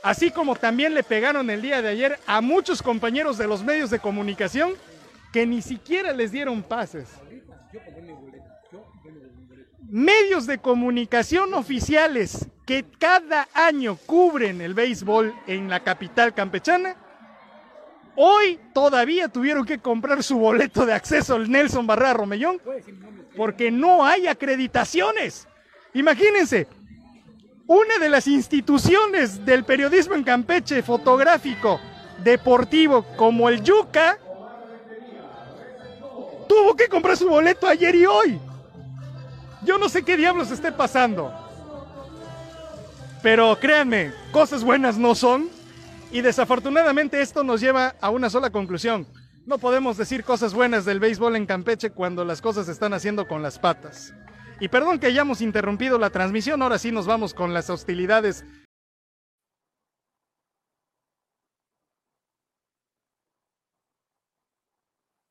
así 0.01 0.31
como 0.31 0.55
también 0.55 0.93
le 0.93 1.03
pegaron 1.03 1.49
el 1.49 1.61
día 1.61 1.81
de 1.81 1.89
ayer 1.89 2.19
a 2.25 2.39
muchos 2.39 2.81
compañeros 2.81 3.37
de 3.37 3.47
los 3.49 3.65
medios 3.65 3.89
de 3.89 3.99
comunicación 3.99 4.75
que 5.33 5.45
ni 5.45 5.61
siquiera 5.61 6.13
les 6.13 6.31
dieron 6.31 6.63
pases. 6.63 7.09
Medios 9.89 10.45
de 10.45 10.57
comunicación 10.59 11.53
oficiales 11.53 12.47
que 12.65 12.85
cada 12.99 13.47
año 13.53 13.97
cubren 14.05 14.61
el 14.61 14.73
béisbol 14.73 15.33
en 15.47 15.69
la 15.69 15.79
capital 15.79 16.33
campechana, 16.33 16.95
hoy 18.15 18.59
todavía 18.73 19.27
tuvieron 19.27 19.65
que 19.65 19.79
comprar 19.79 20.23
su 20.23 20.37
boleto 20.37 20.85
de 20.85 20.93
acceso 20.93 21.35
al 21.35 21.49
Nelson 21.49 21.87
Barrera 21.87 22.13
Romellón 22.13 22.61
porque 23.35 23.71
no 23.71 24.05
hay 24.05 24.27
acreditaciones. 24.27 25.47
Imagínense, 25.93 26.67
una 27.65 27.97
de 27.99 28.09
las 28.09 28.27
instituciones 28.27 29.45
del 29.45 29.63
periodismo 29.63 30.15
en 30.15 30.23
Campeche, 30.23 30.83
fotográfico, 30.83 31.79
deportivo, 32.23 33.03
como 33.15 33.49
el 33.49 33.63
Yuca, 33.63 34.19
tuvo 36.49 36.75
que 36.75 36.89
comprar 36.89 37.15
su 37.15 37.29
boleto 37.29 37.67
ayer 37.67 37.93
y 37.95 38.05
hoy. 38.07 38.39
Yo 39.63 39.77
no 39.77 39.87
sé 39.87 40.03
qué 40.03 40.17
diablos 40.17 40.49
esté 40.49 40.71
pasando. 40.71 41.31
Pero 43.21 43.57
créanme, 43.59 44.11
cosas 44.31 44.63
buenas 44.63 44.97
no 44.97 45.13
son. 45.13 45.47
Y 46.11 46.21
desafortunadamente 46.21 47.21
esto 47.21 47.43
nos 47.43 47.61
lleva 47.61 47.95
a 48.01 48.09
una 48.09 48.31
sola 48.31 48.49
conclusión. 48.49 49.05
No 49.45 49.59
podemos 49.59 49.95
decir 49.95 50.23
cosas 50.23 50.55
buenas 50.55 50.85
del 50.85 50.99
béisbol 50.99 51.35
en 51.35 51.45
Campeche 51.45 51.91
cuando 51.91 52.25
las 52.25 52.41
cosas 52.41 52.65
se 52.65 52.71
están 52.71 52.93
haciendo 52.93 53.27
con 53.27 53.43
las 53.43 53.59
patas. 53.59 54.13
Y 54.59 54.69
perdón 54.69 54.99
que 54.99 55.07
hayamos 55.07 55.41
interrumpido 55.41 55.99
la 55.99 56.09
transmisión, 56.09 56.61
ahora 56.63 56.79
sí 56.79 56.91
nos 56.91 57.05
vamos 57.05 57.35
con 57.35 57.53
las 57.53 57.69
hostilidades 57.69 58.43